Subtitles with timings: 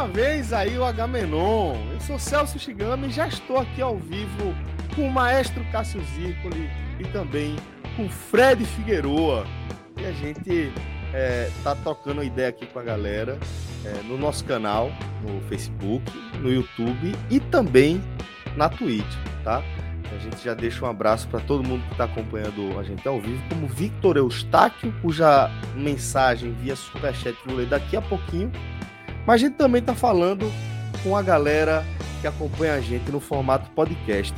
[0.00, 1.76] Uma vez aí o Agamenon.
[1.92, 4.54] Eu sou Celso Shigami e já estou aqui ao vivo
[4.96, 7.54] com o maestro Cássio Zircoli e também
[7.96, 9.44] com Fred Figueroa.
[9.98, 10.72] E a gente
[11.12, 13.38] é, tá tocando ideia aqui com a galera
[13.84, 14.90] é, no nosso canal,
[15.22, 18.02] no Facebook, no YouTube e também
[18.56, 19.04] na Twitch,
[19.44, 19.62] tá?
[20.14, 23.20] A gente já deixa um abraço para todo mundo que está acompanhando a gente ao
[23.20, 28.50] vivo, como Victor Eustáquio, cuja mensagem via Superchat vou ler daqui a pouquinho.
[29.26, 30.50] Mas a gente também está falando
[31.02, 31.84] com a galera
[32.20, 34.34] que acompanha a gente no formato podcast.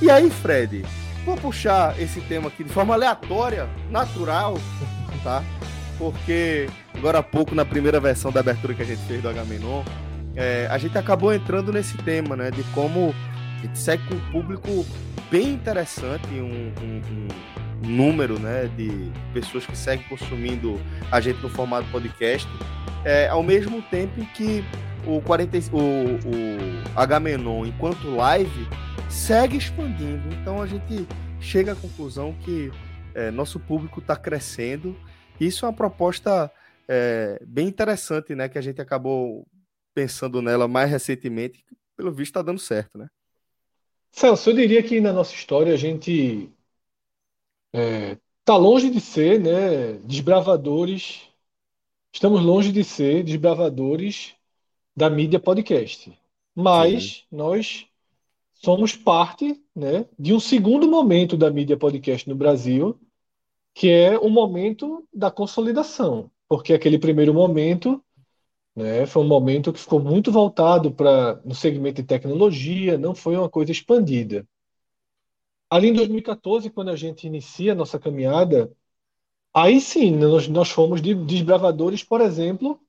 [0.00, 0.84] E aí, Fred,
[1.24, 4.58] vou puxar esse tema aqui de forma aleatória, natural,
[5.22, 5.42] tá?
[5.98, 9.82] Porque agora há pouco, na primeira versão da abertura que a gente fez do Agamenon,
[10.34, 12.50] é, a gente acabou entrando nesse tema, né?
[12.50, 13.14] De como
[13.62, 14.86] gente segue com um público
[15.30, 17.28] bem interessante, um, um,
[17.84, 20.78] um número né, de pessoas que seguem consumindo
[21.10, 22.48] a gente no formato podcast
[23.04, 24.64] é, ao mesmo tempo que
[25.06, 28.68] o, 40, o, o Agamenon, enquanto live,
[29.10, 30.22] segue expandindo.
[30.34, 31.06] Então a gente
[31.40, 32.70] chega à conclusão que
[33.14, 34.96] é, nosso público está crescendo.
[35.40, 36.50] Isso é uma proposta
[36.88, 38.48] é, bem interessante, né?
[38.48, 39.46] Que a gente acabou
[39.94, 41.64] pensando nela mais recentemente,
[41.96, 43.08] pelo visto está dando certo, né?
[44.12, 46.50] Celso, eu diria que na nossa história a gente
[47.72, 51.22] é, tá longe de ser, né, desbravadores.
[52.12, 54.34] Estamos longe de ser desbravadores
[54.94, 56.12] da mídia podcast,
[56.54, 57.86] mas nós
[58.52, 63.00] somos parte né, de um segundo momento da mídia podcast no Brasil,
[63.74, 68.04] que é o momento da consolidação, porque aquele primeiro momento
[68.74, 73.36] né, foi um momento que ficou muito voltado para no segmento de tecnologia, não foi
[73.36, 74.46] uma coisa expandida.
[75.70, 78.70] Ali em 2014, quando a gente inicia a nossa caminhada,
[79.54, 82.80] Aí sim, nós, nós fomos de desbravadores, por exemplo,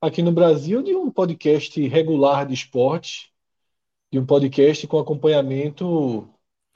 [0.00, 3.32] aqui no Brasil, de um podcast regular de esporte,
[4.10, 6.28] de um podcast com acompanhamento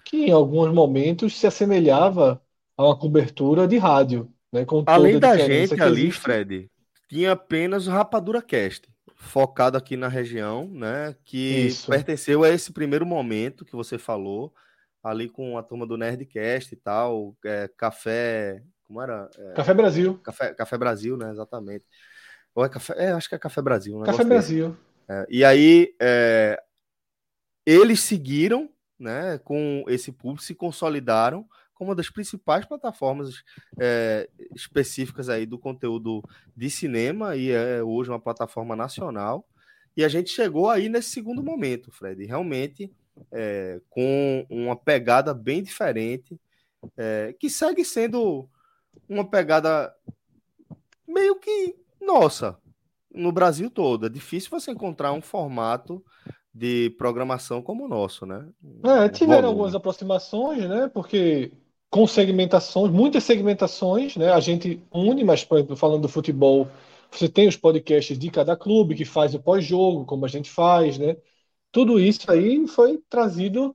[0.04, 2.42] que em alguns momentos se assemelhava
[2.76, 4.32] a uma cobertura de rádio.
[4.52, 6.10] Né, Além da gente ali.
[6.10, 6.68] Fred,
[7.08, 11.16] tinha apenas o Rapadura Cast, focado aqui na região, né?
[11.24, 11.90] Que Isso.
[11.90, 14.52] pertenceu a esse primeiro momento que você falou,
[15.02, 19.28] ali com a turma do Nerdcast e tal, é, Café como era?
[19.36, 20.18] É, Café Brasil.
[20.18, 21.30] Café, Café Brasil, né?
[21.30, 21.84] Exatamente.
[22.54, 22.94] Ou é Café.
[22.96, 24.00] É, acho que é Café Brasil.
[24.00, 24.76] Café Brasil.
[25.08, 26.60] É, e aí é,
[27.64, 29.38] eles seguiram, né?
[29.38, 31.46] Com esse público, se consolidaram
[31.76, 33.42] como uma das principais plataformas
[33.78, 36.22] é, específicas aí do conteúdo
[36.56, 39.46] de cinema e é hoje uma plataforma nacional.
[39.96, 42.90] E a gente chegou aí nesse segundo momento, Fred, realmente
[43.30, 46.38] é, com uma pegada bem diferente,
[46.96, 48.48] é, que segue sendo
[49.08, 49.94] uma pegada
[51.06, 52.58] meio que nossa
[53.12, 54.06] no Brasil todo.
[54.06, 56.04] É difícil você encontrar um formato
[56.54, 58.48] de programação como o nosso, né?
[58.84, 60.88] É, tiveram algumas aproximações, né?
[60.88, 61.52] Porque
[61.90, 64.32] com segmentações, muitas segmentações, né?
[64.32, 66.68] A gente une, mas por exemplo, falando do futebol,
[67.10, 70.98] você tem os podcasts de cada clube que faz o pós-jogo, como a gente faz,
[70.98, 71.16] né?
[71.72, 73.74] Tudo isso aí foi trazido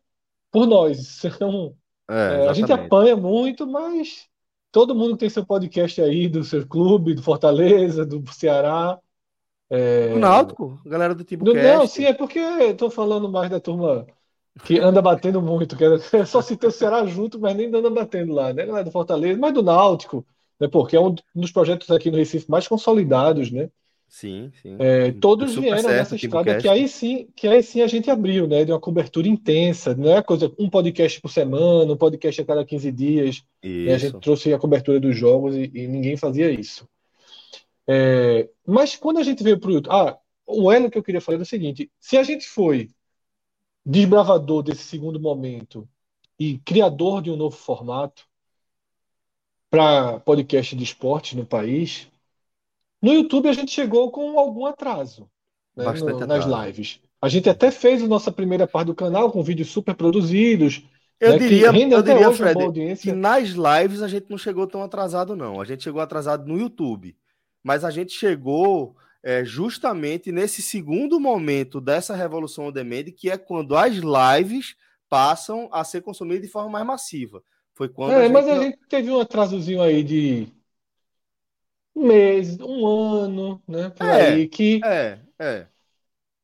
[0.51, 1.21] por nós.
[1.25, 1.75] Então,
[2.09, 4.27] é, é, a gente apanha muito, mas
[4.71, 8.99] todo mundo tem seu podcast aí, do seu clube, do Fortaleza, do Ceará.
[9.69, 10.13] É...
[10.13, 14.05] O Náutico, galera do tipo Não, sim, é porque estou falando mais da turma
[14.63, 15.75] que anda batendo muito.
[15.75, 18.65] Que é só citei o Ceará junto, mas nem anda batendo lá, né?
[18.65, 20.25] Galera do Fortaleza, mas do Náutico,
[20.59, 20.67] né?
[20.67, 23.69] Porque é um dos projetos aqui no Recife mais consolidados, né?
[24.07, 24.75] Sim, sim.
[24.77, 28.45] É, todos vieram certo, nessa estrada que aí sim, que aí sim a gente abriu,
[28.45, 28.65] né?
[28.65, 32.65] De uma cobertura intensa, não é coisa, um podcast por semana, um podcast a cada
[32.65, 33.43] 15 dias.
[33.63, 36.85] a gente trouxe a cobertura dos jogos e, e ninguém fazia isso.
[37.87, 39.81] É, mas quando a gente veio para o.
[39.89, 42.89] Ah, o elo que eu queria falar é o seguinte: se a gente foi
[43.85, 45.87] desbravador desse segundo momento
[46.39, 48.23] e criador de um novo formato
[49.69, 52.07] para podcast de esporte no país,
[53.01, 55.29] no YouTube a gente chegou com algum atraso,
[55.75, 56.65] né, no- nas atraso.
[56.65, 56.99] lives.
[57.21, 60.83] A gente até fez a nossa primeira parte do canal com vídeos super produzidos,
[61.19, 65.35] Eu né, diria, eu diria, Fred, que nas lives a gente não chegou tão atrasado,
[65.35, 65.61] não.
[65.61, 67.15] A gente chegou atrasado no YouTube.
[67.63, 73.37] Mas a gente chegou é, justamente nesse segundo momento dessa revolução on demand, que é
[73.37, 74.75] quando as lives
[75.09, 77.43] passam a ser consumidas de forma mais massiva.
[77.73, 80.47] Foi quando É, a mas a não- gente teve um atrasozinho aí de
[81.95, 85.67] um mês, um ano, né, por É, aí, que, É, é.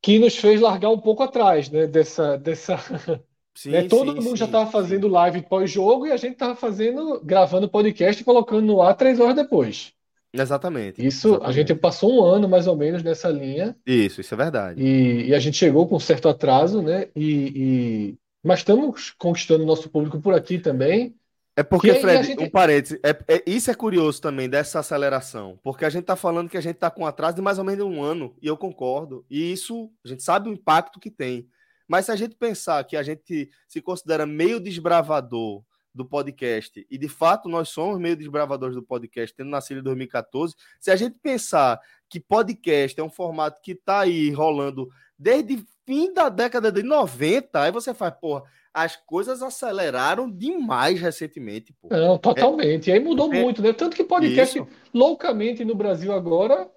[0.02, 2.78] que nos fez largar um pouco atrás, né, dessa, dessa,
[3.54, 4.72] Sim, né, todo sim, mundo já sim, estava sim.
[4.72, 9.20] fazendo live pós-jogo e a gente estava fazendo, gravando podcast e colocando no ar três
[9.20, 9.94] horas depois.
[10.42, 11.06] Exatamente.
[11.06, 11.82] Isso, a gente exatamente.
[11.82, 14.82] passou um ano mais ou menos nessa linha Isso, isso é verdade.
[14.82, 19.66] e, e a gente chegou com um certo atraso, né, e, e- mas estamos conquistando
[19.66, 21.16] nosso público por aqui também.
[21.56, 25.58] É porque, a Fred, gente- um parêntese, é, é- isso é curioso também dessa aceleração,
[25.64, 27.84] porque a gente tá falando que a gente tá com atraso de mais ou menos
[27.86, 31.48] um ano, e eu concordo, e isso, a gente sabe o impacto que tem.
[31.88, 35.64] Mas se a gente pensar que a gente se considera meio desbravador
[35.94, 40.56] do podcast, e de fato nós somos meio desbravadores do podcast, tendo nascido em 2014,
[40.80, 44.88] se a gente pensar que podcast é um formato que tá aí rolando
[45.18, 48.44] desde fim da década de 90, aí você faz, porra,
[48.74, 51.88] as coisas aceleraram demais recentemente, pô.
[51.90, 52.90] Não, totalmente.
[52.90, 53.74] E aí mudou é- muito, né?
[53.74, 54.68] Tanto que podcast Isso.
[54.94, 56.70] loucamente no Brasil agora,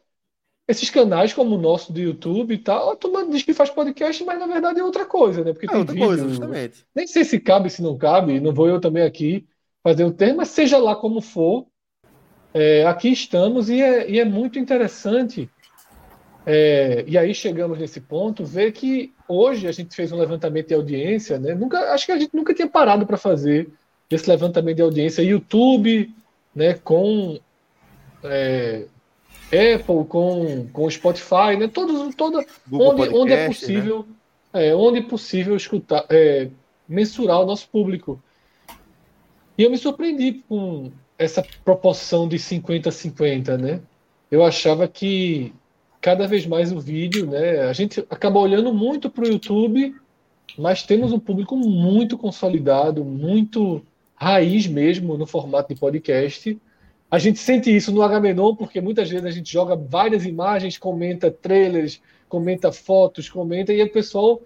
[0.71, 4.25] esses canais como o nosso do YouTube e tal, a turma diz que faz podcast,
[4.25, 5.53] mas na verdade é outra coisa, né?
[5.53, 6.29] Porque É tem outra coisa, vídeo.
[6.29, 6.87] justamente.
[6.95, 9.47] Nem sei se cabe, se não cabe, não vou eu também aqui
[9.83, 11.67] fazer o termo, mas seja lá como for,
[12.55, 15.51] é, aqui estamos e é, e é muito interessante.
[16.47, 20.75] é, e aí chegamos nesse ponto, ver que hoje a gente fez um levantamento de
[20.75, 21.55] audiência, né?
[21.55, 23.71] Nunca, acho que a gente nunca tinha parado para fazer
[24.11, 25.23] esse levantamento de audiência.
[25.23, 26.11] YouTube,
[26.55, 26.75] né?
[26.75, 27.39] Com
[28.25, 28.87] é,
[29.53, 31.69] Apple, com, com Spotify, né?
[31.69, 33.79] Todos, toda, Google onde, onde é Podcast, né?
[33.79, 34.07] possível,
[34.53, 36.49] é, onde é possível escutar, é,
[36.89, 38.21] mensurar o nosso público.
[39.59, 43.81] E eu me surpreendi com essa proporção de 50-50, né?
[44.31, 45.53] Eu achava que
[46.01, 47.63] cada vez mais o vídeo, né?
[47.63, 49.95] A gente acaba olhando muito para o YouTube,
[50.57, 56.59] mas temos um público muito consolidado, muito raiz mesmo no formato de podcast.
[57.11, 61.31] A gente sente isso no Agamenon, porque muitas vezes a gente joga várias imagens, comenta
[61.31, 64.41] trailers, comenta fotos, comenta, e o pessoal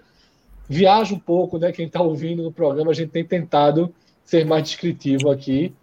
[0.69, 1.73] viaja um pouco, né?
[1.73, 3.95] Quem está ouvindo no programa, a gente tem tentado
[4.25, 5.75] ser mais descritivo aqui.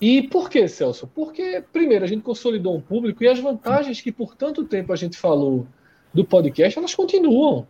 [0.00, 1.06] E por que, Celso?
[1.06, 4.96] Porque, primeiro, a gente consolidou um público e as vantagens que por tanto tempo a
[4.96, 5.66] gente falou
[6.12, 7.66] do podcast, elas continuam.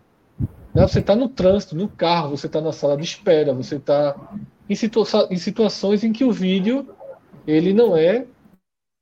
[0.75, 0.87] Né?
[0.87, 4.15] Você está no trânsito, no carro, você está na sala de espera, você está
[4.69, 6.89] em, situa em situações em que o vídeo
[7.47, 8.27] ele não é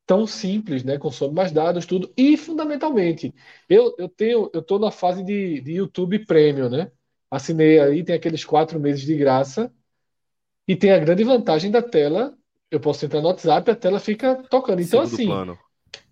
[0.07, 0.99] tão simples, né?
[0.99, 2.13] Consome mais dados, tudo.
[2.17, 3.35] E fundamentalmente,
[3.69, 6.91] eu, eu tenho, eu estou na fase de, de YouTube Premium, né?
[7.31, 9.73] Assinei aí, tem aqueles quatro meses de graça
[10.67, 12.37] e tem a grande vantagem da tela.
[12.71, 14.81] Eu posso entrar no WhatsApp, a tela fica tocando.
[14.83, 15.59] Então, Segundo assim, plano.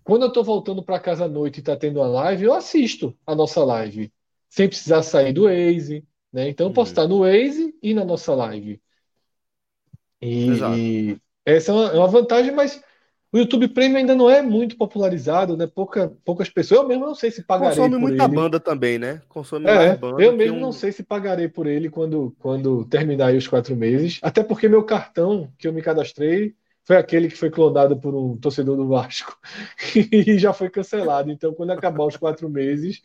[0.03, 3.17] quando eu estou voltando para casa à noite e está tendo uma live, eu assisto
[3.25, 4.13] a nossa live,
[4.49, 6.49] sem precisar sair do Waze, né?
[6.49, 6.93] Então, eu posso Uhum.
[6.93, 8.81] estar no Waze e na nossa live.
[10.21, 10.95] E, Exato.
[11.45, 12.81] essa é uma, é uma vantagem, mas
[13.35, 15.67] o YouTube Premium ainda não é muito popularizado, né?
[15.67, 16.81] Pouca, poucas pessoas.
[16.81, 18.33] Eu mesmo não sei se pagarei Consome muita ele.
[18.35, 19.21] banda também, né?
[19.27, 23.33] Consome É, banda eu mesmo um- não sei se pagarei por ele quando, quando terminar
[23.33, 24.19] os quatro meses.
[24.21, 28.37] Até porque meu cartão que eu me cadastrei foi aquele que foi clonado por um
[28.37, 29.37] torcedor do Vasco
[30.11, 31.29] e já foi cancelado.
[31.31, 33.01] Então, quando acabar os quatro meses,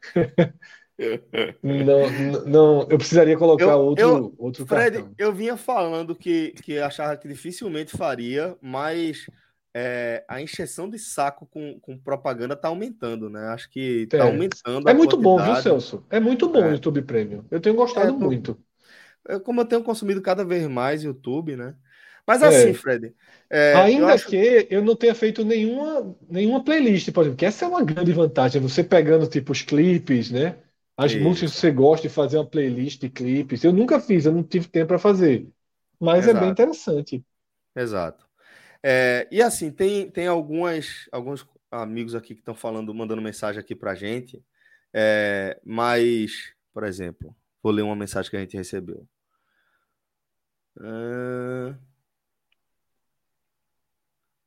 [1.62, 5.14] não, não, eu precisaria colocar Eu- outro, eu- outro Fred, cartão.
[5.18, 9.26] eu vinha falando que, que achava que dificilmente faria, mas
[9.74, 13.48] é, a encheção de saco com, com propaganda tá aumentando, né?
[13.48, 14.26] Acho que tá É.
[14.26, 15.62] aumentando É muito bom, viu, quantidade.
[15.62, 16.04] Celso?
[16.10, 16.72] É muito bom o É.
[16.72, 17.44] YouTube Premium.
[17.50, 18.58] Eu tenho gostado É, muito.
[19.28, 21.76] Eu- Como eu tenho consumido cada vez mais YouTube, né?
[22.26, 22.48] Mas É.
[22.48, 23.14] assim, Fred,
[23.50, 27.46] é, eu Ainda acho- que eu não tenha feito nenhuma, nenhuma playlist, por exemplo, que
[27.46, 30.58] essa é uma grande vantagem, você pegando tipo os clipes, né?
[30.96, 31.24] As Isso.
[31.24, 33.64] músicas que você gosta de fazer uma playlist de clipes.
[33.64, 35.48] Eu nunca fiz, eu não tive tempo para fazer.
[36.00, 36.50] Mas é bem Exato.
[36.50, 37.24] interessante.
[37.74, 38.26] Exato.
[38.82, 43.74] É, e assim, tem, tem algumas, alguns amigos aqui que estão falando, mandando mensagem aqui
[43.74, 44.44] pra gente.
[44.92, 49.06] É, mas, por exemplo, vou ler uma mensagem que a gente recebeu.
[50.80, 51.78] Ah,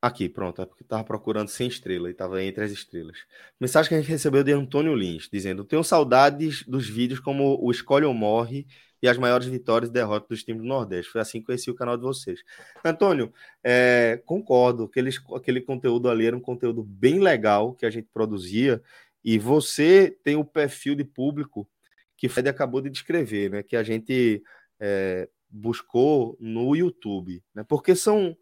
[0.00, 3.18] Aqui, pronto, é porque estava procurando sem estrela e estava entre as estrelas.
[3.60, 7.70] Mensagem que a gente recebeu de Antônio Lins, dizendo: Tenho saudades dos vídeos como o
[7.70, 8.66] Escolhe ou Morre,
[9.02, 11.12] e as maiores vitórias e derrotas dos times do Nordeste.
[11.12, 12.40] Foi assim que conheci o canal de vocês.
[12.84, 18.08] Antônio, é, concordo, aquele, aquele conteúdo ali era um conteúdo bem legal que a gente
[18.12, 18.82] produzia,
[19.24, 21.68] e você tem o perfil de público
[22.16, 23.62] que Fred acabou de descrever, né?
[23.62, 24.42] Que a gente
[24.78, 27.64] é, buscou no YouTube, né?
[27.68, 28.36] Porque são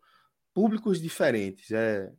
[0.53, 1.71] públicos diferentes.
[1.71, 2.13] É,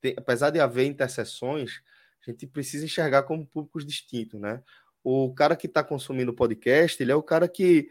[0.00, 1.80] tem, apesar de haver interseções,
[2.26, 4.62] a gente precisa enxergar como públicos distintos, né?
[5.10, 7.90] O cara que está consumindo podcast, ele é o cara que,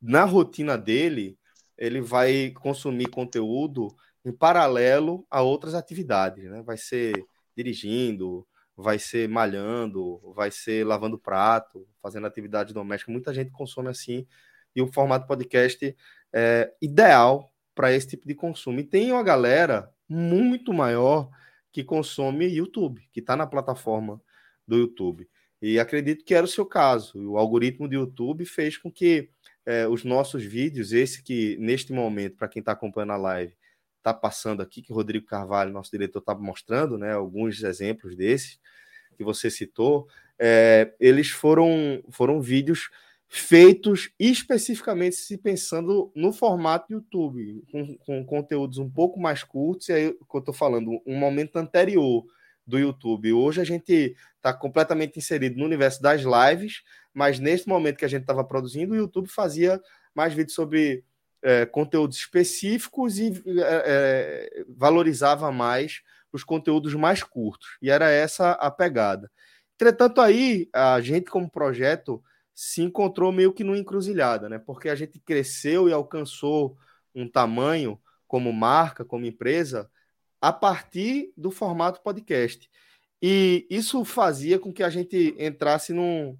[0.00, 1.38] na rotina dele,
[1.76, 3.94] ele vai consumir conteúdo
[4.24, 6.62] em paralelo a outras atividades, né?
[6.62, 7.12] Vai ser
[7.54, 13.12] dirigindo, vai ser malhando, vai ser lavando prato, fazendo atividade doméstica.
[13.12, 14.26] Muita gente consome assim
[14.74, 15.94] e o formato podcast
[16.32, 18.80] é ideal para esse tipo de consumo.
[18.80, 21.28] E tem uma galera muito maior
[21.70, 24.18] que consome YouTube, que está na plataforma
[24.66, 25.28] do YouTube.
[25.60, 27.18] E acredito que era o seu caso.
[27.18, 29.30] O algoritmo do YouTube fez com que
[29.64, 33.54] é, os nossos vídeos, esse que neste momento, para quem está acompanhando a live,
[33.98, 38.60] está passando aqui, que o Rodrigo Carvalho, nosso diretor, está mostrando, né, alguns exemplos desses
[39.16, 40.06] que você citou,
[40.38, 42.90] é, eles foram, foram vídeos
[43.28, 49.92] feitos especificamente se pensando no formato YouTube, com, com conteúdos um pouco mais curtos, e
[49.92, 52.24] aí que eu estou falando, um momento anterior
[52.66, 53.32] do YouTube.
[53.32, 56.82] Hoje a gente está completamente inserido no universo das lives,
[57.14, 59.80] mas nesse momento que a gente estava produzindo, o YouTube fazia
[60.14, 61.04] mais vídeos sobre
[61.42, 67.78] é, conteúdos específicos e é, é, valorizava mais os conteúdos mais curtos.
[67.80, 69.30] E era essa a pegada.
[69.74, 72.22] Entretanto, aí a gente, como projeto,
[72.54, 74.58] se encontrou meio que numa encruzilhada, né?
[74.58, 76.76] Porque a gente cresceu e alcançou
[77.14, 79.90] um tamanho como marca, como empresa,
[80.46, 82.70] a partir do formato podcast.
[83.20, 86.38] E isso fazia com que a gente entrasse num,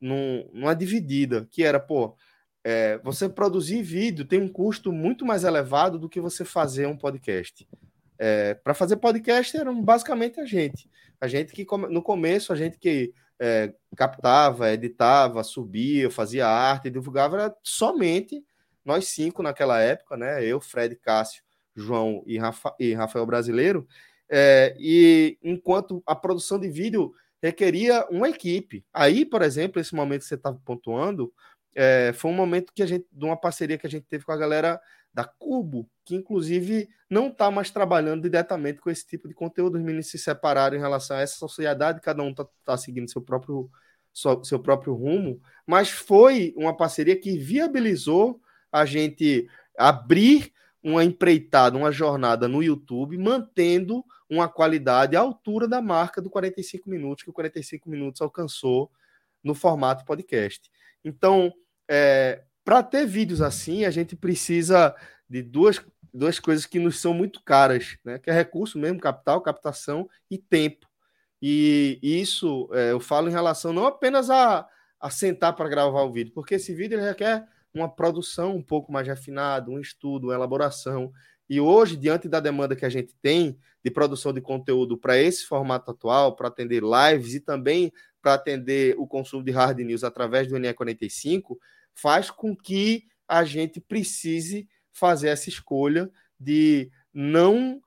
[0.00, 2.16] num, numa dividida, que era, pô,
[2.62, 6.96] é, você produzir vídeo tem um custo muito mais elevado do que você fazer um
[6.96, 7.68] podcast.
[8.16, 10.88] É, para fazer podcast eram basicamente a gente.
[11.20, 17.36] A gente que no começo, a gente que é, captava, editava, subia, fazia arte, divulgava,
[17.36, 18.44] era somente
[18.84, 20.44] nós cinco naquela época, né?
[20.44, 21.42] Eu, Fred, Cássio,
[21.74, 23.86] João e, Rafa, e Rafael Brasileiro.
[24.28, 27.12] É, e enquanto a produção de vídeo
[27.42, 28.84] requeria uma equipe.
[28.92, 31.32] Aí, por exemplo, esse momento que você estava pontuando,
[31.74, 34.32] é, foi um momento que a gente, de uma parceria que a gente teve com
[34.32, 34.80] a galera
[35.12, 39.76] da Cubo, que inclusive não está mais trabalhando diretamente com esse tipo de conteúdo.
[39.76, 43.20] Os meninos se separaram em relação a essa sociedade, cada um está tá seguindo seu
[43.20, 43.70] próprio,
[44.12, 48.40] seu próprio rumo, mas foi uma parceria que viabilizou
[48.72, 50.53] a gente abrir
[50.84, 56.90] uma empreitada, uma jornada no YouTube, mantendo uma qualidade à altura da marca do 45
[56.90, 58.92] minutos, que o 45 minutos alcançou
[59.42, 60.70] no formato podcast.
[61.02, 61.50] Então,
[61.88, 64.94] é, para ter vídeos assim, a gente precisa
[65.28, 65.80] de duas,
[66.12, 68.18] duas coisas que nos são muito caras, né?
[68.18, 70.86] Que é recurso mesmo, capital, captação e tempo.
[71.40, 74.68] E isso é, eu falo em relação não apenas a,
[75.00, 79.06] a sentar para gravar o vídeo, porque esse vídeo requer uma produção um pouco mais
[79.06, 81.12] refinada, um estudo, uma elaboração.
[81.48, 85.44] E hoje, diante da demanda que a gente tem de produção de conteúdo para esse
[85.44, 90.48] formato atual, para atender lives e também para atender o consumo de hard news através
[90.48, 91.56] do NE45,
[91.94, 97.80] faz com que a gente precise fazer essa escolha de não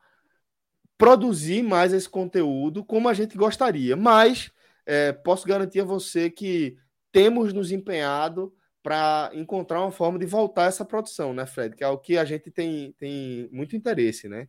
[0.98, 3.96] produzir mais esse conteúdo como a gente gostaria.
[3.96, 4.52] Mas
[4.86, 6.78] é, posso garantir a você que
[7.12, 8.54] temos nos empenhado
[8.88, 11.76] para encontrar uma forma de voltar essa produção, né, Fred?
[11.76, 14.48] Que é o que a gente tem, tem muito interesse, né?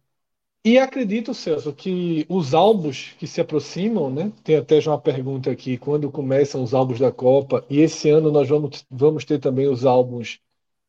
[0.65, 4.33] E acredito, Celso, que os álbuns que se aproximam, né?
[4.45, 8.31] Tem até já uma pergunta aqui, quando começam os álbuns da Copa, e esse ano
[8.31, 10.39] nós vamos, vamos ter também os álbuns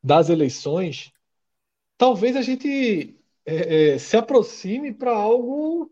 [0.03, 1.11] das eleições,
[1.97, 5.91] talvez a gente é, é, se aproxime para algo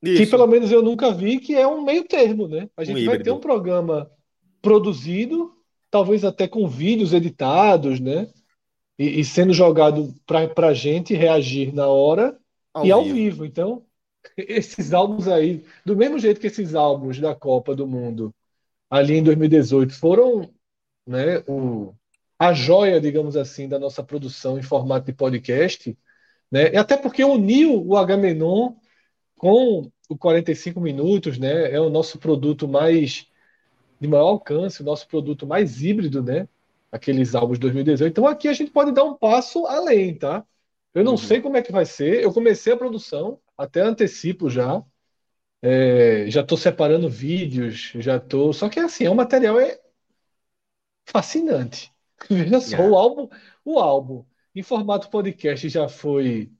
[0.00, 0.22] Isso.
[0.22, 2.70] que pelo menos eu nunca vi, que é um meio termo, né?
[2.76, 4.08] A gente um vai ter um programa
[4.60, 5.60] produzido,
[5.92, 8.26] talvez até com vídeos editados, né?
[8.98, 12.38] E, e sendo jogado para a gente reagir na hora
[12.72, 13.14] ao e ao vivo.
[13.14, 13.44] vivo.
[13.44, 13.84] Então,
[14.36, 18.34] esses álbuns aí, do mesmo jeito que esses álbuns da Copa do Mundo
[18.90, 20.50] ali em 2018 foram
[21.06, 21.94] né, o,
[22.38, 25.96] a joia, digamos assim, da nossa produção em formato de podcast,
[26.50, 26.72] né?
[26.72, 28.74] E até porque uniu o Agamenon
[29.36, 31.70] com o 45 minutos, né?
[31.70, 33.26] É o nosso produto mais
[34.02, 36.48] de maior alcance, o nosso produto mais híbrido, né?
[36.90, 38.10] Aqueles álbuns de 2018.
[38.10, 40.44] Então aqui a gente pode dar um passo além, tá?
[40.92, 41.18] Eu não uhum.
[41.18, 42.22] sei como é que vai ser.
[42.22, 44.82] Eu comecei a produção, até antecipo já.
[45.62, 48.52] É, já estou separando vídeos, já estou.
[48.52, 49.80] Só que assim, é um material é
[51.06, 51.92] fascinante.
[52.28, 52.88] Veja só, é.
[52.88, 53.28] o álbum,
[53.64, 56.50] o álbum em formato podcast já foi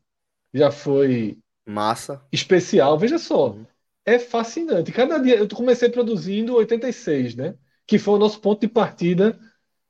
[0.55, 2.97] já foi massa especial.
[2.97, 3.67] Veja só, uhum.
[4.05, 4.93] É fascinante.
[4.93, 7.55] Cada dia eu comecei produzindo 86, né?
[7.87, 9.39] Que foi o nosso ponto de partida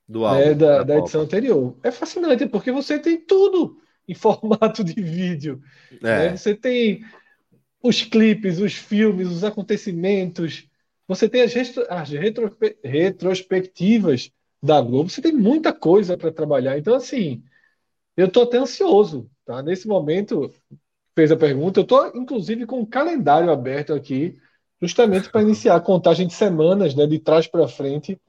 [0.07, 1.77] do né, álbum, da, da, da edição anterior.
[1.83, 3.77] É fascinante porque você tem tudo
[4.07, 5.61] em formato de vídeo.
[5.91, 6.29] É.
[6.29, 6.37] Né?
[6.37, 7.03] Você tem
[7.81, 10.67] os clipes, os filmes, os acontecimentos.
[11.07, 11.53] Você tem as,
[11.89, 12.09] as
[12.83, 15.09] retrospectivas da Globo.
[15.09, 16.77] Você tem muita coisa para trabalhar.
[16.77, 17.43] Então, assim,
[18.15, 19.29] eu estou até ansioso.
[19.45, 19.61] Tá?
[19.61, 20.53] Nesse momento,
[21.15, 24.35] fez a pergunta, eu estou, inclusive, com um calendário aberto aqui,
[24.81, 28.19] justamente para iniciar a contagem de semanas, né, de trás para frente,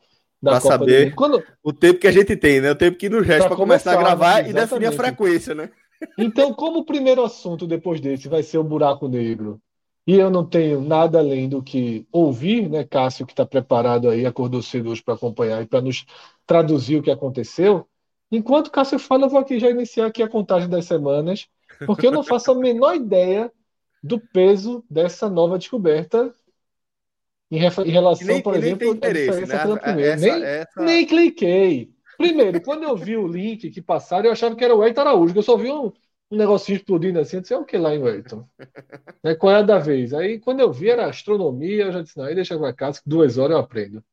[0.41, 1.43] para saber Quando...
[1.63, 2.71] o tempo que a gente tem, né?
[2.71, 5.71] O tempo que nos resta para começar, começar a gravar e definir a frequência, né?
[6.19, 9.59] Então, como o primeiro assunto depois desse vai ser o buraco negro,
[10.07, 14.27] e eu não tenho nada além do que ouvir, né, Cássio, que está preparado aí,
[14.27, 16.05] acordou cedo hoje para acompanhar e para nos
[16.47, 17.89] traduzir o que aconteceu.
[18.31, 21.47] Enquanto Cássio fala, eu vou aqui já iniciar aqui a contagem das semanas,
[21.87, 23.51] porque eu não faço a menor ideia
[24.03, 26.33] do peso dessa nova descoberta
[27.51, 29.01] em, em relação, nem, por exemplo, né?
[29.01, 30.13] pela primeira.
[30.13, 30.83] Essa, nem, essa...
[30.83, 31.95] nem cliquei.
[32.17, 35.33] Primeiro, quando eu vi o link que passaram, eu achava que era o Wellington Araújo,
[35.33, 35.93] que eu só vi um,
[36.31, 38.49] um negocinho explodindo assim, eu disse, é o que lá em Wellington?
[39.25, 40.13] é, qual é a da vez?
[40.13, 43.09] Aí, quando eu vi, era astronomia, eu já disse, não, aí deixa pra casa, que
[43.09, 44.05] duas horas eu aprendo.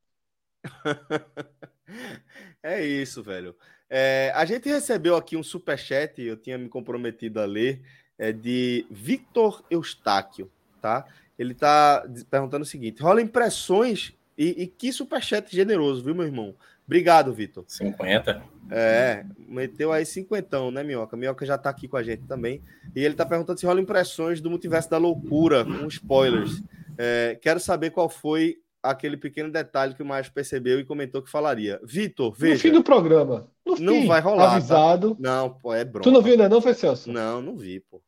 [2.63, 3.55] é isso, velho.
[3.93, 7.81] É, a gente recebeu aqui um superchat, eu tinha me comprometido a ler,
[8.17, 10.49] é de Victor Eustáquio,
[10.81, 11.05] tá?
[11.37, 16.55] Ele tá perguntando o seguinte: rola impressões e, e que superchat generoso, viu, meu irmão?
[16.85, 17.65] Obrigado, Vitor.
[17.67, 18.41] 50.
[18.69, 21.17] É, meteu aí cinquentão, né, Minhoca?
[21.17, 22.61] Minhoca já tá aqui com a gente também.
[22.95, 26.63] E ele tá perguntando se rola impressões do multiverso da loucura, com spoilers.
[26.97, 31.29] É, quero saber qual foi aquele pequeno detalhe que o Maestro percebeu e comentou que
[31.29, 31.79] falaria.
[31.83, 32.55] Vitor, veja.
[32.55, 33.47] No fim do programa.
[33.79, 34.49] não vai rolar.
[34.49, 34.55] Tá?
[34.55, 35.15] Avisado.
[35.15, 35.17] Tá?
[35.19, 36.03] Não, pô, é bronca.
[36.03, 37.11] Tu não viu ainda não, foi Celso?
[37.11, 38.01] Não, não vi, pô.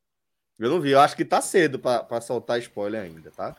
[0.58, 0.90] Eu não vi.
[0.90, 3.56] Eu acho que tá cedo para soltar spoiler ainda, tá?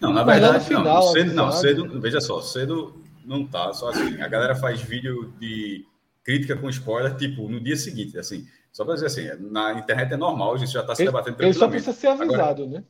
[0.00, 1.02] Não, na verdade, final, não.
[1.12, 3.72] Cedo, não, cedo, veja só, cedo não tá.
[3.72, 5.86] Só assim, a galera faz vídeo de
[6.24, 8.46] crítica com spoiler, tipo, no dia seguinte, assim.
[8.72, 11.52] Só para dizer assim, na internet é normal, a gente já está se debatendo Ele
[11.52, 12.84] só precisa ser avisado, Agora, né?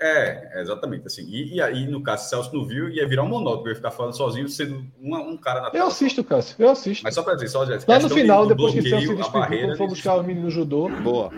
[0.00, 1.22] É, exatamente, assim.
[1.28, 4.16] E, e aí, no caso, Celso não viu, ia virar um monólogo, ia ficar falando
[4.16, 5.84] sozinho, sendo uma, um cara na tela.
[5.84, 7.02] Eu assisto, Cássio, eu assisto.
[7.02, 9.76] Mas só para dizer, só, Lá no final, de, depois que Celso se despediu, quando
[9.76, 10.88] for buscar o menino no judô.
[10.88, 11.32] Boa.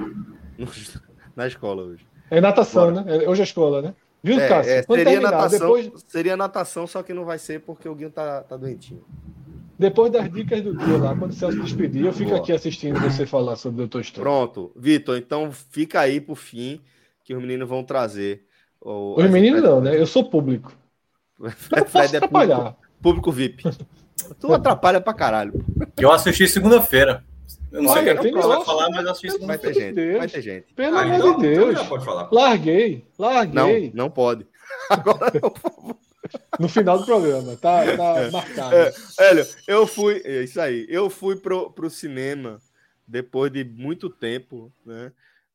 [1.34, 2.06] Na escola hoje.
[2.30, 3.02] É natação, Bora.
[3.02, 3.24] né?
[3.24, 3.94] É, hoje é escola, né?
[4.22, 4.72] Viu, é, Cássio?
[4.72, 6.04] É, seria, terminar, natação, depois...
[6.06, 9.02] seria natação, só que não vai ser porque o Guinho tá, tá doentinho.
[9.78, 12.42] Depois das dicas do dia lá, quando o Celso despedir, eu fico Boa.
[12.42, 14.22] aqui assistindo você falar sobre o Doutor Estranho.
[14.22, 16.82] Pronto, Vitor, então fica aí pro fim
[17.24, 18.44] que os meninos vão trazer.
[18.80, 19.98] O, os meninos não, né?
[19.98, 20.72] Eu sou público.
[21.56, 23.64] Fred, Fred é público, público VIP.
[24.38, 25.64] Tu atrapalha pra caralho.
[25.96, 27.24] Eu assisti segunda-feira.
[27.72, 29.46] Eu não Olha, sei o que vai falar, mas assisto.
[29.46, 30.18] Vai ter gente, Deus.
[30.18, 30.74] vai ter gente.
[30.74, 31.70] Pelo ah, amor então, de Deus.
[31.70, 32.28] Então pode falar.
[32.32, 33.92] Larguei, larguei.
[33.94, 34.46] Não, não pode.
[34.90, 35.96] Agora não, por favor.
[36.58, 38.74] No final do programa, tá, tá é, marcado.
[38.74, 38.92] É,
[39.66, 42.60] eu fui, é isso aí, eu fui pro, pro cinema
[43.06, 45.12] depois de muito tempo, né?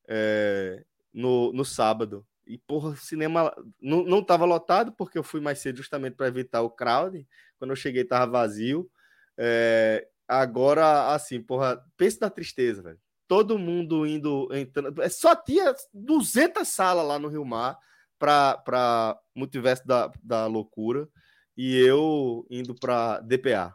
[0.08, 0.84] É,
[1.14, 2.26] no, no sábado.
[2.48, 6.28] E, porra, o cinema não, não tava lotado, porque eu fui mais cedo justamente para
[6.28, 7.28] evitar o crowd.
[7.58, 8.90] Quando eu cheguei, tava vazio.
[9.38, 13.00] É, Agora, assim, porra, pense na tristeza, velho.
[13.28, 15.02] Todo mundo indo, entrando.
[15.02, 17.78] É, só tinha 200 salas lá no Rio Mar
[18.18, 21.08] para Multiverso da, da Loucura.
[21.56, 23.74] E eu indo para DPA,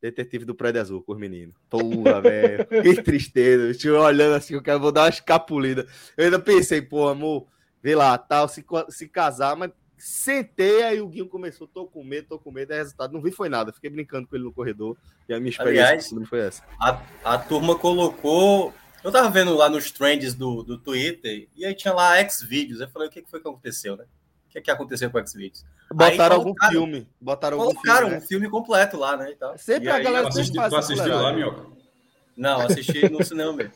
[0.00, 1.54] Detetive do Prédio Azul, com os meninos.
[1.68, 2.66] Porra, velho.
[2.66, 3.70] Que tristeza.
[3.70, 5.86] Estive olhando assim, eu quero vou dar uma escapulida.
[6.16, 7.48] Eu ainda pensei, pô, amor,
[7.82, 9.72] vê lá, tal, se, se casar, mas
[10.04, 13.12] Sentei, aí o Guinho começou, tô com medo, tô com medo, é resultado.
[13.12, 14.96] Não vi foi nada, fiquei brincando com ele no corredor.
[15.28, 16.64] E a minha experiência Aliás, não foi essa.
[16.80, 18.74] A, a turma colocou.
[19.04, 22.80] Eu tava vendo lá nos trends do, do Twitter, e aí tinha lá X-Vídeos.
[22.80, 24.02] Eu falei, o que, que foi que aconteceu, né?
[24.48, 25.64] O que, que aconteceu com X-Vídeos?
[25.94, 27.08] Botaram algum filme.
[27.20, 28.18] Botaram colocaram algum filme, né?
[28.18, 29.36] um filme completo lá, né?
[29.40, 31.66] E Sempre e a aí, galera assisti, Tu assistiu lá, Minhoca?
[32.36, 33.72] Não, assisti no cinema mesmo.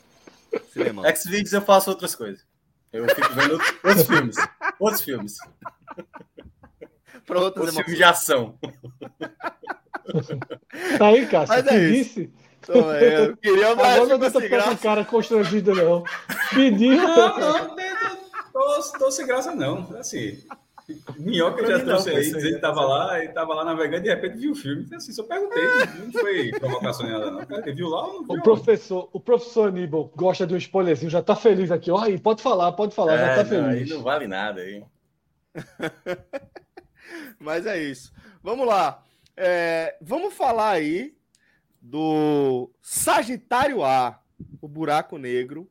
[1.05, 2.45] X-Vídeos eu faço outras coisas.
[2.91, 4.35] Eu fico vendo outros filmes.
[4.79, 5.37] Outros filmes.
[7.25, 8.57] Para outros filmes de ação.
[10.97, 11.55] Tá aí, Cássio.
[11.55, 12.33] Mas é disse.
[12.59, 16.03] Então, é, eu queria mais Agora não tá com cara constrangido, não.
[16.53, 16.95] Pediu.
[16.95, 17.75] Não, não,
[18.51, 19.97] tô, tô sem graça, não.
[19.97, 20.43] Assim,
[21.17, 24.53] Minhoca já trouxe aí, dizendo que tava lá, e tava lá navegando, de repente viu
[24.53, 24.83] o filme.
[24.83, 25.63] Então, assim, só perguntei,
[25.99, 27.41] não foi provocação nada, não.
[27.41, 28.37] Ele viu lá ou não viu?
[28.37, 31.91] O professor, o professor Aníbal gosta de um spoilerzinho, já tá feliz aqui.
[31.91, 33.91] Ó, aí, pode falar, pode falar, é, já tá não, feliz.
[33.91, 34.83] Aí não vale nada aí.
[37.37, 38.13] Mas é isso.
[38.41, 39.03] Vamos lá.
[39.35, 41.17] É, vamos falar aí
[41.81, 44.21] do Sagitário A,
[44.61, 45.69] o buraco negro,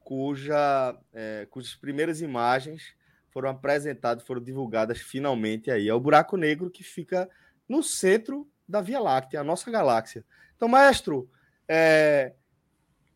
[0.00, 2.97] cuja, é, cujas primeiras imagens
[3.30, 5.88] foram apresentadas, foram divulgadas finalmente aí.
[5.88, 7.28] É o buraco negro que fica
[7.68, 10.24] no centro da Via Láctea, a nossa galáxia.
[10.56, 11.30] Então, maestro,
[11.68, 12.32] é,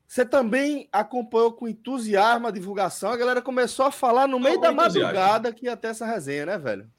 [0.07, 3.11] você também acompanhou com entusiasmo a divulgação.
[3.11, 6.47] A galera começou a falar no meio Não, da madrugada que ia ter essa resenha,
[6.47, 6.91] né, velho?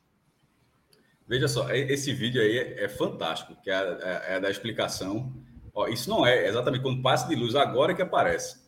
[1.28, 5.32] Veja só, esse vídeo aí é, é fantástico, que é, é, é da explicação.
[5.74, 8.62] Ó, isso não é exatamente quando passa de luz agora que aparece.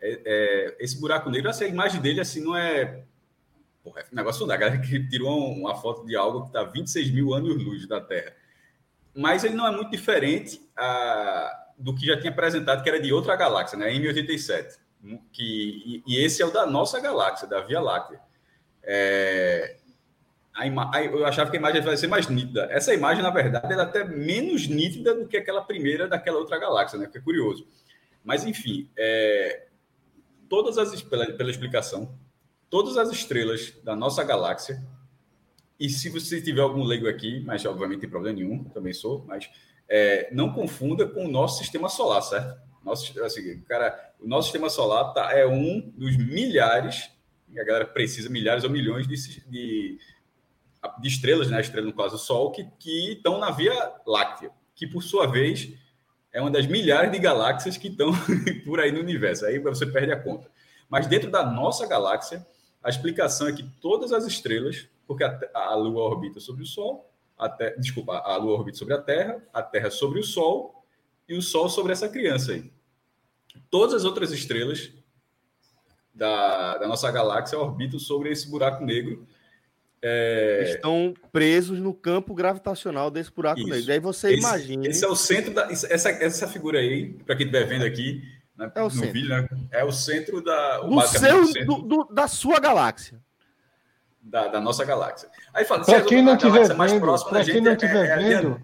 [0.00, 3.04] É, é, esse buraco negro, essa imagem dele assim não é.
[3.86, 7.12] Porra, é um negócio da galera que tirou uma foto de algo que está 26
[7.12, 8.34] mil anos-luz da Terra.
[9.14, 13.12] Mas ele não é muito diferente a, do que já tinha apresentado, que era de
[13.12, 13.92] outra galáxia, né?
[13.92, 14.76] M87.
[15.32, 18.20] Que, e, e esse é o da nossa galáxia, da Via Láctea.
[18.82, 19.76] É,
[20.52, 20.90] a ima...
[21.04, 22.66] eu achava que a imagem vai ser mais nítida.
[22.72, 26.98] Essa imagem, na verdade, é até menos nítida do que aquela primeira daquela outra galáxia,
[26.98, 27.06] né?
[27.06, 27.68] Que é curioso.
[28.24, 29.68] Mas, enfim, é...
[30.48, 32.12] todas as pela, pela explicação,
[32.70, 34.82] todas as estrelas da nossa galáxia,
[35.78, 39.48] e se você tiver algum leigo aqui, mas obviamente tem problema nenhum, também sou, mas
[39.88, 42.60] é, não confunda com o nosso sistema solar, certo?
[42.82, 47.10] Nosso, assim, cara, o nosso sistema solar tá, é um dos milhares,
[47.50, 49.98] a galera precisa milhares ou milhões de, de
[51.00, 51.60] de estrelas, né?
[51.60, 53.74] Estrela, no caso, o Sol, que, que estão na Via
[54.06, 55.72] Láctea, que por sua vez
[56.32, 58.12] é uma das milhares de galáxias que estão
[58.64, 59.46] por aí no universo.
[59.46, 60.50] Aí você perde a conta.
[60.88, 62.46] Mas dentro da nossa galáxia,
[62.86, 67.10] a explicação é que todas as estrelas, porque a, a Lua orbita sobre o Sol,
[67.36, 70.86] a te, desculpa, a Lua orbita sobre a Terra, a Terra sobre o Sol
[71.28, 72.70] e o Sol sobre essa criança aí.
[73.68, 74.92] Todas as outras estrelas
[76.14, 79.26] da, da nossa galáxia orbitam sobre esse buraco negro
[80.00, 80.74] é...
[80.74, 83.68] Estão presos no campo gravitacional desse buraco Isso.
[83.68, 83.92] negro.
[83.92, 84.86] Aí você esse, imagina.
[84.86, 85.64] Esse é o centro da.
[85.72, 88.22] Essa, essa figura aí, para quem estiver vendo aqui
[88.56, 89.12] né, é no centro.
[89.12, 90.78] vídeo, né, é o centro da.
[90.78, 93.20] Do seu, centro, do, do, da sua galáxia.
[94.20, 95.30] Da, da nossa galáxia.
[95.54, 98.60] Aí fala, para quem não estiver vendo, para quem não estiver é, é vendo,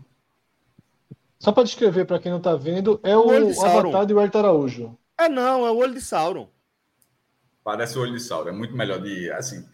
[1.39, 4.97] só para descrever para quem não está vendo, é o, o avatar de Huerta Araújo.
[5.19, 6.49] É não, é o olho de Sauron.
[7.63, 9.65] Parece o olho de Sauron, é muito melhor de assim.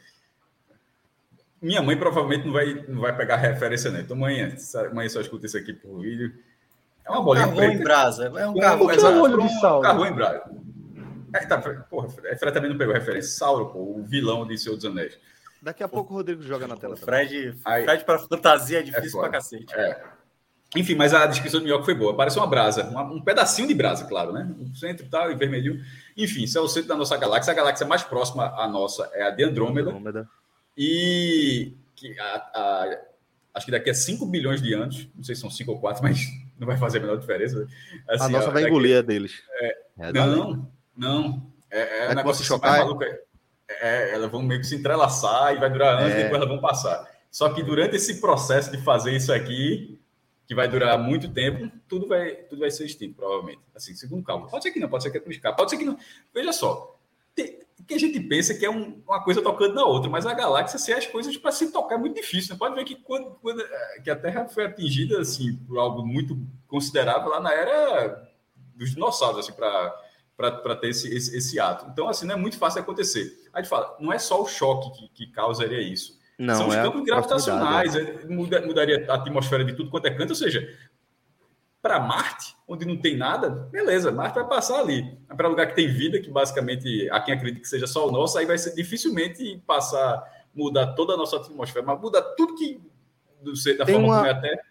[1.60, 4.00] Minha mãe provavelmente não vai, não vai pegar referência, né?
[4.00, 4.54] Então, mãe,
[4.92, 6.32] mãe só escuta isso aqui por vídeo.
[7.08, 7.74] É uma bolinha preta.
[7.74, 8.24] em brasa.
[8.26, 9.80] É um carro, é um olho de sal.
[9.80, 10.42] Carro em brasa.
[11.34, 13.30] É, tá, porra, Fred também não pegou referência.
[13.32, 15.18] Sauron, pô, o vilão de Senhor dos Anéis.
[15.60, 16.96] Daqui a pouco o Rodrigo joga na tela.
[16.96, 19.74] Fred, Fred para fantasia é difícil é pra cacete.
[19.74, 20.00] É.
[20.76, 22.14] Enfim, mas a descrição do York foi boa.
[22.14, 24.54] Parece uma brasa, uma, um pedacinho de brasa, claro, né?
[24.60, 25.82] O centro e tal, e vermelhinho.
[26.16, 27.52] Enfim, isso é o centro da nossa galáxia.
[27.52, 29.90] A galáxia mais próxima à nossa é a de Andrômeda.
[29.90, 30.28] Andrômeda
[30.78, 32.98] e que a, a,
[33.54, 36.00] acho que daqui a 5 bilhões de anos, não sei se são 5 ou 4,
[36.00, 36.20] mas
[36.58, 37.66] não vai fazer a menor diferença.
[38.08, 39.42] Assim, a nossa vai engolir a deles.
[39.60, 41.52] É, é não, não.
[41.70, 43.04] É, é um negócio chocar, mais maluco.
[43.04, 43.20] É,
[43.68, 46.22] é, elas vão meio que se entrelaçar e vai durar anos, e é.
[46.24, 47.08] depois elas vão passar.
[47.30, 50.00] Só que durante esse processo de fazer isso aqui,
[50.46, 53.60] que vai durar muito tempo, tudo vai, tudo vai ser extinto, provavelmente.
[53.74, 54.50] Assim, segundo cálculo.
[54.50, 55.98] Pode ser que não, pode ser que é pode ser que não.
[56.34, 56.98] Veja só,
[57.34, 60.34] tem, que a gente pensa que é um, uma coisa tocando na outra, mas a
[60.34, 62.52] galáxia, se as coisas para se tocar é muito difícil.
[62.52, 62.58] Né?
[62.58, 66.38] Pode ver que quando, quando é, que a Terra foi atingida assim, por algo muito
[66.66, 68.28] considerável lá na era
[68.74, 71.86] dos dinossauros, assim, para ter esse, esse, esse, ato.
[71.90, 73.48] Então, assim, não é muito fácil acontecer.
[73.52, 76.18] A gente fala, não é só o choque que, que causaria isso.
[76.38, 78.24] Não, São os é campos gravitacionais, é.
[78.26, 80.72] muda, mudaria a atmosfera de tudo quanto é canto, ou seja,
[81.80, 85.16] para Marte, onde não tem nada, beleza, Marte vai passar ali.
[85.28, 88.36] Para lugar que tem vida, que basicamente a quem acredita que seja só o nosso,
[88.36, 90.22] aí vai ser dificilmente passar,
[90.54, 92.80] mudar toda a nossa atmosfera, mas muda tudo que
[93.40, 94.62] do, da tem forma uma, como é a Terra.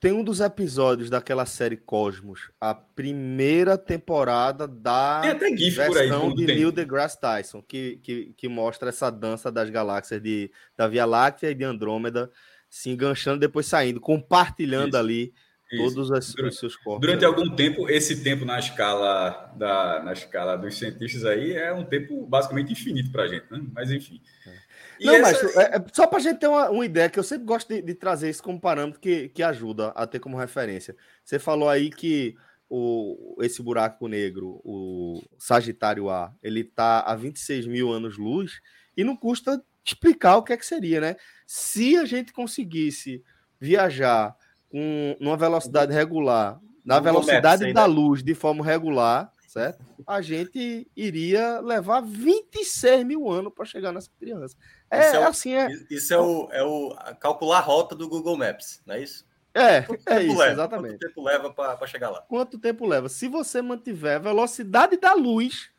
[0.00, 5.98] Tem um dos episódios daquela série Cosmos, a primeira temporada da tem até GIF por
[5.98, 6.56] aí, de tem.
[6.56, 11.50] Neil deGrasse Tyson, que, que, que mostra essa dança das galáxias de, da Via Láctea
[11.50, 12.30] e de Andrômeda
[12.70, 14.98] se enganchando, depois saindo, compartilhando Isso.
[14.98, 15.34] ali
[15.76, 17.00] Todos as, durante, os seus corpos.
[17.00, 21.84] Durante algum tempo, esse tempo na escala da na escala dos cientistas aí é um
[21.84, 23.60] tempo basicamente infinito para a gente, né?
[23.74, 24.20] Mas enfim.
[24.46, 24.68] É.
[25.04, 25.44] Não, essa...
[25.44, 27.68] mas é, é, só para a gente ter uma, uma, ideia, que eu sempre gosto
[27.68, 30.96] de, de, trazer isso como parâmetro que, que ajuda a ter como referência.
[31.22, 32.34] Você falou aí que
[32.68, 38.60] o, esse buraco negro, o Sagitário A, ele está a 26 mil anos-luz
[38.96, 41.16] e não custa explicar o que é que seria, né?
[41.46, 43.22] Se a gente conseguisse
[43.60, 44.36] viajar
[44.70, 49.84] com numa velocidade regular, na velocidade da luz, de forma regular, certo?
[50.06, 54.56] A gente iria levar 26 mil anos para chegar nessa criança.
[54.90, 55.68] É, é o, assim, é.
[55.90, 59.26] Isso é o, é o calcular a rota do Google Maps, não é isso?
[59.54, 60.52] É, é isso, leva?
[60.52, 60.98] exatamente.
[60.98, 62.22] Quanto tempo leva para chegar lá?
[62.22, 63.08] Quanto tempo leva?
[63.08, 65.70] Se você mantiver a velocidade da luz.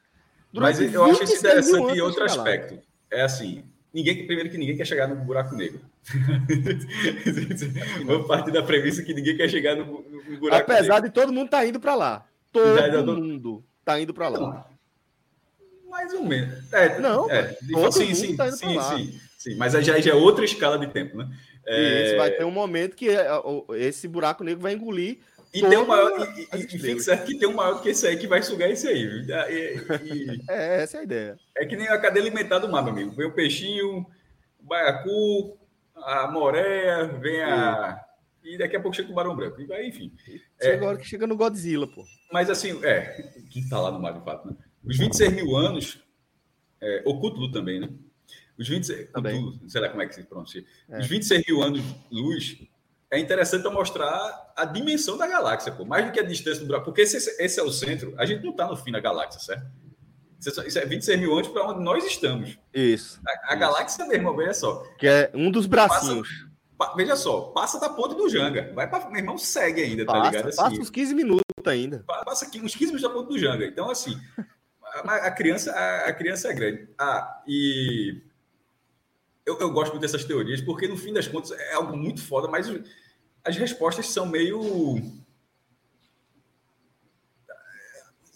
[0.52, 2.76] Mas eu acho isso interessante em outro aspecto.
[2.76, 2.82] Lá.
[3.12, 5.80] É assim, ninguém primeiro que ninguém quer chegar no buraco negro.
[8.06, 11.10] Vamos partir da premissa que ninguém quer chegar no, no buraco Apesar negro.
[11.10, 12.26] de todo mundo tá indo para lá.
[12.52, 14.40] Todo Já, mundo tá indo para lá.
[14.40, 14.66] Não,
[15.90, 16.74] mais ou menos.
[16.74, 20.46] É, não, é, todo sim, sim, tá sim, sim, sim, Mas já, já é outra
[20.46, 21.30] escala de tempo, né?
[21.66, 22.16] É...
[22.16, 23.28] Vai ter um momento que é,
[23.76, 25.20] esse buraco negro vai engolir
[25.54, 28.06] e tem um maior, e, e, e fique certo que tem um maior que esse
[28.06, 29.04] aí que vai sugar esse aí.
[29.04, 29.32] E,
[30.04, 31.40] e, é, essa é a ideia.
[31.58, 33.12] É que nem a cadeia alimentar do mar, meu amigo.
[33.12, 34.06] Vem o peixinho,
[34.60, 35.58] o baiacu,
[36.04, 38.04] a moreia, vem a.
[38.44, 39.62] E daqui a pouco chega o barão branco.
[39.62, 40.14] E enfim.
[40.26, 42.04] Chega é, agora que chega no Godzilla, pô.
[42.32, 44.56] Mas assim, é, que tá lá no mar de fato, né?
[44.84, 46.02] Os 26 mil anos,
[46.82, 47.90] é, o Cthulhu também, né?
[48.58, 49.36] Os 26, também.
[49.36, 50.64] Cthulhu, sei lá como é que se pronuncia.
[50.90, 51.00] É.
[51.00, 52.58] Os 26 mil anos luz
[53.12, 55.84] é interessante mostrar a dimensão da galáxia, pô.
[55.84, 58.44] mais do que a distância do buraco, porque esse, esse é o centro, a gente
[58.44, 59.66] não está no fim da galáxia, certo?
[60.40, 62.58] Isso é 26 mil anos para onde nós estamos.
[62.74, 63.20] Isso.
[63.28, 63.60] A, a isso.
[63.60, 64.84] galáxia mesmo, veja só.
[64.98, 66.48] Que é um dos bracinhos.
[66.78, 68.72] Passa, veja só, passa da ponte do Janga.
[68.74, 69.10] Vai para.
[69.10, 70.48] Meu irmão segue ainda, tá passa, tá ligado?
[70.48, 72.06] Assim, passa uns 15 minutos ainda.
[72.08, 73.66] Passa aqui uns 15 minutos da ponte do Janga.
[73.66, 74.18] Então, assim,
[74.86, 76.88] a, a criança, a, a, criança é grande.
[76.98, 78.22] Ah, e.
[79.46, 82.48] Eu, eu gosto muito dessas teorias, porque no fim das contas é algo muito foda,
[82.48, 82.68] mas
[83.44, 85.02] as respostas são meio.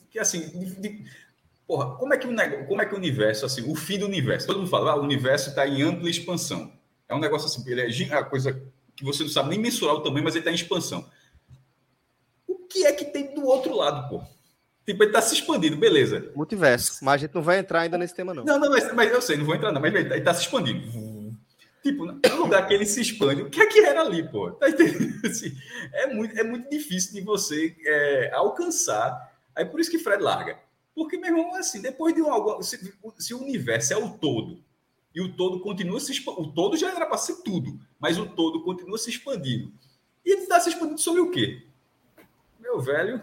[0.09, 0.49] Que assim.
[0.49, 1.22] De, de...
[1.67, 4.47] Porra, como é, que o, como é que o universo, assim, o fim do universo?
[4.47, 6.71] Todo mundo fala, ah, o universo está em ampla expansão.
[7.07, 8.61] É um negócio assim, ele é a coisa
[8.95, 11.05] que você não sabe nem mensurar o tamanho, mas ele está em expansão.
[12.47, 14.23] O que é que tem do outro lado, pô?
[14.85, 16.31] Tipo, ele está se expandindo, beleza.
[16.35, 17.03] Multiverso.
[17.03, 18.43] Mas a gente não vai entrar ainda nesse tema, não.
[18.43, 20.81] Não, não, mas, mas eu sei, não vou entrar, não, mas ele está se expandindo.
[21.81, 24.51] Tipo, no lugar que ele se expande, o que é que era ali, pô?
[24.51, 25.19] Tá entendendo?
[25.27, 25.53] Assim,
[25.93, 29.33] é, muito, é muito difícil de você é, alcançar.
[29.55, 30.57] Aí por isso que Fred larga.
[30.95, 32.61] Porque, meu irmão, assim, depois de um algo.
[32.61, 34.63] Se, se, o universo é o todo,
[35.13, 36.49] e o todo continua se expandindo.
[36.49, 39.71] O todo já era para ser tudo, mas o todo continua se expandindo.
[40.25, 41.63] E ele está se expandindo sobre o quê?
[42.59, 43.21] Meu velho.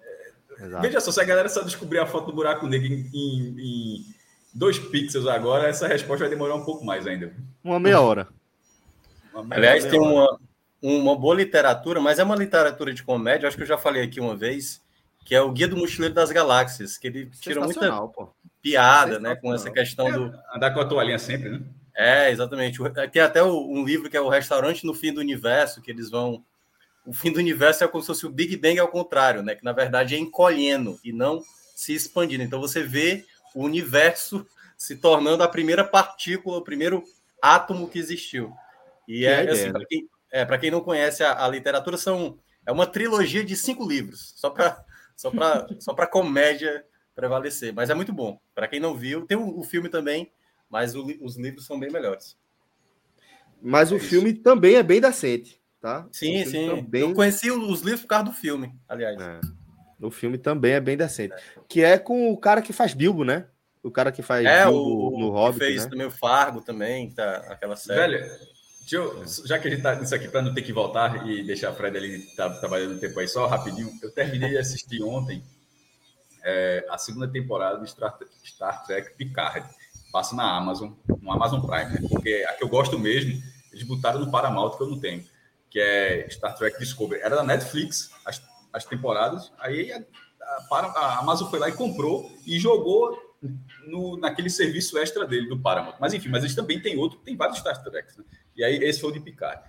[0.00, 0.32] É,
[0.80, 4.14] veja só, se a galera só descobrir a foto do buraco negro em, em, em
[4.52, 7.34] dois pixels agora, essa resposta vai demorar um pouco mais ainda.
[7.62, 8.28] Uma meia hora.
[9.32, 10.38] Uma meia Aliás, meia tem hora.
[10.82, 14.02] uma, uma boa literatura, mas é uma literatura de comédia, acho que eu já falei
[14.02, 14.82] aqui uma vez,
[15.28, 18.30] que é o Guia do Mochileiro das Galáxias, que ele tira muita pô.
[18.62, 20.34] piada né, com essa questão do.
[20.34, 21.60] É, andar com a toalhinha sempre, né?
[21.94, 22.78] É, exatamente.
[23.12, 26.42] Tem até um livro que é o Restaurante no Fim do Universo, que eles vão.
[27.04, 29.54] O fim do universo é como se fosse o Big Bang ao contrário, né?
[29.54, 31.42] Que na verdade é encolhendo e não
[31.74, 32.42] se expandindo.
[32.42, 34.46] Então você vê o universo
[34.78, 37.04] se tornando a primeira partícula, o primeiro
[37.42, 38.50] átomo que existiu.
[39.06, 42.72] E é, é assim, para quem, é, quem não conhece a, a, literatura, são, é
[42.72, 44.84] uma trilogia de cinco livros, só para
[45.18, 45.32] só
[45.80, 47.74] só comédia prevalecer.
[47.74, 48.40] Mas é muito bom.
[48.54, 50.30] Para quem não viu, tem o, o filme também,
[50.70, 52.38] mas o, os livros são bem melhores.
[53.60, 56.08] Mas o é filme também é bem decente, tá?
[56.12, 56.68] Sim, sim.
[56.68, 57.02] Também...
[57.02, 59.20] Eu conheci os livros por causa do filme, aliás.
[59.20, 59.40] É.
[60.00, 61.34] O filme também é bem decente.
[61.68, 63.48] Que é com o cara que faz Bilbo, né?
[63.82, 65.90] O cara que faz é, Bilbo o, no Hobbit, fez né?
[65.90, 68.18] também o Fargo também, tá aquela série.
[68.18, 68.57] Velho,
[68.96, 71.70] eu, já que a gente tá nisso aqui para não ter que voltar e deixar
[71.70, 75.42] a Fred ali tá, trabalhando um tempo aí só rapidinho, eu terminei de assistir ontem
[76.42, 79.68] é, a segunda temporada de Star, Star Trek Picard.
[80.12, 82.08] Passa na Amazon, no Amazon Prime, né?
[82.08, 85.22] Porque a que eu gosto mesmo, eles botaram no Paramount que eu não tenho,
[85.68, 87.20] que é Star Trek Discovery.
[87.20, 88.40] Era da Netflix, as
[88.72, 89.52] as temporadas.
[89.58, 90.02] Aí a,
[90.70, 93.16] a, a Amazon foi lá e comprou e jogou
[93.86, 95.96] no, naquele serviço extra dele, do Paramount.
[96.00, 98.18] Mas enfim, mas eles também tem outro, tem vários Star Trek.
[98.18, 98.24] Né?
[98.56, 99.62] E aí esse foi o de Picard.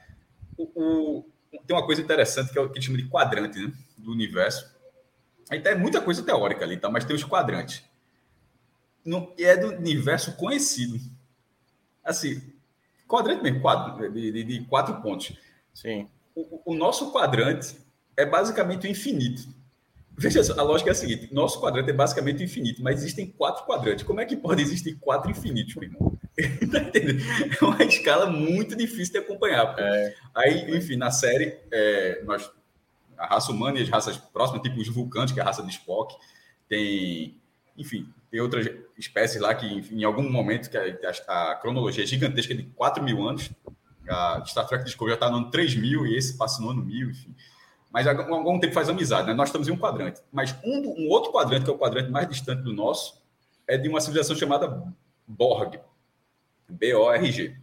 [0.57, 1.25] O, o,
[1.65, 3.71] tem uma coisa interessante que é o que eles chamam de quadrante né?
[3.97, 4.69] do universo.
[5.49, 6.89] Aí tem muita coisa teórica ali, tá?
[6.89, 7.83] mas tem os quadrantes.
[9.03, 10.99] No, e é do universo conhecido.
[12.03, 12.41] Assim,
[13.07, 15.35] quadrante mesmo, quadro, de, de, de quatro pontos.
[15.73, 16.07] Sim.
[16.35, 17.75] O, o, nosso quadrante
[18.15, 19.47] é basicamente o infinito.
[20.19, 23.65] Veja só, a lógica é a seguinte: nosso quadrante é basicamente infinito, mas existem quatro
[23.65, 24.03] quadrantes.
[24.03, 26.19] Como é que pode existir quatro infinitos, meu irmão?
[26.69, 26.79] tá?
[27.61, 29.73] É uma escala muito difícil de acompanhar.
[29.77, 30.15] É.
[30.35, 32.51] Aí, enfim, na série, é, nós,
[33.17, 35.71] a raça humana e as raças próximas, tipo os vulcanos, que é a raça de
[35.71, 36.13] Spock,
[36.67, 37.39] tem,
[37.77, 42.07] enfim, tem outras espécies lá que, enfim, em algum momento, que a, a, cronologia é
[42.07, 43.49] gigantesca de 4 mil anos,
[44.09, 46.83] a Star Trek Discovery já está no ano 3 mil e esse passa no ano
[46.83, 47.33] 1000, enfim.
[47.91, 49.33] Mas há algum tempo faz amizade, né?
[49.33, 50.21] Nós estamos em um quadrante.
[50.31, 53.21] Mas um, um outro quadrante, que é o quadrante mais distante do nosso,
[53.67, 54.83] é de uma civilização chamada
[55.27, 55.79] Borg.
[56.69, 57.55] B-O-R-G.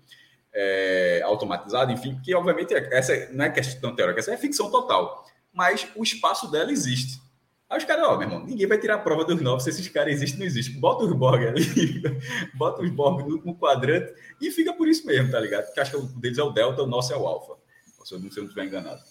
[0.52, 5.24] é, automatizada, enfim, que obviamente essa não é questão teórica, essa é ficção total.
[5.52, 7.20] Mas o espaço dela existe.
[7.68, 9.88] Aí os caras, ó, meu irmão, ninguém vai tirar a prova dos novos se esses
[9.88, 10.80] caras existem não existem.
[10.80, 12.02] Bota os Borg ali,
[12.54, 15.66] bota os Borg no, no, quadrante e fica por isso mesmo, tá ligado?
[15.66, 18.20] Porque acho que o deles é o Delta, o nosso é o não, se eu
[18.20, 19.02] não estiver enganado.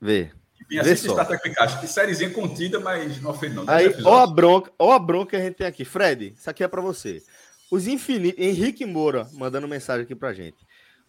[0.00, 0.30] Vê.
[0.62, 3.64] Enfim, assim Star Trek sériezinha contida, mas não fez não.
[3.68, 5.84] Aí, ó a bronca, ó a bronca que a gente tem aqui.
[5.84, 7.22] Fred, isso aqui é para você.
[7.70, 8.44] Os infinitos.
[8.44, 10.58] Henrique Moura mandando mensagem aqui pra gente.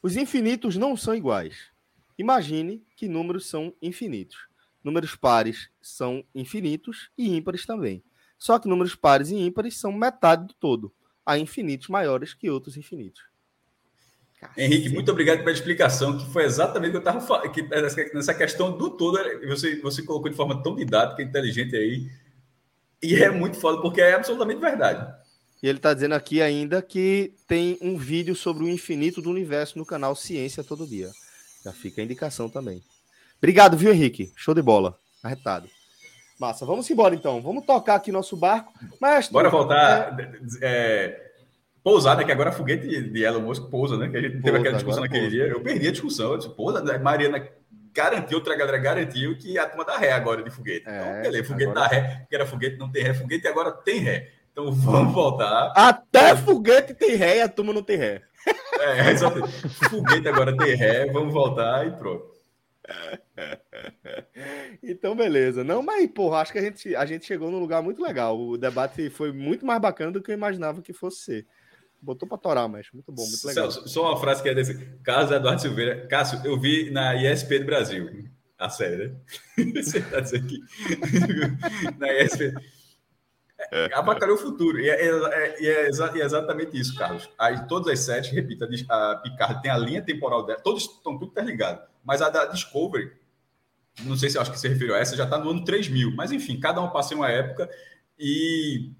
[0.01, 1.71] Os infinitos não são iguais.
[2.17, 4.47] Imagine que números são infinitos.
[4.83, 8.03] Números pares são infinitos e ímpares também.
[8.37, 10.91] Só que números pares e ímpares são metade do todo.
[11.23, 13.30] Há infinitos maiores que outros infinitos.
[14.57, 17.51] Henrique, muito obrigado pela explicação, que foi exatamente o que eu estava falando.
[17.51, 17.61] Que
[18.13, 22.09] nessa questão do todo, você, você colocou de forma tão didática, inteligente aí.
[23.01, 25.13] E é muito foda, porque é absolutamente verdade.
[25.61, 29.77] E ele está dizendo aqui ainda que tem um vídeo sobre o infinito do universo
[29.77, 31.11] no canal Ciência Todo Dia.
[31.63, 32.83] Já fica a indicação também.
[33.37, 34.31] Obrigado, viu, Henrique?
[34.35, 34.97] Show de bola.
[35.23, 35.69] Arretado.
[36.39, 37.39] Massa, vamos embora então.
[37.41, 38.73] Vamos tocar aqui nosso barco.
[38.99, 40.17] Mas, Bora voltar.
[40.19, 40.61] É...
[40.63, 41.30] É,
[41.83, 44.09] pousada, que agora é foguete de Elon Musk pousa, né?
[44.09, 45.35] Que a gente pousa, teve aquela discussão naquele pousa.
[45.35, 45.47] dia.
[45.47, 46.31] Eu perdi a discussão.
[46.31, 46.97] Eu disse, pousa, né?
[46.97, 47.47] Mariana
[47.93, 50.87] garantiu, outra galera garantiu que a turma dá ré agora de foguete.
[50.87, 51.89] É, então, beleza, foguete agora...
[51.89, 54.31] dá ré, porque era foguete, não tem ré, foguete agora tem ré.
[54.51, 55.73] Então vamos voltar.
[55.75, 58.21] Até foguete tem ré e a turma não tem ré.
[58.79, 59.69] É, exatamente.
[59.89, 62.31] foguete agora tem ré, vamos voltar e pronto.
[64.83, 65.63] Então, beleza.
[65.63, 68.37] Não, mas, porra, acho que a gente, a gente chegou num lugar muito legal.
[68.37, 71.47] O debate foi muito mais bacana do que eu imaginava que fosse ser.
[72.01, 73.69] Botou pra torar, mas muito bom, muito legal.
[73.69, 74.73] Só, só uma frase que é desse.
[75.03, 76.07] Carlos Eduardo Silveira.
[76.07, 78.27] Cássio, eu vi na ESP do Brasil.
[78.57, 79.15] A série, né?
[79.81, 80.59] Você tá dizendo aqui.
[81.99, 82.53] na ESP.
[83.71, 84.79] É, abacalhou o futuro.
[84.79, 87.29] E é, é, é, é, exatamente isso, Carlos.
[87.37, 91.31] Aí, todas as sete, repita, a Picard tem a linha temporal dela, todos estão tudo
[91.31, 91.83] interligados.
[92.03, 93.11] Mas a da Discovery,
[94.03, 96.15] não sei se eu acho que você referiu a essa, já está no ano 3000.
[96.15, 97.69] Mas, enfim, cada um passa em uma época
[98.17, 98.91] e,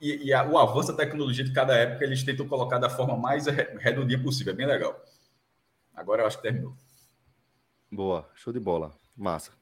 [0.00, 3.16] e, e a, o avanço da tecnologia de cada época eles tentam colocar da forma
[3.16, 4.52] mais redondinha possível.
[4.52, 5.00] É bem legal.
[5.94, 6.74] Agora eu acho que terminou.
[7.90, 8.92] Boa, show de bola.
[9.16, 9.52] Massa.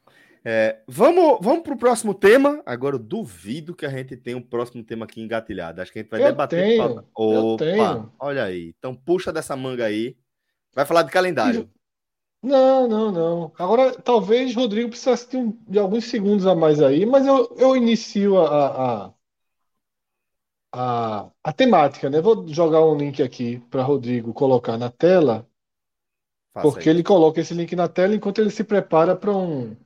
[0.44, 2.62] É, vamos vamos para o próximo tema.
[2.66, 5.80] Agora eu duvido que a gente tenha um próximo tema aqui engatilhado.
[5.80, 6.62] Acho que a gente vai eu debater.
[6.62, 7.04] Tenho, pra...
[7.14, 8.12] Opa, eu tenho.
[8.18, 8.74] olha aí.
[8.78, 10.16] Então puxa dessa manga aí.
[10.74, 11.70] Vai falar de calendário.
[12.42, 13.52] Não, não, não.
[13.58, 17.74] Agora, talvez Rodrigo precisasse de, um, de alguns segundos a mais aí, mas eu, eu
[17.74, 18.66] inicio a,
[19.06, 19.13] a,
[20.74, 22.20] a, a temática, né?
[22.20, 25.48] Vou jogar um link aqui para Rodrigo colocar na tela,
[26.52, 26.96] Faça porque aí.
[26.96, 29.76] ele coloca esse link na tela enquanto ele se prepara para um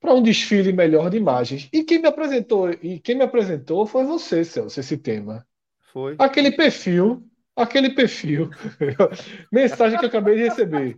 [0.00, 1.68] para um desfile melhor de imagens.
[1.72, 5.46] E quem me apresentou, e quem me apresentou foi você, Celso, esse tema.
[5.92, 6.16] Foi.
[6.18, 8.50] Aquele perfil, aquele perfil.
[9.52, 10.96] Mensagem que eu acabei de receber.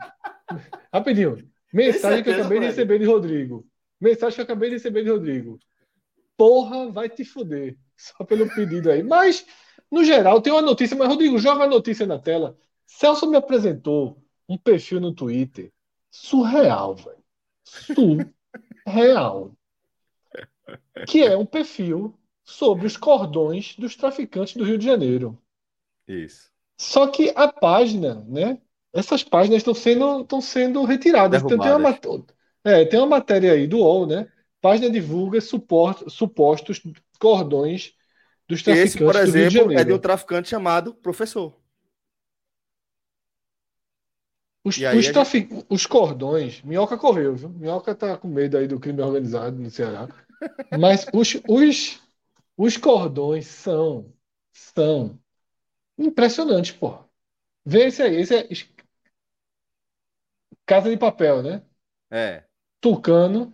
[0.90, 1.36] Rapidinho.
[1.70, 3.66] Mensagem que eu acabei de receber de Rodrigo.
[4.00, 5.58] Mensagem que eu acabei de receber de Rodrigo.
[6.34, 7.76] Porra, vai te fuder.
[8.18, 9.02] Só pelo pedido aí.
[9.02, 9.46] Mas,
[9.90, 12.56] no geral, tem uma notícia, mas Rodrigo, joga a notícia na tela.
[12.86, 15.72] Celso me apresentou um perfil no Twitter
[16.10, 17.24] surreal, velho.
[17.64, 18.34] Surreal
[18.86, 19.52] real,
[21.06, 25.38] que é um perfil sobre os cordões dos traficantes do Rio de Janeiro.
[26.06, 26.50] Isso.
[26.76, 28.58] Só que a página, né?
[28.92, 31.42] Essas páginas estão sendo, estão sendo retiradas.
[31.42, 31.98] Então, tem, uma,
[32.64, 34.28] é, tem uma matéria aí do UOL, né?
[34.60, 36.80] Página divulga suporte, supostos
[37.18, 37.94] cordões
[38.48, 41.58] dos traficantes Esse, por exemplo, de é de um traficante chamado Professor.
[44.62, 45.50] Os, os, trafic...
[45.50, 45.66] gente...
[45.68, 47.50] os, cordões, Minhoca correu, viu?
[47.50, 50.08] Minhoca tá com medo aí do crime organizado no Ceará.
[50.80, 52.00] Mas os, os,
[52.56, 54.10] os cordões são,
[54.52, 55.18] são
[55.98, 57.04] impressionantes, pô.
[57.64, 58.48] Vê esse aí, esse é
[60.66, 61.62] Casa de Papel, né?
[62.10, 62.44] É.
[62.80, 63.52] Tucano.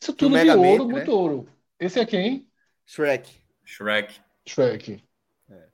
[0.00, 0.92] Isso tudo de ouro, né?
[0.94, 1.48] muito ouro.
[1.78, 2.48] Esse é quem?
[2.86, 3.42] Shrek.
[3.64, 4.20] Shrek.
[4.46, 5.04] Shrek.
[5.48, 5.68] É.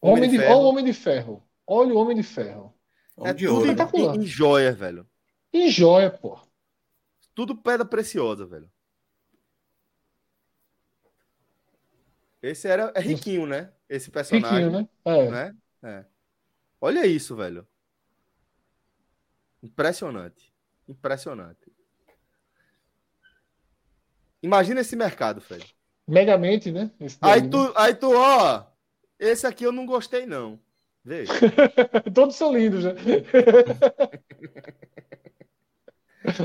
[0.00, 0.60] Homem, Homem de, de Ferro.
[0.60, 1.50] Homem de Ferro.
[1.66, 2.74] Olha o Homem de Ferro.
[3.18, 5.06] É de tudo ouro, em, em joia, velho.
[5.52, 6.40] Em joia, pô.
[7.34, 8.70] Tudo pedra preciosa, velho.
[12.42, 13.72] Esse era é riquinho, né?
[13.88, 14.68] Esse personagem.
[14.70, 14.88] Riquinho, né?
[15.04, 15.30] É.
[15.30, 15.56] Né?
[15.82, 16.04] é.
[16.80, 17.68] Olha isso, velho.
[19.62, 20.52] Impressionante.
[20.88, 21.70] Impressionante.
[24.42, 25.74] Imagina esse mercado, Fred.
[26.06, 26.90] Megamente, né?
[27.20, 27.72] aí, tu, né?
[27.76, 28.64] aí tu, ó.
[29.18, 30.58] Esse aqui eu não gostei, não.
[31.04, 31.32] Veja.
[32.14, 32.94] Todos são lindos, né?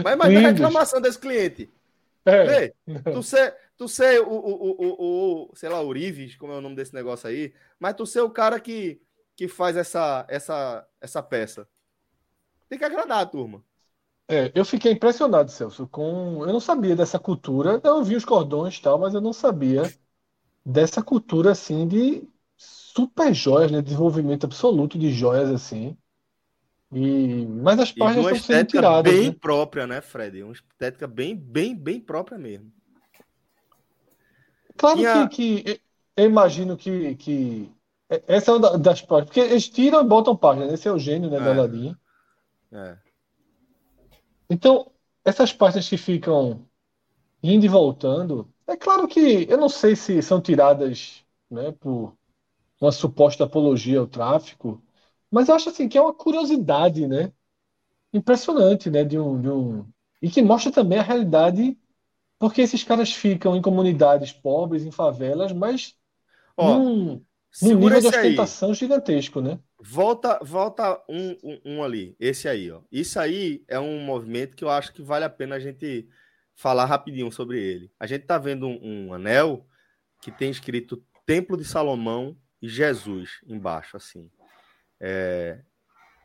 [0.04, 1.72] Mas imagina a reclamação desse cliente.
[2.26, 2.74] É.
[3.12, 6.76] tu ser, tu ser o, o, o, o, sei lá, Urives, como é o nome
[6.76, 9.02] desse negócio aí, mas tu ser o cara que,
[9.36, 11.68] que faz essa, essa, essa peça.
[12.68, 13.64] Tem que agradar a turma.
[14.28, 16.44] É, eu fiquei impressionado, Celso, com.
[16.46, 17.80] Eu não sabia dessa cultura.
[17.84, 19.84] Eu vi os cordões e tal, mas eu não sabia
[20.66, 23.82] dessa cultura assim de super joias, né?
[23.82, 25.96] Desenvolvimento absoluto de joias assim.
[26.92, 27.46] E...
[27.46, 29.14] Mas as páginas estão sendo tiradas.
[29.14, 29.36] bem né?
[29.40, 30.42] própria, né, Fred?
[30.42, 32.72] Uma estética bem, bem, bem própria mesmo.
[34.78, 35.82] Claro que, que,
[36.18, 37.72] eu imagino que, que
[38.28, 39.28] essa é uma das páginas.
[39.28, 40.74] Porque eles tiram e botam páginas.
[40.74, 41.40] Esse é o gênio né, é.
[41.40, 41.96] da Aladdin.
[42.72, 43.05] É.
[44.50, 44.92] Então,
[45.24, 46.68] essas páginas que ficam
[47.44, 52.18] indo e voltando, é claro que eu não sei se são tiradas né, por
[52.82, 54.84] uma suposta apologia ao tráfico,
[55.32, 57.34] mas eu acho assim que é uma curiosidade, né?
[58.14, 59.04] Impressionante, né?
[59.04, 59.86] De um, de um...
[60.22, 61.78] E que mostra também a realidade,
[62.40, 65.96] porque esses caras ficam em comunidades pobres, em favelas, mas
[66.58, 67.26] Ó, num,
[67.62, 68.76] num nível de ostentação aí.
[68.76, 69.60] gigantesco, né?
[69.88, 72.82] Volta, volta um, um, um, ali, esse aí, ó.
[72.92, 76.10] Isso aí é um movimento que eu acho que vale a pena a gente
[76.56, 77.92] falar rapidinho sobre ele.
[78.00, 79.64] A gente tá vendo um, um anel
[80.20, 84.32] que tem escrito Templo de Salomão e Jesus embaixo, assim.
[85.00, 85.60] É,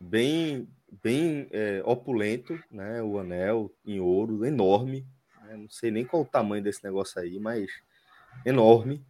[0.00, 0.66] bem
[1.02, 3.02] bem é, opulento, né?
[3.02, 5.06] O anel em ouro, enorme.
[5.42, 5.56] Né?
[5.58, 7.70] Não sei nem qual o tamanho desse negócio aí, mas
[8.46, 9.04] enorme.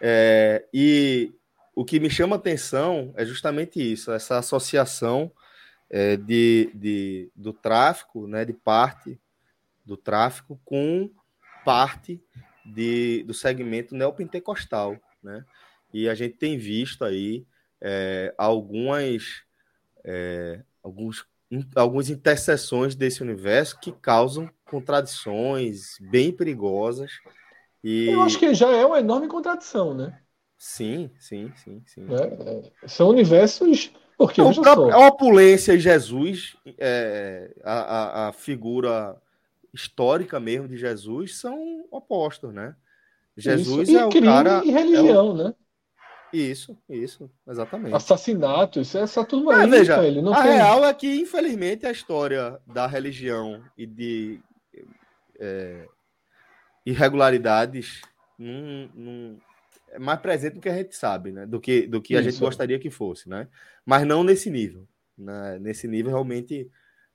[0.00, 1.32] É, e
[1.74, 5.32] o que me chama atenção é justamente isso, essa associação
[5.90, 9.20] é, de, de, do tráfico, né, de parte
[9.84, 11.10] do tráfico com
[11.64, 12.22] parte
[12.64, 15.44] de, do segmento neopentecostal, né?
[15.92, 17.46] E a gente tem visto aí
[17.80, 19.42] é, algumas,
[20.02, 21.24] é, alguns,
[21.76, 27.12] algumas interseções desse universo que causam contradições bem perigosas.
[27.82, 28.08] E...
[28.08, 30.18] Eu acho que já é uma enorme contradição, né?
[30.66, 32.06] Sim, sim, sim, sim.
[32.10, 33.92] É, é são universos.
[34.16, 39.20] Porque é, próprio, a opulência e Jesus, é, a, a, a, figura
[39.74, 42.74] histórica mesmo de Jesus, são opostos, né?
[43.36, 43.98] Jesus isso.
[43.98, 44.64] é o cara.
[44.64, 45.34] E religião, é o...
[45.34, 45.54] né?
[46.32, 47.94] Isso, isso, exatamente.
[47.94, 50.22] Assassinato, isso é essa tudo aí, veja, velho.
[50.22, 50.52] Não a tem...
[50.52, 54.40] real é que, infelizmente, a história da religião e de
[55.38, 55.86] é,
[56.86, 58.00] irregularidades
[58.38, 59.53] não, não, é
[59.98, 61.46] mais presente do que a gente sabe, né?
[61.46, 63.48] Do que, do que a gente gostaria que fosse, né?
[63.84, 64.86] Mas não nesse nível.
[65.16, 65.58] Né?
[65.60, 66.70] Nesse nível, realmente,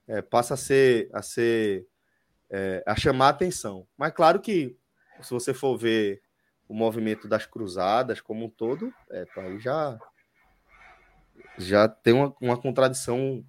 [0.06, 1.86] é, passa a ser, a ser
[2.50, 3.86] é, a chamar a atenção.
[3.96, 4.76] Mas claro que,
[5.20, 6.20] se você for ver
[6.68, 9.98] o movimento das cruzadas como um todo, é, aí já,
[11.58, 13.44] já tem uma, uma contradição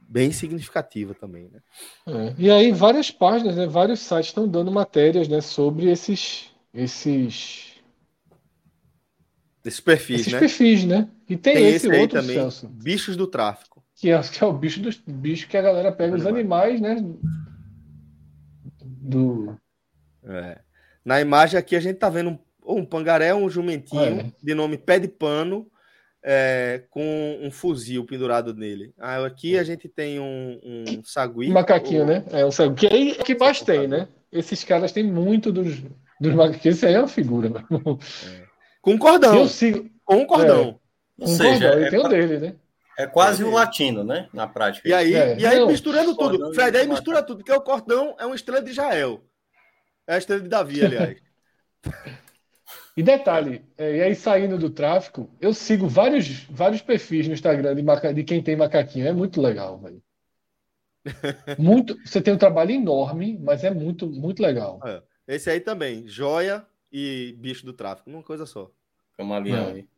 [0.00, 1.50] bem significativa também.
[1.50, 1.60] Né?
[2.06, 7.67] É, e aí várias páginas, né, vários sites estão dando matérias né, sobre esses, esses,
[9.68, 10.38] esses perfis, esses né?
[10.38, 11.08] perfis, né?
[11.28, 13.84] E tem, tem esse, esse outro, também, Celso, bichos do tráfico.
[13.94, 16.96] Que é, que é o bicho dos bicho que a galera pega os animais, né?
[18.82, 19.56] Do...
[20.24, 20.58] É.
[21.04, 24.32] Na imagem aqui a gente tá vendo um pangaré, um jumentinho é.
[24.42, 25.70] de nome Pé de Pano,
[26.22, 28.92] é, com um fuzil pendurado nele.
[28.98, 31.48] Ah, aqui a gente tem um, um sagui.
[31.48, 32.06] Um macaquinho, ou...
[32.06, 32.24] né?
[32.30, 32.74] É um sagui.
[32.76, 34.08] Que aí é que mais tem, né?
[34.30, 35.82] Esses caras têm muito dos,
[36.20, 36.76] dos macaquinhos.
[36.76, 37.48] Isso aí é uma figura,
[38.26, 38.47] é.
[38.80, 39.36] Com cordão.
[39.36, 39.90] Eu sigo...
[40.04, 40.80] Com cordão.
[41.20, 41.24] É.
[41.24, 41.86] Com seja, cordão.
[41.86, 42.54] É, tem o dele, né?
[42.98, 44.28] É quase um latino, né?
[44.32, 44.88] Na prática.
[44.88, 45.38] E aí, é.
[45.38, 46.52] e aí misturando tudo.
[46.52, 49.22] Fred, aí mistura tudo, porque o cordão é uma estrela de Israel.
[50.06, 51.18] É a estrela de Davi, aliás.
[52.98, 57.76] E detalhe, é, e aí saindo do tráfico, eu sigo vários, vários perfis no Instagram
[57.76, 59.06] de, maca, de quem tem macaquinho.
[59.06, 60.02] É muito legal, velho.
[61.56, 64.80] Muito, você tem um trabalho enorme, mas é muito, muito legal.
[64.84, 68.70] É, esse aí também, joia e bicho do tráfico, uma coisa só.
[69.16, 69.72] Camaleão é.
[69.72, 69.88] aí.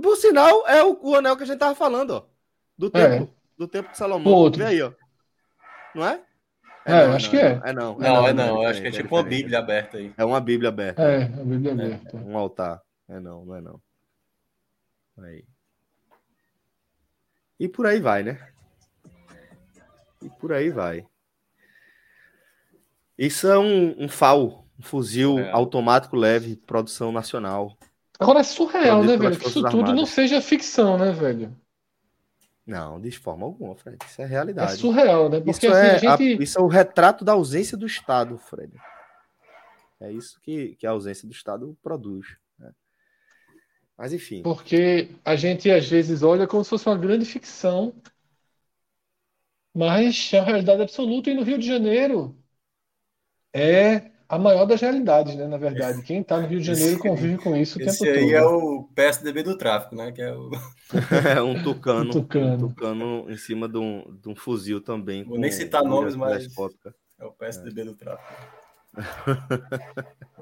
[0.00, 2.26] Por sinal, é o, o, anel que a gente tava falando, ó.
[2.76, 3.28] Do tempo, é.
[3.58, 4.32] do tempo de Salomão.
[4.32, 4.60] Outro.
[4.60, 4.92] Vê aí, ó.
[5.94, 6.22] Não é?
[6.84, 7.60] É, é não, acho não, que é.
[7.64, 8.02] É não.
[8.02, 8.62] É não, é não.
[8.62, 10.12] acho que é tipo uma Bíblia aberta aí.
[10.16, 11.02] É uma Bíblia aberta.
[11.02, 12.16] É, uma Bíblia aberta.
[12.16, 12.82] um altar.
[13.08, 13.80] É não, não é não.
[15.18, 15.44] Aí.
[17.60, 18.48] E por aí vai, né?
[20.22, 21.06] E por aí vai.
[23.16, 25.50] Isso é um, um FAL, um fuzil é.
[25.52, 27.78] automático leve, produção nacional.
[28.18, 29.38] Agora é surreal, né, velho?
[29.38, 31.56] Que isso tudo não seja ficção, né, velho?
[32.66, 33.98] Não, de forma alguma, Fred.
[34.04, 34.72] Isso é realidade.
[34.72, 35.40] É surreal, né?
[35.40, 36.40] Porque isso, assim, é, gente...
[36.40, 38.72] a, isso é o retrato da ausência do Estado, Fred.
[40.00, 42.36] É isso que, que a ausência do Estado produz.
[42.58, 42.70] Né?
[43.96, 44.42] Mas enfim.
[44.42, 47.94] Porque a gente às vezes olha como se fosse uma grande ficção,
[49.74, 51.30] mas é a realidade absoluta.
[51.30, 52.36] E no Rio de Janeiro
[53.52, 55.46] é a maior das realidades, né?
[55.46, 58.08] Na verdade, quem está no Rio de Janeiro convive com isso o tempo todo.
[58.08, 60.10] Esse aí é o PSDB do tráfico, né?
[60.10, 60.50] Que é, o...
[61.36, 65.22] é um tucano, um tucano, um tucano em cima de um, de um fuzil também.
[65.22, 66.48] Vou nem citar nomes, mas
[67.20, 67.84] é o PSDB é.
[67.84, 68.32] do tráfico.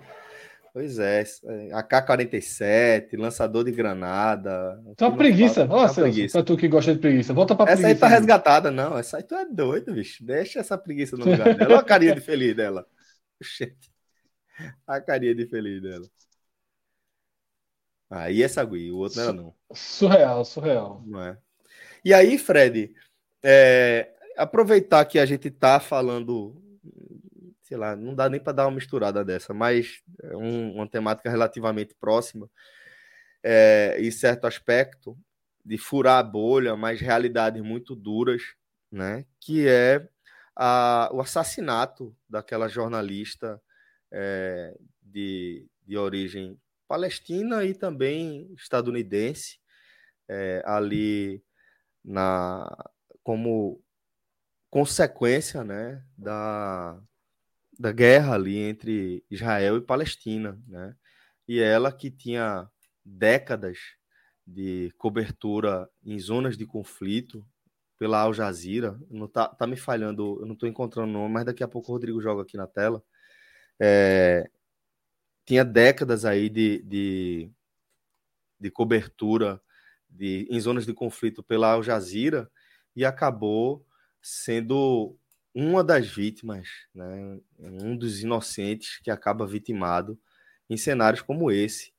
[0.72, 1.24] Pois é,
[1.72, 4.80] AK-47, lançador de granada.
[4.86, 6.38] Então uma preguiça, olha Celso, preguiça.
[6.38, 7.96] pra tu que gosta de preguiça, volta pra essa preguiça.
[7.96, 11.24] Essa aí tá resgatada, não, essa aí tu é doido, bicho, deixa essa preguiça no
[11.24, 12.86] lugar dela, olha a carinha de feliz dela.
[13.40, 13.90] Gente,
[14.86, 16.06] a carinha de feliz dela.
[18.08, 19.54] Aí essa Gui, o outro não era não.
[19.72, 21.02] Surreal, surreal.
[21.06, 21.38] Não é?
[22.04, 22.94] E aí, Fred,
[23.42, 26.60] é, aproveitar que a gente tá falando
[27.70, 31.30] sei lá, não dá nem para dar uma misturada dessa, mas é um, uma temática
[31.30, 32.50] relativamente próxima
[33.44, 35.16] é, em certo aspecto
[35.64, 38.42] de furar a bolha, mas realidades muito duras,
[38.90, 39.24] né?
[39.38, 40.08] Que é
[40.62, 43.58] a, o assassinato daquela jornalista
[44.12, 49.58] é, de, de origem palestina e também estadunidense,
[50.28, 51.42] é, ali
[52.04, 52.68] na
[53.22, 53.82] como
[54.68, 57.00] consequência, né, da
[57.78, 60.94] da guerra ali entre Israel e Palestina, né?
[61.48, 62.68] E ela que tinha
[63.02, 63.78] décadas
[64.46, 67.42] de cobertura em zonas de conflito
[68.00, 71.44] pela Al Jazeera, não tá, tá me falhando, eu não estou encontrando o nome, mas
[71.44, 73.04] daqui a pouco o Rodrigo joga aqui na tela.
[73.78, 74.48] É,
[75.44, 77.50] tinha décadas aí de, de,
[78.58, 79.60] de cobertura
[80.08, 82.50] de, em zonas de conflito pela Al Jazeera
[82.96, 83.86] e acabou
[84.22, 85.14] sendo
[85.54, 90.18] uma das vítimas, né, um dos inocentes que acaba vitimado
[90.70, 91.92] em cenários como esse,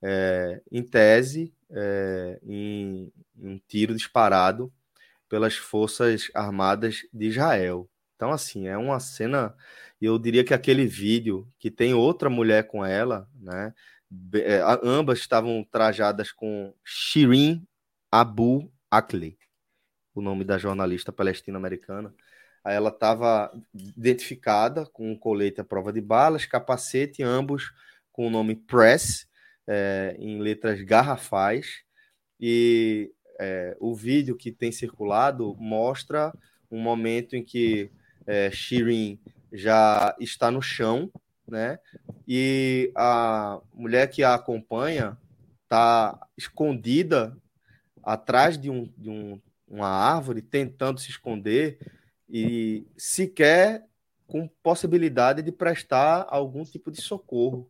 [0.00, 4.72] é, em tese, é, em, em um tiro disparado
[5.30, 7.88] pelas forças armadas de Israel.
[8.16, 9.54] Então, assim, é uma cena.
[9.98, 13.72] Eu diria que aquele vídeo que tem outra mulher com ela, né?
[14.34, 17.64] É, ambas estavam trajadas com Shirin
[18.10, 19.38] Abu Akleh,
[20.12, 22.12] o nome da jornalista palestina-americana.
[22.64, 27.72] Ela estava identificada com um colete à prova de balas, capacete, ambos
[28.10, 29.28] com o nome Press,
[29.66, 31.84] é, em letras garrafais.
[32.40, 36.30] E é, o vídeo que tem circulado mostra
[36.70, 37.90] um momento em que
[38.26, 39.18] é, Shirin
[39.50, 41.10] já está no chão,
[41.48, 41.78] né?
[42.28, 45.16] E a mulher que a acompanha
[45.62, 47.34] está escondida
[48.02, 51.78] atrás de, um, de um, uma árvore, tentando se esconder
[52.28, 53.86] e sequer
[54.26, 57.68] com possibilidade de prestar algum tipo de socorro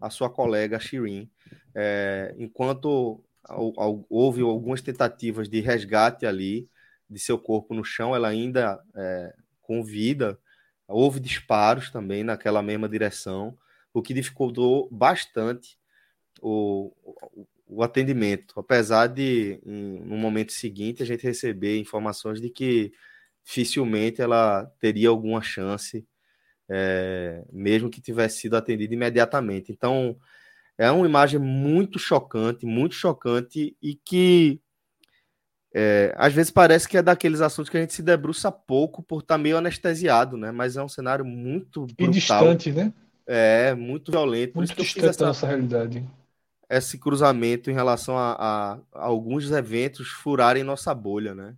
[0.00, 1.30] à sua colega Shirin.
[1.74, 6.68] É, enquanto houve algumas tentativas de resgate ali
[7.08, 10.38] de seu corpo no chão, ela ainda é, com vida.
[10.88, 13.56] Houve disparos também naquela mesma direção,
[13.92, 15.78] o que dificultou bastante
[16.40, 16.92] o,
[17.66, 22.92] o, atendimento, apesar de, no momento seguinte, a gente receber informações de que
[23.44, 26.06] dificilmente ela teria alguma chance,
[26.68, 29.70] é, mesmo que tivesse sido atendida imediatamente.
[29.70, 30.16] Então,
[30.82, 34.60] é uma imagem muito chocante, muito chocante e que
[35.72, 39.20] é, às vezes parece que é daqueles assuntos que a gente se debruça pouco por
[39.20, 40.50] estar tá meio anestesiado, né?
[40.50, 42.08] Mas é um cenário muito brutal.
[42.08, 42.92] E distante, né?
[43.24, 44.56] É, muito violento.
[44.56, 46.04] Muito distante essa, da nossa realidade.
[46.68, 51.54] Esse cruzamento em relação a, a, a alguns eventos furarem nossa bolha, né?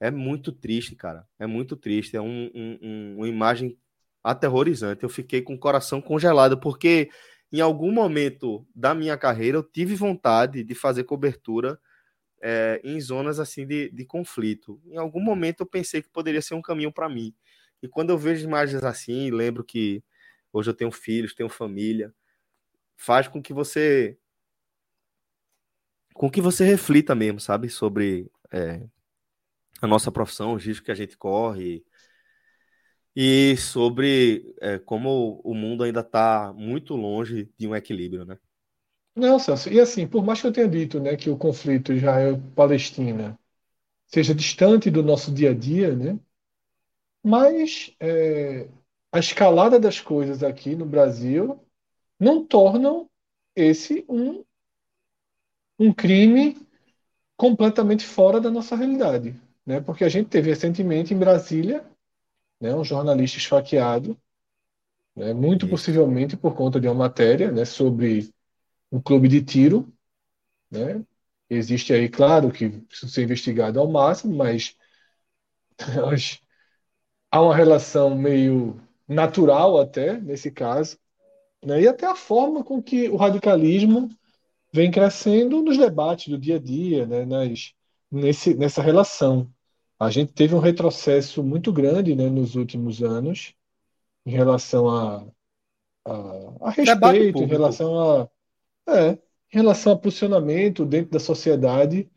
[0.00, 1.24] É muito triste, cara.
[1.38, 2.16] É muito triste.
[2.16, 3.78] É um, um, uma imagem
[4.22, 5.04] aterrorizante.
[5.04, 7.08] Eu fiquei com o coração congelado, porque
[7.52, 11.80] em algum momento da minha carreira eu tive vontade de fazer cobertura
[12.40, 14.80] é, em zonas assim de, de conflito.
[14.86, 17.34] Em algum momento eu pensei que poderia ser um caminho para mim.
[17.82, 20.02] E quando eu vejo imagens assim, lembro que
[20.52, 22.14] hoje eu tenho filhos, tenho família,
[22.96, 24.18] faz com que você
[26.14, 28.82] com que você reflita mesmo, sabe, sobre é,
[29.80, 31.84] a nossa profissão, os riscos que a gente corre
[33.14, 38.38] e sobre é, como o mundo ainda está muito longe de um equilíbrio, né?
[39.14, 43.38] Não, Celso, e assim, por mais que eu tenha dito né, que o conflito Israel-Palestina
[44.06, 46.18] seja distante do nosso dia a dia, né,
[47.22, 48.68] mas é,
[49.10, 51.60] a escalada das coisas aqui no Brasil
[52.18, 53.10] não tornam
[53.56, 54.44] esse um,
[55.78, 56.56] um crime
[57.36, 59.34] completamente fora da nossa realidade
[59.68, 59.82] né?
[59.82, 61.84] Porque a gente teve recentemente em Brasília,
[62.60, 64.16] né, um jornalista esfaqueado,
[65.14, 65.70] né, muito Isso.
[65.70, 68.32] possivelmente por conta de uma matéria, né, sobre
[68.90, 69.92] um clube de tiro,
[70.70, 71.04] né?
[71.50, 74.76] Existe aí, claro, que precisa ser investigado ao máximo, mas
[77.30, 80.98] há uma relação meio natural até, nesse caso,
[81.64, 81.82] né?
[81.82, 84.08] e até a forma com que o radicalismo
[84.72, 87.24] vem crescendo nos debates do dia a dia, né?
[87.24, 87.72] Nas,
[88.10, 89.50] nesse, nessa relação.
[89.98, 93.54] A gente teve um retrocesso muito grande né, nos últimos anos
[94.24, 95.26] em relação a,
[96.04, 98.28] a, a respeito, em relação a,
[98.88, 99.18] é, em
[99.50, 102.08] relação a posicionamento dentro da sociedade.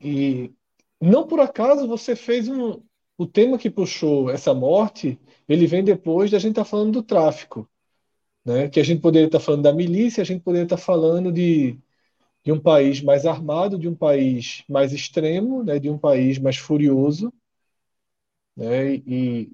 [0.00, 0.52] E
[1.00, 2.82] não por acaso você fez um.
[3.16, 7.02] O tema que puxou essa morte, ele vem depois da gente estar tá falando do
[7.02, 7.68] tráfico.
[8.44, 8.68] Né?
[8.68, 11.30] Que a gente poderia estar tá falando da milícia, a gente poderia estar tá falando
[11.30, 11.78] de,
[12.44, 15.78] de um país mais armado, de um país mais extremo, né?
[15.78, 17.32] de um país mais furioso.
[18.56, 18.94] Né?
[19.06, 19.52] E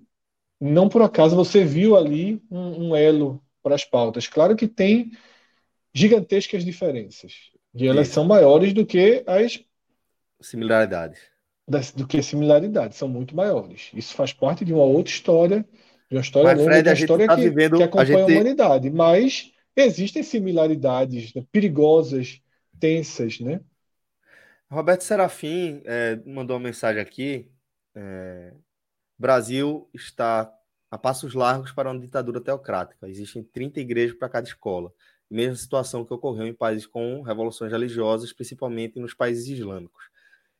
[0.60, 4.26] não por acaso você viu ali um, um elo para as pautas.
[4.28, 5.10] Claro que tem
[5.92, 7.50] gigantescas diferenças.
[7.74, 8.14] E elas Isso.
[8.14, 9.62] são maiores do que as
[10.40, 11.20] similaridades.
[11.68, 13.90] Das, do que similaridades, são muito maiores.
[13.92, 15.66] Isso faz parte de uma outra história,
[16.08, 18.20] de uma história Mas, longa, Fred, de uma história tá que, vivendo, que acompanha a,
[18.20, 18.30] gente...
[18.30, 18.90] a, humanidade.
[18.90, 22.40] Mas existem similaridades né, perigosas,
[22.78, 23.60] tensas, né?
[24.70, 27.50] Roberto Serafim é, mandou uma mensagem aqui.
[27.94, 28.52] É,
[29.18, 30.52] Brasil está
[30.90, 33.08] a passos largos para uma ditadura teocrática.
[33.08, 34.92] Existem 30 igrejas para cada escola.
[35.30, 40.04] Mesma situação que ocorreu em países com revoluções religiosas, principalmente nos países islâmicos.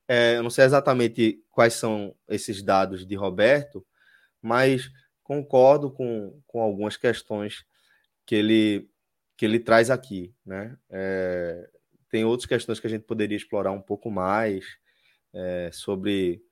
[0.09, 3.85] É, eu não sei exatamente quais são esses dados de Roberto,
[4.41, 4.91] mas
[5.23, 7.65] concordo com, com algumas questões
[8.25, 8.89] que ele,
[9.37, 10.35] que ele traz aqui.
[10.45, 10.77] Né?
[10.89, 11.69] É,
[12.17, 14.65] tem outras questões que a gente poderia explorar um pouco mais
[15.35, 16.43] é, sobre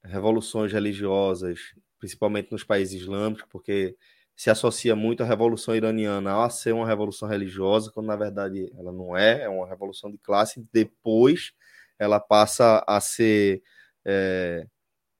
[0.00, 3.96] revoluções religiosas, principalmente nos países islâmicos, porque
[4.36, 8.92] se associa muito a revolução iraniana a ser uma revolução religiosa, quando na verdade ela
[8.92, 10.64] não é, é uma revolução de classe.
[10.72, 11.52] Depois
[11.98, 13.60] ela passa a ser
[14.04, 14.68] é,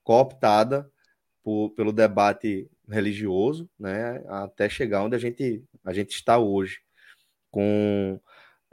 [0.04, 0.88] cooptada
[1.42, 6.78] por, pelo debate religioso, né, até chegar onde a gente, a gente está hoje,
[7.50, 8.20] com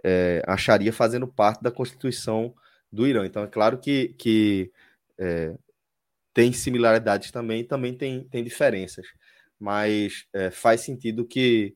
[0.08, 2.54] é, fazendo parte da Constituição
[2.92, 3.26] do Irã.
[3.26, 4.72] Então é claro que, que
[5.18, 5.56] é,
[6.32, 9.08] tem similaridades também, também tem, tem diferenças.
[9.60, 11.76] Mas é, faz sentido que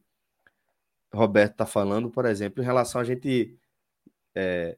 [1.11, 3.57] Roberto está falando, por exemplo, em relação a gente.
[4.36, 4.77] É,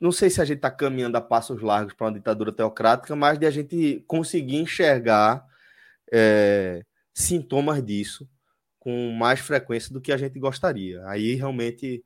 [0.00, 3.38] não sei se a gente está caminhando a passos largos para uma ditadura teocrática, mas
[3.38, 5.46] de a gente conseguir enxergar
[6.12, 8.28] é, sintomas disso
[8.78, 11.06] com mais frequência do que a gente gostaria.
[11.06, 12.04] Aí realmente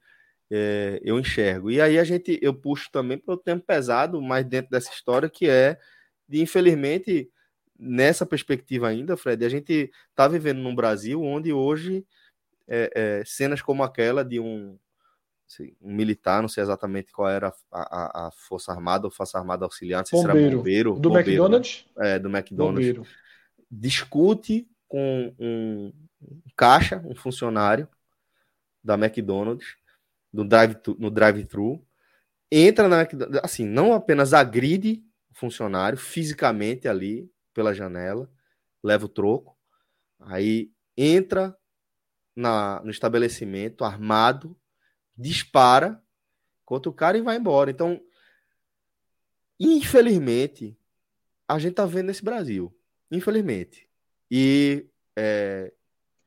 [0.50, 1.70] é, eu enxergo.
[1.70, 5.28] E aí a gente eu puxo também para o tempo pesado, mas dentro dessa história
[5.28, 5.78] que é
[6.28, 7.30] de infelizmente
[7.78, 12.04] nessa perspectiva ainda, Fred, a gente está vivendo num Brasil onde hoje
[12.68, 14.78] é, é, cenas como aquela de um,
[15.80, 19.64] um, militar, não sei exatamente qual era a, a, a, Força Armada ou Força Armada
[19.64, 20.38] Auxiliar, não sei bombeiro.
[20.38, 20.94] se era bombeiro.
[20.94, 21.86] Do bombeiro, McDonald's?
[21.96, 22.14] Né?
[22.14, 22.86] É, do McDonald's.
[22.86, 23.06] Bombeiro.
[23.70, 25.92] Discute com um
[26.56, 27.88] caixa, um funcionário
[28.82, 29.76] da McDonald's,
[30.32, 31.84] do drive no drive-thru,
[32.50, 33.06] entra na
[33.42, 38.30] assim, não apenas agride funcionário fisicamente ali pela janela,
[38.82, 39.56] leva o troco,
[40.18, 41.56] aí entra
[42.34, 44.56] na, no estabelecimento armado,
[45.16, 46.02] dispara
[46.64, 47.70] contra o cara e vai embora.
[47.70, 48.00] Então,
[49.58, 50.76] infelizmente,
[51.48, 52.74] a gente tá vendo nesse Brasil.
[53.10, 53.88] Infelizmente.
[54.30, 55.72] E é,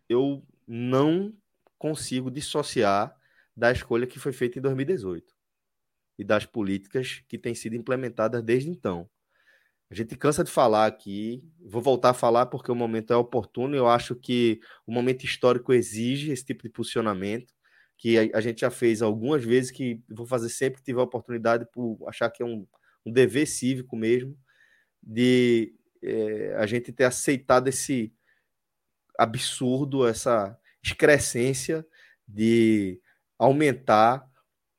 [0.10, 1.34] eu não
[1.78, 3.16] consigo dissociar
[3.56, 5.34] da escolha que foi feita em 2018
[6.18, 9.10] e das políticas que têm sido implementadas desde então.
[9.90, 13.76] A gente cansa de falar aqui, vou voltar a falar porque o momento é oportuno,
[13.76, 17.54] eu acho que o momento histórico exige esse tipo de posicionamento,
[17.98, 21.98] que a, gente já fez algumas vezes, que vou fazer sempre que tiver oportunidade, por
[22.08, 22.68] achar que é um,
[23.06, 24.38] um dever cívico mesmo,
[25.02, 28.14] de é, a gente ter aceitado esse
[29.18, 31.86] absurdo, essa excrescência
[32.28, 33.00] de
[33.44, 34.28] aumentar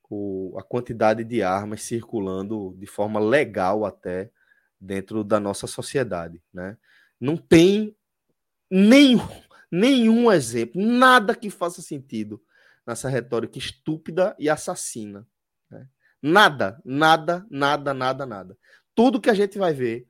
[0.09, 4.31] o, a quantidade de armas circulando de forma legal até
[4.79, 6.77] dentro da nossa sociedade, né?
[7.19, 7.95] Não tem
[8.69, 9.27] nenhum,
[9.71, 12.41] nenhum exemplo, nada que faça sentido
[12.85, 15.27] nessa retórica estúpida e assassina.
[15.69, 15.87] Né?
[16.21, 18.57] Nada, nada, nada, nada, nada.
[18.93, 20.07] Tudo que a gente vai ver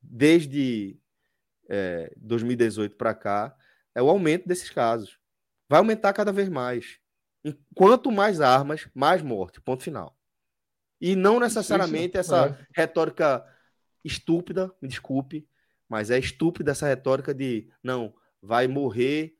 [0.00, 0.98] desde
[1.68, 3.56] é, 2018 para cá
[3.94, 5.18] é o aumento desses casos.
[5.68, 7.01] Vai aumentar cada vez mais.
[7.74, 9.60] Quanto mais armas, mais morte.
[9.60, 10.16] Ponto final.
[11.00, 12.66] E não necessariamente essa é.
[12.74, 13.44] retórica
[14.04, 15.48] estúpida, me desculpe,
[15.88, 19.36] mas é estúpida essa retórica de não, vai morrer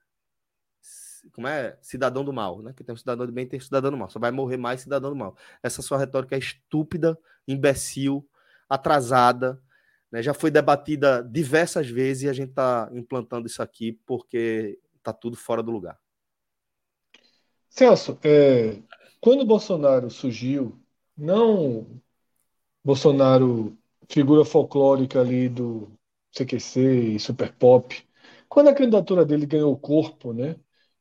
[1.32, 1.78] como é?
[1.80, 2.72] Cidadão do mal, né?
[2.76, 4.10] Que tem um cidadão de bem tem um cidadão do mal.
[4.10, 5.36] Só vai morrer mais cidadão do mal.
[5.62, 8.28] Essa sua retórica é estúpida, imbecil,
[8.68, 9.62] atrasada,
[10.10, 15.12] né, já foi debatida diversas vezes e a gente está implantando isso aqui porque está
[15.12, 15.98] tudo fora do lugar.
[17.74, 18.82] Celso, é,
[19.20, 20.78] quando o Bolsonaro surgiu,
[21.16, 22.00] não
[22.84, 23.76] Bolsonaro,
[24.10, 25.90] figura folclórica ali do
[26.32, 28.06] CQC e Super Pop,
[28.48, 30.56] quando a candidatura dele ganhou corpo, né,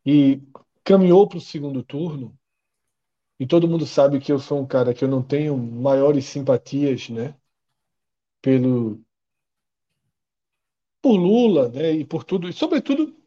[0.06, 0.42] e
[0.84, 2.38] caminhou para o segundo turno,
[3.40, 7.10] e todo mundo sabe que eu sou um cara que eu não tenho maiores simpatias,
[7.10, 7.36] né,
[8.42, 9.04] pelo
[11.02, 13.21] por Lula, né, e por tudo, e sobretudo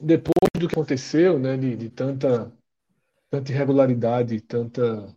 [0.00, 2.52] depois do que aconteceu, né, de, de tanta
[3.30, 5.14] tanta irregularidade, tanta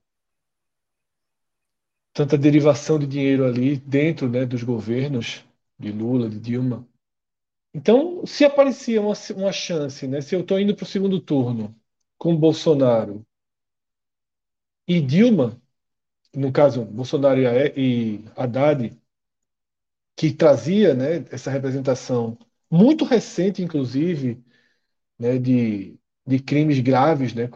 [2.14, 5.44] tanta derivação de dinheiro ali dentro, né, dos governos
[5.80, 6.88] de Lula, de Dilma.
[7.74, 11.76] Então, se aparecia uma, uma chance, né, se eu estou indo para o segundo turno
[12.18, 13.26] com Bolsonaro
[14.88, 15.60] e Dilma,
[16.36, 17.40] no caso Bolsonaro
[17.78, 18.98] e Haddad,
[20.16, 22.38] que trazia, né, essa representação
[22.70, 24.44] muito recente, inclusive,
[25.22, 25.98] né, de,
[26.28, 27.48] de crimes graves, né,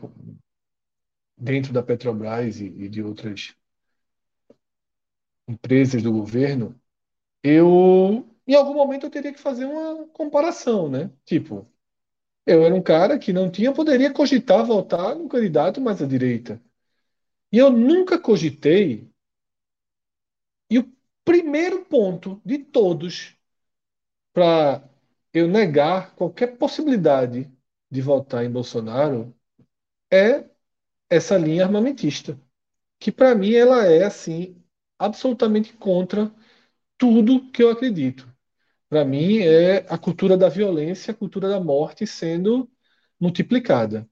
[1.38, 3.56] dentro da Petrobras e, e de outras
[5.48, 6.80] empresas do governo,
[7.44, 11.12] eu, em algum momento, eu teria que fazer uma comparação, né?
[11.26, 11.68] Tipo,
[12.46, 16.62] eu era um cara que não tinha, poderia cogitar votar no candidato mais à direita.
[17.52, 19.10] E eu nunca cogitei.
[20.70, 20.92] E o
[21.24, 23.36] primeiro ponto de todos
[24.34, 24.84] para
[25.34, 27.52] eu negar qualquer possibilidade
[27.96, 29.36] de votar em Bolsonaro
[30.12, 30.46] é
[31.10, 32.40] essa linha armamentista,
[33.00, 34.64] que para mim ela é assim
[35.00, 36.34] absolutamente contra
[36.98, 38.32] tudo que eu acredito.
[38.90, 42.70] Para mim, é a cultura da violência, a cultura da morte sendo
[43.20, 44.10] multiplicada.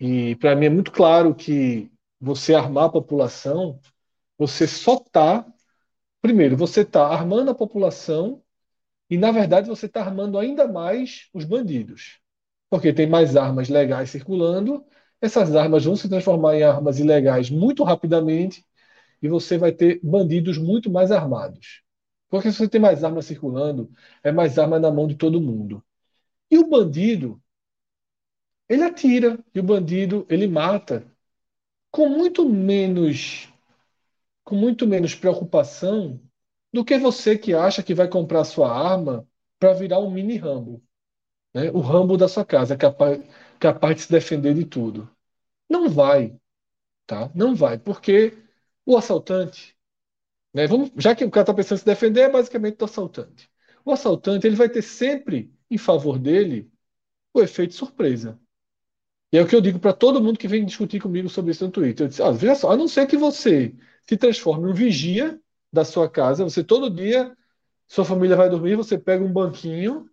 [0.00, 1.90] E para mim é muito claro que
[2.20, 3.80] você armar a população,
[4.38, 5.46] você só está.
[6.22, 8.42] Primeiro, você está armando a população
[9.10, 12.20] e, na verdade, você está armando ainda mais os bandidos.
[12.70, 14.84] Porque tem mais armas legais circulando,
[15.20, 18.64] essas armas vão se transformar em armas ilegais muito rapidamente
[19.22, 21.82] e você vai ter bandidos muito mais armados.
[22.30, 23.90] Porque se você tem mais armas circulando,
[24.24, 25.84] é mais arma na mão de todo mundo.
[26.50, 27.42] E o bandido,
[28.68, 31.04] ele atira, e o bandido, ele mata
[31.90, 33.48] com muito menos
[34.44, 36.20] com muito menos preocupação
[36.72, 39.26] do que você que acha que vai comprar sua arma
[39.58, 40.82] para virar um mini Rambo.
[41.54, 41.70] Né?
[41.70, 43.22] O Rambo da sua casa, capaz,
[43.58, 45.10] capaz de se defender de tudo.
[45.68, 46.36] Não vai.
[47.06, 47.30] Tá?
[47.34, 48.36] Não vai, porque
[48.86, 49.76] o assaltante,
[50.54, 53.50] né, vamos, já que o cara está pensando em se defender, é basicamente o assaltante.
[53.84, 56.70] O assaltante ele vai ter sempre em favor dele
[57.34, 58.38] o efeito surpresa.
[59.32, 61.64] E é o que eu digo para todo mundo que vem discutir comigo sobre isso
[61.64, 62.06] no Twitter.
[62.06, 63.74] Eu disse, ah, veja só, a não ser que você
[64.08, 65.40] se transforme em um vigia
[65.72, 67.36] da sua casa, você todo dia,
[67.88, 70.10] sua família vai dormir, você pega um banquinho,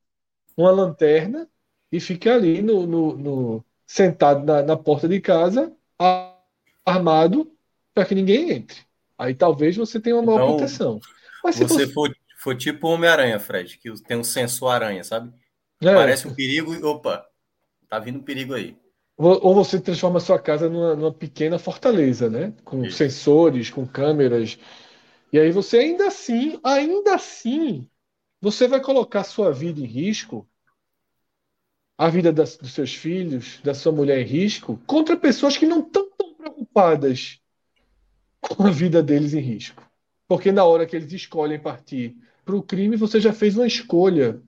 [0.58, 1.48] uma lanterna
[1.92, 5.72] e fica ali no, no, no sentado na, na porta de casa,
[6.86, 7.50] armado,
[7.94, 8.80] para que ninguém entre.
[9.18, 11.00] Aí talvez você tenha uma maior então, proteção.
[11.44, 11.94] Mas se você, você...
[11.94, 15.32] For, for tipo Homem-Aranha, Fred, que tem um sensor aranha, sabe?
[15.82, 15.94] É.
[15.94, 17.26] Parece um perigo e opa,
[17.88, 18.76] tá vindo um perigo aí.
[19.16, 22.54] Ou você transforma a sua casa numa, numa pequena fortaleza, né?
[22.64, 22.98] Com Isso.
[22.98, 24.60] sensores, com câmeras.
[25.34, 27.88] E aí você ainda assim, ainda assim,
[28.42, 30.48] você vai colocar sua vida em risco,
[31.98, 35.80] a vida das, dos seus filhos, da sua mulher em risco, contra pessoas que não
[35.80, 37.42] estão tão preocupadas
[38.40, 39.84] com a vida deles em risco.
[40.28, 42.16] Porque na hora que eles escolhem partir
[42.46, 44.42] para o crime, você já fez uma escolha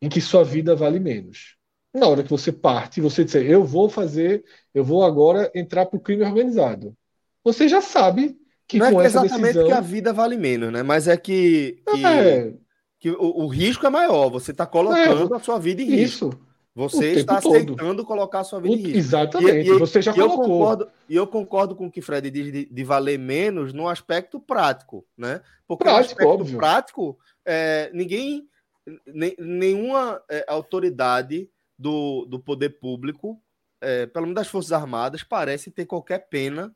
[0.00, 1.56] em que sua vida vale menos.
[1.92, 5.96] Na hora que você parte, você diz, eu vou fazer, eu vou agora entrar para
[5.96, 6.96] o crime organizado.
[7.42, 8.36] Você já sabe
[8.66, 9.66] que Não é exatamente decisão...
[9.66, 10.82] que a vida vale menos, né?
[10.82, 12.54] Mas é que, que, é.
[13.04, 14.30] Que o, o, risco é maior.
[14.30, 15.36] Você está colocando é.
[15.36, 16.28] a sua vida em risco.
[16.28, 16.40] Isso.
[16.74, 18.04] Você está aceitando todo.
[18.06, 18.96] colocar a sua vida o, em risco.
[18.96, 20.42] Exatamente, e, e, você já e colocou.
[20.42, 23.74] Eu concordo, e eu concordo com o que o Fred diz de, de, valer menos
[23.74, 25.42] no aspecto prático, né?
[25.68, 26.56] Porque prático, no aspecto óbvio.
[26.56, 28.48] prático, é, ninguém,
[29.06, 31.46] ne, nenhuma é, autoridade
[31.78, 33.38] do, do poder público,
[33.82, 36.74] é, pelo menos das Forças Armadas, parece ter qualquer pena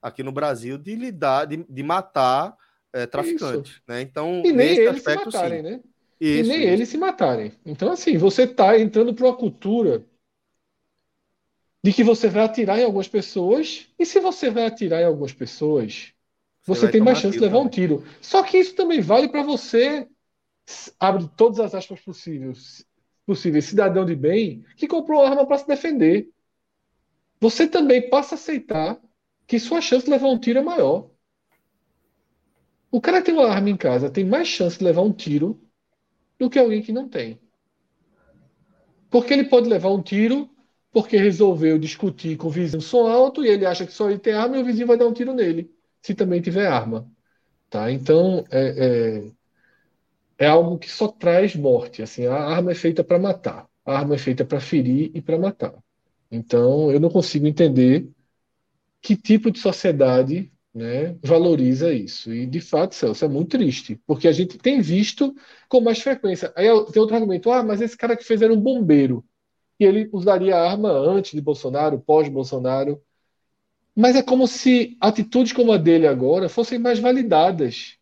[0.00, 2.56] aqui no Brasil de lidar, de, de matar
[2.92, 3.80] é, traficantes.
[3.86, 4.02] Né?
[4.02, 5.70] Então, e nem eles aspecto, se matarem, sim.
[5.70, 5.80] né?
[6.20, 6.68] Isso, e nem isso.
[6.68, 7.52] eles se matarem.
[7.64, 10.04] Então, assim, você está entrando para uma cultura
[11.82, 15.32] de que você vai atirar em algumas pessoas, e se você vai atirar em algumas
[15.32, 16.12] pessoas,
[16.64, 17.66] você, você tem mais chance de levar também.
[17.66, 18.04] um tiro.
[18.20, 20.08] Só que isso também vale para você,
[20.98, 22.84] abre todas as aspas possíveis,
[23.24, 26.28] possíveis, cidadão de bem, que comprou arma para se defender.
[27.40, 29.00] Você também passa a aceitar
[29.46, 31.08] que sua chance de levar um tiro é maior.
[32.90, 35.60] O cara que tem uma arma em casa tem mais chance de levar um tiro
[36.38, 37.38] do que alguém que não tem.
[39.10, 40.48] Porque ele pode levar um tiro
[40.90, 44.32] porque resolveu discutir com o vizinho som alto e ele acha que só ele tem
[44.32, 45.70] arma e o vizinho vai dar um tiro nele,
[46.00, 47.10] se também tiver arma.
[47.68, 47.92] Tá?
[47.92, 49.32] Então, é,
[50.38, 52.02] é, é algo que só traz morte.
[52.02, 55.38] Assim, a arma é feita para matar, a arma é feita para ferir e para
[55.38, 55.74] matar.
[56.30, 58.08] Então, eu não consigo entender
[59.00, 62.32] que tipo de sociedade né, valoriza isso.
[62.32, 65.34] E, de fato, Celso, é muito triste, porque a gente tem visto
[65.68, 66.52] com mais frequência.
[66.56, 69.24] Aí tem outro argumento: ah, mas esse cara que fez era um bombeiro,
[69.80, 73.02] e ele usaria a arma antes de Bolsonaro, pós-Bolsonaro.
[73.94, 77.98] Mas é como se atitudes como a dele agora fossem mais validadas.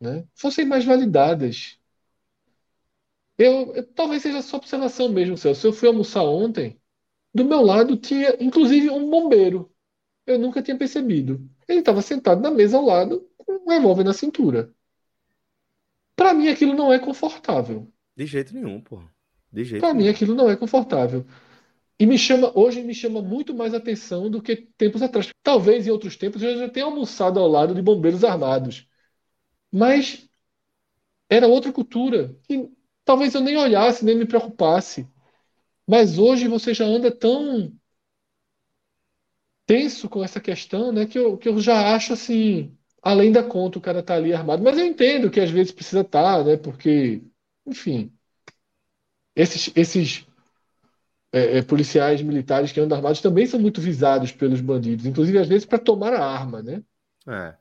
[0.00, 0.24] Né?
[0.34, 1.78] Fossem mais validadas.
[3.38, 5.66] Eu, eu, talvez seja só observação mesmo, Celso.
[5.66, 6.80] Eu fui almoçar ontem,
[7.34, 9.72] do meu lado tinha, inclusive, um bombeiro.
[10.26, 11.48] Eu nunca tinha percebido.
[11.68, 14.72] Ele estava sentado na mesa ao lado, com um revólver na cintura.
[16.16, 17.92] Para mim, aquilo não é confortável.
[18.16, 19.12] De jeito nenhum, porra.
[19.52, 21.24] De jeito Para mim, aquilo não é confortável.
[21.98, 25.30] E me chama, hoje me chama muito mais atenção do que tempos atrás.
[25.42, 28.88] Talvez em outros tempos eu já tenha almoçado ao lado de bombeiros armados.
[29.72, 30.28] Mas
[31.28, 32.36] era outra cultura.
[32.48, 32.68] E
[33.04, 35.08] talvez eu nem olhasse, nem me preocupasse.
[35.86, 37.72] Mas hoje você já anda tão
[39.66, 43.78] tenso com essa questão, né, que eu, que eu já acho assim, além da conta
[43.78, 44.62] o cara tá ali armado.
[44.62, 47.22] Mas eu entendo que às vezes precisa estar, tá, né, porque,
[47.66, 48.12] enfim,
[49.34, 50.26] esses, esses
[51.32, 55.48] é, é, policiais militares que andam armados também são muito visados pelos bandidos, inclusive às
[55.48, 56.82] vezes para tomar a arma, né?
[57.26, 57.54] É.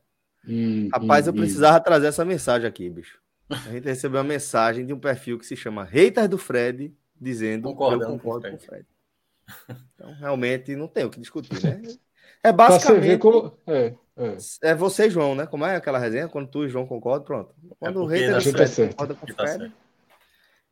[0.48, 1.84] E, Rapaz, e, eu precisava e...
[1.84, 3.20] trazer essa mensagem aqui, bicho.
[3.50, 7.64] A gente recebeu uma mensagem de um perfil que se chama Haters do Fred, dizendo
[7.64, 8.86] Concordando eu concordo com o Fred.
[9.96, 11.82] Então, realmente, não tem o que discutir, né?
[12.46, 13.20] É basicamente.
[13.20, 13.58] Como...
[13.66, 14.38] É, é.
[14.64, 15.48] é você, João, né?
[15.48, 16.28] Como é aquela resenha?
[16.28, 17.56] Quando tu e João concordam, pronto.
[17.80, 19.74] Quando é o do Fred concorda com o Fred.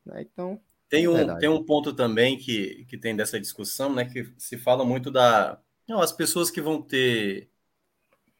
[0.04, 0.22] Né?
[0.22, 0.60] Então.
[0.86, 4.04] Tem um, tem um ponto também que, que tem dessa discussão, né?
[4.04, 5.58] Que se fala muito da.
[5.88, 7.48] Não, as pessoas que vão ter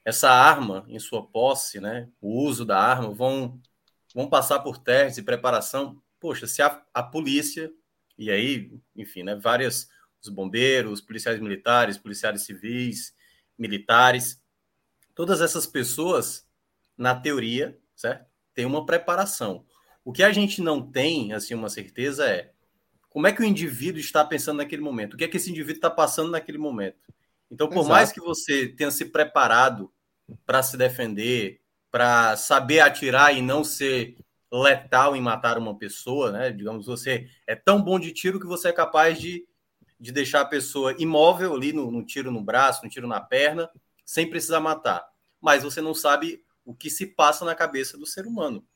[0.04, 2.08] essa arma em sua posse, né?
[2.20, 3.58] O uso da arma, vão,
[4.14, 6.00] vão passar por testes e preparação.
[6.20, 7.72] Poxa, se a, a polícia,
[8.18, 9.34] e aí, enfim, né?
[9.34, 9.88] Várias.
[10.22, 13.14] Os bombeiros, policiais militares, policiais civis,
[13.58, 14.40] militares,
[15.14, 16.46] todas essas pessoas,
[16.96, 18.26] na teoria, certo?
[18.54, 19.64] Tem uma preparação.
[20.04, 22.52] O que a gente não tem, assim, uma certeza é
[23.08, 25.14] como é que o indivíduo está pensando naquele momento?
[25.14, 26.96] O que é que esse indivíduo está passando naquele momento?
[27.50, 27.88] Então, por Exato.
[27.90, 29.92] mais que você tenha se preparado
[30.46, 31.60] para se defender,
[31.90, 34.16] para saber atirar e não ser
[34.50, 36.50] letal em matar uma pessoa, né?
[36.50, 39.46] Digamos, você é tão bom de tiro que você é capaz de,
[40.02, 43.70] de deixar a pessoa imóvel ali no, no tiro no braço, no tiro na perna,
[44.04, 45.06] sem precisar matar.
[45.40, 48.66] Mas você não sabe o que se passa na cabeça do ser humano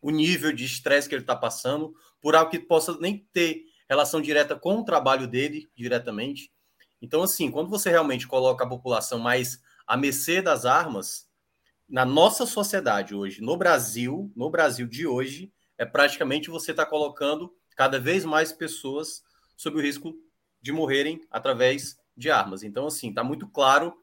[0.00, 4.20] o nível de estresse que ele está passando, por algo que possa nem ter relação
[4.20, 6.52] direta com o trabalho dele diretamente.
[7.00, 11.28] Então, assim, quando você realmente coloca a população mais à mercê das armas,
[11.88, 17.54] na nossa sociedade hoje, no Brasil, no Brasil de hoje, é praticamente você está colocando
[17.76, 19.22] cada vez mais pessoas
[19.56, 20.14] sob o risco
[20.68, 22.62] de morrerem através de armas.
[22.62, 23.94] Então, assim, está muito claro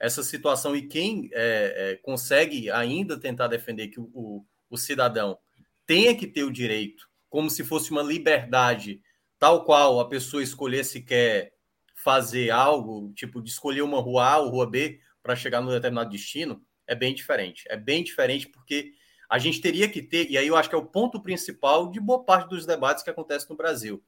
[0.00, 5.38] essa situação e quem é, é, consegue ainda tentar defender que o, o, o cidadão
[5.86, 9.02] tenha que ter o direito, como se fosse uma liberdade,
[9.38, 11.52] tal qual a pessoa escolher se quer
[11.94, 16.08] fazer algo, tipo de escolher uma rua A ou rua B para chegar num determinado
[16.08, 17.64] destino, é bem diferente.
[17.68, 18.92] É bem diferente porque
[19.28, 22.00] a gente teria que ter, e aí eu acho que é o ponto principal de
[22.00, 24.02] boa parte dos debates que acontecem no Brasil,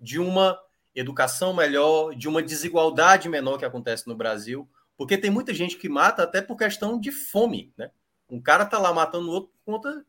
[0.00, 0.58] de uma
[0.94, 5.88] educação melhor, de uma desigualdade menor que acontece no Brasil, porque tem muita gente que
[5.88, 7.90] mata até por questão de fome, né?
[8.28, 10.04] Um cara tá lá matando o outro por conta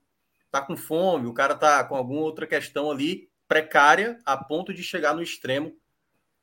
[0.52, 4.84] tá com fome, o cara tá com alguma outra questão ali precária a ponto de
[4.84, 5.74] chegar no extremo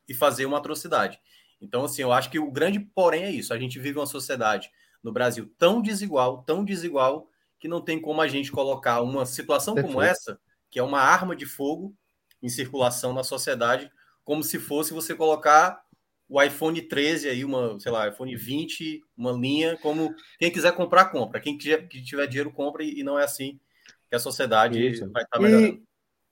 [0.09, 1.21] e fazer uma atrocidade.
[1.61, 3.53] Então, assim, eu acho que o grande porém é isso.
[3.53, 4.71] A gente vive uma sociedade
[5.03, 7.29] no Brasil tão desigual, tão desigual,
[7.59, 9.95] que não tem como a gente colocar uma situação Perfeito.
[9.95, 11.95] como essa, que é uma arma de fogo
[12.43, 13.91] em circulação na sociedade,
[14.29, 15.83] como se fosse você colocar
[16.29, 21.07] o iPhone 13 aí, uma, sei lá, iPhone 20, uma linha, como quem quiser comprar,
[21.07, 21.41] compra.
[21.41, 23.59] Quem quiser, que tiver dinheiro, compra, e não é assim
[24.07, 25.11] que a sociedade Isso.
[25.11, 25.83] vai estar melhorando.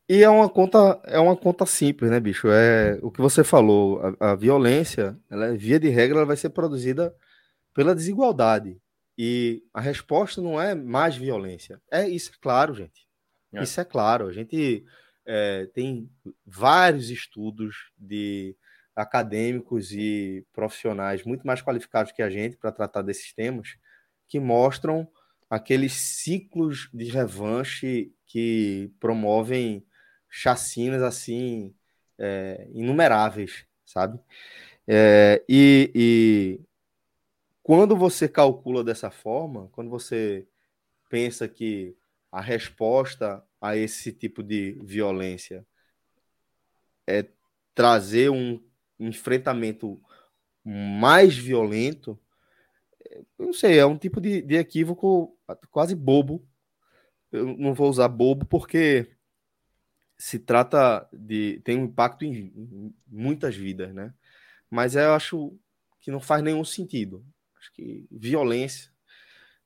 [0.06, 2.48] E, e, é uma conta, é uma conta simples, né, bicho?
[2.50, 6.50] É o que você falou, a, a violência, ela, via de regra, ela vai ser
[6.50, 7.16] produzida
[7.72, 8.78] pela desigualdade.
[9.16, 11.80] E a resposta não é mais violência.
[11.90, 13.06] É isso, é claro, gente.
[13.54, 13.62] É.
[13.62, 14.26] Isso é claro.
[14.26, 14.84] A gente
[15.26, 16.08] é, tem
[16.46, 18.56] vários estudos de
[18.94, 23.76] acadêmicos e profissionais muito mais qualificados que a gente para tratar desses temas
[24.26, 25.06] que mostram
[25.50, 29.84] aqueles ciclos de revanche que promovem
[30.28, 31.74] chacinas assim
[32.18, 34.18] é, inumeráveis, sabe?
[34.86, 36.60] É, e, e
[37.62, 40.46] quando você calcula dessa forma, quando você
[41.08, 41.96] pensa que
[42.36, 45.66] a resposta a esse tipo de violência
[47.06, 47.26] é
[47.74, 48.62] trazer um
[49.00, 49.98] enfrentamento
[50.62, 52.20] mais violento,
[53.38, 55.34] eu não sei, é um tipo de, de equívoco
[55.70, 56.46] quase bobo.
[57.32, 59.16] Eu não vou usar bobo porque
[60.18, 61.62] se trata de.
[61.64, 64.12] tem um impacto em, muitas vidas, né?
[64.68, 65.58] Mas eu acho
[66.02, 67.24] que não faz nenhum sentido.
[67.58, 68.94] Acho que violência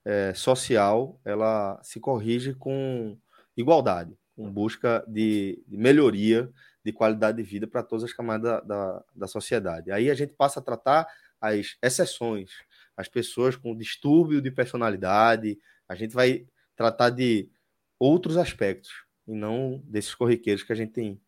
[0.04, 3.18] é, social ela se corrige com
[3.56, 6.50] igualdade, com busca de, de melhoria
[6.84, 9.90] de qualidade de vida para todas as camadas da, da, da, sociedade.
[9.90, 11.06] Aí a gente passa a tratar
[11.40, 12.50] as exceções,
[12.96, 17.50] as pessoas com distúrbio de personalidade, a gente vai tratar de
[17.98, 18.90] outros aspectos
[19.26, 21.20] e não desses corriqueiros que a gente tem,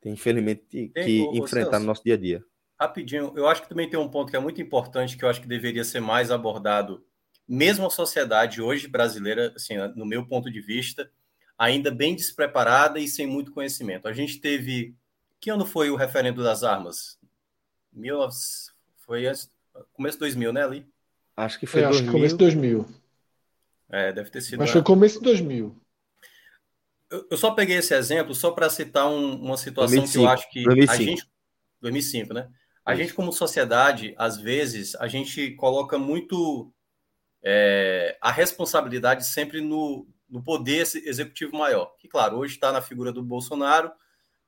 [0.00, 2.44] tem infelizmente, que tem, enfrentar no nosso dia a dia.
[2.78, 5.40] Rapidinho, eu acho que também tem um ponto que é muito importante que eu acho
[5.40, 7.04] que deveria ser mais abordado,
[7.46, 11.10] mesmo a sociedade hoje brasileira, assim, no meu ponto de vista,
[11.58, 14.08] ainda bem despreparada e sem muito conhecimento.
[14.08, 14.94] A gente teve.
[15.40, 17.18] Que ano foi o referendo das armas?
[17.92, 18.18] Mil,
[18.98, 19.50] foi antes,
[19.92, 20.86] começo de 2000, né, ali?
[21.36, 22.00] Acho que foi é, 2000.
[22.00, 22.86] Acho que começo de 2000.
[23.90, 24.62] É, deve ter sido.
[24.62, 25.80] Acho que foi começo de 2000.
[27.10, 30.28] Eu, eu só peguei esse exemplo só para citar um, uma situação 2005, que eu
[30.28, 30.92] acho que 2005.
[30.92, 31.28] a gente.
[31.80, 32.48] 2005, né?
[32.84, 33.02] A Isso.
[33.02, 36.73] gente, como sociedade, às vezes, a gente coloca muito
[37.44, 43.12] é, a responsabilidade sempre no, no poder executivo maior, que, claro, hoje está na figura
[43.12, 43.92] do Bolsonaro,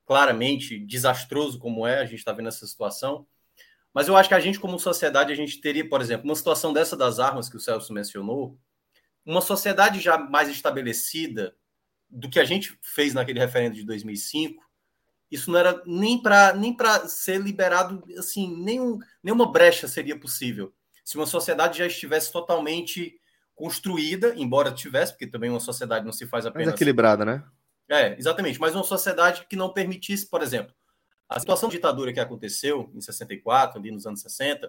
[0.07, 3.27] claramente desastroso como é, a gente está vendo essa situação.
[3.93, 6.73] Mas eu acho que a gente, como sociedade, a gente teria, por exemplo, uma situação
[6.73, 8.59] dessa das armas que o Celso mencionou,
[9.25, 11.55] uma sociedade já mais estabelecida
[12.09, 14.65] do que a gente fez naquele referendo de 2005,
[15.31, 16.77] isso não era nem para nem
[17.09, 20.73] ser liberado assim, nenhum, nenhuma brecha seria possível.
[21.07, 23.17] Se uma sociedade já estivesse totalmente
[23.55, 26.67] construída, embora tivesse, porque também uma sociedade não se faz apenas.
[26.67, 27.45] Mais equilibrada, né?
[27.89, 28.59] É, exatamente.
[28.59, 30.75] Mas uma sociedade que não permitisse, por exemplo,
[31.29, 34.69] a situação de ditadura que aconteceu em 64, ali nos anos 60,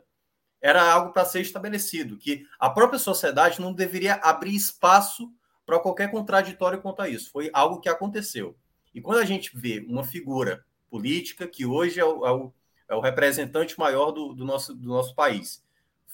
[0.62, 5.34] era algo para ser estabelecido, que a própria sociedade não deveria abrir espaço
[5.66, 7.32] para qualquer contraditório quanto a isso.
[7.32, 8.56] Foi algo que aconteceu.
[8.94, 12.54] E quando a gente vê uma figura política que hoje é o, é o,
[12.90, 15.66] é o representante maior do, do, nosso, do nosso país,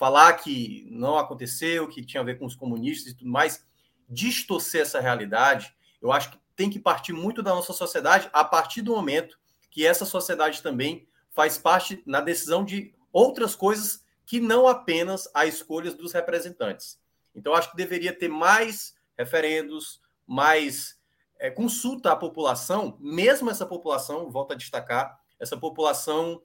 [0.03, 3.65] falar que não aconteceu, que tinha a ver com os comunistas e tudo mais,
[4.09, 8.81] distorcer essa realidade, eu acho que tem que partir muito da nossa sociedade a partir
[8.81, 9.39] do momento
[9.71, 15.45] que essa sociedade também faz parte na decisão de outras coisas que não apenas a
[15.45, 16.99] escolhas dos representantes.
[17.33, 20.99] Então, acho que deveria ter mais referendos, mais
[21.39, 26.41] é, consulta à população, mesmo essa população, volto a destacar, essa população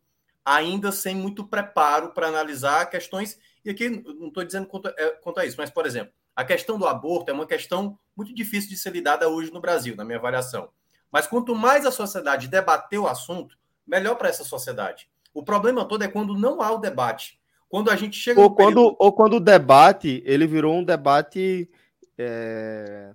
[0.49, 3.39] ainda sem muito preparo para analisar questões.
[3.65, 6.79] E aqui não estou dizendo quanto, é, quanto a isso, mas, por exemplo, a questão
[6.79, 10.19] do aborto é uma questão muito difícil de ser lidada hoje no Brasil, na minha
[10.19, 10.69] avaliação.
[11.11, 13.57] Mas quanto mais a sociedade debater o assunto,
[13.87, 15.09] melhor para essa sociedade.
[15.33, 17.39] O problema todo é quando não há o debate.
[17.69, 18.41] Quando a gente chega.
[18.41, 18.97] Ou, quando, período...
[18.99, 21.69] ou quando o debate ele virou um debate
[22.17, 23.13] é,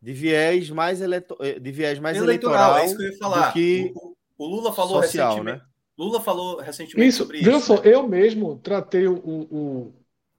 [0.00, 1.36] de viés mais, eleito...
[1.60, 3.52] de viés mais eleitoral, eleitoral é isso que eu ia falar.
[3.52, 5.62] Que o, o Lula falou social, recentemente.
[5.62, 5.66] Né?
[5.96, 7.60] Lula falou recentemente isso, sobre isso.
[7.60, 7.82] Só, né?
[7.84, 9.94] Eu mesmo tratei o, o,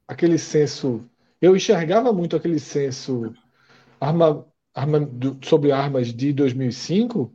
[0.08, 1.04] aquele senso.
[1.42, 3.34] Eu enxergava muito aquele senso
[4.00, 7.34] arma, arma, do, sobre armas de 2005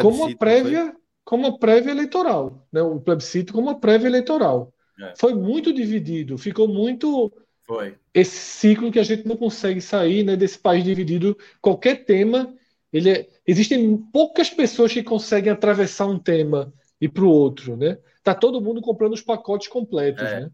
[0.00, 0.94] como uma prévia,
[1.24, 2.82] como uma prévia eleitoral, né?
[2.82, 4.72] O plebiscito como uma prévia eleitoral.
[5.00, 5.14] É.
[5.16, 7.32] Foi muito dividido, ficou muito
[7.66, 7.96] foi.
[8.12, 11.36] esse ciclo que a gente não consegue sair, né, desse país dividido.
[11.60, 12.54] Qualquer tema,
[12.92, 13.28] ele é...
[13.46, 16.72] existem poucas pessoas que conseguem atravessar um tema
[17.04, 17.98] e para o outro, né?
[18.22, 20.40] Tá todo mundo comprando os pacotes completos, é.
[20.40, 20.50] né?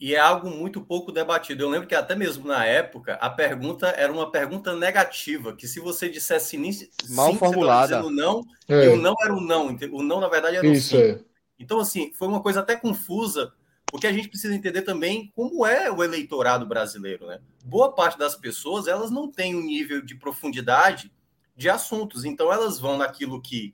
[0.00, 1.62] E é algo muito pouco debatido.
[1.62, 5.78] Eu lembro que até mesmo na época a pergunta era uma pergunta negativa, que se
[5.78, 8.86] você dissesse sim, mal formulada, não, é.
[8.86, 11.02] e o não era o não, o não na verdade era o Isso, sim.
[11.02, 11.20] É.
[11.56, 13.52] Então assim, foi uma coisa até confusa,
[13.86, 17.38] porque a gente precisa entender também como é o eleitorado brasileiro, né?
[17.64, 21.12] Boa parte das pessoas, elas não têm um nível de profundidade
[21.56, 23.72] de assuntos, então elas vão naquilo que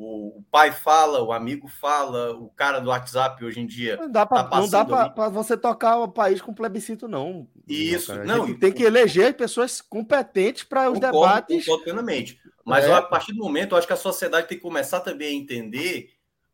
[0.00, 3.96] o pai fala, o amigo fala, o cara do WhatsApp hoje em dia.
[3.96, 7.48] Não dá para tá você tocar o país com plebiscito, não.
[7.66, 8.46] Isso, não.
[8.46, 11.64] não tem que eleger pessoas competentes para os debates.
[11.64, 12.40] Concordo plenamente.
[12.64, 12.92] Mas é.
[12.92, 16.10] a partir do momento, eu acho que a sociedade tem que começar também a entender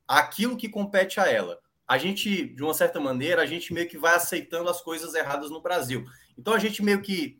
[0.08, 1.58] aquilo que compete a ela.
[1.86, 5.50] A gente, de uma certa maneira, a gente meio que vai aceitando as coisas erradas
[5.50, 6.04] no Brasil.
[6.38, 7.38] Então a gente meio que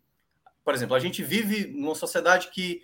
[0.65, 2.81] por exemplo, a gente vive numa sociedade que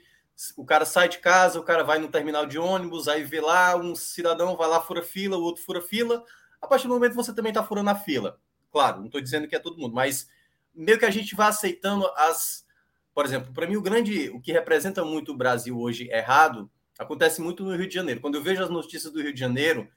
[0.57, 3.77] o cara sai de casa, o cara vai no terminal de ônibus, aí vê lá
[3.77, 6.25] um cidadão vai lá fura fila, o outro fura fila.
[6.61, 8.39] A partir do momento você também está furando a fila.
[8.71, 10.29] Claro, não estou dizendo que é todo mundo, mas
[10.75, 12.65] meio que a gente vai aceitando as.
[13.13, 17.41] Por exemplo, para mim, o grande, o que representa muito o Brasil hoje errado, acontece
[17.41, 18.21] muito no Rio de Janeiro.
[18.21, 19.89] Quando eu vejo as notícias do Rio de Janeiro,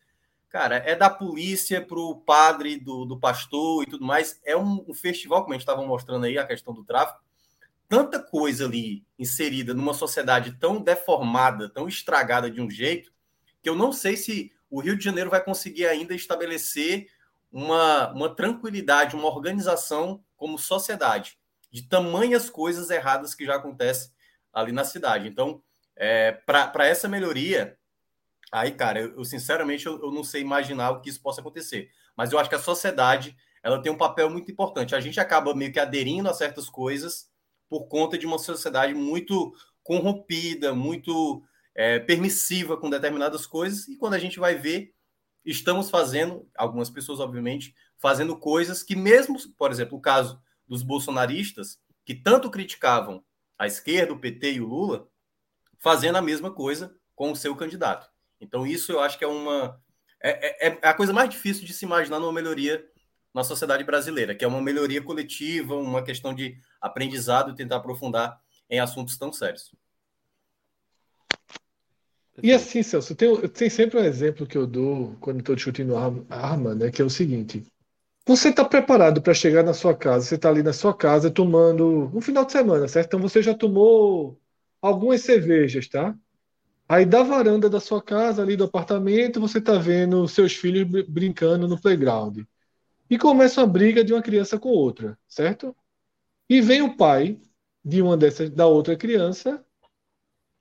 [0.50, 4.42] cara, é da polícia para o padre, do, do pastor e tudo mais.
[4.44, 7.22] É um, um festival, como a gente estava mostrando aí, a questão do tráfico.
[7.94, 13.14] Tanta coisa ali inserida numa sociedade tão deformada, tão estragada de um jeito,
[13.62, 17.06] que eu não sei se o Rio de Janeiro vai conseguir ainda estabelecer
[17.52, 21.38] uma, uma tranquilidade, uma organização como sociedade,
[21.70, 24.10] de tamanhas coisas erradas que já acontecem
[24.52, 25.28] ali na cidade.
[25.28, 25.62] Então,
[25.96, 27.78] é, para essa melhoria,
[28.52, 31.92] aí, cara, eu, eu sinceramente eu, eu, não sei imaginar o que isso possa acontecer.
[32.18, 34.96] Mas eu acho que a sociedade ela tem um papel muito importante.
[34.96, 37.32] A gente acaba meio que aderindo a certas coisas
[37.74, 39.52] por conta de uma sociedade muito
[39.82, 41.44] corrompida, muito
[41.74, 44.94] é, permissiva com determinadas coisas, e quando a gente vai ver,
[45.44, 51.80] estamos fazendo, algumas pessoas, obviamente, fazendo coisas que, mesmo, por exemplo, o caso dos bolsonaristas,
[52.06, 53.26] que tanto criticavam
[53.58, 55.08] a esquerda, o PT e o Lula,
[55.80, 58.08] fazendo a mesma coisa com o seu candidato.
[58.40, 59.82] Então, isso eu acho que é uma.
[60.22, 62.88] É, é, é a coisa mais difícil de se imaginar numa melhoria
[63.34, 68.40] na sociedade brasileira, que é uma melhoria coletiva, uma questão de aprendizado e tentar aprofundar
[68.70, 69.72] em assuntos tão sérios.
[72.42, 76.76] E assim, Celso, tem, tem sempre um exemplo que eu dou quando estou discutindo arma,
[76.76, 77.66] né, que é o seguinte:
[78.26, 82.12] você está preparado para chegar na sua casa, você está ali na sua casa tomando
[82.14, 83.08] um final de semana, certo?
[83.08, 84.40] Então você já tomou
[84.82, 86.16] algumas cervejas, tá?
[86.90, 91.68] Aí da varanda da sua casa, ali do apartamento, você tá vendo seus filhos brincando
[91.68, 92.40] no playground.
[93.10, 95.76] E começa uma briga de uma criança com outra, certo?
[96.50, 97.40] E vem o pai
[97.84, 99.64] de uma dessas da outra criança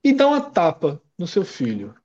[0.03, 1.95] e dá uma tapa no seu filho.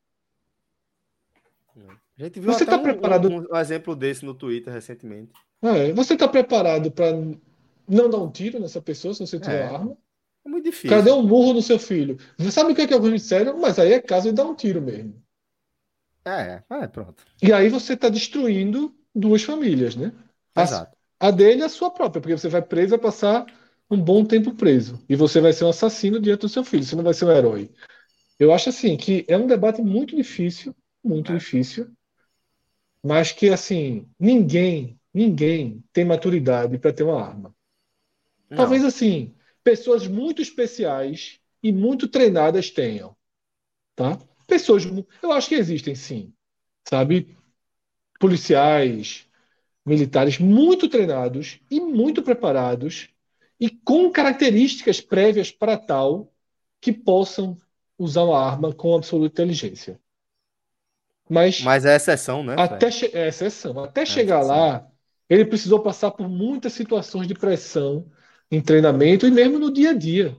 [2.19, 5.33] A gente viu você está preparado um, um, exemplo desse no Twitter recentemente.
[5.63, 7.13] É, você está preparado para
[7.89, 9.75] não dar um tiro nessa pessoa se você tiver é.
[9.75, 9.97] arma?
[10.45, 10.91] É muito difícil.
[10.91, 12.19] Cadê um murro no seu filho?
[12.37, 13.59] Você sabe o que é que alguns disseram?
[13.59, 15.15] Mas aí é caso de dar um tiro mesmo.
[16.25, 17.23] É, é pronto.
[17.43, 20.13] E aí você está destruindo duas famílias, né?
[20.55, 20.97] A, Exato.
[21.21, 23.47] A dele e a sua própria, porque você vai preso a passar
[23.91, 25.03] um bom tempo preso.
[25.09, 27.33] E você vai ser um assassino diante do seu filho, você não vai ser um
[27.33, 27.71] herói.
[28.39, 31.37] Eu acho assim que é um debate muito difícil, muito é.
[31.37, 31.91] difícil,
[33.03, 37.55] mas que assim, ninguém, ninguém tem maturidade para ter uma arma.
[38.49, 38.57] Não.
[38.57, 39.35] Talvez assim,
[39.65, 43.17] pessoas muito especiais e muito treinadas tenham,
[43.97, 44.19] tá?
[44.47, 44.85] Pessoas,
[45.23, 46.33] eu acho que existem sim,
[46.89, 47.37] sabe?
[48.21, 49.27] Policiais,
[49.85, 53.11] militares muito treinados e muito preparados
[53.61, 56.33] e com características prévias para tal
[56.81, 57.61] que possam
[57.99, 60.01] usar uma arma com absoluta inteligência.
[61.29, 62.55] Mas, Mas é exceção, né?
[62.59, 63.79] Até é exceção.
[63.83, 64.57] Até é chegar exceção.
[64.57, 64.89] lá,
[65.29, 68.11] ele precisou passar por muitas situações de pressão
[68.51, 70.37] em treinamento e mesmo no dia a dia.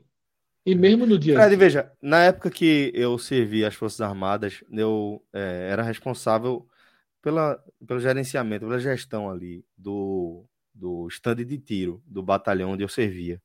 [0.65, 1.57] E mesmo no dia a dia.
[1.57, 6.67] veja, na época que eu servi as Forças Armadas, eu é, era responsável
[7.21, 10.45] pela, pelo gerenciamento, pela gestão ali do,
[10.79, 13.41] do stand de tiro do batalhão onde eu servia.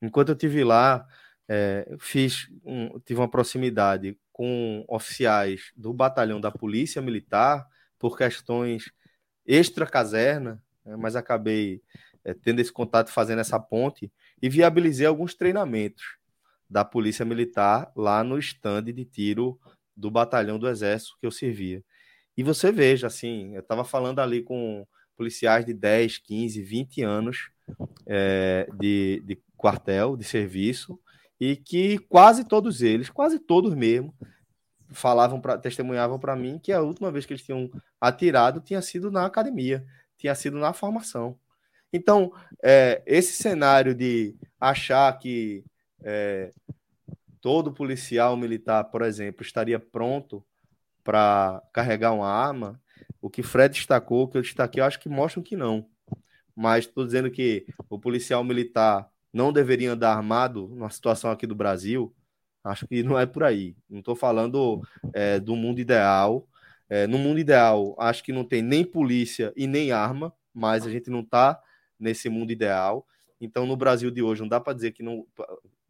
[0.00, 1.06] Enquanto eu tive lá,
[1.48, 7.66] é, fiz um, tive uma proximidade com oficiais do batalhão da Polícia Militar
[7.98, 8.92] por questões
[9.44, 11.82] extra-caserna, né, mas acabei
[12.24, 16.16] é, tendo esse contato, fazendo essa ponte e viabilizei alguns treinamentos
[16.70, 19.58] da Polícia Militar lá no stand de tiro
[19.96, 21.82] do batalhão do Exército que eu servia.
[22.36, 24.86] E você veja, assim, eu estava falando ali com
[25.18, 27.50] policiais de 10, 15, 20 anos
[28.06, 30.98] é, de, de quartel, de serviço,
[31.40, 34.14] e que quase todos eles, quase todos mesmo,
[34.90, 37.70] falavam para testemunhavam para mim que a última vez que eles tinham
[38.00, 39.84] atirado tinha sido na academia,
[40.16, 41.38] tinha sido na formação.
[41.92, 42.32] Então,
[42.62, 45.64] é, esse cenário de achar que
[46.02, 46.52] é,
[47.40, 50.44] todo policial militar, por exemplo, estaria pronto
[51.02, 52.80] para carregar uma arma,
[53.28, 55.86] o que Fred destacou, o que eu destaquei, eu acho que mostram que não.
[56.56, 61.54] Mas estou dizendo que o policial militar não deveria andar armado na situação aqui do
[61.54, 62.14] Brasil,
[62.64, 63.76] acho que não é por aí.
[63.88, 64.80] Não estou falando
[65.12, 66.48] é, do mundo ideal.
[66.88, 70.90] É, no mundo ideal, acho que não tem nem polícia e nem arma, mas a
[70.90, 71.60] gente não está
[72.00, 73.06] nesse mundo ideal.
[73.38, 75.26] Então, no Brasil de hoje, não dá para dizer que não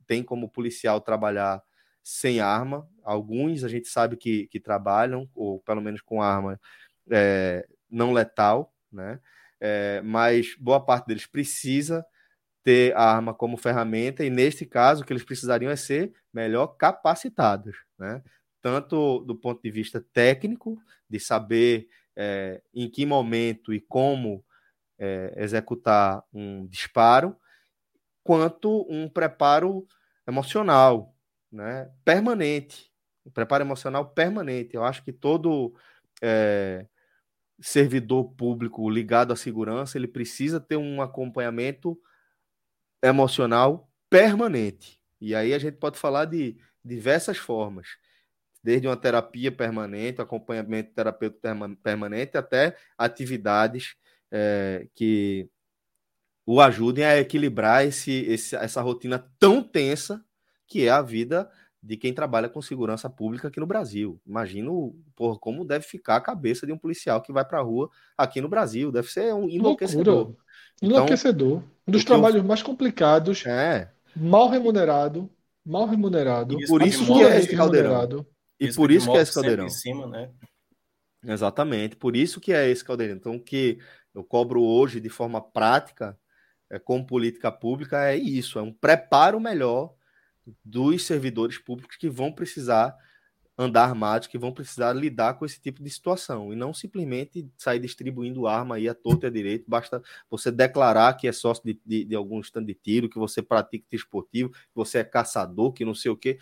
[0.09, 1.63] tem como policial trabalhar
[2.03, 2.89] sem arma.
[3.05, 6.59] Alguns a gente sabe que, que trabalham, ou pelo menos com arma
[7.11, 9.21] é, não letal, né?
[9.61, 12.05] É, mas boa parte deles precisa
[12.63, 16.67] ter a arma como ferramenta, e neste caso, o que eles precisariam é ser melhor
[16.69, 18.23] capacitados, né?
[18.61, 20.79] tanto do ponto de vista técnico,
[21.09, 24.45] de saber é, em que momento e como
[24.99, 27.37] é, executar um disparo,
[28.23, 29.87] quanto um preparo
[30.27, 31.15] emocional,
[31.51, 31.91] né?
[32.05, 32.93] permanente,
[33.25, 34.75] um preparo emocional permanente.
[34.75, 35.75] Eu acho que todo
[36.21, 36.87] é,
[37.61, 41.99] servidor público ligado à segurança ele precisa ter um acompanhamento
[43.03, 45.01] emocional permanente.
[45.21, 47.97] E aí a gente pode falar de diversas formas,
[48.63, 51.43] desde uma terapia permanente, acompanhamento terapêutico
[51.83, 53.97] permanente, até atividades
[54.31, 55.49] é, que
[56.47, 60.25] o ajudem a equilibrar esse, esse, essa rotina tão tensa
[60.67, 61.51] que é a vida
[61.83, 64.21] de quem trabalha com segurança pública aqui no Brasil.
[64.27, 67.89] Imagino por, como deve ficar a cabeça de um policial que vai para a rua
[68.17, 68.91] aqui no Brasil.
[68.91, 70.15] Deve ser um enlouquecedor.
[70.15, 70.39] Loucura.
[70.83, 71.59] Enlouquecedor.
[71.59, 72.45] Então, um dos trabalhos eu...
[72.45, 73.91] mais complicados, é.
[74.15, 75.31] mal remunerado,
[75.65, 76.61] mal remunerado.
[76.61, 78.27] E por isso que é esse caldeirão.
[78.59, 79.67] E por isso que é esse caldeirão.
[79.67, 80.31] Em cima, né?
[81.25, 83.17] Exatamente, por isso que é esse caldeirão.
[83.17, 83.79] Então, o que
[84.15, 86.19] eu cobro hoje de forma prática,
[86.71, 89.95] é, com política pública, é isso: é um preparo melhor
[90.65, 92.97] dos servidores públicos que vão precisar
[93.59, 97.81] andar armados, que vão precisar lidar com esse tipo de situação e não simplesmente sair
[97.81, 99.69] distribuindo arma aí a torto e a direito.
[99.69, 100.01] Basta
[100.31, 103.85] você declarar que é sócio de, de, de algum stand de tiro, que você pratica
[103.91, 106.39] esportivo, que você é caçador, que não sei o quê.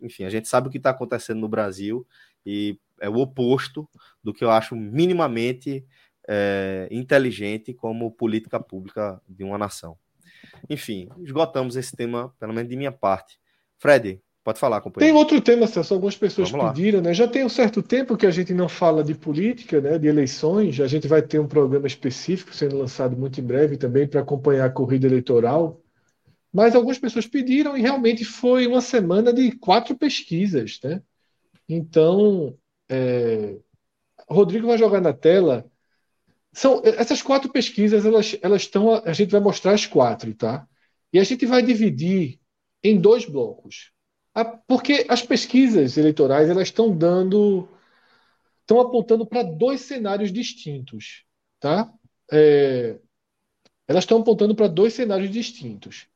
[0.00, 2.04] Enfim, a gente sabe o que está acontecendo no Brasil
[2.44, 3.88] e é o oposto
[4.22, 5.86] do que eu acho minimamente
[6.28, 9.96] é, inteligente como política pública de uma nação.
[10.68, 13.38] Enfim, esgotamos esse tema, pelo menos de minha parte.
[13.78, 15.10] Fred, Pode falar, companheiro.
[15.10, 17.14] Tem outro tema, Celso, algumas pessoas pediram, né?
[17.14, 19.98] Já tem um certo tempo que a gente não fala de política, né?
[19.98, 20.78] De eleições.
[20.80, 24.66] A gente vai ter um programa específico sendo lançado muito em breve também para acompanhar
[24.66, 25.80] a corrida eleitoral.
[26.52, 31.00] Mas algumas pessoas pediram e realmente foi uma semana de quatro pesquisas, né?
[31.66, 32.54] Então,
[32.86, 33.56] é...
[34.28, 35.64] Rodrigo vai jogar na tela.
[36.54, 38.94] São essas quatro pesquisas, elas, elas estão.
[39.04, 40.66] A gente vai mostrar as quatro, tá?
[41.12, 42.40] E a gente vai dividir
[42.82, 43.92] em dois blocos.
[44.66, 47.68] Porque as pesquisas eleitorais elas estão dando,
[48.60, 51.24] estão apontando para dois cenários distintos,
[51.60, 51.92] tá?
[52.32, 52.98] É,
[53.86, 56.06] elas estão apontando para dois cenários distintos.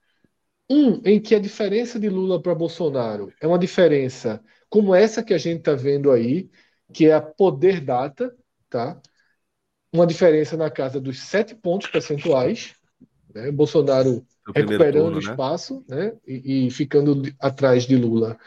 [0.70, 5.34] Um em que a diferença de Lula para Bolsonaro é uma diferença como essa que
[5.34, 6.50] a gente está vendo aí,
[6.92, 8.36] que é a poder data,
[8.68, 9.00] tá?
[9.98, 12.74] Uma diferença na casa dos sete pontos percentuais.
[13.34, 13.50] Né?
[13.50, 15.30] Bolsonaro recuperando turno, né?
[15.30, 16.12] espaço né?
[16.26, 18.38] E, e, ficando atrás de Lula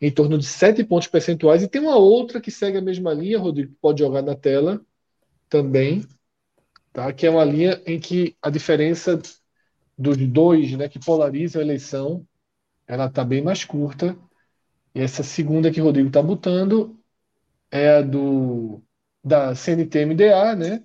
[0.00, 1.62] em torno de sete pontos percentuais.
[1.62, 4.80] E tem uma outra que segue a mesma linha, Rodrigo, pode jogar na tela
[5.48, 6.06] também,
[6.92, 7.12] tá?
[7.12, 9.20] que é uma linha em que a diferença
[9.98, 12.24] dos dois né, que polarizam a eleição
[12.86, 14.16] ela está bem mais curta.
[14.94, 16.96] E essa segunda que o Rodrigo está botando
[17.70, 18.80] é a do
[19.22, 20.82] da CNT-MDA, né?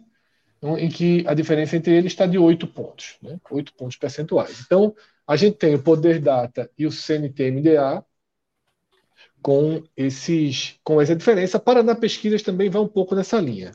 [0.62, 3.40] Em que a diferença entre eles está de 8 pontos, né?
[3.50, 4.62] 8 pontos percentuais.
[4.66, 4.96] Então,
[5.28, 8.04] a gente tem o Poder Data e o CNT-MDA
[9.42, 11.60] com, esses, com essa diferença.
[11.60, 13.72] Paraná Pesquisas também vai um pouco nessa linha.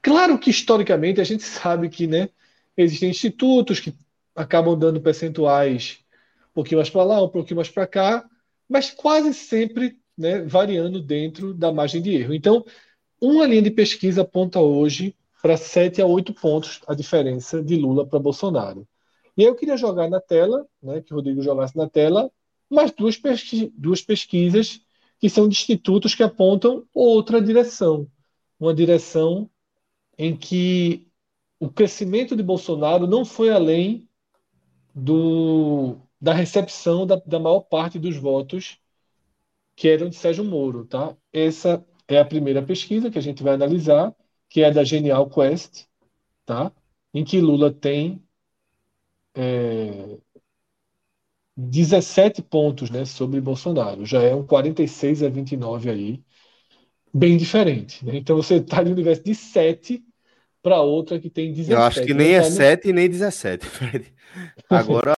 [0.00, 2.28] Claro que, historicamente, a gente sabe que né,
[2.76, 3.94] existem institutos que
[4.34, 5.98] acabam dando percentuais
[6.50, 8.28] um pouquinho mais para lá, um pouquinho mais para cá,
[8.68, 12.34] mas quase sempre né, variando dentro da margem de erro.
[12.34, 12.64] Então,
[13.22, 18.04] uma linha de pesquisa aponta hoje para 7 a 8 pontos a diferença de Lula
[18.04, 18.86] para Bolsonaro.
[19.36, 22.30] E aí eu queria jogar na tela, né, que o Rodrigo jogasse na tela,
[22.68, 24.80] mais duas, pesqui duas pesquisas
[25.20, 28.08] que são de institutos que apontam outra direção.
[28.58, 29.48] Uma direção
[30.18, 31.06] em que
[31.60, 34.08] o crescimento de Bolsonaro não foi além
[34.92, 38.78] do, da recepção da, da maior parte dos votos
[39.76, 40.84] que eram de Sérgio Moro.
[40.84, 41.16] Tá?
[41.32, 44.14] Essa é a primeira pesquisa que a gente vai analisar,
[44.48, 45.86] que é da Genial Quest,
[46.44, 46.72] tá?
[47.14, 48.22] em que Lula tem
[49.34, 50.16] é,
[51.56, 54.06] 17 pontos né, sobre Bolsonaro.
[54.06, 56.22] Já é um 46 a 29 aí,
[57.12, 58.04] bem diferente.
[58.04, 58.16] Né?
[58.16, 60.02] Então você está no universo de 7
[60.62, 61.72] para outra que tem 17.
[61.72, 64.12] Eu acho que nem é 7 e nem 17, Fred.
[64.70, 65.14] Agora,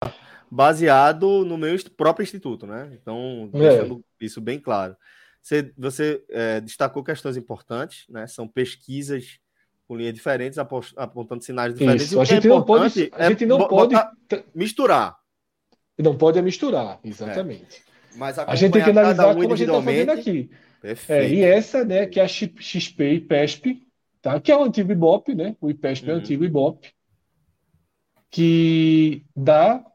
[0.51, 2.91] baseado no meu próprio instituto, né?
[2.99, 3.59] Então, é.
[3.59, 4.25] deixando é.
[4.25, 4.97] isso bem claro.
[5.45, 8.25] Você, você é, destacou questões importantes, né?
[8.25, 9.39] São pesquisas
[9.87, 12.07] com linhas diferentes, apontando sinais diferentes.
[12.07, 12.19] Isso.
[12.19, 13.93] A, gente é não pode, a gente não pode
[14.55, 15.15] misturar.
[15.99, 17.77] Não pode misturar, exatamente.
[17.77, 18.17] É.
[18.17, 20.49] Mas a gente tem que analisar um como a gente está fazendo aqui.
[21.07, 23.87] É, e essa, né, que é a XP e PESP,
[24.23, 24.39] tá?
[24.39, 25.55] que é o antigo IBOP, né?
[25.61, 26.21] O IPESP é o uhum.
[26.21, 26.91] antigo IBOP,
[28.31, 29.85] que dá,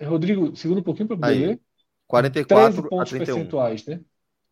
[0.00, 1.60] Rodrigo, segunda um pouquinho para poder
[2.06, 4.00] 44 13 pontos percentuais, né?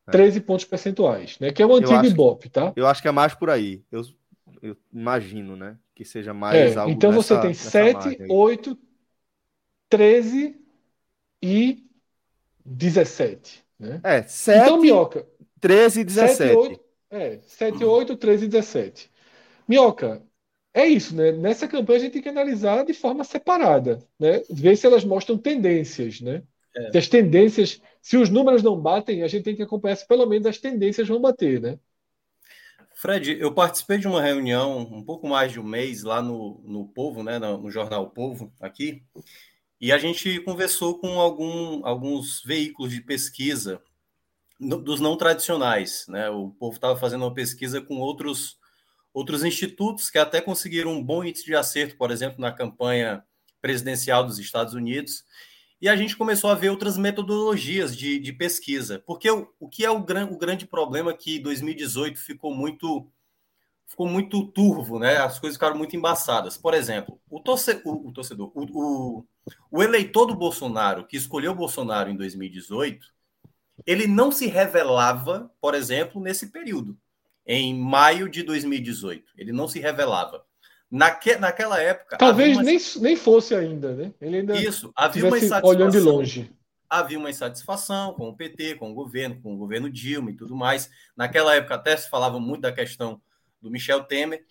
[0.08, 0.10] É.
[0.10, 1.52] 13 pontos percentuais, né?
[1.52, 2.72] Que é o antigo Ibope, tá?
[2.74, 3.82] Eu acho que é mais por aí.
[3.92, 4.02] Eu,
[4.62, 5.76] eu imagino, né?
[5.94, 8.78] Que seja mais é, algo Então nessa, você tem 7, 8,
[9.88, 10.56] 13
[11.42, 11.84] e
[12.64, 13.64] 17.
[13.78, 14.00] Né?
[14.02, 15.26] É, 7, então, Minhoca,
[15.60, 16.36] 13 e 17.
[16.36, 16.80] 7, 8,
[17.10, 19.10] é, 7, 8, 13 e 17.
[19.66, 20.22] Minhoca,
[20.74, 21.32] é isso, né?
[21.32, 24.42] Nessa campanha a gente tem que analisar de forma separada, né?
[24.50, 26.42] Ver se elas mostram tendências, né?
[26.76, 26.92] É.
[26.92, 30.24] Se as tendências, se os números não batem, a gente tem que acompanhar se pelo
[30.24, 31.78] menos as tendências vão bater, né?
[32.94, 36.88] Fred, eu participei de uma reunião um pouco mais de um mês lá no, no
[36.88, 37.38] Povo, né?
[37.38, 39.02] No, no jornal Povo, aqui,
[39.78, 43.78] e a gente conversou com algum, alguns veículos de pesquisa
[44.58, 46.06] dos não tradicionais.
[46.08, 46.30] Né?
[46.30, 48.56] O povo estava fazendo uma pesquisa com outros,
[49.12, 53.22] outros institutos que até conseguiram um bom índice de acerto, por exemplo, na campanha
[53.60, 55.24] presidencial dos Estados Unidos.
[55.80, 59.02] E a gente começou a ver outras metodologias de, de pesquisa.
[59.06, 63.08] Porque o, o que é o, gran, o grande problema que 2018 ficou muito
[63.86, 65.16] ficou muito turvo, né?
[65.16, 66.58] As coisas ficaram muito embaçadas.
[66.58, 69.24] Por exemplo, o, torce, o, o torcedor, o,
[69.70, 73.06] o eleitor do Bolsonaro, que escolheu o Bolsonaro em 2018,
[73.86, 76.98] ele não se revelava, por exemplo, nesse período,
[77.46, 79.32] em maio de 2018.
[79.36, 80.44] Ele não se revelava.
[80.90, 82.16] Naque, naquela época.
[82.16, 82.62] Talvez uma...
[82.62, 84.12] nem, nem fosse ainda, né?
[84.20, 85.68] Ele ainda Isso, havia uma insatisfação.
[85.68, 86.50] Olhando de longe.
[86.88, 90.56] Havia uma insatisfação com o PT, com o governo, com o governo Dilma e tudo
[90.56, 90.90] mais.
[91.14, 93.20] Naquela época até se falava muito da questão
[93.60, 94.46] do Michel Temer.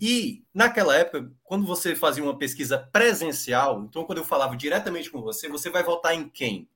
[0.00, 5.20] E naquela época, quando você fazia uma pesquisa presencial, então quando eu falava diretamente com
[5.20, 6.68] você, você vai votar em quem?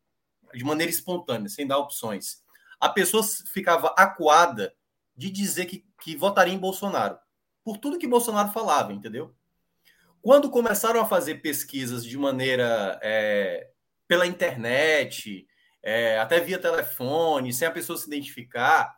[0.53, 2.43] De maneira espontânea, sem dar opções.
[2.81, 3.23] A pessoa
[3.53, 4.75] ficava acuada
[5.17, 7.19] de dizer que, que votaria em Bolsonaro,
[7.65, 9.35] por tudo que Bolsonaro falava, entendeu?
[10.21, 13.71] Quando começaram a fazer pesquisas de maneira é,
[14.07, 15.47] pela internet,
[15.83, 18.97] é, até via telefone, sem a pessoa se identificar,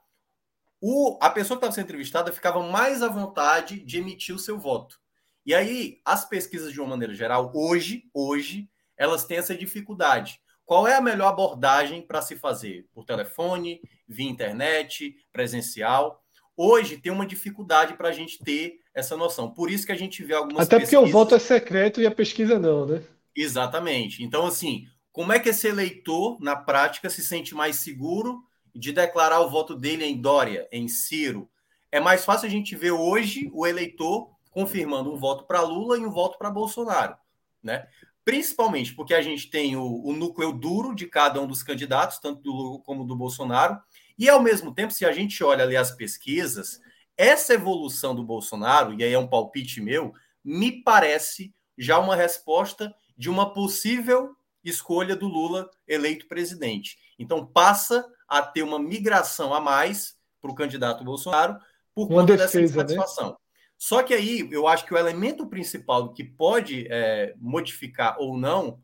[0.80, 4.58] o, a pessoa que estava sendo entrevistada ficava mais à vontade de emitir o seu
[4.58, 5.00] voto.
[5.44, 10.40] E aí, as pesquisas, de uma maneira geral, hoje, hoje, elas têm essa dificuldade.
[10.64, 12.88] Qual é a melhor abordagem para se fazer?
[12.92, 16.25] Por telefone, via internet, presencial?
[16.56, 19.50] Hoje tem uma dificuldade para a gente ter essa noção.
[19.50, 21.00] Por isso que a gente vê algumas Até pesquisas...
[21.00, 23.02] porque o voto é secreto e a pesquisa não, né?
[23.34, 24.24] Exatamente.
[24.24, 28.42] Então, assim, como é que esse eleitor, na prática, se sente mais seguro
[28.76, 31.48] de declarar o voto dele em Dória, em Ciro.
[31.90, 36.04] É mais fácil a gente ver hoje o eleitor confirmando um voto para Lula e
[36.04, 37.16] um voto para Bolsonaro,
[37.62, 37.86] né?
[38.24, 42.42] Principalmente porque a gente tem o, o, núcleo duro de cada um dos candidatos, tanto
[42.42, 43.80] do Lula como do Bolsonaro,
[44.18, 46.80] e ao mesmo tempo, se a gente olha ali as pesquisas,
[47.16, 50.12] essa evolução do Bolsonaro, e aí é um palpite meu,
[50.44, 54.34] me parece já uma resposta de uma possível
[54.64, 56.98] escolha do Lula eleito presidente.
[57.18, 61.58] Então passa a ter uma migração a mais para o candidato Bolsonaro
[61.94, 62.64] por uma conta defesa, dessa né?
[62.64, 63.30] insatisfação.
[63.30, 63.36] Né?
[63.78, 68.80] Só que aí eu acho que o elemento principal que pode é, modificar ou não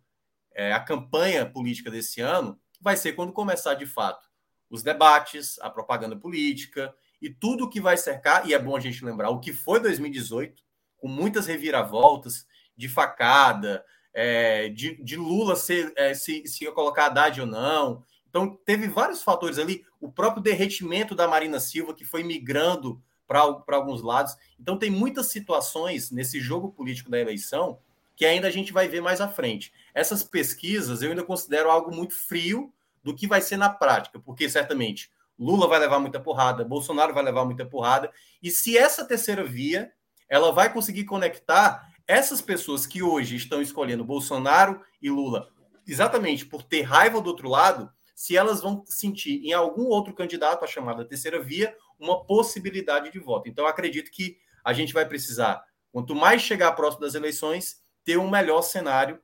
[0.55, 4.32] é, a campanha política desse ano vai ser quando começar de fato
[4.73, 9.05] os debates, a propaganda política e tudo que vai cercar, e é bom a gente
[9.05, 10.61] lembrar o que foi 2018,
[10.97, 12.47] com muitas reviravoltas,
[12.77, 18.03] de facada, é, de, de, Lula ser, é, se, se ia colocar Haddad ou não,
[18.33, 23.43] então, teve vários fatores ali, o próprio derretimento da Marina Silva, que foi migrando para
[23.77, 24.35] alguns lados.
[24.59, 27.79] Então, tem muitas situações nesse jogo político da eleição
[28.17, 29.71] que ainda a gente vai ver mais à frente.
[29.95, 32.73] Essas pesquisas eu ainda considero algo muito frio
[33.03, 37.23] do que vai ser na prática, porque certamente Lula vai levar muita porrada, Bolsonaro vai
[37.23, 38.11] levar muita porrada,
[38.43, 39.93] e se essa terceira via
[40.29, 45.49] ela vai conseguir conectar essas pessoas que hoje estão escolhendo Bolsonaro e Lula
[45.87, 50.65] exatamente por ter raiva do outro lado, se elas vão sentir em algum outro candidato,
[50.65, 53.49] a chamada terceira via, uma possibilidade de voto.
[53.49, 58.31] Então, acredito que a gente vai precisar, quanto mais chegar próximo das eleições, ter um
[58.31, 59.21] melhor cenário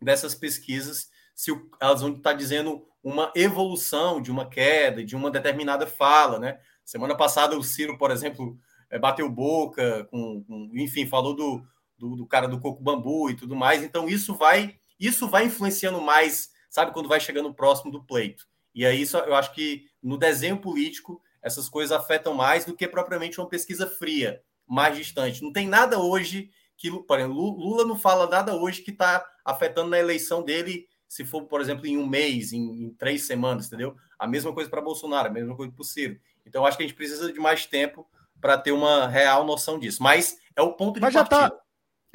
[0.00, 1.50] dessas pesquisas, se
[1.80, 6.58] elas vão estar dizendo uma evolução de uma queda, de uma determinada fala, né?
[6.84, 8.58] Semana passada o Ciro, por exemplo,
[8.90, 11.62] eh, bateu boca, com, com enfim, falou do,
[11.96, 13.82] do, do, cara do coco bambu e tudo mais.
[13.82, 18.46] Então isso vai isso vai influenciando mais sabe quando vai chegando próximo do pleito.
[18.72, 22.86] E aí isso, eu acho que no desenho político essas coisas afetam mais do que
[22.86, 25.42] propriamente uma pesquisa fria, mais distante.
[25.42, 29.90] Não tem nada hoje que, por exemplo, Lula não fala nada hoje que está afetando
[29.90, 33.96] na eleição dele, se for, por exemplo, em um mês, em, em três semanas, entendeu?
[34.16, 36.20] A mesma coisa para Bolsonaro, a mesma coisa para o Ciro.
[36.46, 38.08] Então, acho que a gente precisa de mais tempo
[38.40, 40.00] para ter uma real noção disso.
[40.00, 41.52] Mas é o ponto de Mas já está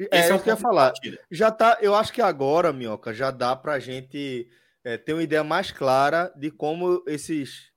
[0.00, 0.94] É, Esse é o que eu ia falar.
[1.30, 4.48] Já tá, eu acho que agora, Minhoca, já dá para a gente
[4.82, 7.70] é, ter uma ideia mais clara de como esses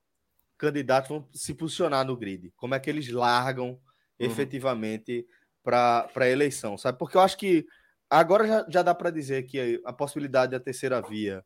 [0.58, 3.78] candidatos vão se posicionar no grid, como é que eles largam uhum.
[4.20, 5.28] efetivamente
[5.62, 6.98] para a eleição, sabe?
[6.98, 7.68] Porque eu acho que
[8.10, 11.44] agora já, já dá para dizer que a possibilidade da terceira via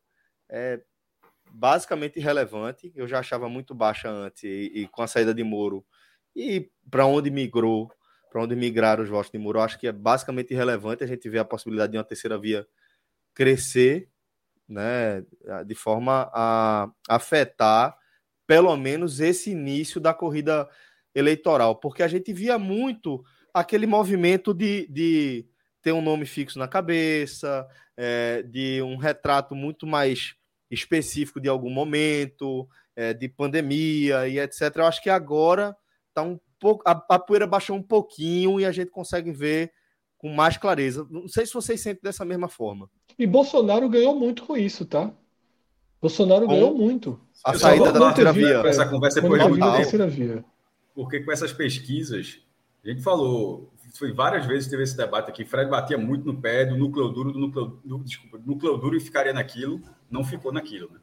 [0.48, 0.80] é
[1.50, 2.92] basicamente irrelevante.
[2.94, 5.84] Eu já achava muito baixa antes e, e com a saída de Moro
[6.34, 7.90] e para onde migrou
[8.34, 11.30] para onde migraram os votos de Muro, eu acho que é basicamente irrelevante a gente
[11.30, 12.66] ver a possibilidade de uma terceira via
[13.32, 14.08] crescer,
[14.68, 15.24] né,
[15.64, 17.96] de forma a afetar
[18.44, 20.68] pelo menos esse início da corrida
[21.14, 23.22] eleitoral, porque a gente via muito
[23.54, 25.46] aquele movimento de, de
[25.84, 30.34] ter um nome fixo na cabeça, é, de um retrato muito mais
[30.70, 32.66] específico de algum momento,
[32.96, 34.74] é, de pandemia e etc.
[34.76, 35.76] Eu acho que agora
[36.08, 39.70] está um pouco, a, a poeira baixou um pouquinho e a gente consegue ver
[40.16, 41.06] com mais clareza.
[41.10, 42.88] Não sei se vocês sentem dessa mesma forma.
[43.18, 45.12] E Bolsonaro ganhou muito com isso, tá?
[46.00, 47.20] Bolsonaro com ganhou muito.
[47.44, 48.68] A saída da terceira via.
[48.68, 50.44] Essa conversa depois de da terceira via.
[50.94, 52.40] Porque com essas pesquisas,
[52.82, 55.44] a gente falou, foi várias vezes teve esse debate aqui.
[55.44, 58.96] Fred batia muito no pé do núcleo duro, do núcleo, do, desculpa, do núcleo duro
[58.96, 59.80] e ficaria naquilo,
[60.10, 61.00] não ficou naquilo, né?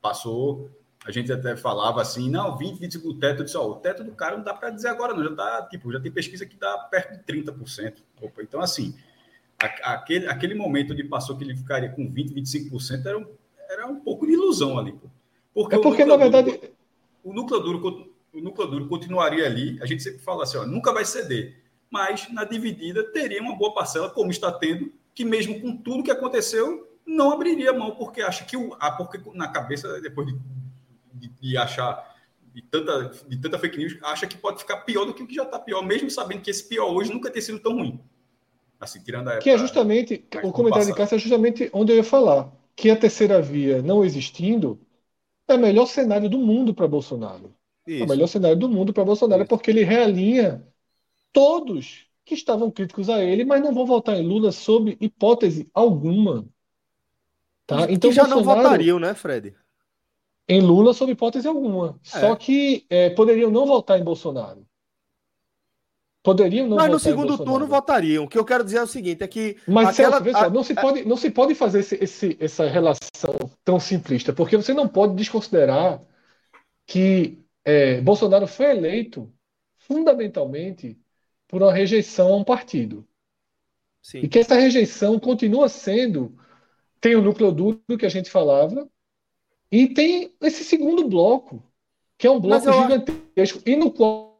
[0.00, 0.70] Passou
[1.04, 4.04] a gente até falava assim, não, 20, 25 o teto, eu disse, ó, o teto
[4.04, 6.56] do cara não dá para dizer agora, não, já tá, tipo, já tem pesquisa que
[6.56, 8.02] dá perto de 30%.
[8.20, 8.94] Opa, então, assim,
[9.58, 13.26] a, aquele, aquele momento onde passou que ele ficaria com 20, 25% era um,
[13.70, 15.08] era um pouco de ilusão ali, pô.
[15.54, 16.50] Porque, é porque na verdade...
[16.50, 16.72] Duro,
[17.24, 20.92] o, núcleo duro, o núcleo duro continuaria ali, a gente sempre fala assim, ó, nunca
[20.92, 25.76] vai ceder, mas na dividida teria uma boa parcela, como está tendo, que mesmo com
[25.76, 30.28] tudo que aconteceu, não abriria mão, porque acha que o, a, porque na cabeça, depois
[30.28, 30.38] de
[31.12, 32.16] de, de achar
[32.54, 35.34] de tanta, de tanta fake news, acha que pode ficar pior do que o que
[35.34, 38.00] já está pior, mesmo sabendo que esse pior hoje nunca tem sido tão ruim.
[38.80, 41.96] Assim, tirando a época, Que é justamente, o comentário de Cássio é justamente onde eu
[41.96, 44.80] ia falar, que a terceira via não existindo
[45.48, 47.54] é o melhor cenário do mundo para Bolsonaro.
[47.86, 48.02] Isso.
[48.02, 49.48] É o melhor cenário do mundo para Bolsonaro, Isso.
[49.48, 50.66] porque ele realinha
[51.32, 56.46] todos que estavam críticos a ele, mas não vão votar em Lula sob hipótese alguma.
[57.66, 57.90] Tá?
[57.90, 58.46] Então, que já Bolsonaro...
[58.46, 59.54] não votariam, né, Fred?
[60.50, 62.00] em Lula sob hipótese alguma.
[62.12, 62.18] É.
[62.20, 64.66] Só que é, poderiam não votar em Bolsonaro.
[66.24, 68.24] Poderiam não Mas no segundo turno votariam.
[68.24, 69.56] O que eu quero dizer é o seguinte: é que.
[69.66, 70.22] Mas aquela...
[70.22, 73.34] Celso, só, não, se pode, não se pode fazer esse, esse, essa relação
[73.64, 76.02] tão simplista, porque você não pode desconsiderar
[76.84, 79.32] que é, Bolsonaro foi eleito
[79.78, 80.99] fundamentalmente
[81.50, 83.06] por uma rejeição a um partido.
[84.00, 84.20] Sim.
[84.20, 86.34] E que essa rejeição continua sendo.
[87.00, 88.88] Tem o núcleo duro que a gente falava,
[89.72, 91.62] e tem esse segundo bloco,
[92.18, 92.72] que é um bloco eu...
[92.74, 94.38] gigantesco, e no qual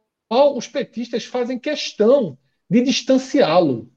[0.55, 2.37] os petistas fazem questão
[2.69, 3.91] de distanciá-lo.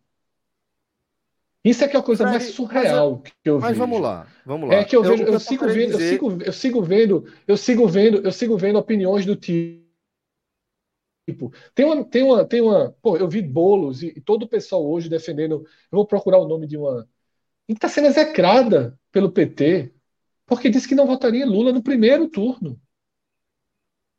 [1.64, 3.80] Isso é que é a coisa mais surreal mas, que eu mas vejo.
[3.80, 4.76] Mas vamos lá, vamos lá.
[4.76, 6.04] É que eu, vejo, eu, eu, eu sigo vendo, dizer...
[6.04, 9.83] eu, sigo, eu sigo vendo, eu sigo vendo, eu sigo vendo opiniões do tipo.
[11.74, 12.96] Tem uma, tem uma, tem uma.
[13.02, 15.56] Pô, eu vi bolos e, e todo o pessoal hoje defendendo.
[15.92, 17.08] Eu vou procurar o nome de uma.
[17.68, 19.94] E está sendo execrada pelo PT
[20.46, 22.80] porque disse que não votaria Lula no primeiro turno.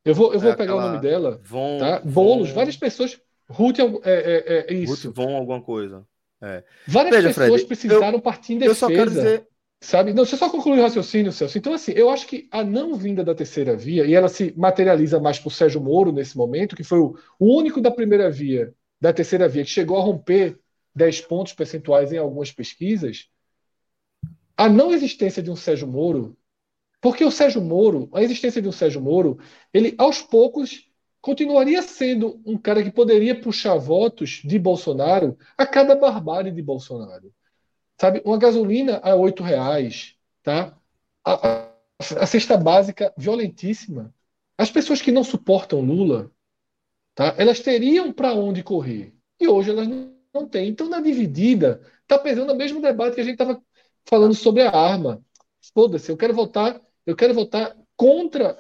[0.05, 1.40] Eu vou, eu vou é pegar o nome dela.
[1.43, 2.01] Von, tá?
[2.01, 2.55] Boulos, Von...
[2.55, 3.20] várias pessoas.
[3.48, 5.09] Ruth é, é, é isso.
[5.09, 6.06] Ruth Von alguma coisa.
[6.40, 6.62] É.
[6.86, 8.70] Várias Veja, pessoas Fred, precisaram eu, partir em defesa.
[8.70, 9.48] Eu só quero dizer.
[9.80, 10.14] Sabe?
[10.14, 11.59] Não, deixa eu só concluir o raciocínio, Celso.
[11.59, 15.20] Então, assim, eu acho que a não vinda da terceira via, e ela se materializa
[15.20, 19.12] mais por Sérgio Moro nesse momento, que foi o, o único da primeira via, da
[19.12, 20.59] terceira via, que chegou a romper
[20.94, 23.28] 10 pontos percentuais em algumas pesquisas,
[24.56, 26.36] a não existência de um Sérgio Moro,
[27.01, 29.38] porque o Sérgio Moro, a existência de um Sérgio Moro,
[29.72, 30.88] ele aos poucos
[31.20, 37.32] continuaria sendo um cara que poderia puxar votos de Bolsonaro a cada barbárie de Bolsonaro.
[38.00, 40.76] Sabe, uma gasolina a oito reais, tá?
[41.24, 41.74] A, a,
[42.20, 44.12] a cesta básica violentíssima.
[44.58, 46.30] As pessoas que não suportam Lula,
[47.14, 47.34] tá?
[47.38, 50.68] Elas teriam para onde correr e hoje elas não, não têm.
[50.68, 53.62] Então na dividida está pesando o mesmo debate que a gente estava
[54.08, 55.24] falando sobre a arma.
[55.72, 58.58] Foda-se, eu quero votar, eu quero votar contra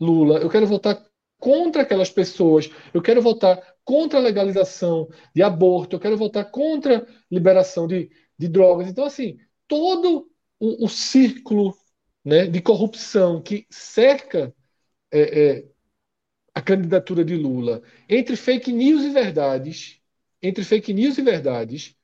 [0.00, 1.04] Lula, eu quero votar
[1.38, 6.98] contra aquelas pessoas, eu quero votar contra a legalização de aborto, eu quero votar contra
[6.98, 8.88] a liberação de, de drogas.
[8.88, 11.76] Então, assim, todo o, o círculo
[12.24, 14.54] né, de corrupção que cerca
[15.10, 15.64] é, é,
[16.54, 20.00] a candidatura de Lula entre fake news e verdades,
[20.42, 21.94] entre fake news e verdades,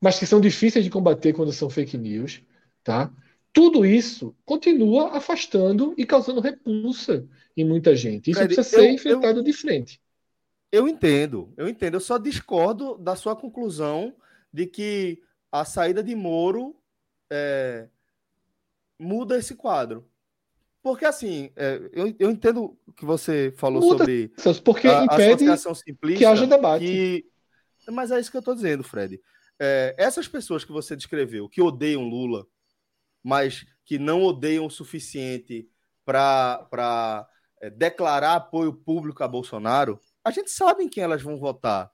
[0.00, 2.42] mas que são difíceis de combater quando são fake news,
[2.82, 3.12] tá?
[3.52, 8.30] Tudo isso continua afastando e causando repulsa em muita gente.
[8.30, 10.00] Isso Fred, precisa ser eu, enfrentado eu, de frente.
[10.70, 11.94] Eu entendo, eu entendo.
[11.94, 14.14] Eu só discordo da sua conclusão
[14.52, 15.22] de que
[15.52, 16.74] a saída de Moro
[17.30, 17.86] é,
[18.98, 20.08] muda esse quadro.
[20.82, 24.32] Porque, assim, é, eu, eu entendo o que você falou muda, sobre
[24.64, 26.84] porque a, impede a simplista, que haja debate.
[26.84, 29.20] Que, mas é isso que eu estou dizendo, Fred.
[29.60, 32.46] É, essas pessoas que você descreveu, que odeiam Lula,
[33.22, 35.68] mas que não odeiam o suficiente
[36.04, 37.28] para
[37.60, 41.92] é, declarar apoio público a Bolsonaro, a gente sabe em quem elas vão votar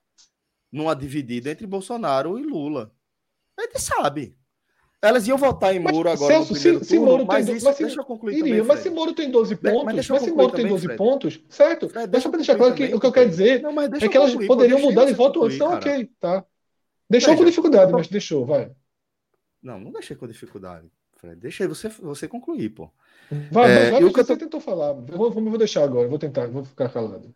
[0.73, 2.95] numa dividida entre Bolsonaro e Lula.
[3.59, 4.37] A gente sabe.
[5.01, 7.65] Elas iam votar em Moro mas, agora Celso, se, turno, se Moro mas, tem, isso,
[7.65, 10.23] mas se, deixa eu concluir iria, também, Mas se Moro tem 12 pontos, mas, mas
[10.23, 10.99] se Moro tem 12 Fred.
[10.99, 11.89] pontos, certo?
[11.89, 14.31] Fred, deixa eu deixar claro que o que eu quero dizer não, é que elas
[14.31, 15.55] concluir, poderiam mudar de voto antes.
[15.55, 16.45] Então, ok, tá.
[17.09, 18.73] Deixou Veja, com dificuldade, mas deixou, vai.
[19.63, 20.91] Não, não deixei com dificuldade.
[21.17, 21.37] Fred.
[21.37, 22.91] Deixa aí você, você concluir, pô.
[23.53, 24.37] Vai, é, vai, o que você tô...
[24.37, 24.97] tentou falar.
[24.97, 27.35] Eu vou, vou deixar agora, vou tentar, vou ficar calado.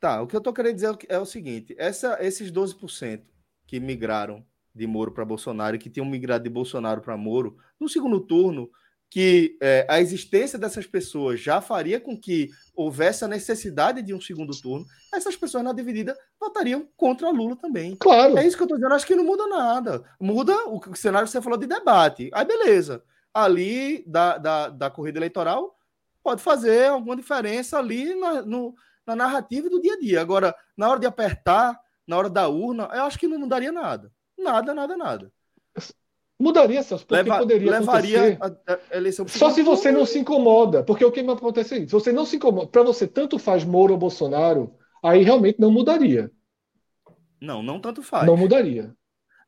[0.00, 3.22] Tá, o que eu tô querendo dizer é o seguinte: essa, esses 12%
[3.66, 8.20] que migraram de Moro para Bolsonaro que tinham migrado de Bolsonaro para Moro, no segundo
[8.20, 8.70] turno,
[9.10, 14.20] que é, a existência dessas pessoas já faria com que houvesse a necessidade de um
[14.20, 14.84] segundo turno,
[15.14, 17.96] essas pessoas na dividida votariam contra Lula também.
[17.96, 18.36] Claro.
[18.36, 18.94] É isso que eu estou dizendo.
[18.94, 20.04] Acho que não muda nada.
[20.20, 22.30] Muda o cenário que você falou de debate.
[22.34, 23.02] Aí, beleza.
[23.32, 25.74] Ali da, da, da corrida eleitoral
[26.22, 28.74] pode fazer alguma diferença ali na, no,
[29.06, 30.20] na narrativa do dia a dia.
[30.20, 34.12] Agora, na hora de apertar, na hora da urna, eu acho que não mudaria nada.
[34.38, 35.32] Nada, nada, nada.
[36.40, 40.84] Mudaria, Celso, porque Leva, poderia levaria a, a eleição Só se você não se incomoda,
[40.84, 41.88] porque o que acontece é isso.
[41.88, 45.72] Se você não se incomoda, para você tanto faz Moro ou Bolsonaro, aí realmente não
[45.72, 46.30] mudaria.
[47.40, 48.24] Não, não tanto faz.
[48.24, 48.94] Não mudaria.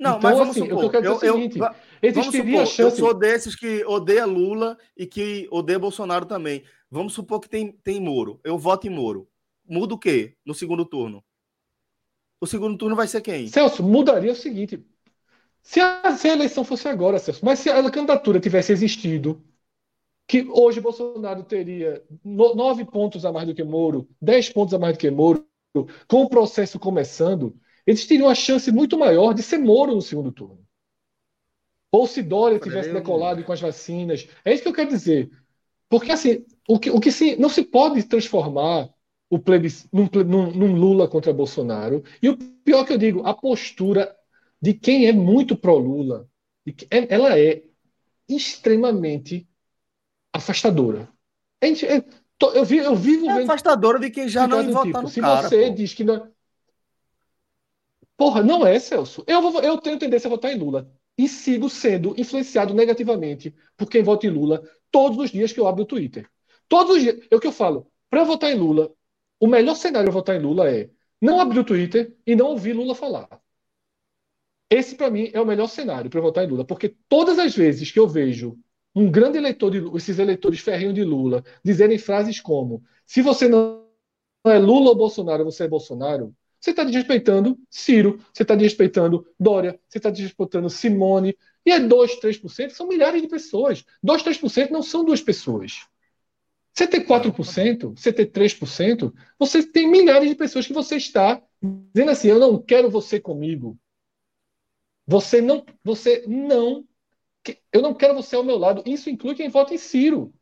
[0.01, 1.69] Não, então, mas vamos assim, supor, eu, quero dizer eu, o seguinte, eu,
[2.03, 3.01] existiria supor, chance...
[3.01, 6.65] Eu sou desses que odeia Lula e que odeia Bolsonaro também.
[6.91, 8.41] Vamos supor que tem, tem Moro.
[8.43, 9.29] Eu voto em Moro.
[9.69, 11.23] Muda o quê no segundo turno?
[12.41, 13.47] O segundo turno vai ser quem?
[13.47, 14.83] Celso, mudaria o seguinte.
[15.63, 19.45] Se a, se a eleição fosse agora, Celso, mas se a candidatura tivesse existido,
[20.27, 24.97] que hoje Bolsonaro teria nove pontos a mais do que Moro, dez pontos a mais
[24.97, 25.47] do que Moro,
[26.09, 27.55] com o processo começando,
[27.87, 30.65] eles teriam uma chance muito maior de ser Moro no segundo turno.
[31.93, 34.29] Ou se Dória tivesse decolado com as vacinas.
[34.45, 35.31] É isso que eu quero dizer.
[35.89, 38.89] Porque, assim, o que, o que se, não se pode transformar
[39.31, 42.03] o plebis, num, num, num Lula contra Bolsonaro.
[42.21, 44.15] E o pior que eu digo, a postura
[44.61, 46.29] de quem é muito pró-Lula,
[46.91, 47.63] é, ela é
[48.29, 49.49] extremamente
[50.33, 51.09] afastadora.
[51.63, 51.69] É,
[52.55, 55.49] eu, vi, eu vivo é afastadora de quem já não vota tipo, no Se cara,
[55.49, 55.75] você pô.
[55.75, 56.29] diz que não...
[58.17, 59.23] Porra, não é, Celso.
[59.27, 60.91] Eu, vou, eu tenho tendência a votar em Lula.
[61.17, 65.69] E sigo sendo influenciado negativamente por quem vota em Lula todos os dias que eu
[65.69, 66.29] abro o Twitter.
[66.69, 67.27] Todos os dias.
[67.31, 67.91] É o que eu falo.
[68.11, 68.91] Para votar em Lula,
[69.41, 70.91] o melhor cenário votar em Lula é
[71.21, 73.41] não abrir o Twitter e não ouvir Lula falar.
[74.71, 77.91] Esse, para mim, é o melhor cenário para votar em Lula, porque todas as vezes
[77.91, 78.57] que eu vejo
[78.95, 83.89] um grande eleitor de esses eleitores ferrinhos de Lula, dizerem frases como: se você não
[84.47, 89.81] é Lula ou Bolsonaro, você é Bolsonaro, você está desrespeitando Ciro, você está desrespeitando Dória,
[89.89, 93.85] você está desrespeitando Simone, e é 2, 3%, são milhares de pessoas.
[94.03, 95.87] 2, 3% não são duas pessoas.
[96.73, 102.11] Você tem 4%, você tem 3%, você tem milhares de pessoas que você está dizendo
[102.11, 103.77] assim: eu não quero você comigo.
[105.07, 106.85] Você não, você não,
[107.73, 108.83] eu não quero você ao meu lado.
[108.87, 110.33] Isso inclui quem vota em Ciro.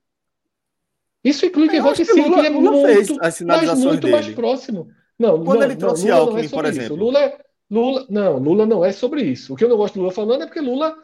[1.24, 4.12] Isso inclui quem vota em Ciro, Lula, que é Lula muito, mas muito dele.
[4.12, 4.88] mais próximo.
[5.18, 6.94] Não, Quando não, ele trouxe não, Alckmin, é por exemplo.
[6.94, 7.04] Isso.
[7.04, 7.38] Lula, é,
[7.70, 9.52] Lula, não, Lula não é sobre isso.
[9.52, 10.96] O que eu não gosto do Lula falando é porque Lula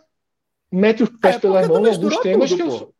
[0.70, 2.94] mete os pés é pelas mãos em alguns temas tudo, que eu.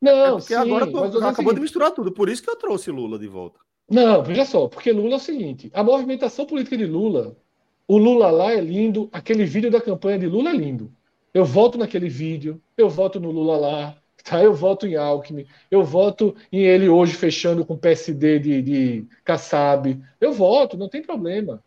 [0.00, 2.12] Não, é porque sim, agora tô, mas acabou seguinte, de misturar tudo.
[2.12, 3.60] Por isso que eu trouxe Lula de volta.
[3.88, 7.36] Não, veja só, porque Lula é o seguinte: a movimentação política de Lula
[7.90, 10.92] o Lula lá é lindo, aquele vídeo da campanha de Lula é lindo.
[11.34, 14.40] Eu voto naquele vídeo, eu voto no Lula lá, tá?
[14.40, 20.00] eu voto em Alckmin, eu voto em ele hoje fechando com PSD de, de Kassab.
[20.20, 21.60] Eu voto, não tem problema.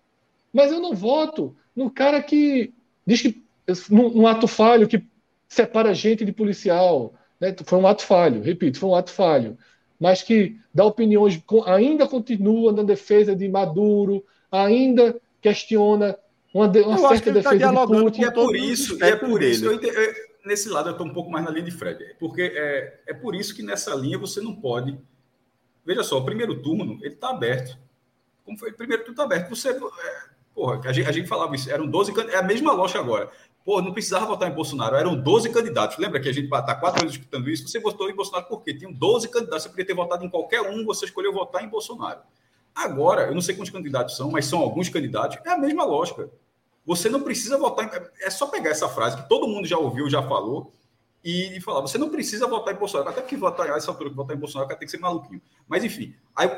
[0.54, 2.74] Mas eu não voto no cara que
[3.06, 3.44] diz que
[3.90, 5.04] num, num ato falho que
[5.50, 7.14] separa gente de policial.
[7.44, 7.54] Né?
[7.66, 9.58] Foi um ato falho, repito, foi um ato falho.
[10.00, 16.18] Mas que dá opiniões, ainda continua na defesa de Maduro, ainda questiona
[16.54, 18.22] uma, uma certa tá defesa tá de Putin.
[18.22, 20.14] E é por isso, e é por isso que eu, eu,
[20.46, 22.16] nesse lado eu estou um pouco mais na linha de Fred.
[22.18, 24.98] Porque é, é por isso que nessa linha você não pode.
[25.86, 27.78] Veja só, o primeiro turno ele está aberto.
[28.46, 28.72] Como foi?
[28.72, 29.50] O primeiro turno está aberto.
[29.50, 29.70] Você.
[29.70, 29.80] É,
[30.56, 33.30] porra, a gente, a gente falava isso, eram 12 É a mesma loja agora.
[33.64, 35.98] Pô, não precisava votar em Bolsonaro, eram 12 candidatos.
[35.98, 37.68] Lembra que a gente está quatro anos discutindo isso?
[37.68, 38.74] Você votou em Bolsonaro por quê?
[38.74, 42.20] Tinham 12 candidatos, você podia ter votado em qualquer um, você escolheu votar em Bolsonaro.
[42.76, 46.30] Agora, eu não sei quantos candidatos são, mas são alguns candidatos, é a mesma lógica.
[46.86, 47.86] Você não precisa votar.
[47.86, 50.74] Em, é só pegar essa frase que todo mundo já ouviu, já falou,
[51.24, 53.10] e, falar: você não precisa votar em Bolsonaro.
[53.10, 55.42] Até porque votar essa altura que votar em Bolsonaro tem que ser maluquinho.
[55.68, 56.50] Mas, enfim, aí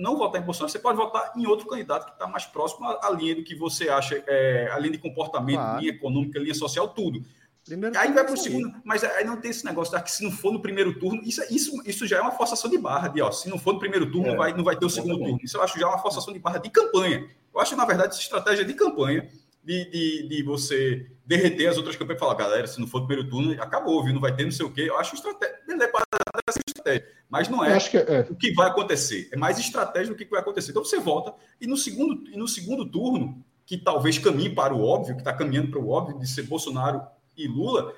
[0.00, 3.10] não votar em Bolsonaro, você pode votar em outro candidato que está mais próximo à,
[3.10, 5.80] linha do que você acha, é, a linha de comportamento, claro.
[5.80, 7.22] linha econômica, linha social, tudo.
[7.64, 10.24] Primeiro aí vai para o segundo, mas aí não tem esse negócio de que se
[10.24, 13.20] não for no primeiro turno, isso, isso, isso já é uma forçação de barra, de
[13.20, 15.38] ó, se não for no primeiro turno, é, vai, não vai ter o segundo turno.
[15.42, 17.28] Isso eu acho já uma forçação de barra de campanha.
[17.54, 19.28] Eu acho, na verdade, essa estratégia de campanha
[19.62, 23.06] de, de, de você derreter as outras campanhas e falar, galera, se não for no
[23.06, 24.14] primeiro turno, acabou, viu?
[24.14, 24.86] Não vai ter não sei o quê.
[24.88, 25.92] Eu acho estratégia, beleza,
[26.50, 27.06] essa estratégia.
[27.28, 29.28] Mas não é, que é, o que vai acontecer.
[29.32, 30.70] É mais estratégia do que vai acontecer.
[30.70, 34.84] Então você volta e no segundo, e no segundo turno, que talvez caminhe para o
[34.84, 37.02] óbvio, que está caminhando para o óbvio de ser Bolsonaro
[37.36, 37.94] e Lula,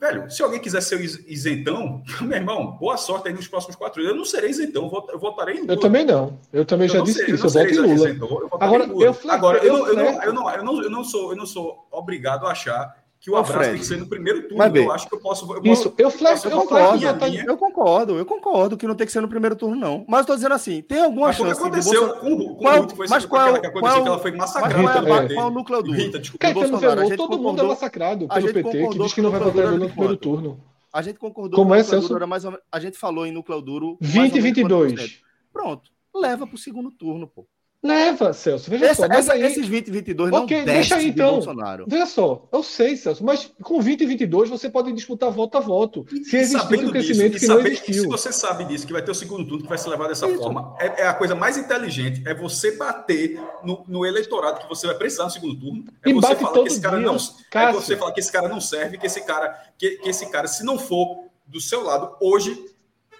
[0.00, 4.12] Velho, se alguém quiser ser isentão, meu irmão, boa sorte aí nos próximos quatro anos.
[4.12, 5.74] Eu não serei isentão, eu votarei em Lula.
[5.74, 6.38] Eu também não.
[6.50, 8.08] Eu também eu já disse serei, isso, eu, voto em Lula.
[8.08, 9.04] Isentão, eu Agora, Lula.
[9.04, 11.86] eu, Agora eu, eu, não, eu, não, eu, não, eu, não sou, eu não sou
[11.90, 13.70] obrigado a achar que o abraço Fred.
[13.72, 14.56] tem que ser no primeiro turno.
[14.56, 15.52] Mas, eu acho que eu posso.
[15.52, 19.12] Eu Isso, eu, flex, eu, eu, concordo, eu concordo, eu concordo que não tem que
[19.12, 20.06] ser no primeiro turno, não.
[20.08, 21.60] Mas estou dizendo assim, tem alguma mas chance.
[21.60, 22.20] aconteceu Bolsonaro...
[22.20, 25.18] com, com qual, Ruth, foi mas qual, que aconteceu, qual, que ela foi massacrada qual,
[25.18, 25.98] é, qual, é o núcleo duro?
[25.98, 29.72] Rita, desculpa, Bolsonaro, todo mundo é massacrado pelo PT, que diz que não vai votar
[29.72, 30.58] no primeiro turno.
[30.90, 32.08] A gente concordou Como é, Celso?
[32.08, 33.98] Duro, mais ou menos, a gente falou em núcleo duro.
[34.00, 35.20] 20 e 22.
[35.52, 37.46] Pronto, leva para o segundo turno, pô.
[37.82, 38.68] Leva, Celso.
[38.68, 39.12] Veja essa, só.
[39.12, 39.42] Essa, aí...
[39.42, 41.32] Esses 20 e 22 não okay, deixa aí, então.
[41.32, 41.86] Bolsonaro.
[41.88, 45.60] Veja só, eu sei, Celso, mas com 20 e 22 você pode disputar voto a
[45.60, 46.04] voto.
[46.24, 48.02] Se existir um crescimento disso, que não existiu.
[48.02, 50.28] Se você sabe disso, que vai ter o segundo turno, que vai se levar dessa
[50.28, 50.38] Isso.
[50.38, 54.86] forma, é, é, a coisa mais inteligente, é você bater no, no, eleitorado que você
[54.86, 55.84] vai precisar no segundo turno.
[56.04, 57.06] É e você falar que esse cara dia.
[57.06, 57.16] não.
[57.16, 60.46] É você falar que esse cara não serve, que esse cara, que, que esse cara,
[60.46, 62.62] se não for do seu lado, hoje,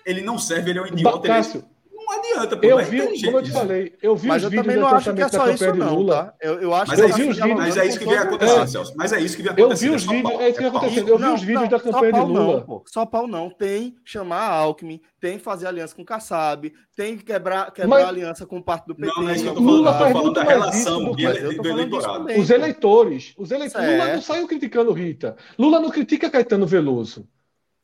[0.04, 1.26] ele não serve, ele é um idiota.
[1.26, 1.64] Cássio,
[2.10, 4.66] não adianta, pô, eu vi, como eu te falei, eu vi mas os eu vídeos
[4.66, 6.24] também não acho que é só isso, não, Lula.
[6.24, 6.34] Tá?
[6.40, 8.66] Eu, eu acho mas, que é, isso, vídeos, mas é isso que vem acontecendo, é.
[8.66, 8.92] Celso.
[8.96, 9.92] Mas é isso que vem acontecendo.
[9.92, 11.08] Eu vi os vídeos, é isso que vem acontecendo.
[11.08, 12.66] Eu vi os vídeos da campanha de Lula.
[12.86, 13.50] Só pau não.
[13.50, 18.08] Tem chamar a Alckmin, tem fazer aliança com o Kassab, tem quebrar, quebrar mas...
[18.08, 19.06] aliança com parte do PT.
[19.06, 19.76] Não, não é isso que eu tô falando.
[19.76, 22.24] Lula faz muito mais isso do, do eleitorado.
[22.24, 23.90] Os eleitores, os eleitores.
[23.90, 25.36] Lula não saiu criticando Rita.
[25.58, 27.28] Lula não critica Caetano Veloso.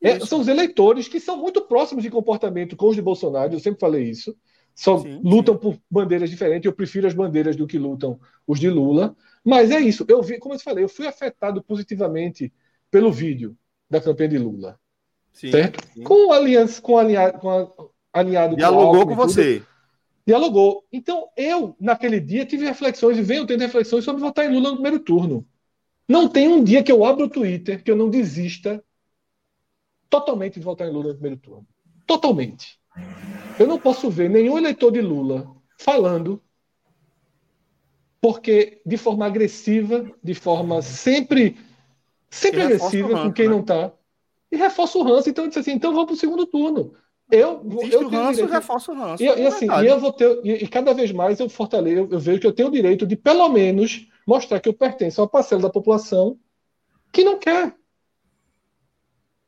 [0.02, 3.60] É, são os eleitores que são muito próximos de comportamento com os de Bolsonaro, eu
[3.60, 4.36] sempre falei isso.
[4.74, 5.60] Só sim, lutam sim.
[5.60, 6.66] por bandeiras diferentes.
[6.66, 9.16] Eu prefiro as bandeiras do que lutam os de Lula.
[9.42, 10.04] Mas é isso.
[10.06, 12.52] Eu vi, como eu falei, eu fui afetado positivamente
[12.90, 13.56] pelo vídeo
[13.88, 14.78] da campanha de Lula.
[15.32, 15.82] Sim, certo?
[16.04, 17.68] Com aliança, com alinhado, com a,
[18.12, 19.62] alinhado Dialogou com, com você.
[20.26, 20.84] Dialogou.
[20.92, 24.76] Então, eu, naquele dia, tive reflexões e venho tendo reflexões sobre votar em Lula no
[24.76, 25.46] primeiro turno.
[26.08, 28.82] Não tem um dia que eu abro o Twitter que eu não desista
[30.08, 31.66] totalmente de votar em Lula no primeiro turno.
[32.06, 32.78] Totalmente.
[33.58, 36.42] Eu não posso ver nenhum eleitor de Lula falando
[38.20, 41.56] porque de forma agressiva, de forma sempre
[42.30, 43.54] sempre agressiva ranço, com quem né?
[43.54, 43.92] não está
[44.50, 45.28] e reforça o ranço.
[45.28, 46.92] Então eu disse assim, então vamos para o segundo turno.
[47.30, 49.22] Eu, eu o ranço, direito, reforça o ranço.
[49.22, 52.08] E, e assim, e eu vou ter, e, e, cada vez mais eu fortaleço, eu,
[52.10, 55.24] eu vejo que eu tenho o direito de pelo menos mostrar que eu pertenço a
[55.24, 56.38] uma parcela da população
[57.12, 57.74] que não quer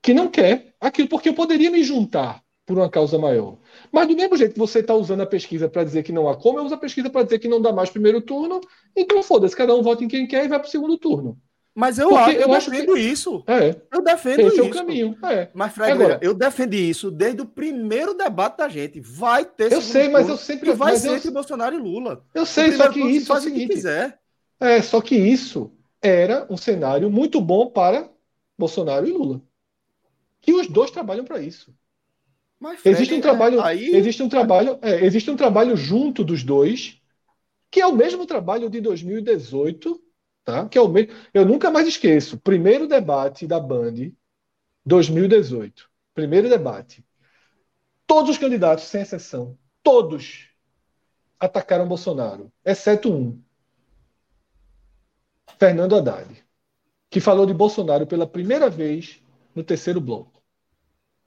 [0.09, 3.59] que não quer aquilo, porque eu poderia me juntar por uma causa maior.
[3.93, 6.35] Mas do mesmo jeito que você está usando a pesquisa para dizer que não há
[6.35, 8.59] como, eu uso a pesquisa para dizer que não dá mais primeiro turno,
[8.97, 11.39] então foda-se, cada um vota em quem quer e vai para o segundo turno.
[11.75, 13.01] Mas eu, acho, eu, eu defendo que...
[13.01, 13.45] isso.
[13.47, 13.77] É.
[13.93, 14.61] Eu defendo Esse isso.
[14.61, 15.17] é o caminho.
[15.25, 15.49] É.
[15.53, 19.01] Mas, Fred, Agora, eu defendi isso desde o primeiro debate da gente.
[19.01, 19.71] Vai ter.
[19.71, 20.71] Eu sei, mas eu sempre.
[20.71, 21.17] E vai ser eu...
[21.17, 22.25] entre Bolsonaro e Lula.
[22.35, 23.27] Eu sei, só que isso.
[23.27, 24.19] Faz é o seguinte, quiser.
[24.59, 25.71] É, só que isso
[26.03, 28.11] era um cenário muito bom para
[28.59, 29.41] Bolsonaro e Lula.
[30.49, 31.77] Que os dois trabalham para isso.
[32.59, 33.95] Mas, Fred, existe um trabalho, é, aí...
[33.95, 37.03] existe um trabalho, é, existe um trabalho junto dos dois,
[37.71, 40.03] que é o mesmo trabalho de 2018,
[40.47, 40.67] tá?
[40.67, 41.13] Que é o mesmo.
[41.35, 42.39] Eu nunca mais esqueço.
[42.39, 44.11] Primeiro debate da Band,
[44.87, 45.87] 2018.
[46.15, 47.05] Primeiro debate.
[48.07, 50.49] Todos os candidatos, sem exceção, todos
[51.39, 53.39] atacaram Bolsonaro, exceto um.
[55.59, 56.43] Fernando Haddad,
[57.11, 59.23] que falou de Bolsonaro pela primeira vez
[59.55, 60.38] no terceiro bloco.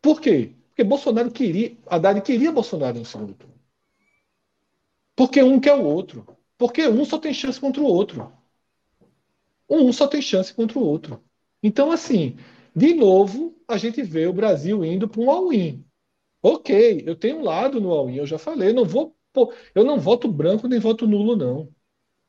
[0.01, 0.55] Por quê?
[0.69, 3.55] Porque Bolsonaro queria, Haddad queria Bolsonaro no segundo turno.
[5.15, 6.25] Porque um quer o outro.
[6.57, 8.31] Porque um só tem chance contra o outro.
[9.69, 11.23] Um só tem chance contra o outro.
[11.61, 12.35] Então, assim,
[12.75, 15.85] de novo, a gente vê o Brasil indo para um all-in.
[16.41, 19.15] Ok, eu tenho um lado no all-in, eu já falei, não vou,
[19.75, 21.69] eu não voto branco nem voto nulo, não.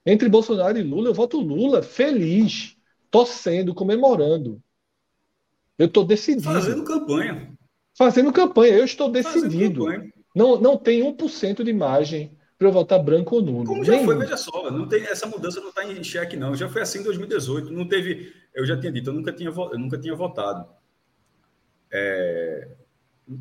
[0.04, 2.76] Entre Bolsonaro e Lula, eu voto Lula feliz,
[3.10, 4.60] torcendo, comemorando.
[5.78, 6.52] Eu estou decidido.
[6.52, 7.51] Fazendo campanha.
[8.02, 9.86] Fazendo campanha, eu estou decidido.
[10.34, 13.64] Não, não tem 1% de margem para eu votar branco ou nulo.
[13.64, 14.06] Como já Nenhum.
[14.06, 16.52] foi, veja só, não tem, essa mudança não está em xeque, não.
[16.56, 17.72] Já foi assim em 2018.
[17.72, 18.32] Não teve.
[18.52, 20.66] Eu já tinha dito, eu nunca tinha, eu nunca tinha votado
[21.92, 22.68] é,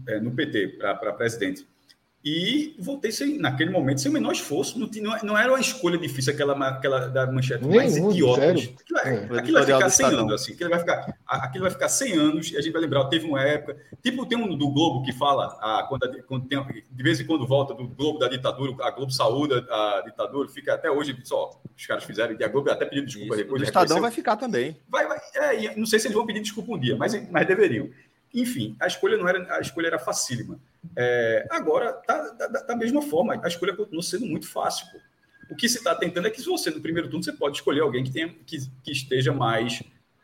[0.10, 1.68] é, no PT para presidente.
[2.24, 4.80] E voltei sem, naquele momento sem o menor esforço.
[4.80, 8.52] Não, tinha, não era uma escolha difícil aquela, aquela da manchete Nenhum, mais idiota.
[8.52, 10.54] Aquilo, é, aquilo vai ficar 100 anos, assim.
[10.54, 13.06] Aquilo vai, ficar, aquilo vai ficar 100 anos e a gente vai lembrar.
[13.06, 13.76] Teve uma época.
[14.04, 17.48] Tipo, tem um do Globo que fala, a, quando, quando tem, de vez em quando
[17.48, 21.86] volta do Globo da ditadura, a Globo saúda a ditadura, fica até hoje, só os
[21.88, 23.62] caras fizeram, e a Globo até pediu desculpa Isso, depois.
[23.62, 24.78] O Estadão vai ficar também.
[24.88, 27.90] Vai, vai, é, não sei se eles vão pedir desculpa um dia, mas, mas deveriam.
[28.34, 30.60] Enfim, a escolha não era, a escolha era facílima.
[30.96, 34.88] É, agora, tá, da, da, mesma forma, a escolha continua sendo muito fácil.
[34.92, 35.00] Pô.
[35.52, 38.04] O que se está tentando é que você, no primeiro turno, você pode escolher alguém
[38.04, 39.84] que, tenha, que, que esteja mais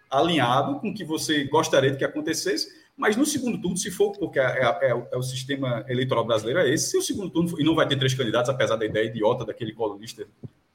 [0.09, 4.11] alinhado com o que você gostaria de que acontecesse, mas no segundo turno, se for,
[4.17, 7.59] porque é, é, é, é, o sistema eleitoral brasileiro é esse, se o segundo turno,
[7.59, 10.25] e não vai ter três candidatos, apesar da ideia idiota daquele colunista,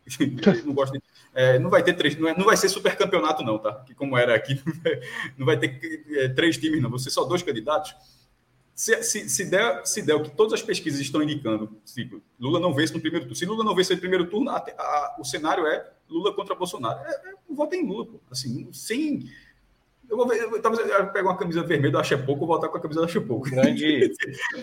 [0.65, 1.03] não, de,
[1.33, 3.73] é, não vai ter três, não, é, não vai ser super campeonato não, tá?
[3.87, 4.61] Que como era aqui,
[5.39, 7.95] não vai, ter é, três times não, ser só dois candidatos.
[8.75, 12.11] Se, se, se, der, se der o que todas as pesquisas estão indicando, se
[12.41, 15.17] Lula não vence no primeiro turno, se Lula não vence no primeiro turno, a, a,
[15.21, 17.01] o cenário é Lula contra Bolsonaro.
[17.01, 18.21] É, é, voto em Lula, pô.
[18.31, 19.31] Assim, sem.
[20.09, 22.77] Eu vou ver, eu, talvez eu pego uma camisa vermelha do pouco, vou voltar com
[22.77, 23.49] a camisa do pouco.
[23.49, 24.13] Grande.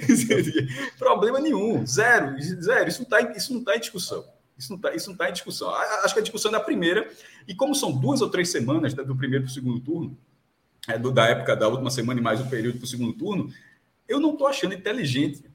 [0.98, 2.90] Problema nenhum, zero, zero.
[2.90, 4.26] Isso não está isso não tá em discussão.
[4.60, 5.74] Isso não está tá em discussão.
[5.74, 7.10] Acho que a discussão é da primeira,
[7.48, 10.18] e como são duas ou três semanas do primeiro para o segundo turno,
[10.88, 13.52] é, do, da época da última semana e mais o período para o segundo turno,
[14.08, 15.49] eu não estou achando inteligente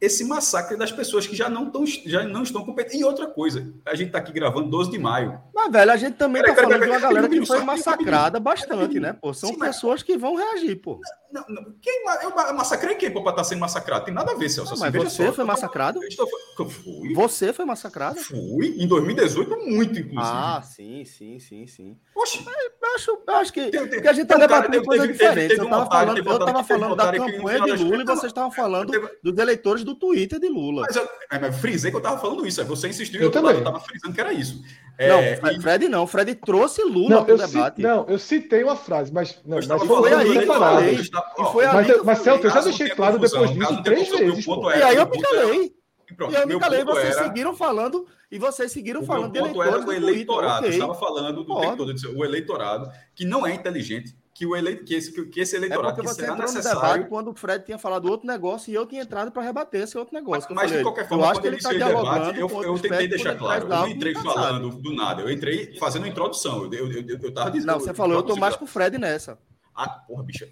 [0.00, 3.00] esse massacre das pessoas que já não, tão, já não estão competentes.
[3.00, 5.40] E outra coisa, a gente está aqui gravando 12 de maio.
[5.54, 9.12] Mas, velho, a gente também está falando de uma galera que foi massacrada bastante, né?
[9.12, 11.00] Pô, são Sim, pessoas que vão reagir, pô.
[11.32, 14.04] Não, não, quem, eu massacrei quem, pô, para estar tá sendo massacrado?
[14.04, 14.72] Tem nada a ver, Celso.
[14.74, 16.02] Não, mas você só, foi massacrado?
[16.04, 17.12] Estou, eu fui.
[17.12, 18.20] Você foi massacrado?
[18.20, 20.20] Fui, em 2018, muito, inclusive.
[20.20, 21.98] Ah, sim, sim, sim, sim.
[22.14, 22.44] Oxe.
[22.46, 25.56] eu acho, eu acho que, tem, tem, que a gente está debatendo coisa diferente.
[25.56, 28.92] Eu estava falando, eu tava falando da campanha de Lula e vocês estavam falando
[29.22, 30.82] dos eleitores do Twitter de Lula.
[30.82, 31.08] Mas eu,
[31.40, 32.64] mas frisei que eu estava falando isso.
[32.64, 33.58] Você insistiu eu, eu também.
[33.58, 34.62] estava frisando que era isso.
[34.98, 36.06] Não, é, Fred não.
[36.06, 37.82] Fred trouxe Lula para o debate.
[37.82, 39.40] não, eu citei uma frase, mas.
[39.44, 40.94] Não, mas foi aí que falei.
[40.94, 44.46] E foi mas, eu, mas Celso, eu já deixei claro depois disso três vezes.
[44.46, 45.74] E aí eu me calei.
[46.30, 49.72] E eu me calei, vocês seguiram falando e vocês seguiram falando de eleitores.
[49.72, 54.14] Era o eleitorado, eu estava falando do tempo todo, o eleitorado, que não é inteligente,
[54.34, 54.76] que, o ele...
[54.78, 57.06] que, esse, que esse eleitorado é que será necessário.
[57.06, 60.12] quando o Fred tinha falado outro negócio e eu tinha entrado para rebater esse outro
[60.12, 60.52] negócio.
[60.52, 62.38] Mas, mas de qualquer forma, quando ele está dialogando.
[62.38, 63.64] Eu, eu tentei deixar claro.
[63.64, 66.64] Eu não entrei falando do nada, eu entrei fazendo introdução.
[66.64, 67.68] Eu, eu, eu, eu tava dizendo.
[67.68, 69.38] Não, você falou, eu estou mais com o Fred nessa.
[69.74, 70.48] Ah, porra, bicha.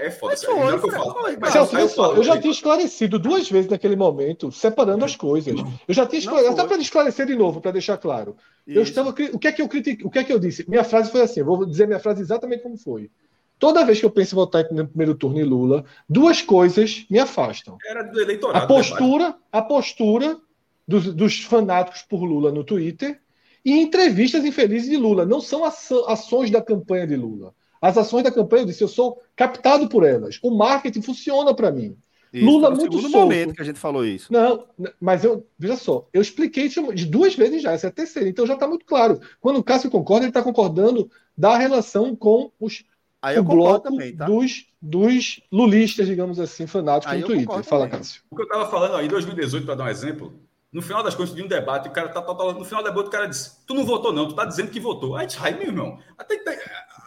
[0.00, 0.32] É foda.
[0.32, 1.14] Mas foi, é que eu falo.
[1.38, 5.54] Mas, Celso, só, eu já tinha esclarecido duas vezes naquele momento, separando as coisas.
[5.86, 8.36] Eu já tinha esclarecido, até para esclarecer de novo, para deixar claro.
[8.66, 8.78] Isso.
[8.78, 10.68] Eu estava, o que é que eu critiquei, o que é que eu disse?
[10.68, 13.10] Minha frase foi assim, eu vou dizer minha frase exatamente como foi.
[13.58, 17.18] Toda vez que eu penso em votar no primeiro turno em Lula, duas coisas me
[17.18, 17.78] afastam.
[17.88, 18.64] Era do eleitorado.
[18.64, 20.38] A postura, a postura
[20.86, 23.20] dos, dos fanáticos por Lula no Twitter
[23.64, 25.24] e entrevistas infelizes de Lula.
[25.24, 27.54] Não são ações da campanha de Lula.
[27.80, 30.38] As ações da campanha, eu disse, eu sou captado por elas.
[30.42, 31.96] O marketing funciona para mim.
[32.32, 33.18] Isso, Lula muito segundo solto.
[33.18, 34.32] momento que a gente falou isso.
[34.32, 34.66] Não,
[35.00, 38.28] mas eu, veja só, eu expliquei isso de duas vezes já, essa é a terceira,
[38.28, 39.20] então já está muito claro.
[39.40, 42.84] Quando o Cássio concorda, ele está concordando da relação com os
[43.22, 44.26] Aí o bloco também, tá?
[44.26, 47.64] dos, dos lulistas, digamos assim, fanáticos aí no Twitter.
[47.64, 48.22] Fala, Cássio.
[48.30, 50.38] O que eu estava falando aí, em 2018, para dar um exemplo,
[50.72, 52.88] no final das contas, de um debate, o cara tá, tá, tá, no final do
[52.88, 55.16] debate, o cara disse: Tu não votou, não, tu tá dizendo que votou.
[55.16, 56.40] Aí, ai, meu irmão, até,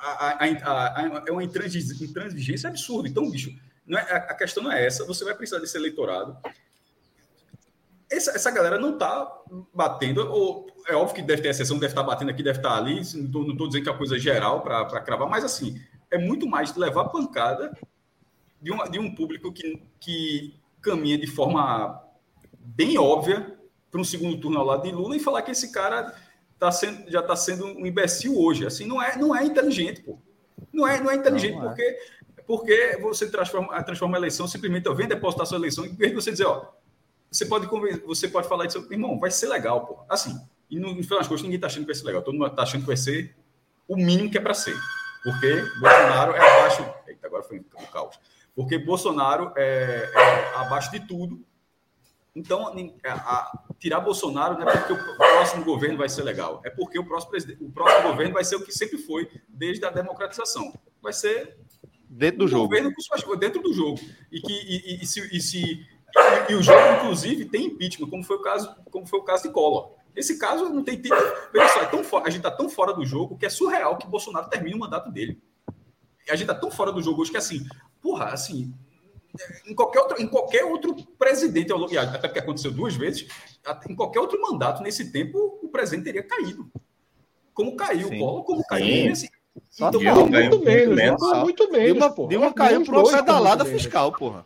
[0.02, 3.08] a, a, a, é uma intransigência absurda.
[3.08, 3.54] Então, bicho,
[3.90, 5.04] não é, a questão não é essa.
[5.06, 6.38] Você vai precisar desse eleitorado.
[8.10, 9.30] Essa, essa galera não está
[9.74, 12.70] batendo, ou é óbvio que deve ter exceção, deve estar tá batendo aqui, deve estar
[12.70, 12.96] tá ali.
[13.16, 16.76] Não estou dizendo que é uma coisa geral para cravar, mas assim, é muito mais
[16.76, 17.76] levar pancada
[18.62, 22.04] de, uma, de um público que, que caminha de forma
[22.60, 23.58] bem óbvia
[23.90, 26.16] para um segundo turno ao lado de Lula e falar que esse cara
[26.60, 28.68] tá sendo, já está sendo um imbecil hoje.
[28.68, 30.20] Assim, não é, não é inteligente, pô.
[30.72, 32.00] Não é, não é inteligente não, não é.
[32.50, 36.48] Porque, você transforma, transforma a eleição simplesmente, ó, vem depositar sua eleição e você dizer,
[36.48, 36.66] ó,
[37.30, 37.68] você pode,
[38.08, 40.00] você pode falar isso, irmão, vai ser legal, pô.
[40.10, 40.36] Assim,
[40.68, 42.24] e no, no final das contas, ninguém está achando que vai ser legal.
[42.24, 43.36] Todo mundo está achando que vai ser
[43.88, 44.76] o mínimo que é para ser.
[45.24, 46.92] Porque Bolsonaro é abaixo.
[47.08, 48.20] Eita, agora foi um caos.
[48.56, 51.46] Porque Bolsonaro é, é abaixo de tudo
[52.36, 52.74] então,
[53.04, 56.98] a, a, tirar Bolsonaro não é porque o próximo governo vai ser legal, é porque
[56.98, 60.72] o próximo, o próximo governo vai ser o que sempre foi desde a democratização.
[61.02, 61.58] Vai ser
[62.10, 62.64] dentro do jogo.
[62.64, 64.00] Governo com suas, dentro do jogo.
[64.32, 65.88] E, que, e, e, se, e se
[66.48, 69.44] E, e, o jogo, inclusive, tem impeachment, como foi o caso, como foi o caso
[69.44, 69.92] de Collor.
[70.16, 71.00] Esse caso não tem.
[71.00, 71.12] tem
[71.54, 74.08] veja só, é tão, a gente está tão fora do jogo que é surreal que
[74.08, 75.42] Bolsonaro termine o mandato dele.
[76.28, 77.66] A gente está tão fora do jogo hoje que assim,
[78.02, 78.74] porra, assim,
[79.66, 83.28] em qualquer outro, em qualquer outro presidente, até porque aconteceu duas vezes,
[83.88, 86.70] em qualquer outro mandato nesse tempo, o presidente teria caído.
[87.54, 89.30] Como caiu o Collor, como caiu esse.
[89.74, 91.94] Então, Dilma, muito, menos, menos, muito menos.
[91.94, 92.30] Dilma, porra.
[92.30, 94.46] Dilma caiu por uma pedalada fiscal, porra.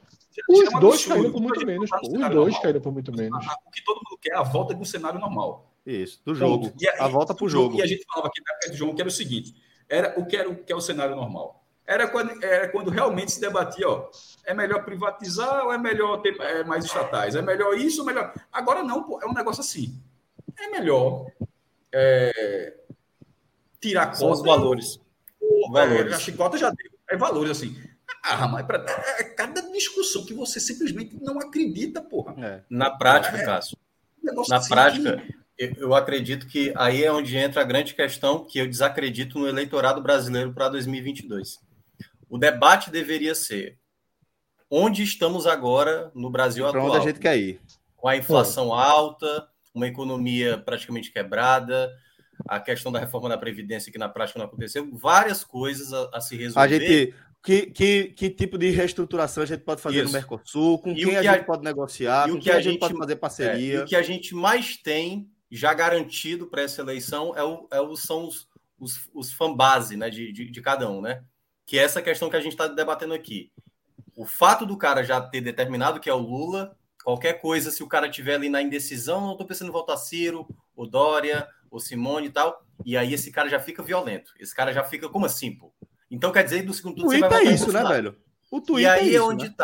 [0.49, 1.99] Os dois caíram por muito menos, pô.
[2.01, 3.45] Os dois caíram por muito menos.
[3.65, 5.71] O que todo mundo quer é a volta do cenário normal.
[5.85, 6.73] Isso, do jogo.
[6.79, 7.77] E a, a volta para o jogo.
[7.77, 9.53] E a gente falava aqui na época de João que era o seguinte:
[9.89, 11.61] era o que era o que é o cenário normal.
[11.85, 14.09] Era quando, era quando realmente se debatia, ó,
[14.45, 17.35] é melhor privatizar ou é melhor ter é, mais estatais?
[17.35, 18.33] É melhor isso ou melhor.
[18.51, 20.01] Agora não, pô, é um negócio assim.
[20.57, 21.25] É melhor
[21.93, 22.73] é,
[23.83, 24.99] tirar São os valores.
[25.71, 26.13] valores.
[26.13, 26.91] A chicota já deu.
[27.09, 27.75] É valores assim.
[28.23, 28.85] Ah, mas pra,
[29.19, 32.33] é, cada discussão que você simplesmente não acredita, porra.
[32.43, 32.61] É.
[32.69, 33.77] Na prática, é, Cássio.
[34.47, 35.21] Na assim prática,
[35.57, 35.73] que...
[35.77, 40.01] eu acredito que aí é onde entra a grande questão que eu desacredito no eleitorado
[40.01, 41.59] brasileiro para 2022.
[42.29, 43.77] O debate deveria ser
[44.71, 46.95] onde estamos agora no Brasil pra atual.
[46.95, 47.61] onde a gente quer ir.
[47.97, 51.91] Com a inflação alta, uma economia praticamente quebrada,
[52.47, 56.21] a questão da reforma da Previdência que na prática não aconteceu, várias coisas a, a
[56.21, 56.59] se resolver.
[56.61, 60.05] A gente, que, que, que tipo de reestruturação a gente pode fazer Isso.
[60.05, 62.79] no Mercosul, com e quem a gente a, pode negociar, com quem a, a gente,
[62.79, 63.77] pode fazer parceria.
[63.77, 67.67] É, e o que a gente mais tem já garantido para essa eleição é o,
[67.69, 68.47] é o, são os,
[68.79, 71.21] os, os fanbase né, de, de, de cada um, né?
[71.65, 73.51] Que é essa questão que a gente está debatendo aqui.
[74.15, 77.87] O fato do cara já ter determinado que é o Lula, qualquer coisa, se o
[77.87, 82.27] cara tiver ali na indecisão, não estou pensando em votar Ciro, o Dória, o Simone
[82.27, 84.31] e tal, e aí esse cara já fica violento.
[84.39, 85.73] Esse cara já fica, como assim, pô?
[86.09, 88.15] Então quer dizer, do segundo turno você vai é isso, né, velho?
[88.51, 89.49] O Twitter e aí é, isso, é onde.
[89.49, 89.55] Né?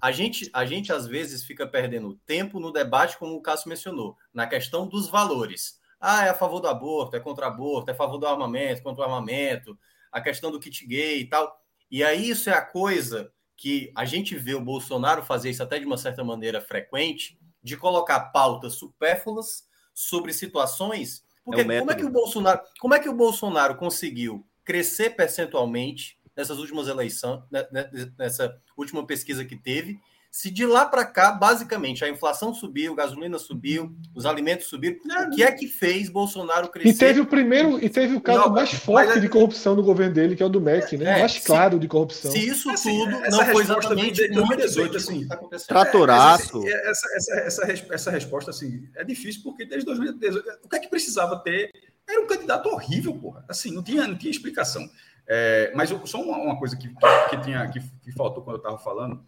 [0.00, 4.16] A gente, a gente às vezes fica perdendo tempo no debate, como o Cássio mencionou,
[4.32, 5.78] na questão dos valores.
[6.00, 8.82] Ah, é a favor do aborto, é contra o aborto, é a favor do armamento,
[8.82, 9.78] contra o armamento,
[10.10, 11.60] a questão do kit gay e tal.
[11.90, 15.78] E aí isso é a coisa que a gente vê o Bolsonaro fazer isso até
[15.78, 21.22] de uma certa maneira frequente, de colocar pautas supérfluas sobre situações.
[21.50, 26.18] Porque é como é que o Bolsonaro, como é que o Bolsonaro conseguiu crescer percentualmente
[26.36, 29.98] nessas últimas eleições, né, né, nessa última pesquisa que teve.
[30.30, 34.96] Se de lá para cá, basicamente, a inflação subiu, a gasolina subiu, os alimentos subiram,
[34.96, 36.88] o que é que fez Bolsonaro crescer?
[36.88, 39.20] E teve o primeiro, e teve o caso não, mais forte é...
[39.20, 41.16] de corrupção no governo dele, que é o do MEC, né?
[41.16, 42.30] É, mais se, claro de corrupção.
[42.30, 45.36] Se isso assim, tudo não foi exatamente de 2018, assim, tá
[45.66, 46.64] tratoraço.
[46.64, 50.78] É, essa, essa, essa, essa, resposta assim, é difícil, porque desde 2018, o que é
[50.78, 51.72] que precisava ter
[52.08, 53.44] era um candidato horrível, porra.
[53.48, 54.88] Assim, não tinha, não tinha explicação.
[55.32, 58.56] É, mas eu, só uma, uma, coisa que, que, que tinha, que, que, faltou quando
[58.56, 59.24] eu estava falando,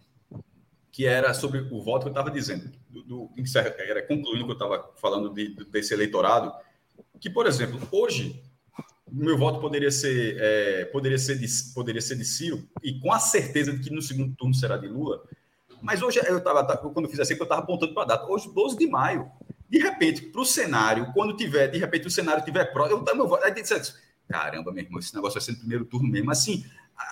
[0.92, 3.30] que era sobre o voto que eu estava dizendo, do, do,
[3.78, 6.52] era concluindo que eu estava falando de, desse eleitorado,
[7.18, 8.42] que, por exemplo, hoje,
[9.10, 13.18] meu voto poderia ser, é, poderia, ser de, poderia ser de Ciro, e com a
[13.18, 15.24] certeza de que no segundo turno será de Lula,
[15.80, 18.52] mas hoje eu estava, quando eu fiz assim, eu estava apontando para a data, hoje,
[18.52, 19.28] 12 de maio,
[19.68, 23.26] de repente, para o cenário, quando tiver, de repente, o cenário tiver próximo, eu também
[23.26, 23.42] vou.
[23.42, 23.64] Aí tem
[24.28, 26.30] caramba, meu irmão, esse negócio vai ser no primeiro turno mesmo.
[26.30, 26.62] Assim,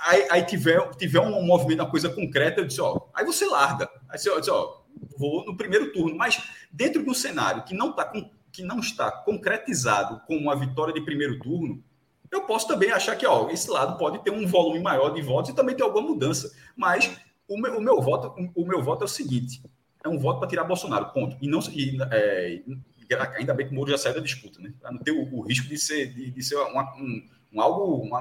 [0.05, 3.89] aí, aí tiver, tiver um movimento, uma coisa concreta, eu disse, ó, aí você larga.
[4.09, 4.81] Aí você disse, ó,
[5.19, 6.17] vou no primeiro turno.
[6.17, 8.13] Mas dentro de um cenário que não, tá
[8.53, 11.83] que não está concretizado com uma vitória de primeiro turno,
[12.31, 15.51] eu posso também achar que ó, esse lado pode ter um volume maior de votos
[15.51, 16.53] e também ter alguma mudança.
[16.77, 17.11] Mas
[17.49, 19.63] o meu, o meu voto, o meu voto é o seguinte:
[20.05, 21.37] é um voto para tirar Bolsonaro, ponto.
[21.41, 22.63] E não e, é,
[23.37, 24.73] ainda bem que o Moro já saiu da disputa, né?
[24.81, 27.97] Para não ter o, o, risco de ser, de, de ser uma, um, um, algo,
[27.97, 28.21] uma,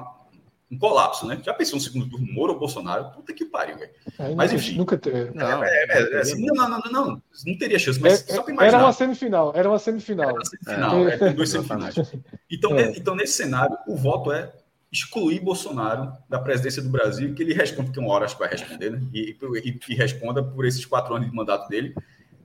[0.70, 1.40] um colapso, né?
[1.44, 3.10] Já pensou no segundo turno, Moro ou Bolsonaro?
[3.10, 3.90] Puta que pariu, velho.
[4.36, 4.76] Mas enfim.
[4.76, 5.32] Nunca teve.
[5.34, 8.42] Não, é, é, é, assim, não, não, não, não, não, teria chance, mas é, só
[8.42, 8.76] para imaginar.
[8.76, 10.28] Era uma semifinal, era uma semifinal.
[10.28, 11.94] Era uma semifinal, é, dois semifinais.
[12.50, 14.52] Então, então, nesse cenário, o voto é
[14.92, 18.50] excluir Bolsonaro da presidência do Brasil, que ele responde, que uma hora acho que vai
[18.50, 19.00] responder, né?
[19.12, 21.94] E, e, e responda por esses quatro anos de mandato dele.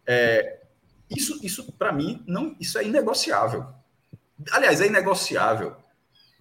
[0.06, 0.60] É,
[1.10, 3.66] isso, isso para mim, não, isso é inegociável.
[4.52, 5.76] Aliás, é inegociável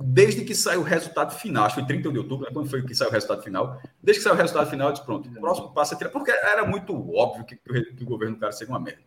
[0.01, 1.65] desde que saiu o resultado final.
[1.65, 3.81] Acho que foi 31 de outubro, né, quando foi que saiu o resultado final.
[4.03, 6.11] Desde que saiu o resultado final, eu disse, pronto, o próximo passo é tirar.
[6.11, 9.03] Porque era muito óbvio que, que o governo do cara seria uma merda.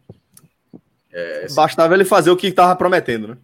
[1.11, 3.37] É, assim, Bastava ele fazer o que estava prometendo, né?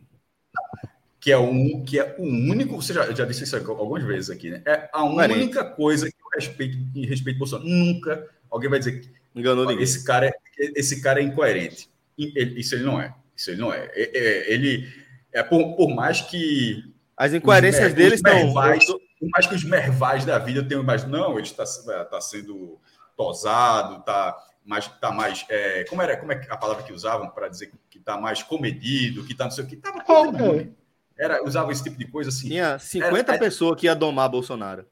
[1.23, 4.49] que é, um, que é o único, você já, já disse isso algumas vezes aqui,
[4.49, 4.61] né?
[4.65, 7.69] É a única coisa que eu respeito em respeito ao Bolsonaro.
[7.69, 9.81] Nunca alguém vai dizer que Enganou ninguém.
[9.81, 10.33] esse cara, é,
[10.75, 11.89] esse cara é incoerente.
[12.17, 13.15] Isso ele não é.
[13.37, 13.89] Isso ele não é.
[13.95, 14.85] é, é ele
[15.31, 20.37] é por, por, mais que as incoerências dele estão por mais que os mervais da
[20.37, 21.63] vida tenham mais não, ele está
[22.05, 22.79] tá sendo
[23.15, 27.47] tosado, tá mais tá mais é, como era como é a palavra que usavam para
[27.47, 30.83] dizer que está mais comedido, que está não sei o que tava oh,
[31.17, 32.47] era usava esse tipo de coisa assim.
[32.49, 34.85] Tinha 50 era, pessoas que ia domar Bolsonaro.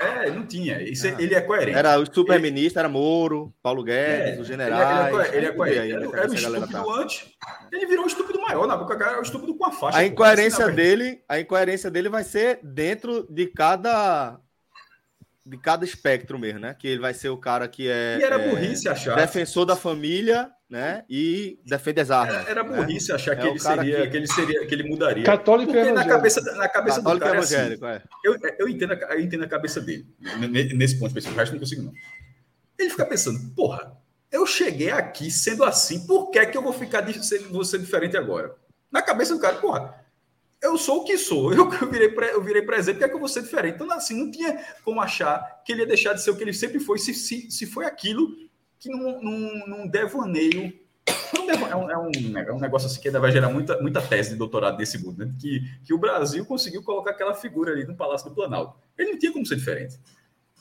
[0.00, 0.80] É, não tinha.
[0.80, 1.16] Isso, ah.
[1.18, 1.76] Ele é coerente.
[1.76, 5.12] Era o super-ministro, era Moro, Paulo Guedes, é, os generais.
[5.12, 5.78] Ele, é, ele é coerente.
[5.78, 6.20] Ele, é coerente.
[6.20, 7.00] era, o estúpido tá.
[7.00, 7.26] antes.
[7.72, 8.66] Ele virou um estúpido maior.
[8.68, 9.98] Na boca era o estúpido com a faixa.
[9.98, 14.38] A incoerência assim, dele, a incoerência dele vai ser dentro de cada
[15.44, 16.76] de cada espectro mesmo, né?
[16.78, 19.16] Que ele vai ser o cara que é, e era burrice é, achar.
[19.16, 21.04] defensor da família, né?
[21.08, 22.34] E defende as armas.
[22.34, 22.76] Era, era né?
[22.76, 23.14] burrice né?
[23.14, 24.10] achar que, é ele seria, que...
[24.10, 24.16] que...
[24.16, 25.24] ele seria, que ele mudaria.
[25.24, 28.28] Católico Porque na cabeça, na cabeça Católico do cara evangélico, é assim, é.
[28.28, 30.06] Eu, eu, entendo, eu entendo a cabeça dele
[30.74, 31.34] nesse ponto específico.
[31.34, 31.92] O resto não consigo não.
[32.78, 33.96] Ele fica pensando, porra,
[34.30, 37.04] eu cheguei aqui sendo assim, por que é que eu vou ficar
[37.50, 38.54] vou ser diferente agora?
[38.90, 39.94] Na cabeça do cara, porra,
[40.60, 43.18] eu sou o que sou, eu, eu virei, eu virei presente, que é que eu
[43.18, 43.76] vou ser diferente?
[43.76, 46.52] Então, assim, não tinha como achar que ele ia deixar de ser o que ele
[46.52, 48.28] sempre foi, se, se, se foi aquilo
[48.78, 50.72] que num, num, num devaneio.
[51.48, 54.30] É um, é, um, é um negócio assim que ainda vai gerar muita, muita tese
[54.30, 55.34] de doutorado desse mundo, né?
[55.38, 58.78] que, que o Brasil conseguiu colocar aquela figura ali no Palácio do Planalto.
[58.96, 59.98] Ele não tinha como ser diferente.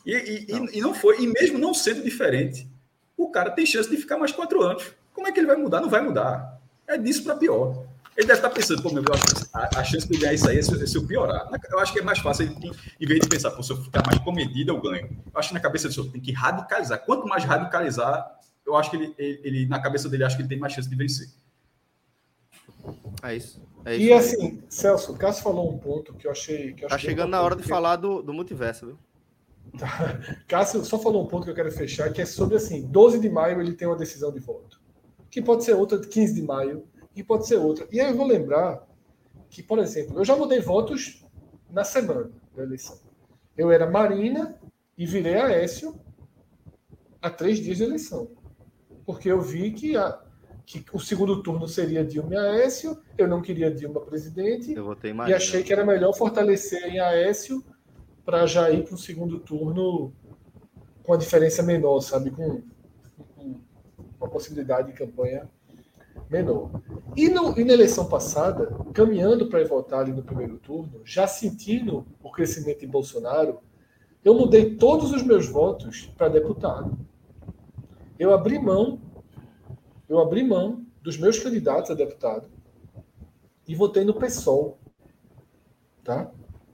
[0.05, 0.65] E, e, não.
[0.65, 2.69] E, e não foi, e mesmo não sendo diferente,
[3.17, 4.91] o cara tem chance de ficar mais quatro anos.
[5.13, 5.81] Como é que ele vai mudar?
[5.81, 6.61] Não vai mudar.
[6.85, 7.86] É disso para pior.
[8.17, 9.03] Ele deve estar pensando, pô, meu,
[9.53, 11.47] a, a, chance de eu ganhar isso aí é se, é se, eu piorar.
[11.69, 14.03] Eu acho que é mais fácil, ele, em vez de pensar, pô, se eu ficar
[14.07, 15.05] mais comedido, eu ganho.
[15.31, 17.05] Eu acho que na cabeça dele, tem que radicalizar.
[17.05, 20.49] Quanto mais radicalizar, eu acho que ele, ele, ele, na cabeça dele, acho que ele
[20.49, 21.29] tem mais chance de vencer.
[23.21, 23.61] É isso.
[23.85, 26.73] É isso e assim, Celso, o Cássio falou um ponto que eu achei.
[26.73, 28.97] Que eu tá chegando na hora de falar do, do multiverso, viu?
[29.77, 30.19] Tá.
[30.47, 33.29] Cássio só falou um ponto que eu quero fechar, que é sobre assim, 12 de
[33.29, 34.81] maio ele tem uma decisão de voto.
[35.29, 36.83] Que pode ser outra de 15 de maio,
[37.17, 37.87] e pode ser outra.
[37.91, 38.85] E aí eu vou lembrar
[39.49, 41.25] que, por exemplo, eu já mudei votos
[41.69, 42.97] na semana da eleição.
[43.57, 44.55] Eu era Marina
[44.97, 45.99] e virei Aécio
[47.21, 48.29] há três dias de eleição.
[49.05, 50.21] Porque eu vi que, a,
[50.65, 54.75] que o segundo turno seria Dilma e Aécio, eu não queria Dilma presidente,
[55.27, 57.63] e achei que era melhor fortalecer em Aécio
[58.23, 60.13] para já ir para o segundo turno
[61.03, 62.29] com a diferença menor, sabe?
[62.31, 62.61] Com,
[63.35, 63.59] com
[64.19, 65.49] uma possibilidade de campanha
[66.29, 66.69] menor.
[67.15, 72.05] E, no, e na eleição passada, caminhando para votar ali no primeiro turno, já sentindo
[72.21, 73.59] o crescimento de Bolsonaro,
[74.23, 76.97] eu mudei todos os meus votos para deputado.
[78.19, 78.99] Eu abri mão,
[80.09, 82.49] eu abri mão dos meus candidatos a deputado
[83.67, 84.77] e votei no PSOL,
[86.03, 86.31] tá?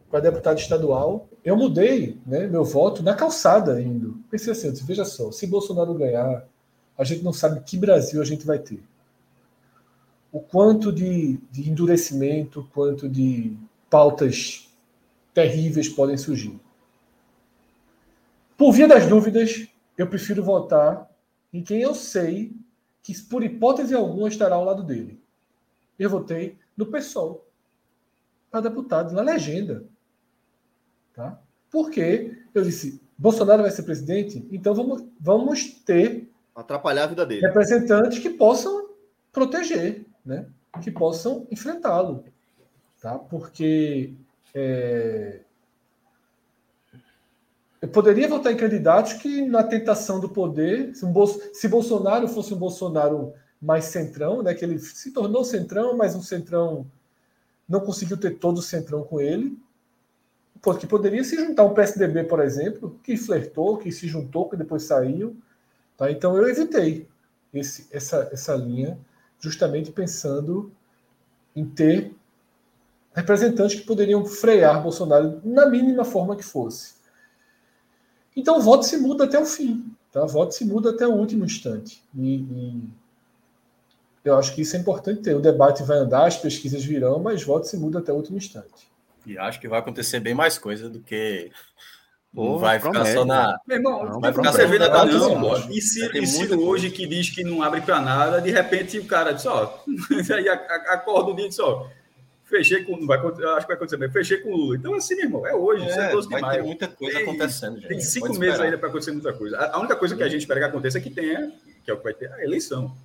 [0.09, 4.19] Para deputado estadual, eu mudei, né, meu voto na calçada indo.
[4.29, 6.47] Pensei assim, veja só, se Bolsonaro ganhar,
[6.97, 8.83] a gente não sabe que Brasil a gente vai ter
[10.33, 13.55] o quanto de, de endurecimento, quanto de
[13.87, 14.67] pautas
[15.31, 16.59] terríveis podem surgir.
[18.57, 21.07] Por via das dúvidas, eu prefiro votar
[21.53, 22.51] em quem eu sei
[23.03, 25.21] que, por hipótese alguma, estará ao lado dele.
[25.99, 27.47] Eu votei no PSOL,
[28.49, 29.85] para deputado, na legenda.
[31.13, 31.39] Tá?
[31.69, 37.45] Porque eu disse, Bolsonaro vai ser presidente, então vamos, vamos ter atrapalhar a vida dele.
[37.45, 38.89] Representantes que possam
[39.31, 40.45] proteger né,
[40.81, 42.23] que possam enfrentá-lo.
[43.01, 43.17] Tá?
[43.17, 44.13] Porque
[44.53, 45.41] é,
[47.81, 51.13] eu poderia votar em candidatos que, na tentação do poder, se, um
[51.53, 56.21] se Bolsonaro fosse um Bolsonaro mais centrão, né, que ele se tornou centrão, mas um
[56.21, 56.85] centrão
[57.67, 59.57] não conseguiu ter todo o centrão com ele,
[60.61, 64.83] porque poderia se juntar um PSDB, por exemplo, que flertou, que se juntou, que depois
[64.83, 65.35] saiu.
[65.97, 66.09] Tá?
[66.09, 67.05] Então eu evitei
[67.53, 68.97] esse, essa, essa linha
[69.43, 70.71] justamente pensando
[71.53, 72.15] em ter
[73.13, 76.95] representantes que poderiam frear Bolsonaro na mínima forma que fosse.
[78.33, 80.23] Então o voto se muda até o fim, tá?
[80.23, 82.01] O voto se muda até o último instante.
[82.15, 82.81] E, e
[84.23, 85.35] eu acho que isso é importante ter.
[85.35, 88.37] O debate vai andar, as pesquisas virão, mas o voto se muda até o último
[88.37, 88.89] instante.
[89.25, 91.51] E acho que vai acontecer bem mais coisa do que
[92.33, 93.59] não vai ficar só na.
[93.67, 95.71] Meu irmão, não, vai ficar cerveja da não.
[95.71, 99.05] E Ciro, e Ciro hoje que diz que não abre para nada, de repente o
[99.05, 99.83] cara diz, ó,
[100.35, 101.87] aí acorda o dia e diz, ó,
[102.43, 103.05] fechei com.
[103.05, 104.75] Vai, acho que vai acontecer mesmo, fechei com o Lula.
[104.75, 106.55] Então, assim, meu irmão, é hoje, é, é 12 de maio.
[106.55, 107.87] Tem muita coisa tem, acontecendo, gente.
[107.87, 109.57] Tem cinco meses ainda para acontecer muita coisa.
[109.57, 111.51] A, a única coisa que a gente espera que aconteça é que tenha,
[111.85, 112.95] que é o que vai ter, a eleição.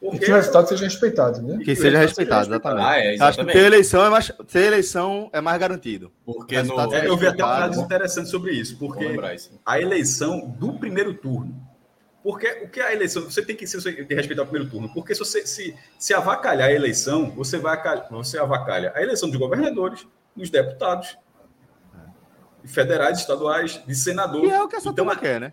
[0.00, 0.26] Porque...
[0.26, 1.58] Que o resultado seja respeitado, né?
[1.64, 2.86] Que, seja respeitado, exatamente.
[2.86, 3.22] Ah, é, exatamente.
[3.22, 6.12] Acho que ter eleição é mais, ter eleição é mais garantido.
[6.24, 6.94] Porque no...
[6.94, 9.04] é, eu vi até análise interessante sobre isso, porque
[9.66, 11.68] a eleição do primeiro turno.
[12.22, 13.22] Porque o que é a eleição?
[13.22, 13.76] Você tem que se
[14.10, 14.92] respeitar o primeiro turno.
[14.92, 17.80] Porque se você se, se avacalhar a eleição, você vai
[18.10, 20.06] você avacalha a eleição de governadores,
[20.36, 21.16] dos deputados,
[22.64, 24.48] federais, estaduais, de senadores.
[24.48, 25.52] E é o que essa então, turma quer, né?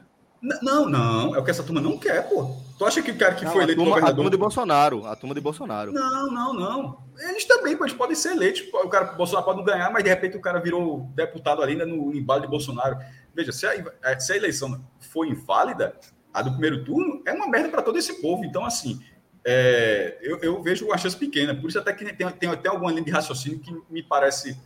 [0.62, 2.56] Não, não, é o que essa turma não quer, pô.
[2.78, 4.14] Tu acha que o cara que não, foi eleito turma, governador...
[4.14, 5.94] A turma de Bolsonaro, a turma de Bolsonaro.
[5.94, 6.98] Não, não, não.
[7.18, 8.64] Eles também, eles podem ser eleitos.
[8.74, 11.76] O cara, o Bolsonaro pode não ganhar, mas de repente o cara virou deputado ali
[11.76, 12.98] né, no embalo de Bolsonaro.
[13.34, 15.96] Veja, se a, se a eleição for inválida,
[16.34, 18.44] a do primeiro turno é uma merda para todo esse povo.
[18.44, 19.02] Então, assim,
[19.46, 21.56] é, eu, eu, vejo uma chance pequena.
[21.56, 24.60] Por isso até que tem, tem até alguma linha de raciocínio que me parece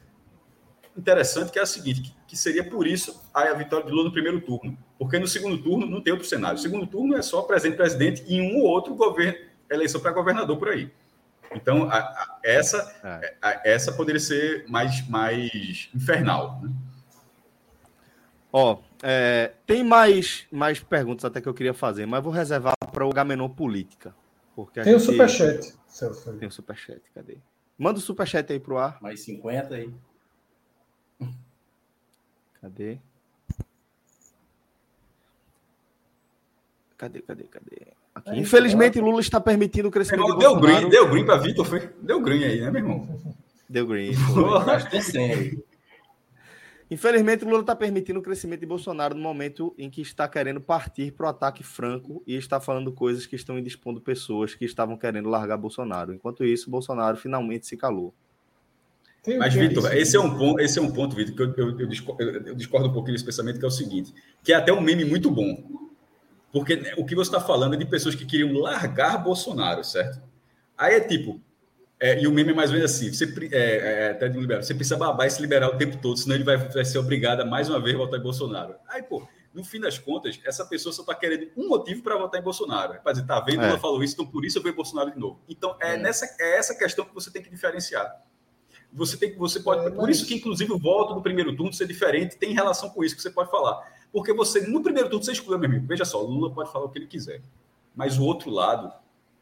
[0.98, 4.11] interessante, que é a seguinte, que, que, seria por isso a vitória de Lula no
[4.11, 4.78] primeiro turno.
[4.98, 6.57] Porque no segundo turno não tem outro cenário.
[6.57, 9.38] O segundo turno é só presidente-presidente e um ou outro governo,
[9.70, 10.91] eleição para governador por aí.
[11.52, 13.36] Então, a, a, essa, é.
[13.41, 16.60] a, essa poderia ser mais, mais infernal.
[16.61, 16.72] Né?
[18.52, 23.06] Ó, é, tem mais, mais perguntas até que eu queria fazer, mas vou reservar para
[23.06, 24.14] o Gamenon Política.
[24.56, 25.02] Porque tem gente...
[25.02, 26.34] o superchat, Celso.
[26.34, 27.38] Tem o superchat, cadê?
[27.78, 28.98] Manda o superchat aí pro ar.
[29.02, 29.94] Mais 50 aí.
[32.61, 32.97] Cadê?
[36.97, 37.87] Cadê, cadê, cadê?
[38.13, 38.37] Aqui.
[38.37, 40.25] Infelizmente, Lula está permitindo o crescimento.
[40.25, 41.89] Irmão, deu green, deu green para Vitor, foi?
[42.01, 43.19] Deu green aí, né, meu irmão?
[43.69, 44.11] Deu green.
[44.67, 44.89] Acho
[46.91, 51.11] Infelizmente, Lula está permitindo o crescimento de Bolsonaro no momento em que está querendo partir
[51.11, 55.29] para o ataque franco e está falando coisas que estão indispondo pessoas que estavam querendo
[55.29, 56.13] largar Bolsonaro.
[56.13, 58.13] Enquanto isso, Bolsonaro finalmente se calou.
[59.37, 61.87] Mas, Vitor, esse é um ponto, esse é um ponto, Vitor, que eu, eu, eu,
[61.87, 64.13] discordo, eu, discordo, um pouquinho desse pensamento, que é o seguinte,
[64.43, 65.87] que é até um meme muito bom.
[66.51, 70.21] Porque né, o que você está falando é de pessoas que queriam largar Bolsonaro, certo?
[70.77, 71.39] Aí é tipo,
[71.99, 74.41] é, e o meme é mais ou menos assim: você, é, é, até de um
[74.41, 77.41] liberal, você precisa babar esse liberal o tempo todo, senão ele vai, vai ser obrigado
[77.41, 78.75] a mais uma vez votar em Bolsonaro.
[78.87, 82.39] Aí, pô, no fim das contas, essa pessoa só está querendo um motivo para votar
[82.39, 82.93] em Bolsonaro.
[82.93, 83.63] É para dizer, tá vendo?
[83.63, 83.69] É.
[83.69, 85.41] Ela falou isso, então por isso eu vou em Bolsonaro de novo.
[85.49, 85.97] Então, é, é.
[85.97, 88.09] Nessa, é essa questão que você tem que diferenciar.
[88.91, 89.82] Você tem você pode.
[89.82, 89.99] É, mas...
[89.99, 93.16] Por isso que, inclusive, o voto do primeiro turno ser diferente tem relação com isso
[93.16, 93.82] que você pode falar.
[94.11, 95.86] Porque você, no primeiro turno, você exclui, meu amigo.
[95.88, 97.41] Veja só, Lula pode falar o que ele quiser.
[97.95, 98.91] Mas o outro lado.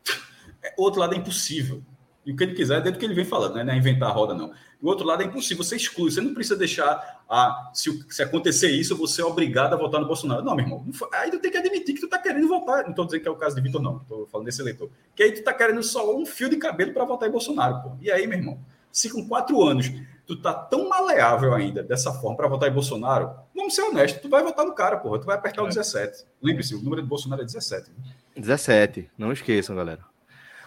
[0.78, 1.82] o outro lado é impossível.
[2.28, 3.64] E o que ele quiser, é dentro do que ele vem falando, né?
[3.64, 4.52] não é inventar a roda, não.
[4.82, 8.70] O outro lado é impossível, você exclui, você não precisa deixar, a, se, se acontecer
[8.70, 10.44] isso, você é obrigado a votar no Bolsonaro.
[10.44, 12.84] Não, meu irmão, aí tu tem que admitir que tu tá querendo votar.
[12.84, 14.90] Não estou dizendo que é o caso de Vitor, não, estou falando desse eleitor.
[15.16, 17.96] Que aí tu tá querendo só um fio de cabelo para votar em Bolsonaro, pô.
[18.02, 18.60] E aí, meu irmão,
[18.98, 19.92] se com quatro anos
[20.26, 24.28] tu tá tão maleável ainda dessa forma para votar em Bolsonaro, vamos ser honestos, tu
[24.28, 25.66] vai votar no cara, porra, tu vai apertar é.
[25.66, 26.26] o 17.
[26.42, 27.92] Lembre-se, o número de Bolsonaro é 17.
[27.92, 28.12] Né?
[28.36, 30.02] 17, não esqueçam, galera.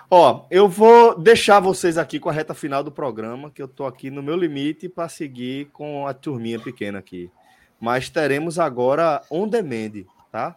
[0.08, 3.84] Ó, eu vou deixar vocês aqui com a reta final do programa, que eu tô
[3.84, 7.30] aqui no meu limite para seguir com a turminha pequena aqui.
[7.80, 10.56] Mas teremos agora on demand, tá?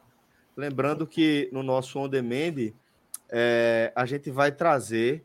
[0.55, 2.71] Lembrando que no nosso on demand
[3.29, 5.23] é, a gente vai trazer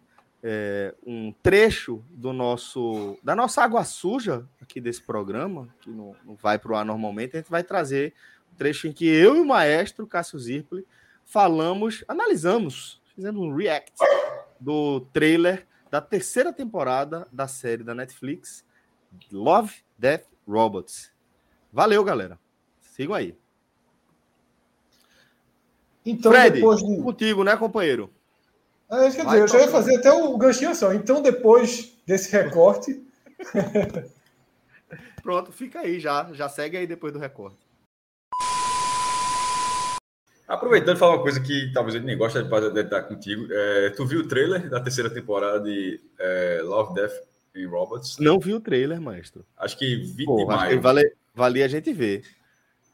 [0.51, 6.35] é, um trecho do nosso da nossa água suja aqui desse programa, que não, não
[6.37, 8.15] vai para o ar normalmente, a gente vai trazer
[8.51, 10.87] um trecho em que eu e o maestro Cássio Zirpoli
[11.23, 13.93] falamos, analisamos fizemos um react
[14.59, 18.65] do trailer da terceira temporada da série da Netflix,
[19.31, 21.11] Love, Death, Robots.
[21.71, 22.39] Valeu, galera.
[22.81, 23.37] Sigam aí.
[26.07, 27.03] Então, Fred, depois de...
[27.03, 28.11] contigo, né, companheiro?
[28.91, 30.95] É, quer dizer, eu já ia fazer até o ganchinho assim.
[30.95, 33.03] Então, depois desse recorte.
[35.23, 36.31] Pronto, fica aí já.
[36.33, 37.69] Já segue aí depois do recorte.
[40.49, 43.47] Aproveitando falar uma coisa que talvez ele nem gosta de estar contigo.
[43.51, 47.13] É, tu viu o trailer da terceira temporada de é, Love, Death
[47.55, 48.17] and Robots?
[48.19, 49.45] Não vi o trailer, maestro.
[49.59, 50.73] Acho que vi Pô, demais.
[50.73, 52.25] Que vale, valia a gente ver.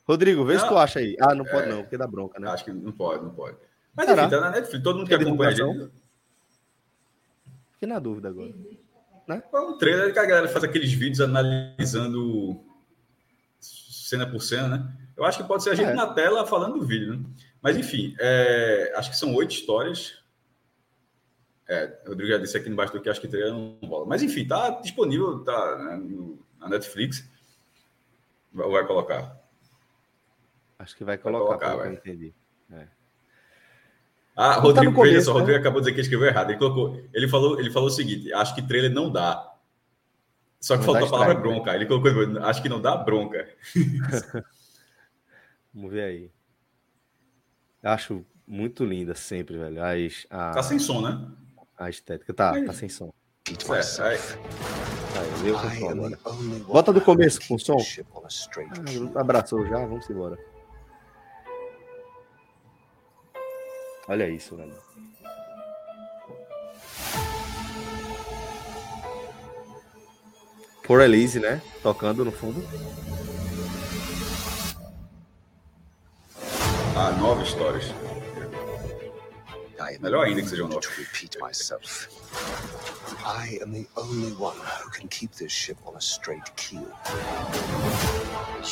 [0.04, 1.16] Rodrigo, vê não, se tu acha aí.
[1.20, 2.50] Ah, não pode é, não, porque dá bronca, né?
[2.50, 3.56] Acho que não pode, não pode.
[3.96, 4.22] Mas Será?
[4.22, 5.90] enfim, tá na Netflix, todo mundo que acompanha a gente...
[7.72, 8.52] Fiquei na dúvida agora.
[9.26, 9.42] Né?
[9.52, 12.60] É um trailer que a galera faz aqueles vídeos analisando
[13.60, 14.96] cena por cena, né?
[15.16, 15.94] Eu acho que pode ser a gente é.
[15.94, 17.24] na tela falando do vídeo, né?
[17.62, 20.22] Mas, enfim, é, acho que são oito histórias.
[21.66, 24.04] É, Rodrigo já disse aqui embaixo do que acho que trailer não rola.
[24.06, 27.26] Mas, enfim, tá disponível tá, né, no, na Netflix.
[28.52, 29.40] Vai, vai colocar.
[30.78, 31.94] Acho que vai colocar, vai colocar vai.
[31.94, 32.34] entendi.
[32.70, 32.86] É.
[34.36, 35.40] Ah, Rodrigo, tá começo, veja só, né?
[35.40, 36.50] Rodrigo acabou de dizer que escreveu errado.
[36.50, 39.52] Ele, colocou, ele, falou, ele falou o seguinte: acho que trailer não dá.
[40.60, 41.74] Só que não faltou a palavra bronca.
[41.74, 42.10] Ele colocou,
[42.42, 43.46] acho que não dá bronca.
[45.72, 46.30] Vamos ver aí.
[47.82, 49.82] Acho muito linda sempre, velho.
[49.84, 51.28] As, a, tá sem som, né?
[51.76, 52.32] A estética.
[52.32, 53.12] Tá, tá sem som.
[53.46, 54.18] É, aí.
[55.16, 56.18] Aí, eu com som agora.
[56.66, 57.76] Bota do começo com som.
[59.14, 60.38] Ah, abraçou já, vamos embora.
[64.08, 64.74] Olha isso, velho.
[70.82, 71.62] Por Elise, né?
[71.82, 72.62] Tocando no fundo.
[76.96, 77.92] a nove histórias.
[80.00, 80.86] Melhor ainda que sejam nove.
[80.96, 82.08] repeat myself.
[83.24, 86.86] I am the only one who can keep this ship on a straight keel.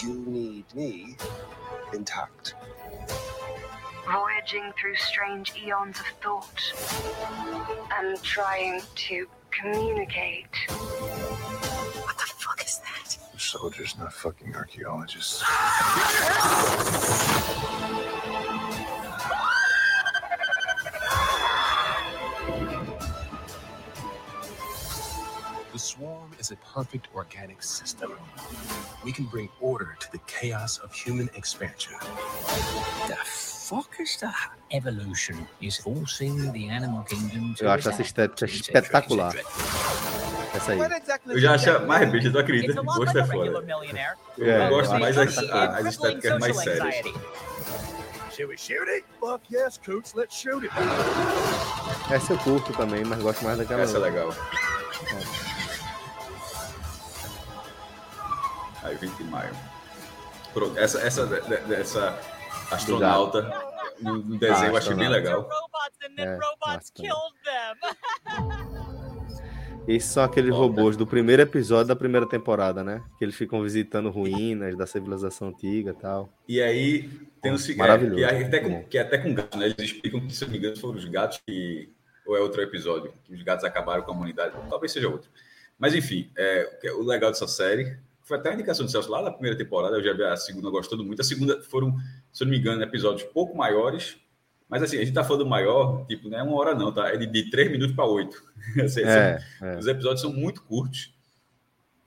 [0.03, 1.17] You need me
[1.93, 2.55] intact.
[4.11, 6.61] Voyaging through strange eons of thought
[7.99, 10.49] and trying to communicate.
[10.69, 13.17] What the fuck is that?
[13.41, 15.43] Soldiers, not fucking archaeologists.
[25.73, 28.13] The swarm is a perfect organic system.
[29.05, 31.95] We can bring order to the chaos of human expansion.
[33.09, 33.17] The
[33.73, 34.51] fuck is that?
[34.71, 39.35] Evolution is forcing the animal kingdom to Eu acho essa estética espetacular.
[40.55, 40.79] Essa aí.
[41.27, 42.81] Eu já acho mais bicho, tu acredita?
[42.81, 43.65] O gosto é foda.
[44.37, 46.97] Eu É, gosto eu mais das as estéticas mais sérias.
[48.33, 49.05] Should we shoot it?
[49.21, 50.75] Fuck yes, Coots, let's shoot it.
[52.11, 53.83] Essa eu curto também, mas gosto mais daquela.
[53.83, 54.35] Essa é legal.
[58.83, 59.55] Aí, 20 de maio.
[60.53, 61.23] Pronto, essa, essa,
[61.79, 62.19] essa
[62.75, 65.49] astronauta no, no desenho eu achei bem legal.
[66.19, 66.39] É.
[69.87, 73.03] Esses são aqueles robôs do primeiro episódio da primeira temporada, né?
[73.19, 76.33] Que eles ficam visitando ruínas da civilização antiga e tal.
[76.47, 78.17] E aí tem o seguinte, Maravilhoso.
[78.17, 78.85] que, é até com, bom.
[78.85, 79.67] que é até com gato, né?
[79.67, 81.93] Eles explicam que, se eu não me engano, foram os gatos que.
[82.25, 84.55] Ou é outro episódio, que os gatos acabaram com a humanidade.
[84.71, 85.29] Talvez seja outro.
[85.77, 87.99] Mas enfim, é, o é- o legal dessa série
[88.33, 89.97] foi até a indicação do Celso lá na primeira temporada.
[89.97, 91.21] Eu já vi a segunda gostando muito.
[91.21, 91.95] A segunda foram,
[92.33, 94.17] se eu não me engano, episódios pouco maiores.
[94.69, 97.09] Mas assim, a gente tá falando maior, tipo, não é uma hora não, tá?
[97.13, 98.43] É de, de três minutos para oito.
[98.83, 99.77] Assim, É, é.
[99.77, 101.15] os episódios são muito curtos.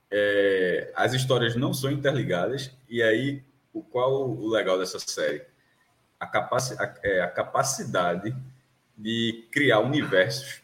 [0.10, 2.72] É, as histórias não são interligadas.
[2.90, 5.44] E aí, o, qual o legal dessa série?
[6.20, 8.36] A, capaci a, é, a capacidade
[8.98, 10.64] de criar universos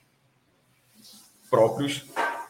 [1.52, 2.04] próprios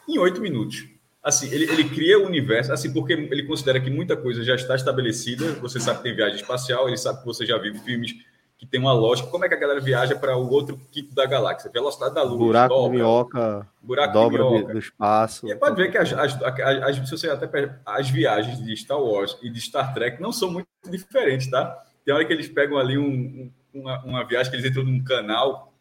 [0.08, 0.91] em oito minutos.
[1.22, 4.74] Assim, ele, ele cria o universo, assim, porque ele considera que muita coisa já está
[4.74, 5.52] estabelecida.
[5.60, 8.12] Você sabe que tem viagem espacial, ele sabe que você já viu filmes
[8.58, 9.28] que tem uma lógica.
[9.28, 11.70] Como é que a galera viaja para o outro quinto da galáxia?
[11.70, 14.72] Velocidade da luz, Buraco de dobra, minhoca, buraco dobra de de- minhoca.
[14.72, 15.48] do espaço.
[15.48, 17.48] E pode ver que as, as, as, se você até
[17.86, 21.76] as viagens de Star Wars e de Star Trek não são muito diferentes, tá?
[22.04, 25.02] Tem hora que eles pegam ali um- um- uma, uma viagem que eles entram num
[25.02, 25.71] canal,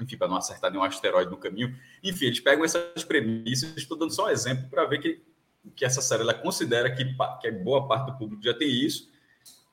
[0.00, 1.74] enfim, para não acertar nenhum asteroide no caminho.
[2.02, 3.76] Enfim, eles pegam essas premissas.
[3.76, 5.22] Estou dando só um exemplo para ver que,
[5.74, 7.04] que essa série ela considera que,
[7.40, 9.10] que boa parte do público já tem isso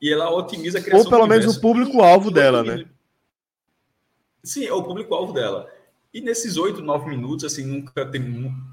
[0.00, 2.90] e ela otimiza a criação Ou pelo menos o público-alvo dela, otimiza- né?
[4.42, 5.70] Sim, é o público-alvo dela.
[6.12, 8.22] E nesses oito, nove minutos, assim, nunca tem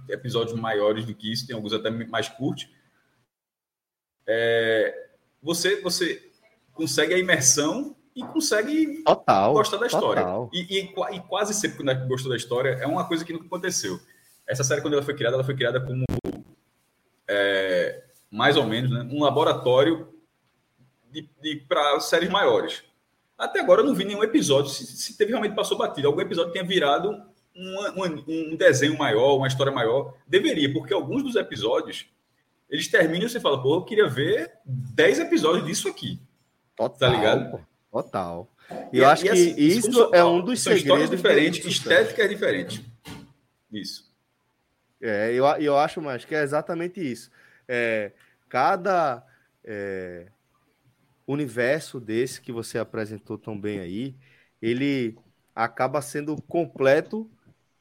[0.10, 2.68] episódios maiores do que isso, tem alguns até mais curtos.
[4.28, 5.10] É,
[5.41, 6.30] você, você
[6.73, 9.53] consegue a imersão e consegue Total.
[9.53, 10.23] gostar da história.
[10.53, 13.45] E, e e quase sempre quando gente gostou da história, é uma coisa que nunca
[13.45, 13.99] aconteceu.
[14.47, 16.03] Essa série, quando ela foi criada, ela foi criada como,
[17.27, 20.07] é, mais ou menos, né, um laboratório
[21.09, 21.27] de,
[21.67, 22.83] para séries maiores.
[23.38, 26.51] Até agora eu não vi nenhum episódio, se, se teve realmente passou batido, algum episódio
[26.53, 27.09] tenha virado
[27.55, 30.13] uma- uma- um desenho maior, uma história maior.
[30.27, 32.05] Deveria, porque alguns dos episódios,
[32.69, 36.19] eles terminam e você fala, pô, eu queria ver 10 episódios disso aqui.
[36.75, 36.97] Total.
[36.97, 37.65] Tá ligado?
[37.91, 38.49] Total.
[38.93, 41.09] E eu acho que assim, isso é um dos são segredos.
[41.09, 42.01] diferentes, do sucesso.
[42.01, 42.81] estéticas diferentes.
[43.72, 44.09] Isso.
[45.01, 47.30] É, eu, eu acho mais que é exatamente isso.
[47.68, 48.11] É,
[48.47, 49.26] cada
[49.63, 50.27] é,
[51.27, 54.15] universo desse que você apresentou tão bem aí,
[54.61, 55.18] ele
[55.53, 57.30] acaba sendo completo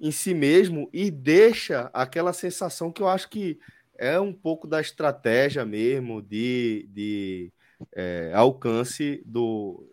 [0.01, 3.61] em si mesmo e deixa aquela sensação que eu acho que
[3.97, 7.53] é um pouco da estratégia mesmo de, de
[7.95, 9.87] é, alcance do,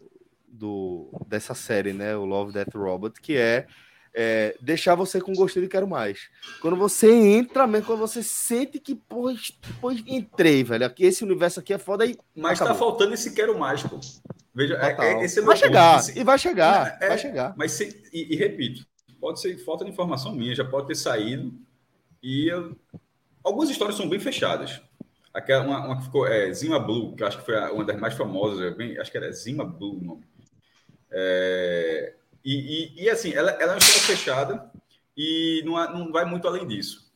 [0.57, 2.15] do, dessa série, né?
[2.15, 3.67] O Love Death Robot, que é,
[4.13, 6.29] é, deixar você com gostinho de quero mais.
[6.61, 10.85] Quando você entra mesmo, quando você sente que, depois entrei, velho.
[10.85, 12.15] Aqui, esse universo aqui é foda aí.
[12.35, 12.89] Mas tá Acabou.
[12.89, 13.99] faltando esse quero mais, pô.
[14.53, 17.53] Veja, é, é, esse é vai chegar, Esse- e vai chegar, É, vai chegar.
[17.55, 18.83] Mas se- e, e repito,
[19.21, 21.53] pode ser falta de informação minha, já pode ter saído.
[22.23, 22.75] E eu-
[23.43, 24.81] algumas histórias são bem fechadas.
[25.31, 28.15] Aquela, uma, uma que ficou é, Zima Blue, que acho que foi uma das mais
[28.15, 30.23] famosas, é bem- acho que era Zima Blue o nome.
[31.11, 32.13] É,
[32.43, 34.71] e, e- e, assim, ela, ela é uma história fechada
[35.15, 37.07] e não, não vai muito além disso.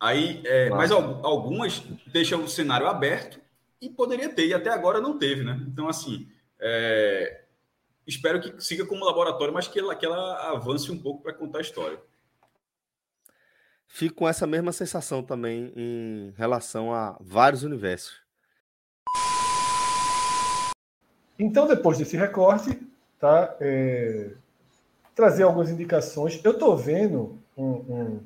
[0.00, 3.40] Aí, é, mas al- algumas deixam o cenário aberto
[3.80, 5.60] e poderia ter, e até agora não teve, né?
[5.68, 6.28] Então, assim,
[6.60, 7.44] é,
[8.06, 11.58] espero que siga como laboratório, mas que ela, que ela avance um pouco para contar
[11.58, 12.00] a história.
[13.86, 18.21] Fico com essa mesma sensação também em relação a vários universos.
[21.38, 22.78] Então, depois desse recorte,
[23.18, 23.56] tá?
[23.60, 24.32] É,
[25.14, 26.40] trazer algumas indicações.
[26.42, 28.20] Eu estou vendo um, um,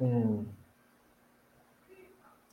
[0.00, 0.44] um,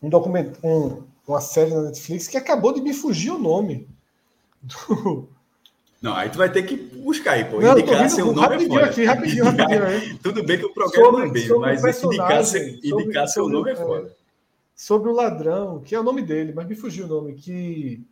[0.04, 3.88] um documento, um, uma série na Netflix que acabou de me fugir o nome.
[4.62, 5.30] Do...
[6.02, 7.62] Não, aí tu vai ter que buscar aí, pô.
[7.62, 9.86] Não, indicar seu nome é rapidinho é aqui, rapidinho, rapidinho.
[9.86, 10.18] Aí.
[10.22, 13.72] Tudo bem que o programa sobre, é bem, mas indicar, seu, indicar seu sobre, nome
[13.72, 14.16] é foda.
[14.76, 18.04] Sobre o ladrão, que é o nome dele, mas me fugiu o nome, que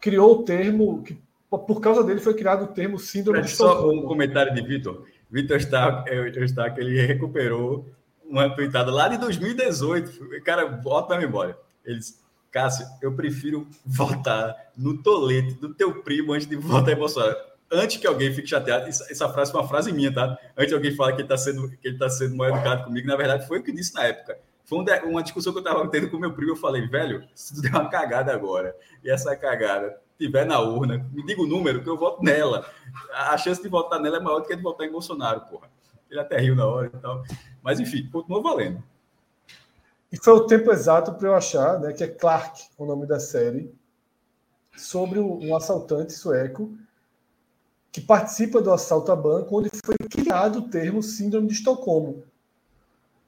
[0.00, 1.18] criou o termo, que
[1.50, 4.00] por causa dele foi criado o termo síndrome de Estocolmo.
[4.00, 5.04] Só um comentário de Vitor.
[5.30, 6.04] Vitor está,
[6.36, 7.86] está que ele recuperou
[8.24, 10.42] uma tweetada lá de 2018.
[10.42, 11.56] Cara, bota na memória.
[11.84, 17.36] Eles, Cássio, eu prefiro votar no tolete do teu primo antes de votar em Bolsonaro.
[17.70, 20.38] Antes que alguém fique chateado, essa frase foi uma frase minha, tá?
[20.56, 23.06] Antes que alguém fale que ele está sendo, que ele tá sendo mal educado comigo,
[23.08, 24.38] na verdade foi o que disse na época.
[24.66, 26.52] Foi uma discussão que eu estava tendo com meu primo.
[26.52, 31.08] Eu falei, velho, se tu der uma cagada agora e essa cagada tiver na urna,
[31.12, 32.68] me diga o número que eu voto nela.
[33.12, 35.70] A chance de votar nela é maior do que de votar em Bolsonaro, porra.
[36.10, 37.22] Ele até riu na hora e tal.
[37.62, 38.82] Mas enfim, continua valendo.
[40.10, 43.20] E foi o tempo exato para eu achar, né, que é Clark, o nome da
[43.20, 43.72] série,
[44.76, 46.76] sobre um assaltante sueco
[47.92, 52.24] que participa do assalto a banco, onde foi criado o termo Síndrome de Estocolmo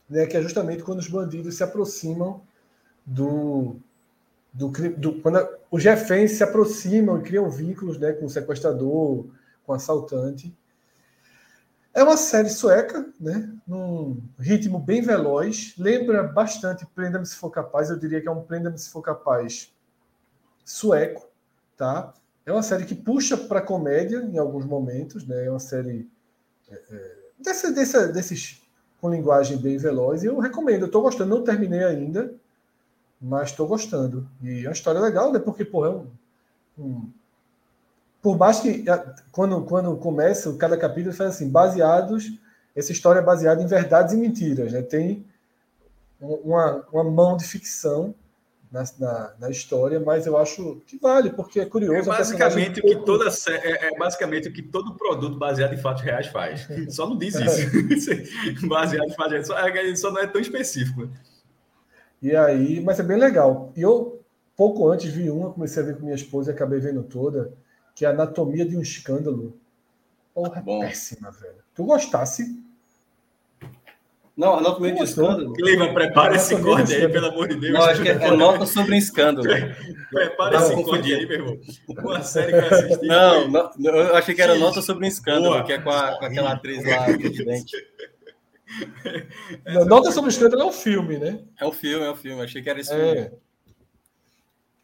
[0.08, 2.42] né, que é justamente quando os bandidos se aproximam
[3.04, 3.76] do.
[4.52, 9.26] do, do quando a, os reféns se aproximam e criam vínculos né, com o sequestrador,
[9.64, 10.56] com o assaltante.
[11.92, 17.90] É uma série sueca, né, num ritmo bem veloz, lembra bastante Prenda-me se for capaz,
[17.90, 19.72] eu diria que é um Prenda-me se for capaz
[20.64, 21.26] sueco,
[21.76, 22.12] tá?
[22.44, 25.46] É uma série que puxa para comédia em alguns momentos, né?
[25.46, 26.08] É uma série
[26.70, 28.62] é, é, dessa, dessa, desses
[29.00, 30.22] com linguagem bem veloz.
[30.22, 32.32] E eu recomendo, eu estou gostando, não terminei ainda,
[33.20, 34.28] mas estou gostando.
[34.42, 35.38] E é uma história legal, né?
[35.38, 36.06] Porque, pô, é um,
[36.78, 37.10] um,
[38.22, 38.84] Por mais que
[39.30, 42.32] quando, quando começa, cada capítulo faz assim, baseados.
[42.74, 44.82] Essa história é baseada em verdades e mentiras, né?
[44.82, 45.24] Tem
[46.20, 48.14] uma, uma mão de ficção
[48.70, 51.96] na, na, na, história, mas eu acho que vale, porque é curioso.
[51.96, 56.02] É basicamente, o que toda, é, é, basicamente o que todo produto baseado em fatos
[56.02, 56.68] reais faz.
[56.94, 58.10] Só não diz isso.
[58.10, 58.66] É.
[58.68, 59.46] baseado em fatos reais.
[59.46, 61.08] Só, é, só não é tão específico.
[62.20, 63.72] E aí, mas é bem legal.
[63.76, 64.22] E eu,
[64.56, 67.52] pouco antes, vi uma, comecei a ver com minha esposa e acabei vendo toda,
[67.94, 69.56] que é a Anatomia de um Escândalo.
[70.34, 70.80] Porra, Bom.
[70.80, 71.62] péssima, velho.
[71.74, 72.62] Tu gostasse,
[74.38, 75.52] não, anatomia de escândalo.
[75.52, 77.74] Clima, prepara esse corte aí, pelo amor de Deus.
[77.74, 79.48] Não, acho que é nota sobre um escândalo.
[80.12, 81.60] prepara esse corte aí, meu irmão.
[81.88, 83.06] Uma série que eu assisti.
[83.08, 85.64] Não, não, eu achei que era nota sobre um escândalo, Boa.
[85.64, 87.76] que é com, a, com aquela atriz lá, presidente.
[89.88, 91.40] Nota sobre o escândalo é um filme, né?
[91.60, 92.40] É um filme, é um filme.
[92.40, 92.96] Achei que era esse é.
[92.96, 93.30] filme.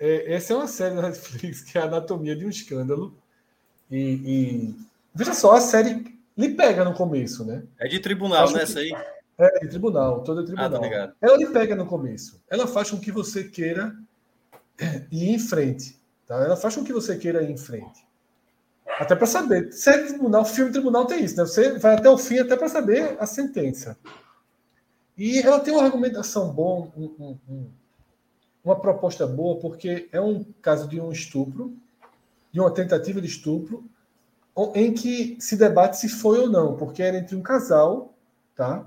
[0.00, 3.16] É, essa é uma série da Netflix que é a Anatomia de um Escândalo.
[3.88, 4.74] E, e,
[5.14, 6.04] veja só, a série
[6.36, 7.62] lhe pega no começo, né?
[7.78, 8.64] É de tribunal, né?
[8.64, 8.90] Essa aí.
[9.36, 10.84] É, de tribunal, toda é tribunal.
[10.84, 12.40] Ah, ela lhe pega no começo.
[12.48, 13.96] Ela faz com que você queira
[15.10, 16.00] ir em frente.
[16.26, 16.36] Tá?
[16.36, 18.06] Ela faz com que você queira ir em frente.
[18.98, 19.72] Até para saber.
[19.72, 21.44] Série tribunal, filme tribunal tem isso, né?
[21.44, 23.98] Você vai até o fim até para saber a sentença.
[25.16, 27.66] E ela tem uma argumentação boa, um, um, um,
[28.64, 31.76] uma proposta boa, porque é um caso de um estupro,
[32.52, 33.84] de uma tentativa de estupro,
[34.74, 38.14] em que se debate se foi ou não, porque era entre um casal,
[38.54, 38.84] tá?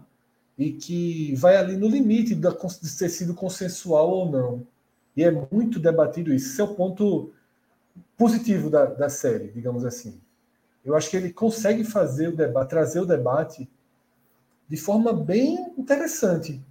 [0.58, 4.68] E que vai ali no limite de ter sido consensual ou não.
[5.16, 6.52] E é muito debatido isso.
[6.52, 7.32] Esse é o ponto
[8.18, 10.20] positivo da, da série, digamos assim.
[10.84, 13.70] Eu acho que ele consegue fazer o debate, trazer o debate
[14.68, 16.62] de forma bem interessante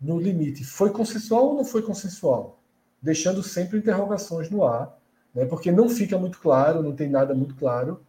[0.00, 0.64] no limite.
[0.64, 2.58] Foi consensual ou não foi consensual?
[3.00, 4.96] Deixando sempre interrogações no ar,
[5.34, 5.44] né?
[5.44, 8.00] porque não fica muito claro, não tem nada muito claro.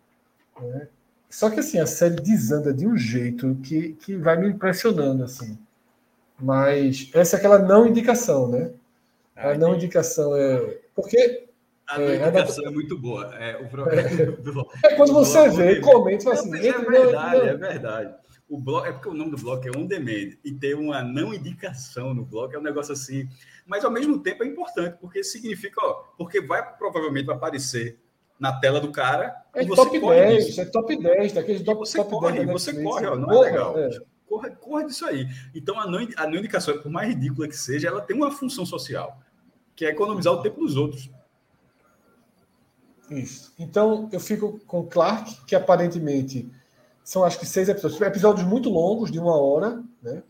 [0.62, 0.88] Né?
[1.36, 5.60] Só que assim, a série desanda de um jeito que, que vai me impressionando, assim.
[6.40, 8.72] Mas essa é aquela não indicação, né?
[9.36, 10.80] Ah, a não indicação é.
[10.96, 11.50] Porque.
[11.88, 13.36] A não é, indicação é, muito boa.
[13.36, 16.56] É, o problema do, é quando você vê e comenta assim.
[16.56, 18.16] É verdade, não, é verdade.
[18.48, 21.34] O bloco, é porque o nome do bloco é On Demand e ter uma não
[21.34, 23.28] indicação no bloco é um negócio assim.
[23.68, 28.00] Mas ao mesmo tempo é importante, porque significa, ó, porque vai provavelmente vai aparecer
[28.40, 29.36] na tela do cara.
[29.54, 30.62] É e você top corre 10, disso.
[30.62, 33.78] é top 10, daqueles top, você top corre, 10 você corre, ó, não é legal.
[33.78, 33.90] É.
[34.28, 35.28] Corre, corre disso aí.
[35.54, 38.66] Então, a não, a não indicação, por mais ridícula que seja, ela tem uma função
[38.66, 39.20] social,
[39.76, 41.10] que é economizar o tempo dos outros.
[43.10, 43.54] Isso.
[43.60, 46.52] Então, eu fico com Clark, que aparentemente
[47.04, 48.02] são acho que seis episódios.
[48.02, 50.24] Episódios muito longos, de uma hora, né?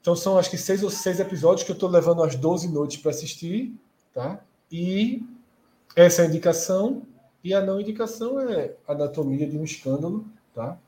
[0.00, 2.98] Então, são acho que seis ou seis episódios que eu estou levando às 12 noites
[2.98, 3.74] para assistir,
[4.12, 4.40] tá?
[4.70, 5.24] E
[5.96, 7.02] Essa é a indicação.
[7.42, 10.78] E a não indicação é Anatomia de um Escândalo, tá?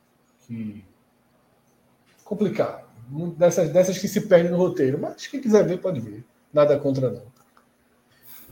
[0.41, 0.85] Que
[2.25, 2.87] complicado.
[3.39, 4.99] Dessas, dessas que se perdem no roteiro.
[5.01, 6.25] Mas quem quiser ver, pode ver.
[6.53, 7.23] Nada contra, não.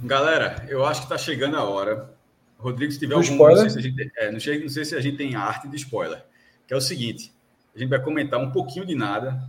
[0.00, 2.14] Galera, eu acho que está chegando a hora.
[2.58, 3.26] Rodrigo, se tiver algum.
[3.26, 3.64] Spoiler?
[3.64, 5.68] Não sei, se a gente, é, não, sei, não sei se a gente tem arte
[5.68, 6.24] de spoiler.
[6.66, 7.32] Que é o seguinte:
[7.74, 9.48] a gente vai comentar um pouquinho de nada.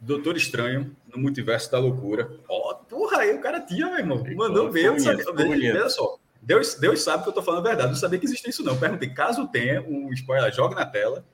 [0.00, 2.30] Doutor Estranho no Multiverso da Loucura.
[2.48, 4.24] Ó, oh, porra, aí o cara tinha, meu irmão.
[4.34, 4.90] Mandou ver.
[4.90, 6.18] Olha só.
[6.42, 7.88] Deus, Deus sabe que eu estou falando a verdade.
[7.88, 8.76] Não sabia que existia isso, não.
[8.76, 11.24] Perguntei, caso tenha um spoiler, jogue na tela.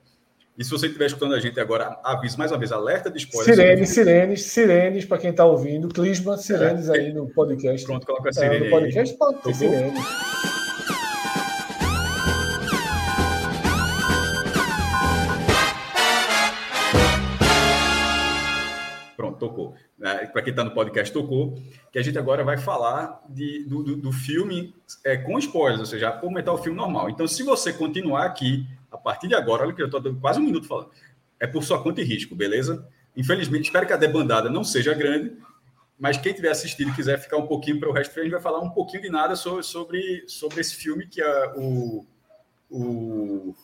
[0.57, 3.55] E se você estiver escutando a gente agora, aviso mais uma vez, alerta de spoiler.
[3.55, 5.87] Sirenes, sirenes, sirenes, para quem está ouvindo.
[5.89, 6.93] Clisma, sirenes é.
[6.97, 7.85] aí no podcast.
[7.85, 10.03] Pronto, coloca a sirene é, No podcast pode ter sirenes.
[19.41, 19.75] Tocou.
[19.99, 21.59] É, para quem está no podcast, tocou.
[21.91, 24.73] Que a gente agora vai falar de, do, do, do filme
[25.03, 27.09] é, com spoilers, ou seja, comentar o filme normal.
[27.09, 30.43] Então, se você continuar aqui a partir de agora, olha que eu estou quase um
[30.43, 30.91] minuto falando,
[31.39, 32.87] é por sua conta e risco, beleza?
[33.17, 35.35] Infelizmente, espero que a debandada não seja grande,
[35.97, 38.41] mas quem tiver assistido e quiser ficar um pouquinho para o resto, a gente vai
[38.41, 42.05] falar um pouquinho de nada sobre, sobre, sobre esse filme que é o,
[42.69, 43.55] o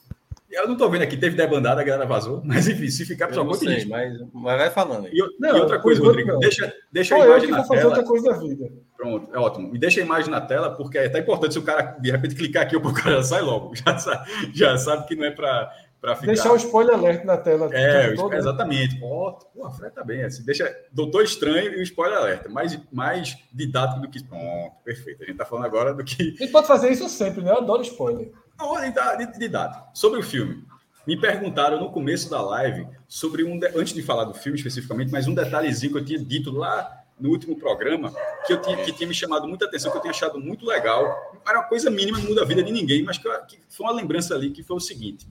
[0.57, 3.35] eu não estou vendo aqui, teve debandada, a galera vazou, mas enfim, se ficar para
[3.35, 5.13] sua conta sei, mas, mas vai falando aí.
[5.13, 6.39] E, não, e outra coisa, Rodrigo, não.
[6.39, 7.89] deixa, deixa Pô, a imagem eu na fazer tela.
[7.89, 8.71] outra coisa da vida.
[8.95, 9.75] Pronto, é ótimo.
[9.75, 12.35] E deixa a imagem na tela, porque é até importante se o cara de repente
[12.35, 13.75] clicar aqui, o cara sai logo.
[13.77, 16.27] Já sabe, já sabe que não é para para ficar.
[16.27, 17.69] Deixar o spoiler alert na tela.
[17.73, 18.37] É, todo, né?
[18.37, 18.99] exatamente.
[19.01, 20.23] Ó, oh, a Fred tá bem.
[20.23, 22.49] Assim, deixa Doutor Estranho e o spoiler alerta.
[22.49, 24.23] Mais, mais didático do que.
[24.23, 25.23] Pronto, perfeito.
[25.23, 26.35] A gente tá falando agora do que.
[26.39, 27.51] A gente pode fazer isso sempre, né?
[27.51, 28.31] Eu adoro spoiler.
[28.57, 29.87] A ordem tá didático.
[29.93, 30.63] Sobre o filme.
[31.05, 33.57] Me perguntaram no começo da live sobre um.
[33.57, 33.67] De...
[33.67, 37.29] Antes de falar do filme especificamente, mas um detalhezinho que eu tinha dito lá no
[37.29, 38.13] último programa,
[38.45, 41.39] que, eu tinha, que tinha me chamado muita atenção, que eu tinha achado muito legal.
[41.47, 43.93] Era uma coisa mínima, não muda a vida de ninguém, mas que, que foi uma
[43.93, 45.27] lembrança ali que foi o seguinte.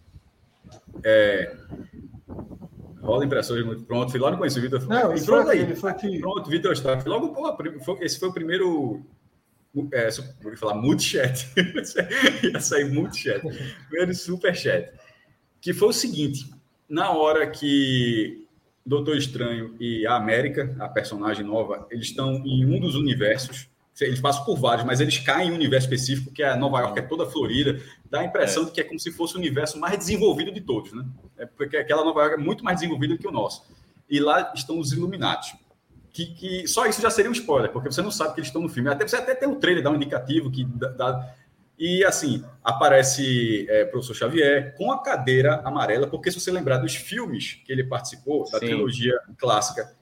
[1.04, 1.56] É...
[3.02, 4.10] Rola impressões muito pronto.
[4.10, 4.84] Fui lá no conheci o Vitor.
[4.88, 5.76] Não, isso pronto foi aí.
[5.76, 6.18] Foi aqui.
[6.18, 7.00] Pronto, Vitor está.
[7.06, 9.04] Logo, pô, esse foi o primeiro.
[9.92, 10.08] É,
[10.42, 11.46] vou falar multichat.
[12.42, 13.42] Ia sair multichat.
[13.88, 14.90] Primeiro superchat
[15.66, 16.48] que foi o seguinte:
[16.88, 18.46] na hora que
[18.86, 23.68] Doutor Estranho e a América, a personagem nova, eles estão em um dos universos.
[24.00, 26.98] Eles passam por vários, mas eles caem em um universo específico, que é Nova York,
[26.98, 27.80] é toda Florida.
[28.08, 28.66] Dá a impressão é.
[28.66, 31.04] de que é como se fosse o universo mais desenvolvido de todos, né?
[31.36, 33.64] É porque aquela Nova York é muito mais desenvolvida que o nosso.
[34.08, 35.56] E lá estão os Illuminati.
[36.16, 38.62] Que, que, só isso já seria um spoiler, porque você não sabe que eles estão
[38.62, 38.88] no filme.
[38.88, 41.30] Até você até tem o um trailer, dá um indicativo que dá,
[41.78, 46.94] e assim, aparece é, professor Xavier com a cadeira amarela, porque se você lembrar dos
[46.94, 48.64] filmes que ele participou, da Sim.
[48.64, 49.94] trilogia clássica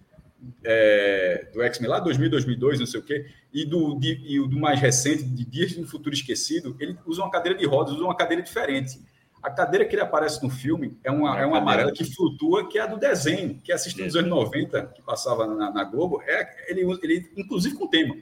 [0.63, 4.57] é, do X-Men lá, 2000, 2002, não sei o quê, e do, de, e do
[4.57, 8.17] mais recente, de Dias um Futuro Esquecido, ele usa uma cadeira de rodas, usa uma
[8.17, 9.01] cadeira diferente.
[9.45, 12.67] A cadeira que ele aparece no filme é uma, é, é uma amarela que flutua,
[12.67, 16.23] que é a do desenho, que assisti nos anos 90, que passava na, na Globo.
[16.23, 18.17] É, ele, ele, inclusive com tema.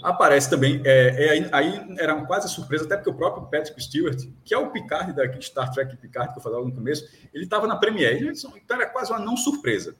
[0.00, 4.54] Aparece também, é, é, aí era quase surpresa, até porque o próprio Patrick Stewart, que
[4.54, 7.04] é o Picard da Star Trek Picard, que eu falava no começo,
[7.34, 9.96] ele estava na Premiere, então era quase uma não surpresa.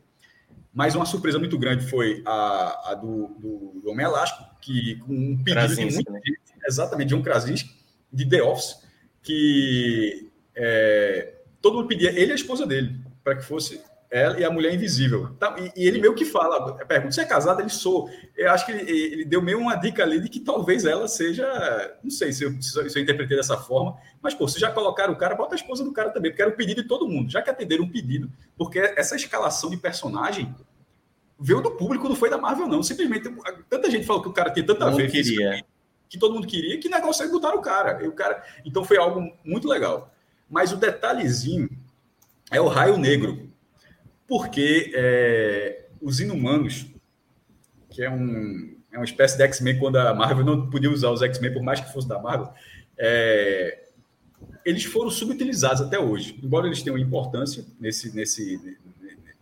[0.72, 5.12] Mas uma surpresa muito grande foi a, a do, do, do, Homem Elástico, que com
[5.12, 6.20] um pedido Krasinski, de muita né?
[6.68, 7.74] exatamente, de um Krasinski,
[8.12, 8.85] de The Office,
[9.26, 12.94] que é, todo mundo pedia, ele e a esposa dele,
[13.24, 15.34] para que fosse ela e a mulher invisível.
[15.36, 17.60] Tá, e, e, ele meio que fala, pergunta, você é casado?
[17.60, 18.08] Ele sou.
[18.36, 21.44] Eu acho que ele, ele, deu meio uma dica ali de que talvez ela seja,
[22.04, 25.16] não sei se eu, se eu interpretei dessa forma, mas, pô, se já colocaram o
[25.16, 27.42] cara, bota a esposa do cara também, porque era o pedido de todo mundo, já
[27.42, 30.54] que atenderam um pedido, porque essa escalação de personagem
[31.36, 32.80] veio do público, não foi da Marvel, não.
[32.84, 33.28] Simplesmente,
[33.68, 35.62] tanta gente falou que o cara tinha tanta não queria.
[35.62, 35.75] que
[36.18, 38.02] todo mundo queria, que negócio é botar o cara.
[38.02, 38.44] E o cara.
[38.64, 40.14] Então foi algo muito legal.
[40.48, 41.68] Mas o detalhezinho
[42.50, 43.50] é o raio negro
[44.26, 46.86] porque é, os Inumanos,
[47.90, 51.22] que é, um, é uma espécie de X-Men quando a Marvel não podia usar os
[51.22, 52.52] X-Men, por mais que fosse da Marvel,
[52.98, 53.84] é,
[54.64, 56.38] eles foram subutilizados até hoje.
[56.42, 58.78] Embora eles tenham importância nesse, nesse,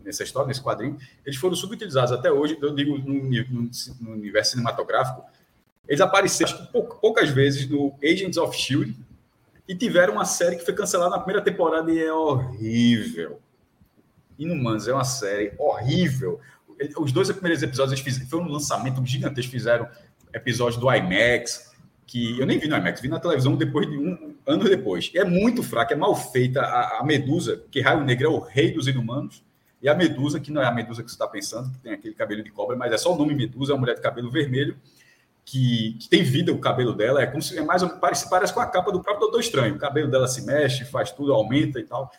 [0.00, 3.70] nessa história, nesse quadrinho, eles foram subutilizados até hoje, eu digo no, no,
[4.00, 5.24] no universo cinematográfico,
[5.88, 6.66] eles apareceram
[7.00, 9.04] poucas vezes no Agents of S.H.I.E.L.D.,
[9.66, 13.40] e tiveram uma série que foi cancelada na primeira temporada e é horrível.
[14.38, 16.38] Inumanos é uma série horrível.
[16.98, 19.88] Os dois primeiros episódios eles fizeram, foi um lançamento gigantesco, fizeram
[20.34, 21.72] episódios do IMAX,
[22.06, 25.10] que eu nem vi no IMAX, vi na televisão depois de um ano depois.
[25.14, 26.60] É muito fraca, é mal feita.
[26.60, 29.42] A, a Medusa, que Raio Negro é o rei dos inumanos,
[29.80, 32.14] e a Medusa, que não é a Medusa que você está pensando, que tem aquele
[32.14, 34.76] cabelo de cobra, mas é só o nome Medusa, é uma mulher de cabelo vermelho.
[35.44, 38.60] Que, que, tem vida o cabelo dela, é como se é mais parece, parece com
[38.60, 39.74] a capa do próprio Doutor Estranho.
[39.74, 42.10] O cabelo dela se mexe, faz tudo, aumenta e tal.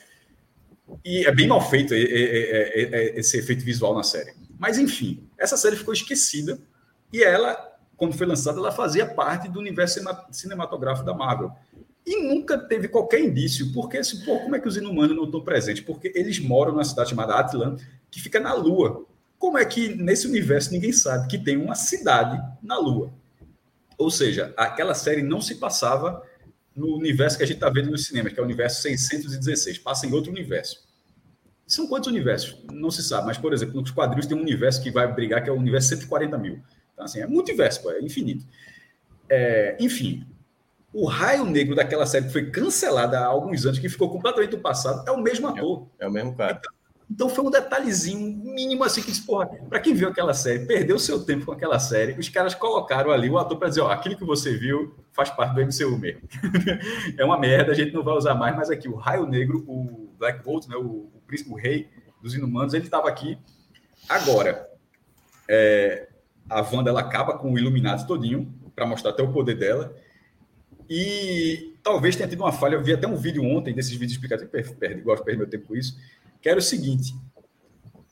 [1.03, 4.33] E é bem mal feito é, é, é, esse efeito visual na série.
[4.59, 6.59] Mas enfim, essa série ficou esquecida
[7.11, 7.57] e ela,
[7.97, 9.99] quando foi lançada, ela fazia parte do universo
[10.31, 11.51] cinematográfico da Marvel.
[12.05, 15.41] E nunca teve qualquer indício, porque assim, pô, como é que os inumanos não estão
[15.41, 15.83] presentes?
[15.83, 17.77] Porque eles moram numa cidade chamada Atlan,
[18.11, 19.05] que fica na Lua.
[19.37, 23.13] Como é que nesse universo ninguém sabe que tem uma cidade na Lua?
[23.97, 26.21] Ou seja, aquela série não se passava
[26.75, 30.05] no universo que a gente está vendo nos cinemas, que é o universo 616, passa
[30.05, 30.85] em outro universo.
[31.65, 32.57] São quantos universos?
[32.71, 35.49] Não se sabe, mas, por exemplo, nos quadrinhos tem um universo que vai brigar, que
[35.49, 36.61] é o universo 140 mil.
[36.93, 38.45] Então, assim, é multiverso, pô, é infinito.
[39.29, 40.27] É, enfim,
[40.93, 44.59] o raio negro daquela série que foi cancelada há alguns anos, que ficou completamente do
[44.59, 45.87] passado, é o mesmo ator.
[45.97, 46.59] É, é o mesmo cara.
[46.59, 46.71] Então,
[47.09, 50.97] então, foi um detalhezinho mínimo assim que disse, porra, para quem viu aquela série, perdeu
[50.97, 54.17] seu tempo com aquela série, os caras colocaram ali o ator para dizer, ó, aquilo
[54.17, 56.21] que você viu faz parte do MCU mesmo.
[57.17, 60.09] é uma merda, a gente não vai usar mais, mas aqui o Raio Negro, o
[60.17, 61.87] Black Bolt, né, o, o príncipe, o rei
[62.21, 63.37] dos inumanos, ele estava aqui.
[64.09, 64.67] Agora,
[65.47, 66.07] é,
[66.49, 69.95] a Wanda ela acaba com o Illuminati todinho para mostrar até o poder dela.
[70.89, 72.75] E talvez tenha tido uma falha.
[72.75, 75.67] Eu vi até um vídeo ontem desses vídeos explicativos, perdi, gosto de perder meu tempo
[75.67, 75.97] com isso.
[76.45, 77.11] Que era o seguinte: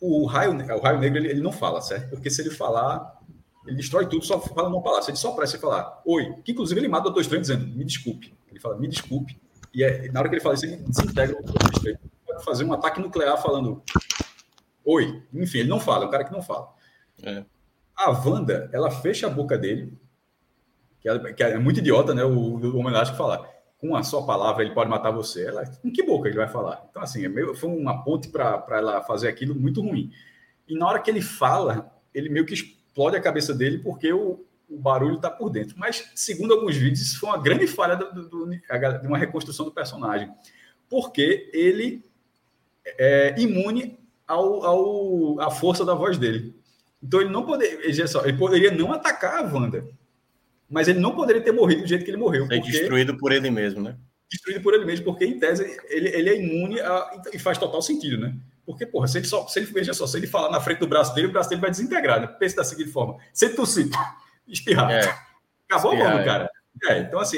[0.01, 2.09] o raio, o raio negro ele, ele não fala, certo?
[2.09, 3.21] Porque se ele falar,
[3.67, 5.03] ele destrói tudo, só fala uma palavra.
[5.03, 7.85] Se ele só parece falar oi, que inclusive ele mata o Doutor Estranho dizendo me
[7.85, 8.35] desculpe.
[8.49, 9.39] Ele fala me desculpe.
[9.71, 11.99] E é, na hora que ele fala isso, ele desintegra o Doutor Estranho.
[12.25, 13.83] Pode fazer um ataque nuclear falando
[14.83, 15.21] oi.
[15.31, 16.73] Enfim, ele não fala, é um cara que não fala.
[17.21, 17.45] É.
[17.95, 19.95] A Wanda, ela fecha a boca dele
[20.99, 22.23] que é, que é muito idiota, né?
[22.23, 23.47] O, o homem elástico falar
[23.83, 25.45] com a sua palavra ele pode matar você.
[25.45, 26.87] Ela, com que boca ele vai falar?
[26.89, 30.09] Então, assim, é meio, foi uma ponte para ela fazer aquilo muito ruim.
[30.65, 34.45] E na hora que ele fala, ele meio que explode a cabeça dele porque o,
[34.69, 35.75] o barulho está por dentro.
[35.77, 39.65] Mas, segundo alguns vídeos, isso foi uma grande falha do, do, do, de uma reconstrução
[39.65, 40.31] do personagem.
[40.89, 42.05] Porque ele
[42.85, 46.55] é imune ao, ao, à força da voz dele.
[47.03, 49.85] Então, ele não poderia, ele poderia não atacar a Wanda
[50.69, 52.47] mas ele não poderia ter morrido do jeito que ele morreu.
[52.49, 53.95] É destruído por ele mesmo, né?
[54.29, 57.81] Destruído por ele mesmo, porque em tese ele, ele é imune a, e faz total
[57.81, 58.35] sentido, né?
[58.65, 60.87] Porque, porra, se ele só, se ele, veja só, se ele falar na frente do
[60.87, 62.27] braço dele, o braço dele vai desintegrar, né?
[62.27, 63.89] Pense da seguinte forma: se tossir,
[64.47, 65.15] espirrar, é.
[65.69, 66.49] acabou espirrar, o cara.
[66.89, 66.99] É.
[66.99, 67.37] então, assim,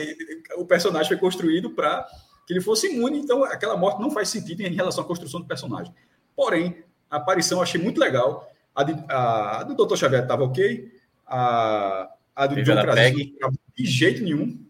[0.56, 2.07] o personagem foi construído para
[2.47, 5.47] que ele fosse imune, então aquela morte não faz sentido em relação à construção do
[5.47, 5.93] personagem.
[6.35, 8.49] Porém, a aparição eu achei muito legal.
[8.73, 9.95] A, de, a, a do Dr.
[9.95, 10.91] Xavier estava ok,
[11.26, 13.36] a, a do John Krasinski
[13.76, 14.66] de jeito nenhum.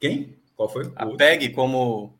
[0.00, 0.38] Quem?
[0.56, 0.92] Qual foi?
[0.96, 2.18] A Peg como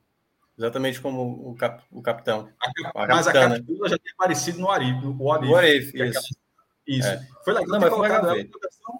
[0.58, 2.48] exatamente como o, cap, o capitão.
[2.94, 5.50] A, a mas a capitula já tinha aparecido no Arif, no Arif.
[5.50, 6.40] O Arif, é isso.
[6.86, 7.08] Isso.
[7.08, 7.26] É.
[7.44, 8.36] Foi legal Não, mas foi legal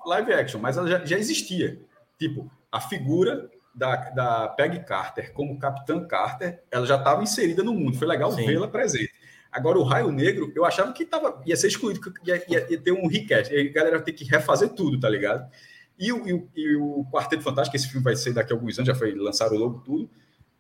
[0.07, 1.79] live action, mas ela já, já, existia.
[2.19, 7.75] Tipo, a figura da, da Peg Carter como Capitã Carter, ela já estava inserida no
[7.75, 7.99] mundo.
[7.99, 9.13] Foi legal vê-la presente.
[9.53, 12.93] Agora, o Raio Negro, eu achava que tava, ia ser excluído, ia, ia, ia ter
[12.93, 13.55] um request.
[13.55, 15.51] A galera ia ter que refazer tudo, tá ligado?
[15.99, 18.79] E o, e, o, e o Quarteto Fantástico, esse filme vai ser daqui a alguns
[18.79, 20.09] anos, já foi lançado logo tudo.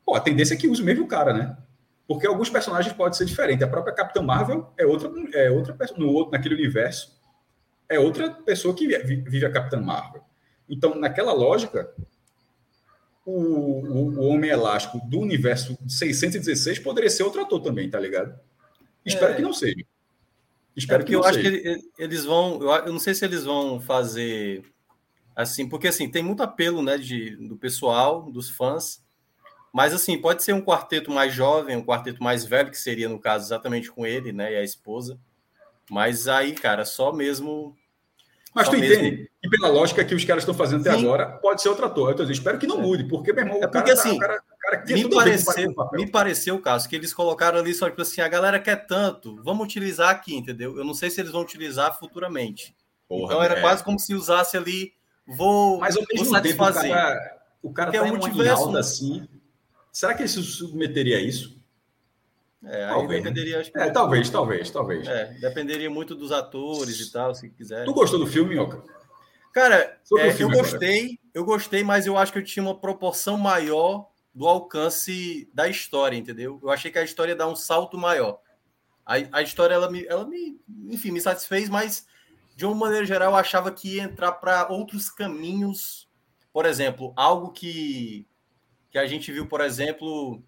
[0.05, 1.57] Pô, a tendência é que use o mesmo cara, né?
[2.07, 3.62] Porque alguns personagens podem ser diferentes.
[3.62, 7.17] A própria Capitã Marvel é outra, é outra pessoa, no outro, naquele universo,
[7.89, 10.23] é outra pessoa que vive a Capitã Marvel.
[10.69, 11.93] Então, naquela lógica,
[13.25, 18.39] o, o, o Homem Elástico do universo 616 poderia ser outro ator também, tá ligado?
[19.05, 19.37] Espero é.
[19.37, 19.85] que não seja.
[20.77, 21.51] Espero é que eu acho seja.
[21.51, 22.63] que eles vão.
[22.63, 24.65] Eu não sei se eles vão fazer
[25.35, 29.03] assim, porque assim tem muito apelo, né, de, do pessoal, dos fãs.
[29.73, 33.21] Mas assim pode ser um quarteto mais jovem, um quarteto mais velho que seria no
[33.21, 35.19] caso exatamente com ele, né, e a esposa.
[35.89, 37.77] Mas aí, cara, só mesmo
[38.55, 39.05] mas Só tu mesmo...
[39.05, 39.31] entende?
[39.43, 41.05] E pela lógica que os caras estão fazendo até Sim.
[41.05, 42.11] agora, pode ser outro ator.
[42.11, 42.83] Eu dizendo, espero que não é.
[42.83, 46.11] mude, porque, meu irmão, é porque, cara, tá- assim, tá, cara, cara me, pareceu, me
[46.11, 50.11] pareceu, caso que eles colocaram ali só tipo assim, a galera quer tanto, vamos utilizar
[50.11, 50.77] aqui, entendeu?
[50.77, 52.75] Eu não sei se eles vão utilizar futuramente.
[53.09, 53.61] Porra, então era é.
[53.61, 54.93] quase como se usasse ali,
[55.27, 56.83] vou, Mas ao mesmo vou satisfazer.
[56.83, 58.81] Tempo, o cara, o cara tá é um multiverso, né?
[58.81, 59.29] assim.
[59.93, 61.59] Será que ele se submeteria a isso?
[62.63, 63.23] É, talvez.
[63.23, 65.09] dependeria, acho que é, talvez, talvez, talvez.
[65.09, 67.85] É, dependeria muito dos atores e tal, se quiser.
[67.85, 68.83] Tu gostou do filme, Minhoca?
[69.53, 74.10] Cara, é, eu gostei, eu gostei, mas eu acho que eu tinha uma proporção maior
[74.35, 76.61] do alcance da história, entendeu?
[76.62, 78.40] Eu achei que a história dá um salto maior.
[79.05, 82.07] A, a história, ela me, ela me, enfim, me satisfez, mas
[82.55, 86.09] de uma maneira geral eu achava que ia entrar para outros caminhos.
[86.52, 88.27] Por exemplo, algo que,
[88.90, 90.43] que a gente viu, por exemplo,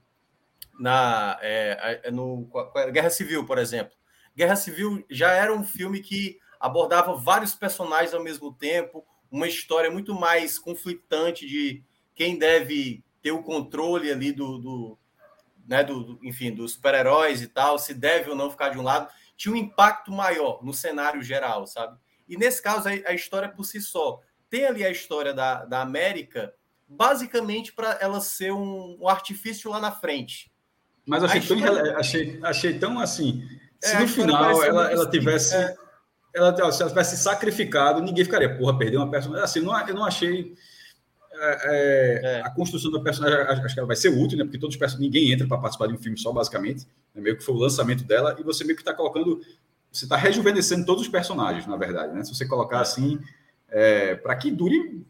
[0.79, 2.49] na é, é no
[2.93, 3.95] Guerra Civil, por exemplo.
[4.37, 9.91] Guerra Civil já era um filme que abordava vários personagens ao mesmo tempo, uma história
[9.91, 11.83] muito mais conflitante de
[12.15, 14.99] quem deve ter o controle ali do, do
[15.67, 19.09] né, do, enfim, dos super-heróis e tal, se deve ou não ficar de um lado,
[19.37, 21.97] tinha um impacto maior no cenário geral, sabe?
[22.29, 24.21] E nesse caso, a, a história por si só.
[24.51, 26.53] Tem ali a história da, da América,
[26.87, 30.53] basicamente para ela ser um, um, artifício lá na frente.
[31.07, 31.65] Mas achei, história...
[31.65, 33.49] tão, achei, achei tão assim.
[33.81, 35.57] Se é, no final ela, ela tivesse.
[35.57, 35.75] É.
[36.35, 39.45] Ela, se ela tivesse sacrificado, ninguém ficaria, porra, perdeu uma personagem.
[39.45, 40.55] Assim, não, eu não achei
[41.43, 42.43] é, é, é.
[42.43, 44.45] a construção do personagem, acho que ela vai ser útil, né?
[44.45, 46.87] Porque todos os ninguém entra para participar de um filme só, basicamente.
[47.15, 47.21] Né?
[47.21, 49.41] Meio que foi o lançamento dela, e você meio que está colocando.
[49.91, 52.25] Você está rejuvenescendo todos os personagens, na verdade, né?
[52.25, 52.83] Se você colocar é.
[52.83, 53.19] assim,
[53.69, 55.05] é, para que dure.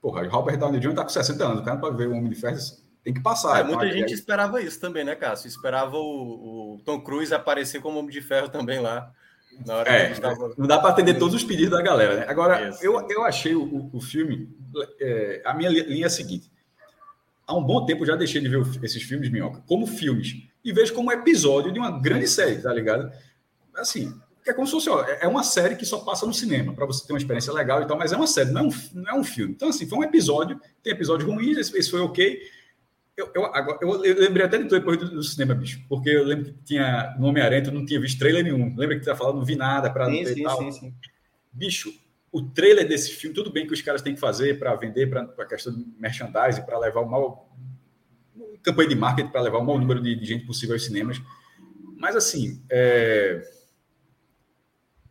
[0.00, 0.90] Porra, Robert Downey Jr.
[0.90, 2.58] está com 60 anos, o cara para ver o Homem de Ferro
[3.04, 3.60] tem que passar.
[3.60, 4.12] É, muita gente aí...
[4.12, 5.48] esperava isso também, né, Cássio?
[5.48, 9.12] Esperava o, o Tom Cruise aparecer como Homem de Ferro também lá.
[9.86, 10.54] É, tava...
[10.56, 12.26] Não dá para atender todos os pedidos da galera, né?
[12.28, 14.48] Agora, eu, eu achei o, o filme.
[15.00, 16.50] É, a minha linha é a seguinte:
[17.46, 20.72] há um bom tempo eu já deixei de ver esses filmes, Minhoca, como filmes, e
[20.72, 23.12] vejo como episódio de uma grande série, tá ligado?
[23.74, 24.12] Assim,
[24.46, 27.06] é como se fosse, ó, é uma série que só passa no cinema, para você
[27.06, 29.14] ter uma experiência legal e tal, mas é uma série, não é um, não é
[29.14, 29.52] um filme.
[29.52, 32.40] Então, assim, foi um episódio, tem episódios ruins, esse, esse foi ok.
[33.16, 36.08] Eu, eu, agora, eu, eu, lembrei até de tu depois do, do, cinema, bicho, porque
[36.08, 38.74] eu lembro que tinha no Homem-Aranha, tu não tinha visto trailer nenhum.
[38.74, 40.58] Lembra que tu ia falando, não vi nada para sim, sim, tal.
[40.58, 40.94] Sim, sim.
[41.52, 41.92] Bicho,
[42.32, 45.22] o trailer desse filme, tudo bem que os caras têm que fazer para vender, para
[45.22, 47.46] a questão de merchandising, para levar o maior.
[48.62, 51.20] campanha de marketing, para levar o maior número de, de, gente possível aos cinemas.
[51.98, 53.42] Mas, assim, é...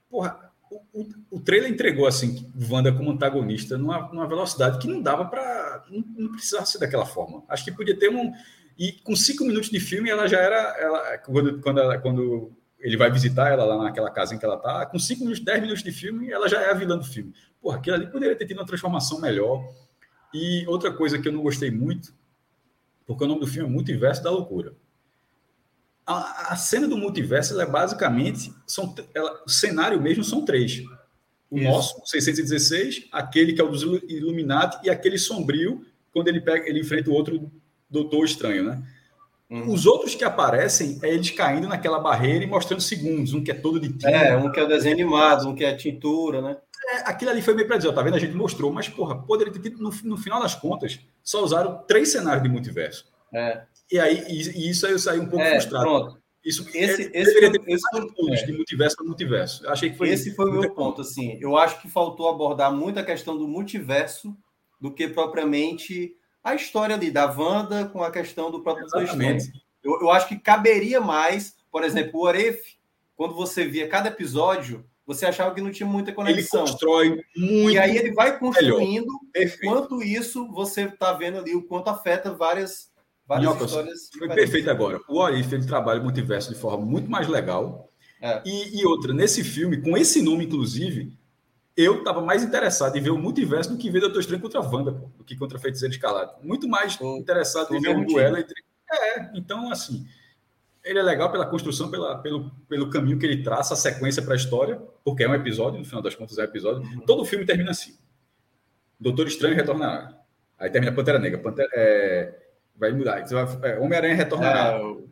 [0.09, 0.50] porra,
[0.93, 5.85] o, o, trailer entregou assim Wanda como antagonista numa, numa velocidade que não dava para
[5.89, 7.43] não, não, precisava ser daquela forma.
[7.49, 8.31] Acho que podia ter um
[8.77, 12.97] e com cinco minutos de filme ela já era ela quando quando, ela, quando ele
[12.97, 15.83] vai visitar ela lá naquela casa em que ela tá, com cinco minutos, dez minutos
[15.83, 17.33] de filme, ela já é a vilã do filme.
[17.61, 19.63] Porra, aquilo ali poderia ter tido uma transformação melhor.
[20.33, 22.13] E outra coisa que eu não gostei muito,
[23.05, 24.73] porque o nome do filme é Multiverso da Loucura
[26.05, 30.81] a, a cena do multiverso é basicamente são ela, o cenário mesmo são três.
[31.49, 31.67] O Isso.
[31.67, 36.81] nosso, 616, aquele que é o dos Illuminati e aquele sombrio quando ele pega, ele
[36.81, 37.51] enfrenta o outro
[37.89, 38.83] Doutor Estranho, né?
[39.49, 39.73] Uhum.
[39.73, 43.53] Os outros que aparecem é eles caindo naquela barreira e mostrando segundos, um que é
[43.53, 44.09] todo de tinta.
[44.09, 46.57] É, um que é o desenho animado, um que é tintura, né?
[46.89, 48.15] É, aquilo ali foi meio para dizer, ó, tá vendo?
[48.15, 51.83] A gente mostrou, mas porra, poderia ter tido, no, no final das contas, só usaram
[51.85, 53.05] três cenários de multiverso.
[53.33, 53.63] É.
[53.91, 55.85] E aí e, isso aí eu saí um pouco é, frustrado.
[55.85, 56.21] Pronto.
[56.43, 58.45] Isso esse, é, esse deveria ter esse foi, pontos é.
[58.45, 59.65] de multiverso para multiverso.
[59.65, 61.01] Eu achei que foi esse foi o meu ponto.
[61.01, 64.35] Assim, eu acho que faltou abordar muito a questão do multiverso
[64.79, 69.51] do que propriamente a história ali da Wanda com a questão do próprio Exatamente.
[69.83, 72.75] Eu, eu acho que caberia mais, por exemplo, o Oref,
[73.15, 76.61] quando você via cada episódio, você achava que não tinha muita conexão.
[76.61, 77.71] Ele constrói muito.
[77.71, 79.07] E aí ele vai construindo.
[79.35, 82.90] Enquanto isso, você está vendo ali o quanto afeta várias
[83.27, 84.09] Várias histórias.
[84.17, 84.99] Foi perfeito agora.
[85.07, 87.89] O Orif ele trabalha o multiverso de forma muito mais legal.
[88.21, 88.41] É.
[88.45, 91.17] E, e, outra, nesse filme, com esse nome, inclusive,
[91.75, 94.63] eu estava mais interessado em ver o multiverso do que ver Doutor Estranho contra a
[94.63, 96.35] Wanda, pô, do que contra a Feiticeira Escalada.
[96.43, 98.53] Muito mais tô, interessado tô em ver o duelo entre.
[98.91, 100.05] É, então, assim,
[100.83, 104.33] ele é legal pela construção, pela, pelo, pelo caminho que ele traça, a sequência para
[104.33, 106.81] a história, porque é um episódio, no final das contas é um episódio.
[106.81, 107.05] Uhum.
[107.05, 107.97] Todo filme termina assim.
[108.99, 110.15] Doutor Estranho retornará.
[110.59, 111.39] Aí termina Pantera Negra.
[111.39, 112.40] Pantera, é,
[112.81, 113.23] vai mudar.
[113.61, 114.71] É, Homem-Aranha retornará.
[114.71, 115.09] É, o...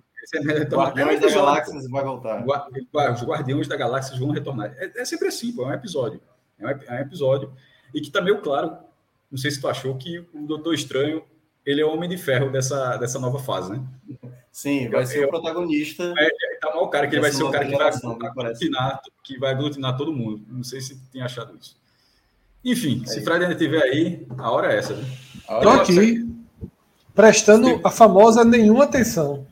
[0.71, 2.43] Guardiões da Galáxia vai voltar.
[3.13, 4.73] Os Guardiões da Galáxia vão retornar.
[4.77, 6.19] É, é, sempre assim, pô, é um episódio.
[6.57, 7.53] É um, é um episódio.
[7.93, 8.75] E que está meio claro,
[9.31, 11.23] não sei se tu achou, que o Doutor Estranho
[11.65, 13.83] ele é o Homem de Ferro dessa, dessa nova fase, né?
[14.51, 16.13] Sim, vai ser o protagonista.
[16.17, 19.37] É, tá mal o cara que ele vai ser o cara que vai aglutinar, que
[19.37, 20.43] vai aglutinar todo mundo.
[20.47, 21.77] Não sei se tem achado isso.
[22.63, 24.95] Enfim, é se Fred ainda estiver aí, a hora é essa.
[24.95, 25.05] Né?
[25.61, 26.39] Tô aqui
[27.19, 27.81] prestando Sim.
[27.83, 29.45] a famosa nenhuma atenção.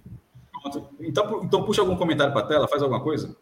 [1.02, 3.36] Então, então puxa algum comentário para a tela, faz alguma coisa.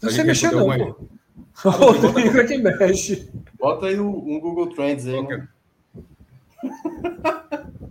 [0.00, 1.06] Você mexeu não, pô.
[1.64, 3.28] O Rodrigo é que mexe.
[3.58, 5.14] Bota aí um Google Trends aí.
[5.14, 5.42] Okay.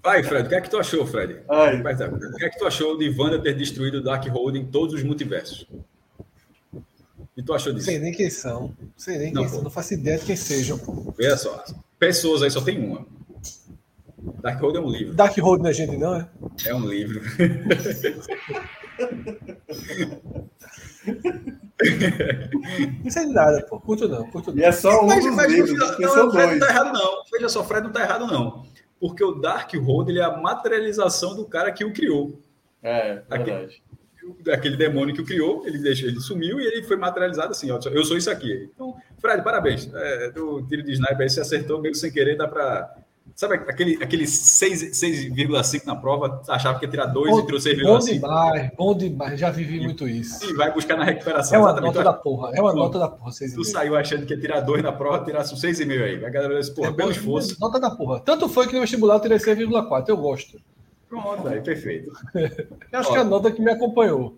[0.01, 1.41] Vai, Fred, o que é que tu achou, Fred?
[1.49, 1.81] Ai.
[1.81, 4.93] O que é que tu achou de Wanda ter destruído o Dark Hold em todos
[4.93, 5.67] os multiversos?
[6.71, 7.87] O que tu achou disso?
[7.87, 8.73] Sei nem quem são.
[8.95, 9.55] Sei nem não, quem pô.
[9.55, 9.63] são.
[9.65, 10.79] Não faço ideia de quem sejam.
[11.17, 11.61] Veja só.
[11.99, 13.05] Pessoas aí só tem uma.
[14.41, 15.13] Darkhold é um livro.
[15.13, 16.27] Darkhold não é gente, não, é?
[16.65, 17.21] É um livro.
[23.03, 23.79] não sei de nada, pô.
[23.79, 24.57] Curto não, curto não.
[24.59, 26.93] E é só um mas, dos mas, livros, não, não, o Fred não tá errado,
[26.93, 27.23] não.
[27.31, 28.65] Veja só, o Fred não tá errado, não.
[28.99, 32.39] Porque o Darkhold ele é a materialização do cara que o criou.
[32.81, 33.83] É, verdade.
[34.41, 37.79] daquele demônio que o criou, ele deixou, ele sumiu e ele foi materializado assim, ó,
[37.91, 38.69] eu sou isso aqui.
[38.73, 39.91] Então, Fred, parabéns.
[39.93, 42.95] É, do tiro de sniper aí, você acertou meio sem querer, dá para
[43.35, 47.83] Sabe aquele, aquele 6,5 na prova, achava que ia tirar 2 e tirou 6,5.
[47.83, 50.49] Bom demais, bom demais, já vivi e, muito isso.
[50.49, 51.59] E vai buscar na recuperação.
[51.59, 53.31] É uma nota da porra, é uma nota da porra.
[53.31, 56.23] Tu saiu achando que ia tirar 2 na prova, tirasse um 6,5 aí.
[56.23, 57.57] A galera disse, porra, é pelo esforço.
[57.59, 58.21] Nota da porra.
[58.21, 60.57] Tanto foi que no vestibular eu tirei 6,4, eu gosto.
[61.09, 62.13] Pronto, aí, perfeito.
[62.93, 64.37] acho Ó, que é a nota que me acompanhou.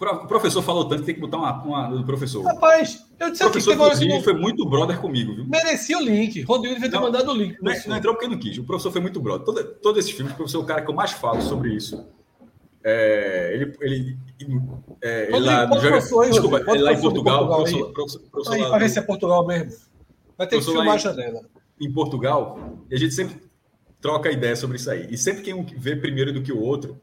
[0.00, 2.44] O professor falou tanto que tem que botar uma, uma do professor.
[2.44, 5.46] Rapaz, eu disse o professor aqui que Rodrigo foi muito brother comigo, viu?
[5.46, 6.42] Merecia o link.
[6.42, 7.56] Rodrigo devia ter não, mandado o link.
[7.62, 8.58] Não, não, entrou porque não quis.
[8.58, 9.44] O professor foi muito brother.
[9.44, 12.06] Todo, todo esse filme, o professor é o cara que eu mais falo sobre isso.
[12.86, 14.18] É, ele, ele,
[15.00, 17.48] é, ele lá, joga, professor, desculpa, ele lá em Portugal.
[17.48, 19.72] Portugal professor, professor, professor aí, para ver se é Portugal mesmo.
[20.36, 21.40] Vai ter que filmar a janela.
[21.80, 22.58] Em Portugal,
[22.90, 23.40] e a gente sempre
[24.02, 25.06] troca ideia sobre isso aí.
[25.10, 27.00] E sempre quem vê primeiro do que o outro,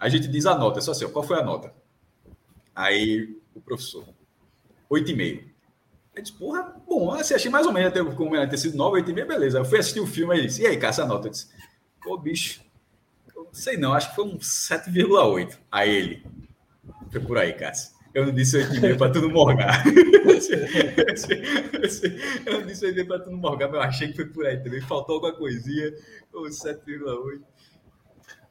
[0.00, 0.78] a gente diz a nota.
[0.78, 1.74] É só assim, qual foi a nota?
[2.78, 4.04] Aí o professor,
[4.88, 5.44] oito e meio.
[6.14, 8.98] Eu disse, porra, bom, assim, achei mais ou menos, até como ela ter sido nove,
[8.98, 9.58] oito e meio, beleza.
[9.58, 11.26] Eu fui assistir o filme aí disse, e aí, caça a nota?
[11.26, 11.48] Eu disse,
[12.00, 12.62] pô, bicho,
[13.34, 15.58] eu sei não, acho que foi um 7,8.
[15.72, 16.22] Aí ele,
[17.10, 17.98] foi por aí, Cássio.
[18.14, 19.82] Eu não disse 8,5 para tu não morgar.
[22.46, 24.62] eu não disse 8,5 para tu não morgar, mas eu achei que foi por aí
[24.62, 24.80] também.
[24.82, 25.92] Faltou alguma coisinha,
[26.32, 27.40] ou 7,8.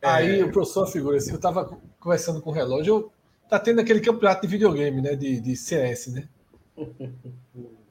[0.02, 0.44] Aí é...
[0.44, 3.17] o professor figura assim, eu estava conversando com o relógio, eu
[3.50, 5.16] Tá tendo aquele campeonato de videogame, né?
[5.16, 6.28] De, de CS, né?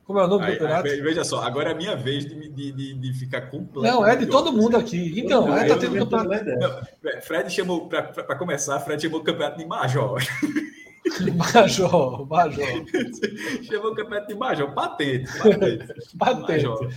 [0.04, 0.88] Como é o nome do campeonato?
[0.88, 3.82] Aí, veja só, agora é a minha vez de, de, de, de ficar completo.
[3.82, 5.18] Não, é de todo mundo aqui.
[5.18, 6.44] Então, é, tá tendo campeonato.
[6.44, 10.22] Não, Fred chamou, para começar, Fred chamou o campeonato de Major.
[11.34, 12.66] Major, Major.
[13.64, 15.38] chamou o campeonato de Major, patente.
[15.38, 15.86] Patente.
[16.16, 16.66] patente.
[16.66, 16.88] Major.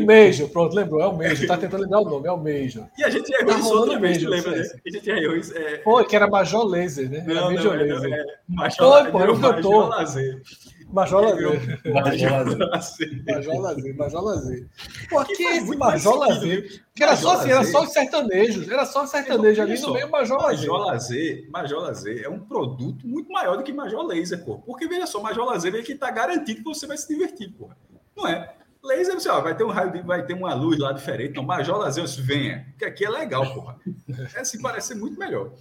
[0.00, 2.86] Meijo, pronto, lembrou, é o Meijo, tá tentando lembrar o nome, é o Meijo.
[2.98, 4.62] E a gente errou tá isso outra vez, lembra, né?
[4.86, 5.56] A gente errou isso.
[5.56, 5.78] É...
[5.78, 7.24] Pô, que era Major Laser, né?
[7.26, 8.12] Não, Major não, Laser.
[8.12, 9.88] É, é, Major, pô, era o cantor.
[9.88, 10.42] Lazer.
[10.94, 11.80] Major Lazer.
[11.92, 13.24] Major Lazer.
[13.26, 13.96] Major Lazer.
[13.96, 14.66] Major Lazer.
[15.10, 16.82] Pô, que, que é esse Major Lazer?
[16.94, 18.68] Que era só assim, era só os sertanejos.
[18.68, 20.68] Era só os sertanejos ali no meio Major Lazer.
[20.68, 24.58] Major Lazer, Major Lazer é um produto muito maior do que Major Laser, pô.
[24.58, 27.70] Porque, veja só, Major Lazer vem que tá garantido que você vai se divertir, pô.
[28.16, 28.54] Não é?
[28.84, 31.30] Laser, você, ó, vai ter um raio, vai ter uma luz lá diferente.
[31.30, 32.66] Então, Major Lazer, venha.
[32.70, 33.80] Porque aqui é legal, porra.
[34.34, 35.52] É assim, parece muito melhor.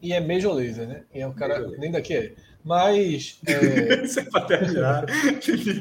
[0.00, 1.02] E é Major Laser, né?
[1.12, 2.34] E é o cara, nem daqui é.
[2.64, 3.38] Mas.
[3.46, 4.06] É...
[4.06, 5.04] Você pode terminar,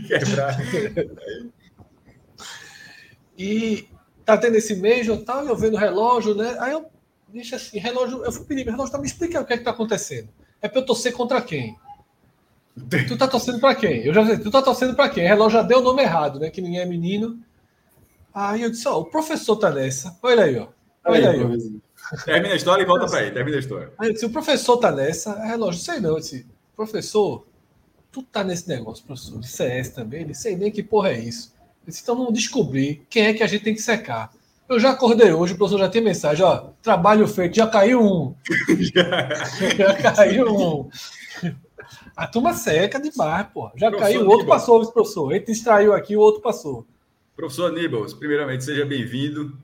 [0.06, 0.58] quebrar.
[3.38, 3.88] e
[4.26, 6.58] tá tendo esse Major e tal, e eu vendo relógio, né?
[6.60, 6.92] Aí eu
[7.30, 9.72] disse assim: relógio, eu fui pedir, relógio, tá me explicando o que é que tá
[9.72, 10.28] acontecendo.
[10.62, 11.78] É pra eu torcer contra quem?
[13.08, 14.06] Tu tá torcendo para quem?
[14.06, 15.26] Eu já sei, tu tá torcendo para quem?
[15.26, 16.50] O relógio já deu o nome errado, né?
[16.50, 17.40] Que ninguém é menino.
[18.34, 20.18] Aí eu disse, ó, o professor tá nessa.
[20.24, 20.68] Olha aí, ó.
[21.06, 22.16] Olha aí, ó.
[22.24, 23.32] Termina a história e volta para aí.
[23.32, 23.92] Termina a história.
[23.98, 25.32] Aí eu disse, o professor tá nessa.
[25.32, 26.12] É relógio, sei não.
[26.12, 27.46] Eu disse, professor,
[28.12, 30.22] tu tá nesse negócio, professor, de CS também?
[30.22, 31.54] Ele sei nem que porra é isso.
[31.86, 34.32] Eu disse, então vamos descobrir quem é que a gente tem que secar.
[34.70, 38.34] Eu já acordei hoje, o professor já tem mensagem, ó, trabalho feito, já caiu um.
[39.78, 40.90] já caiu um.
[42.16, 43.72] A turma seca demais, pô.
[43.76, 45.32] Já professor caiu, o outro passou, o professor.
[45.32, 46.86] Ele distraiu aqui, o outro passou.
[47.36, 49.58] Professor Aníbal, primeiramente, seja bem-vindo.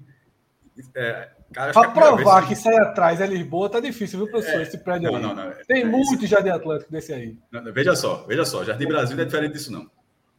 [0.96, 4.60] É, Para provar que, que sair atrás é Lisboa, tá difícil, viu, professor?
[4.60, 5.24] É, esse prédio não, aí.
[5.24, 6.28] Não, não, Tem é, muito esse...
[6.28, 7.38] Jardim Atlântico desse aí.
[7.52, 8.64] Não, veja só, veja só.
[8.64, 9.90] Jardim Brasil não é diferente disso, não.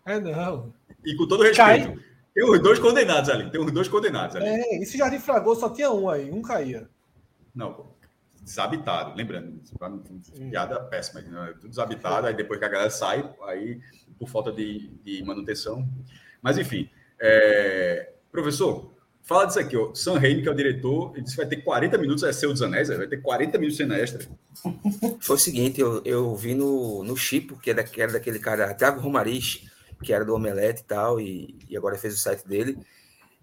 [0.07, 0.73] É, não.
[1.05, 1.99] E com todo respeito, Cai...
[2.35, 3.51] tem os dois condenados ali.
[3.51, 4.47] Tem os dois condenados ali.
[4.47, 6.89] É, esse Jardim Fragoso só tinha um aí, um caía.
[7.55, 7.98] Não, pô
[8.49, 9.61] desabitado, lembrando,
[10.51, 11.55] piada péssima, né?
[11.61, 13.79] tudo desabitado, aí depois que a galera sai, aí
[14.19, 15.87] por falta de, de manutenção.
[16.41, 16.89] Mas enfim,
[17.21, 18.13] é...
[18.33, 18.91] professor,
[19.23, 19.95] fala disso aqui, ó.
[19.95, 22.51] Sam Raimi, que é o diretor, ele disse que vai ter 40 minutos, é seu
[22.51, 24.27] dos Anéis, vai ter 40 minutos sem extra.
[25.21, 28.73] Foi o seguinte, eu, eu vi no, no Chipo, que era, que era daquele cara,
[28.75, 29.69] Thiago Romariz,
[30.03, 32.79] que era do Omelete e tal, e, e agora fez o site dele.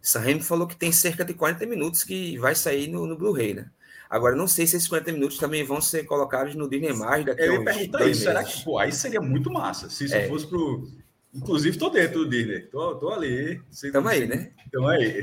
[0.01, 3.53] Sam Raimi falou que tem cerca de 40 minutos que vai sair no, no Blu-ray,
[3.53, 3.69] né?
[4.15, 7.41] Agora, não sei se esses 50 minutos também vão ser colocados no Disney Mais daqui
[7.41, 10.29] a Eu ia perguntar isso, será que, pô, aí seria muito massa, se isso é.
[10.29, 10.87] fosse pro...
[11.33, 13.61] Inclusive, tô dentro do Disney, tô, tô ali.
[13.91, 14.53] Tamo aí, né?
[14.71, 15.21] Tamo aí.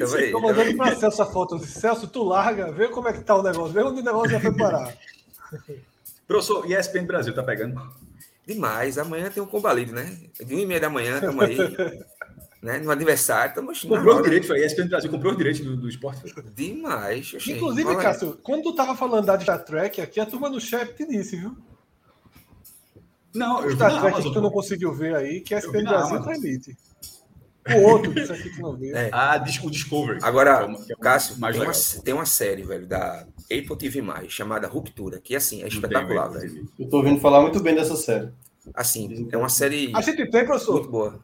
[0.00, 0.30] Tamo aí.
[0.30, 1.58] Tô mandando pra Celso a foto.
[1.58, 4.40] Celso, tu larga, vê como é que tá o negócio, vê onde o negócio já
[4.40, 4.96] foi parar.
[6.26, 7.78] Professor, e ESPN Brasil, tá pegando?
[8.46, 10.16] Demais, amanhã tem um combalido, né?
[10.42, 11.58] De 1 e meia da manhã, tamo aí.
[12.64, 12.78] né?
[12.78, 15.86] No aniversário, estamos Comprou o direito, foi a ESPN Brasil comprou o direito do, do
[15.86, 16.32] esporte.
[16.32, 16.42] Foi.
[16.54, 17.34] Demais.
[17.36, 17.56] Achei.
[17.56, 21.06] Inclusive, Cássio, quando tu tava falando da Star Trek, aqui a turma do chat te
[21.06, 21.54] disse, viu?
[23.34, 26.76] Não, eu Star Trek que tu não conseguiu ver aí, que a ESPN Brasil transmite.
[27.68, 28.96] O outro, isso aqui que não viu.
[28.96, 29.10] É.
[29.12, 30.20] Ah, o Discovery.
[30.22, 35.20] Agora, é, é Cássio, tem uma, tem uma série, velho, da Apple TV+, chamada Ruptura,
[35.20, 36.66] que, assim, é espetacular, velho.
[36.78, 38.30] Eu tô ouvindo falar muito bem dessa série.
[38.74, 39.92] Assim, é uma série...
[39.94, 40.76] A gente tem, professor?
[40.76, 41.20] Muito boa.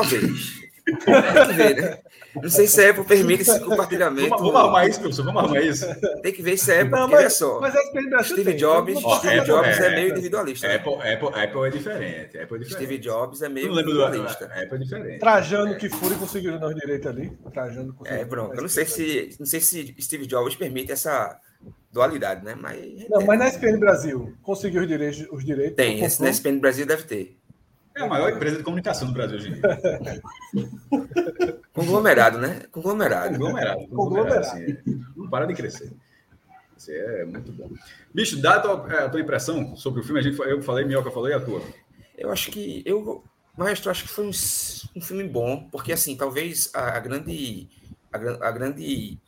[0.00, 0.66] Talvez.
[0.86, 1.98] Tem que ver, né?
[2.40, 4.28] Não sei se a Apple permite esse compartilhamento.
[4.28, 5.24] Vamos, vamos arrumar isso, professor.
[5.24, 5.86] Vamos arrumar isso.
[6.22, 6.90] Tem que ver se a Apple.
[6.90, 7.60] Não, mas, só.
[7.60, 7.74] Mas
[8.26, 10.74] Steve tem, Jobs, Steve Apple, Jobs é, é, meio individualista.
[10.74, 11.14] Apple, né?
[11.14, 12.70] Apple, Apple, é diferente, Apple é diferente.
[12.70, 14.46] Steve Jobs é meio individualista.
[14.46, 15.18] Do, Apple é diferente.
[15.18, 15.76] Trajando é.
[15.76, 17.36] que fure conseguiu dar direito ali.
[17.52, 18.20] Trajando conseguiu.
[18.20, 18.54] É, pronto.
[18.54, 21.40] Eu não sei se, não sei se Steve Jobs permite essa
[21.90, 22.54] dualidade, né?
[22.54, 25.26] Mas, não, mas na SPN Brasil conseguiu os direitos.
[25.32, 27.35] Os direitos tem, esse na SPN Brasil deve ter.
[27.96, 29.56] É a maior empresa de comunicação do Brasil dia.
[31.72, 32.64] Conglomerado, né?
[32.70, 33.38] Conglomerado.
[33.38, 33.88] Conglomerado.
[33.88, 34.40] Conglomerado.
[34.40, 34.76] Assim,
[35.16, 35.90] não para de crescer.
[36.76, 37.70] Isso é muito bom.
[38.12, 40.20] Bicho, dá a tua, é, a tua impressão sobre o filme.
[40.20, 41.62] A gente, eu falei, Minhoca falou, e a tua?
[42.18, 42.82] Eu acho que.
[42.84, 43.24] Eu,
[43.56, 44.30] Maestro, acho que foi um,
[44.96, 47.66] um filme bom, porque, assim, talvez a, a grande.
[48.12, 49.18] A, a, grande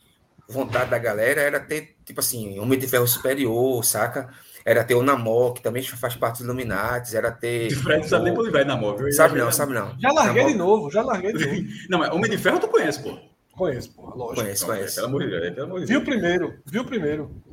[0.47, 4.31] vontade da galera era ter, tipo assim, Homem de Ferro Superior, saca?
[4.65, 7.71] Era ter o Namor, que também faz parte dos Illuminati, era ter.
[7.71, 9.11] O Fred sabe nem quando vai Namor, viu?
[9.11, 9.95] Sabe não, sabe não.
[9.99, 10.51] Já larguei Namor...
[10.51, 11.73] de novo, já larguei de novo.
[11.89, 13.17] não, mas Homem de Ferro tu conhece, pô.
[13.59, 14.41] Conheço, pô, lógico.
[14.41, 14.95] Conhece, conhece.
[14.95, 15.89] Pelo amor de Deus, pelo amor de Deus.
[15.89, 17.43] Viu primeiro, viu primeiro.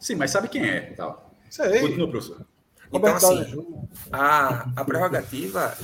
[0.00, 1.30] Sim, mas sabe quem é, tal.
[1.50, 1.80] Sei.
[1.80, 2.46] Continua, professor.
[2.92, 3.66] Então, assim,
[4.12, 5.76] a, a prerrogativa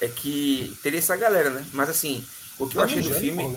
[0.00, 1.64] é que teria essa galera, né?
[1.72, 2.24] Mas, assim,
[2.58, 3.56] o que eu achei do filme...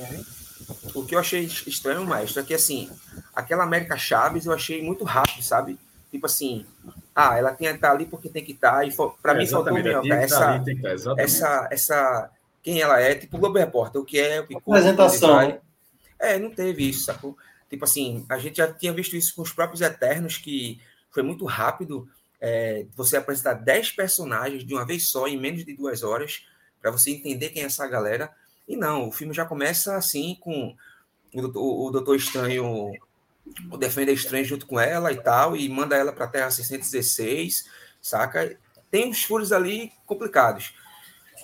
[0.94, 2.90] O que eu achei estranho, maestro, é que, assim,
[3.34, 5.78] aquela América Chaves eu achei muito rápido, sabe?
[6.12, 6.66] Tipo assim,
[7.14, 8.88] ah, ela tem que estar ali porque tem que estar.
[8.88, 10.14] E para é, mim faltou Minhoca.
[10.14, 10.82] Essa, ali,
[11.18, 12.32] essa, essa,
[12.64, 15.60] quem ela é, tipo Globo Repórter, o que é, o que Apresentação.
[16.20, 17.38] É, não teve isso, sacou?
[17.70, 20.80] Tipo assim, a gente já tinha visto isso com os próprios Eternos, que
[21.12, 22.08] foi muito rápido
[22.40, 26.46] é, você apresentar 10 personagens de uma vez só, em menos de duas horas,
[26.82, 28.32] para você entender quem é essa galera.
[28.68, 30.76] E não, o filme já começa assim com
[31.34, 32.92] o, o Doutor Estranho
[33.72, 37.66] o Defender Estranho junto com ela e tal, e manda ela para a Terra 616,
[38.02, 38.58] saca?
[38.90, 40.74] Tem uns furos ali complicados,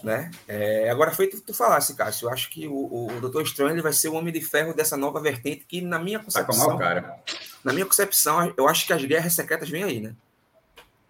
[0.03, 0.32] né?
[0.48, 3.82] É, agora foi tu, tu falasse, Cássio, eu acho que o, o Doutor Estranho ele
[3.82, 6.77] vai ser o Homem de Ferro dessa nova vertente que, na minha concepção...
[6.77, 7.15] Tá cara.
[7.64, 10.15] Na minha concepção, eu acho que as guerras secretas vêm aí, né?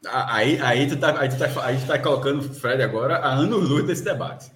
[0.06, 3.34] Aí, aí, tu tá, aí, tu tá, aí tu tá colocando o Fred agora a
[3.34, 4.52] anos-luz desse debate.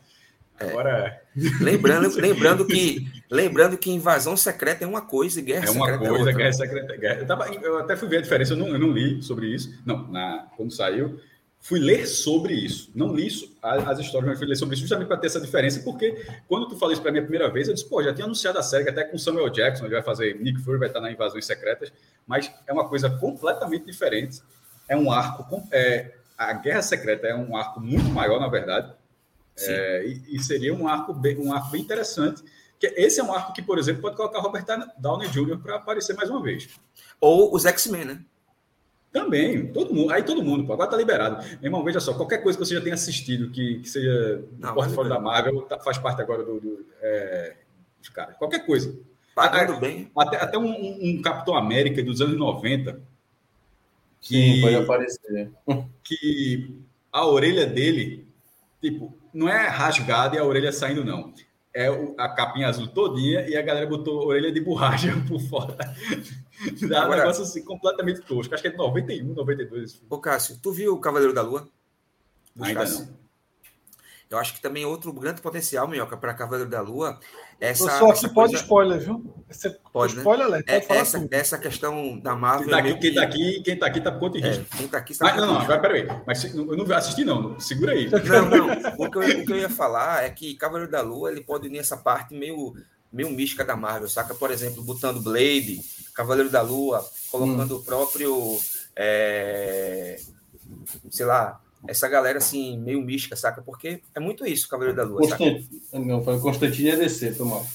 [0.60, 0.70] É.
[0.70, 1.22] Agora.
[1.62, 5.98] Lembrando, lembrando, que, lembrando que invasão secreta é uma coisa e guerra é uma secreta
[5.98, 6.34] coisa, é outra.
[6.34, 6.98] guerra secreta.
[6.98, 7.20] Guerra.
[7.20, 9.78] Eu, tava, eu, até fui ver a diferença, eu não, eu não li sobre isso.
[9.86, 11.20] Não, na, quando saiu,
[11.60, 12.90] fui ler sobre isso.
[12.96, 15.82] Não li isso, as histórias, mas fui ler sobre isso justamente para ter essa diferença,
[15.82, 18.26] porque quando tu falou isso para mim a primeira vez, eu disse, pô, já tinha
[18.26, 21.02] anunciado a série, que até com Samuel Jackson, ele vai fazer, Nick Fury vai estar
[21.02, 21.92] na Invasões Secretas,
[22.26, 24.42] mas é uma coisa completamente diferente.
[24.88, 28.94] É um arco, é, a Guerra Secreta é um arco muito maior, na verdade,
[29.60, 32.44] é, e, e, seria um arco, bem, um arco bem interessante.
[32.80, 34.66] Que esse é um arco que, por exemplo, pode colocar Robert
[34.98, 35.58] Downey Jr.
[35.60, 36.70] para aparecer mais uma vez.
[37.20, 38.22] Ou os X-Men, né?
[39.12, 40.12] Também, todo mundo.
[40.12, 41.44] Aí todo mundo, pô, agora tá liberado.
[41.44, 44.74] Meu irmão, veja só, qualquer coisa que você já tenha assistido que, que seja do
[44.74, 46.60] portfólio da Marvel, tá, faz parte agora do.
[46.60, 47.56] do é,
[48.14, 48.96] cara, qualquer coisa.
[49.34, 50.12] Pagando até, bem.
[50.16, 53.00] Até, até um, um, Capitão América dos anos 90.
[54.20, 55.52] Que, Sim, pode aparecer.
[56.04, 56.76] Que
[57.12, 58.28] a orelha dele,
[58.82, 61.34] tipo, não é rasgado e a orelha saindo, não.
[61.78, 65.78] É a capinha azul todinha e a galera botou orelha de borracha por fora.
[66.90, 68.52] Dá Agora, um negócio assim completamente tosco.
[68.52, 70.02] Acho que é de 91, 92.
[70.10, 71.70] Ô, Cássio, tu viu o Cavaleiro da Lua?
[72.60, 73.08] Ainda não.
[74.28, 77.20] Eu acho que também outro grande potencial, Minhoca, para Cavaleiro da Lua.
[77.60, 78.56] Essa, só que pode coisa...
[78.56, 79.34] spoiler, viu?
[79.50, 80.22] Esse pode, né?
[80.22, 80.62] spoiler, né?
[80.62, 82.68] pode é, essa, essa questão da Marvel.
[82.68, 84.66] Quem tá aqui, quem tá aqui, quem tá aqui tá por conta de risco.
[84.74, 86.08] É, quem tá aqui está Mas, não, não, agora peraí.
[86.26, 87.60] Mas eu não assisti, não.
[87.60, 88.10] Segura aí.
[88.10, 88.68] Não, não.
[88.98, 91.68] O que, eu, o que eu ia falar é que Cavaleiro da Lua ele pode
[91.68, 92.76] unir essa parte meio,
[93.12, 94.36] meio mística da Marvel, saca?
[94.36, 95.82] Por exemplo, botando Blade,
[96.14, 97.78] Cavaleiro da Lua, colocando hum.
[97.80, 98.60] o próprio.
[98.96, 100.20] É,
[101.10, 103.62] sei lá, essa galera assim, meio mística, saca?
[103.62, 105.20] Porque é muito isso, Cavaleiro da Lua.
[105.20, 105.66] Constant...
[105.94, 107.66] Não, foi Constantino e DC, foi mal.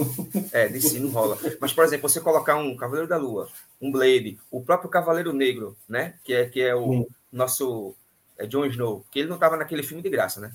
[0.50, 1.39] É, DC não rola.
[1.60, 3.48] Mas, por exemplo, você colocar um Cavaleiro da Lua,
[3.81, 6.14] um Blade, o próprio Cavaleiro Negro, né?
[6.24, 7.06] Que é, que é o hum.
[7.31, 7.94] nosso
[8.39, 10.52] é Jon Snow, que ele não estava naquele filme de graça, né?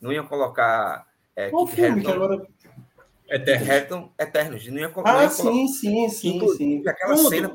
[0.00, 1.06] Não iam colocar.
[1.34, 2.46] É, Qual Kit filme que agora.
[3.28, 4.10] Eternos.
[4.18, 4.66] Eternos.
[4.68, 6.88] Não ia, ah, ia sim, sim, sim, sim.
[6.88, 7.50] Aquela cena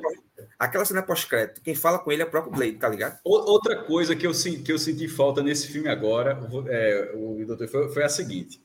[0.63, 3.19] Aquela cena pós-crédito, quem fala com ele é o próprio Blade, tá ligado?
[3.25, 7.89] Outra coisa que eu, que eu senti falta nesse filme agora, é, o doutor, foi,
[7.89, 8.63] foi a seguinte: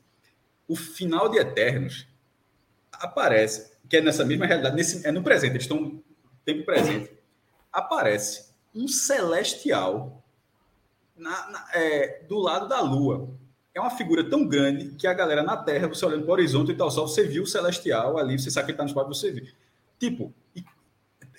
[0.69, 2.07] o final de Eternos
[2.93, 6.01] aparece, que é nessa mesma realidade, nesse, é no presente, eles estão
[6.45, 7.11] tempo presente.
[7.73, 10.23] Aparece um celestial
[11.17, 13.29] na, na, é, do lado da Lua.
[13.75, 16.71] é uma figura tão grande que a galera na Terra, você olhando para o horizonte
[16.71, 19.09] e tal, só você viu o celestial ali, você sabe que ele está no espaço,
[19.09, 19.49] você viu.
[19.99, 20.33] Tipo,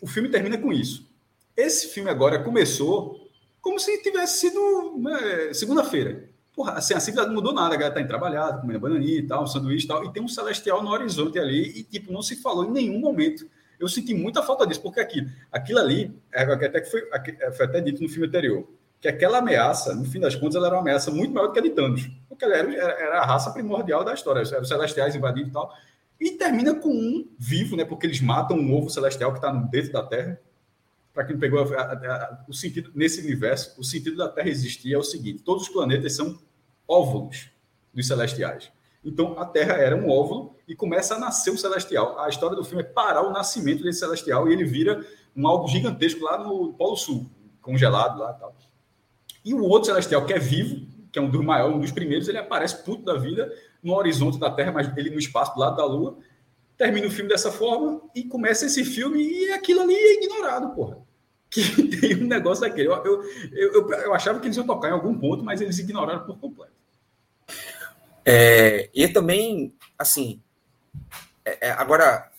[0.02, 1.08] o filme termina com isso.
[1.56, 3.30] Esse filme agora começou
[3.62, 6.30] como se tivesse sido né, segunda-feira.
[6.56, 9.44] Porra, assim, a cidade não mudou nada, a galera tá trabalhado, comendo bananinha e tal,
[9.44, 12.36] um sanduíche e tal, e tem um celestial no horizonte ali, e tipo, não se
[12.42, 13.46] falou em nenhum momento.
[13.80, 17.02] Eu senti muita falta disso, porque aquilo, aquilo ali, é, até que foi,
[17.56, 18.68] foi até dito no filme anterior,
[19.00, 21.60] que aquela ameaça, no fim das contas, ela era uma ameaça muito maior do que
[21.60, 25.16] a de Thanos, porque ela era, era a raça primordial da história, eram os celestiais
[25.16, 25.74] invadindo e tal,
[26.20, 29.94] e termina com um vivo, né, porque eles matam um ovo celestial que está dentro
[29.94, 30.40] da Terra,
[31.14, 34.94] para quem pegou a, a, a, o sentido nesse universo, o sentido da Terra existir
[34.94, 36.40] é o seguinte: todos os planetas são
[36.88, 37.50] óvulos
[37.94, 38.72] dos celestiais.
[39.04, 42.20] Então a Terra era um óvulo e começa a nascer o celestial.
[42.20, 45.68] A história do filme é parar o nascimento desse celestial e ele vira um algo
[45.68, 47.30] gigantesco lá no Polo Sul,
[47.62, 48.56] congelado lá e tal.
[49.46, 52.28] E o outro celestial que é vivo, que é um dos maiores, um dos primeiros,
[52.28, 53.52] ele aparece puto da vida
[53.84, 56.18] no horizonte da Terra, mas ele no espaço do lado da Lua
[56.78, 60.98] termina o filme dessa forma e começa esse filme e aquilo ali é ignorado, porra.
[61.52, 61.64] Que
[62.00, 62.90] tem um negócio daquele.
[62.90, 66.24] Eu, eu, eu, eu, achava que eles iam tocar em algum ponto, mas eles ignoraram
[66.24, 66.74] por completo.
[68.24, 70.40] É, e também, assim,
[71.44, 72.30] é, é, agora,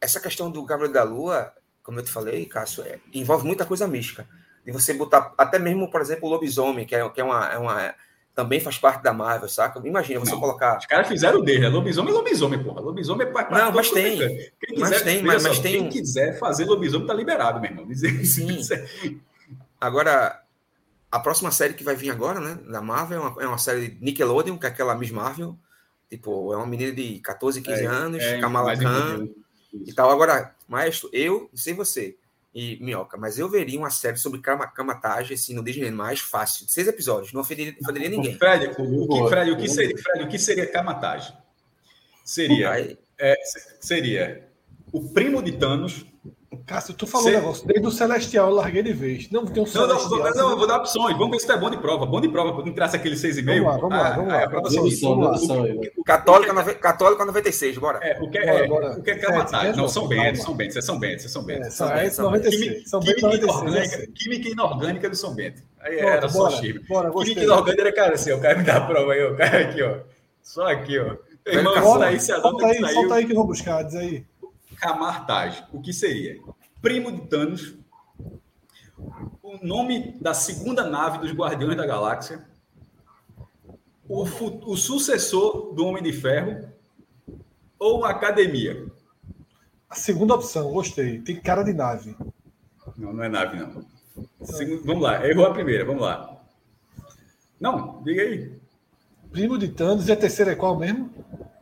[0.00, 3.88] essa questão do Gabriel da Lua, como eu te falei, Cássio, é, envolve muita coisa
[3.88, 4.28] mística.
[4.64, 7.58] De você botar, até mesmo, por exemplo, o lobisomem, que é, que é uma, é
[7.58, 7.94] uma
[8.34, 9.80] também faz parte da Marvel, saca?
[9.86, 10.78] Imagina você não, colocar.
[10.78, 11.68] Os caras fizeram dele, né?
[11.68, 12.80] Lobisomem é lobisomem, porra.
[12.80, 14.18] Lobisomem é para Não, mas tem.
[14.18, 15.72] Quiser, mas tem, mas, mas tem.
[15.80, 17.86] Quem quiser fazer lobisomem tá liberado, meu irmão.
[18.24, 18.60] Sim.
[19.80, 20.42] Agora,
[21.10, 22.58] a próxima série que vai vir agora, né?
[22.70, 25.58] Da Marvel, é uma, é uma série de Nickelodeon, que é aquela Miss Marvel.
[26.08, 29.28] Tipo, é uma menina de 14, 15 é, anos, é, Kamala Khan
[29.72, 30.10] e tal.
[30.10, 32.16] Agora, maestro, eu, sei você,
[32.54, 36.72] e Minhoca, mas eu veria uma série sobre Kamatage assim, no Disney mais fácil, de
[36.72, 38.36] seis episódios, não ofenderia, ofenderia ninguém.
[38.36, 41.32] Fred, o, que, Fred, o que seria, Fred, o que seria Kamatage?
[42.24, 43.36] Seria, é,
[43.80, 44.48] seria
[44.92, 46.04] o primo de Thanos
[46.66, 47.36] Cássio, tu falou Cê...
[47.36, 49.30] um negócio, desde o Celestial eu larguei de vez.
[49.30, 50.10] Não tem um Celestial.
[50.10, 51.16] Não, não, não, vou dar opções.
[51.16, 52.04] Vamos ver se tá bom de prova.
[52.04, 53.44] Bom de prova, quando traça aquele 6,5.
[53.44, 54.42] Vamos lá, vamos lá, ah, vamos lá.
[54.42, 58.00] É Católica, Católica 96, bora.
[58.02, 59.76] É, o que é, bora, O que é Camatagem?
[59.76, 61.70] Não, São Bento, São Bento, vocês são Bento, vocês são Bento.
[61.70, 62.90] São Bento, 96.
[62.90, 64.08] São Bento 96.
[64.16, 65.62] Química inorgânica do São Bento.
[65.80, 66.80] Aí era só chip.
[66.80, 69.82] Química inorgânica era cara assim, o cara me dá a prova aí, o cara aqui,
[69.82, 69.98] ó.
[70.42, 71.16] Só aqui, ó.
[71.46, 74.24] Irmão, solta aí, solta aí que eu vou buscar, diz aí.
[74.80, 76.40] Camartage, o que seria?
[76.80, 77.76] primo de Thanos,
[79.42, 82.46] o nome da segunda nave dos Guardiões da Galáxia,
[84.08, 86.68] o, o sucessor do Homem de Ferro
[87.78, 88.86] ou Academia?
[89.88, 91.20] A segunda opção, gostei.
[91.20, 92.16] Tem cara de nave.
[92.96, 93.84] Não, não é nave, não.
[94.42, 96.40] Segundo, vamos lá, errou a primeira, vamos lá.
[97.60, 98.58] Não, diga aí.
[99.30, 101.10] Primo de Thanos e a terceira é qual mesmo?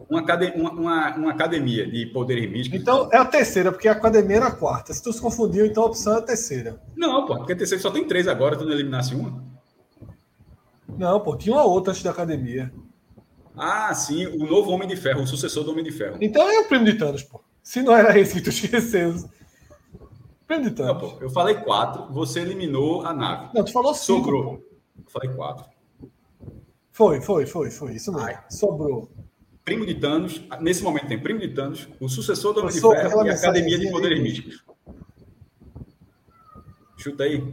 [0.08, 2.80] Uma, academia, uma, uma academia de poderes místicos.
[2.80, 4.92] Então é a terceira, porque a academia era a quarta.
[4.92, 6.80] Se tu se confundiu, então a opção é a terceira.
[6.96, 9.44] Não, pô, porque a terceira só tem três agora, tu não eliminasse uma?
[10.88, 12.72] Não, pô, tinha uma outra antes da academia.
[13.54, 16.16] Ah, sim, o novo Homem de Ferro, o sucessor do Homem de Ferro.
[16.20, 17.40] Então é o primo de Thanos, pô.
[17.62, 19.14] Se não era esse que tu esqueceu.
[20.46, 21.02] Primo de Thanos.
[21.02, 23.50] Não, pô, eu falei quatro, você eliminou a nave.
[23.54, 24.20] Não, tu falou cinco.
[24.20, 24.64] Sobrou.
[24.96, 25.66] Eu falei quatro.
[26.92, 27.94] Foi, foi, foi, foi.
[27.94, 28.26] Isso mesmo.
[28.26, 28.38] Ai.
[28.48, 29.10] Sobrou
[29.68, 33.26] primo de Thanos, nesse momento tem primo de Thanos, o sucessor do Homem de Ferro
[33.26, 34.64] e a Academia de Poderes Místicos.
[36.96, 37.44] Chuta aí.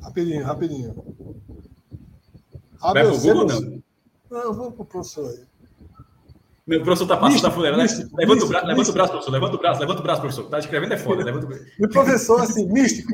[0.00, 0.94] Rapidinho, rapidinho.
[2.80, 3.82] Vai pro Google não?
[4.30, 5.40] Não, vamos pro professor aí.
[6.64, 7.86] Meu professor tá passando da fuleira, né?
[8.14, 9.32] Levanta, o braço, levanta o braço, professor.
[9.32, 10.48] Levanta o braço, levanta o braço, professor.
[10.48, 11.24] Tá escrevendo é foda.
[11.24, 11.52] Levanta o...
[11.52, 13.12] E o professor, assim, místico.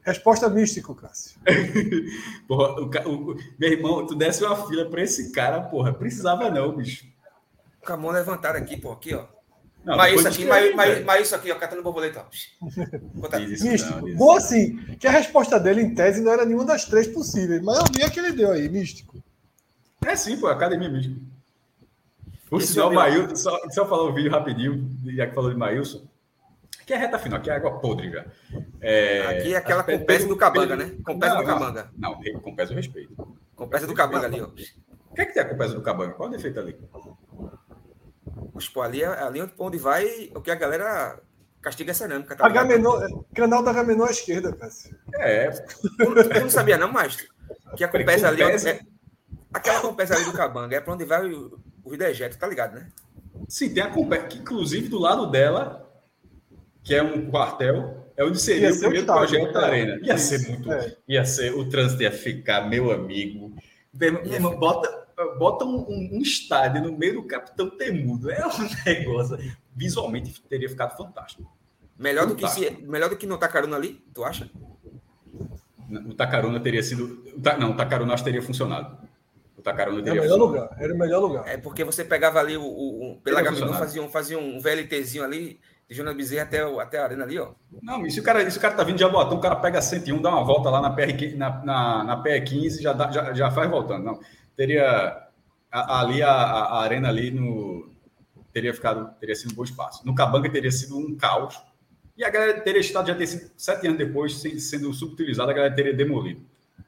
[0.00, 1.38] Resposta místico, Cássio.
[2.48, 5.92] porra, o, o, meu irmão, tu desse uma fila pra esse cara, porra.
[5.92, 7.04] Precisava não, bicho
[7.86, 9.24] com a mão levantada aqui, pô, aqui, ó.
[9.84, 12.26] Não, mas isso aqui, mas, mas, mas, isso aqui, ó, catando borboleta.
[13.62, 14.14] místico.
[14.16, 17.78] Bom assim, que a resposta dele, em tese, não era nenhuma das três possíveis, mas
[17.78, 19.22] eu vi a que ele deu aí, místico.
[20.04, 21.20] É sim, pô, academia mística.
[22.48, 25.56] Por Esse sinal, o Maílson, só, só falar um vídeo rapidinho, já que falou de
[25.56, 26.06] Maílson,
[26.86, 28.24] que é reta final, que é água podre já.
[28.80, 30.92] É, aqui é aquela com peça do Cabanga, né?
[31.04, 31.90] Com peça do Cabanga.
[31.96, 33.36] Não, com peça do respeito.
[33.56, 34.46] Com peça do Cabanga ali, ó.
[34.46, 36.14] O que é que tem com peça do Cabanga?
[36.14, 36.76] Qual o defeito ali?
[38.54, 41.20] Mas, pô, ali, ali onde vai, o que a galera
[41.62, 42.36] castiga é cerâmica.
[42.36, 44.96] Tá Agamenon, canal da Agamenon à esquerda, Cássio.
[45.16, 45.50] É.
[45.98, 47.16] Eu não sabia, não, mais
[47.76, 48.42] Que a compesa ali.
[48.42, 48.80] É,
[49.52, 52.88] aquela compesa ali do Cabanga é para onde vai o, o dejetos, tá ligado, né?
[53.48, 55.90] Sim, tem a compesa, que inclusive do lado dela,
[56.82, 59.98] que é um quartel, é onde seria o primeiro projeto da Arena.
[60.02, 60.72] Ia ser muito.
[60.72, 60.96] É.
[61.08, 63.54] Ia ser, o trânsito ia ficar, meu amigo.
[64.58, 65.05] Bota,
[65.38, 68.30] bota um, um, um, estádio no meio do Capitão Temudo.
[68.30, 68.50] É um
[68.84, 69.38] negócio.
[69.74, 71.50] Visualmente teria ficado fantástico.
[71.98, 74.50] Melhor do, que se, melhor do que no Tacaruna ali, tu acha?
[76.06, 77.24] O Tacaruna teria sido.
[77.58, 78.98] Não, o Tacaruna acho que teria funcionado.
[79.56, 80.76] O Tacaruna teria Era o melhor lugar.
[80.78, 81.48] Era o melhor lugar.
[81.48, 82.62] É porque você pegava ali o.
[82.62, 86.98] o, o pela Gaminu, fazia, um, fazia um VLTzinho ali, de Jonas Bezerra até, até
[86.98, 87.52] a arena ali, ó.
[87.82, 89.80] Não, e se o cara, se o cara tá vindo de Jaboatão, o cara pega
[89.80, 93.50] 101, dá uma volta lá na, PR, na, na, na PR15 já, dá, já, já
[93.50, 94.04] faz voltando.
[94.04, 94.20] Não,
[94.56, 95.22] teria.
[95.70, 97.90] Ali a, a, arena ali no.
[98.52, 99.10] Teria ficado.
[99.20, 100.06] Teria sido um bom espaço.
[100.06, 101.60] No Cabanga teria sido um caos
[102.16, 105.74] e a galera teria estado, já ter sido sete anos depois, sendo subutilizada, a galera
[105.74, 106.40] teria demolido.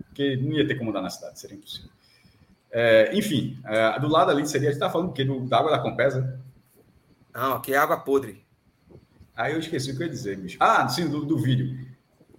[0.06, 1.90] Porque não ia ter como andar na cidade, seria impossível.
[2.70, 4.68] É, enfim, é, do lado ali seria.
[4.68, 5.24] A gente estava falando o quê?
[5.24, 6.40] Do, da água da Compesa?
[7.34, 8.42] Não, aqui é água podre.
[9.36, 10.56] Aí eu esqueci o que eu ia dizer, bicho.
[10.58, 11.86] Ah, sim, do, do vídeo.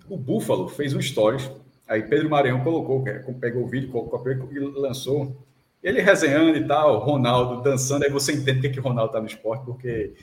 [0.10, 1.50] O Búfalo fez um stories.
[1.90, 3.04] Aí Pedro Maranhão colocou,
[3.42, 5.36] pegou o vídeo, colocou e lançou.
[5.82, 8.04] Ele resenhando e tal, Ronaldo dançando.
[8.04, 10.14] Aí você entende que, que Ronaldo tá no esporte, porque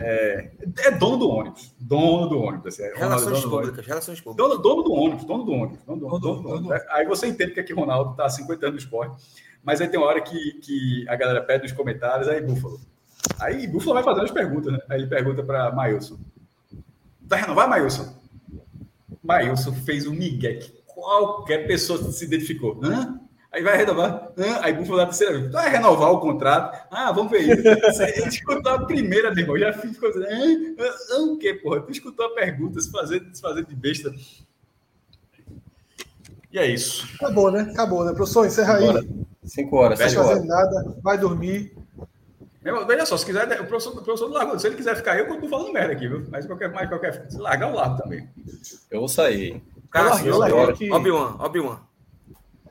[0.00, 1.74] é, é, dono do ônibus.
[1.78, 2.74] Dono do ônibus.
[2.74, 4.48] Assim, é relações públicas, relações públicas.
[4.48, 5.84] Dono, dono, do ônibus, dono do ônibus.
[5.84, 6.80] Dono, dono, dono, dono, dono.
[6.90, 9.22] Aí você entende que aqui Ronaldo está há 50 anos no esporte.
[9.62, 12.80] Mas aí tem uma hora que, que a galera pede nos comentários, aí Búfalo.
[13.40, 14.78] Aí Búfalo vai fazendo as perguntas, né?
[14.88, 16.18] Aí ele pergunta para Mailson.
[17.20, 18.14] Vai renovar, Mailson?
[19.22, 22.80] Mailson fez um migué que qualquer pessoa se identificou.
[22.82, 23.20] Hã?
[23.52, 24.32] Aí vai renovar.
[24.62, 25.52] Aí vamos falar a terceira vez.
[25.52, 26.86] Vai renovar o contrato.
[26.90, 27.62] Ah, vamos ver isso.
[27.92, 29.58] Você escutou a primeira, meu irmão.
[29.58, 30.76] Já ficou dizendo.
[30.80, 31.82] Ah, o quê, porra?
[31.82, 34.10] Tu escutou a pergunta, se fazer, se fazer de besta.
[36.50, 37.06] E é isso.
[37.16, 37.68] Acabou, né?
[37.72, 38.12] Acabou, né?
[38.14, 39.08] Professor, encerra aí.
[39.44, 39.98] Cinco horas.
[39.98, 41.76] Não vai fazer nada, vai dormir.
[42.62, 44.58] Meu, veja só, se quiser, o professor, o professor largou.
[44.58, 46.24] Se ele quiser ficar, eu continuo falando merda aqui, viu?
[46.30, 47.26] Mas qualquer, mais qualquer.
[47.28, 48.28] Se largar, eu largo também.
[48.90, 49.60] Eu vou sair.
[49.94, 50.90] Larguei.
[50.90, 51.92] Obi-Wan, Obi-Wan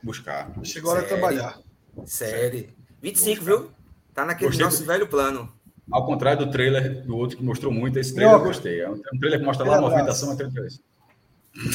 [0.03, 0.51] buscar.
[0.63, 1.59] Chegou a hora de trabalhar.
[2.05, 2.69] Sério.
[3.01, 3.71] 25, viu?
[4.13, 4.85] Tá naquele gostei nosso do...
[4.85, 5.51] velho plano.
[5.91, 8.81] Ao contrário do trailer do outro que mostrou muito, esse trailer eu gostei.
[8.81, 10.47] É um trailer que mostra lá a movimentação entre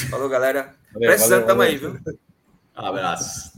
[0.09, 0.75] Falou, galera.
[0.93, 1.99] Precisando, tamo aí, viu?
[2.73, 3.51] Abraço.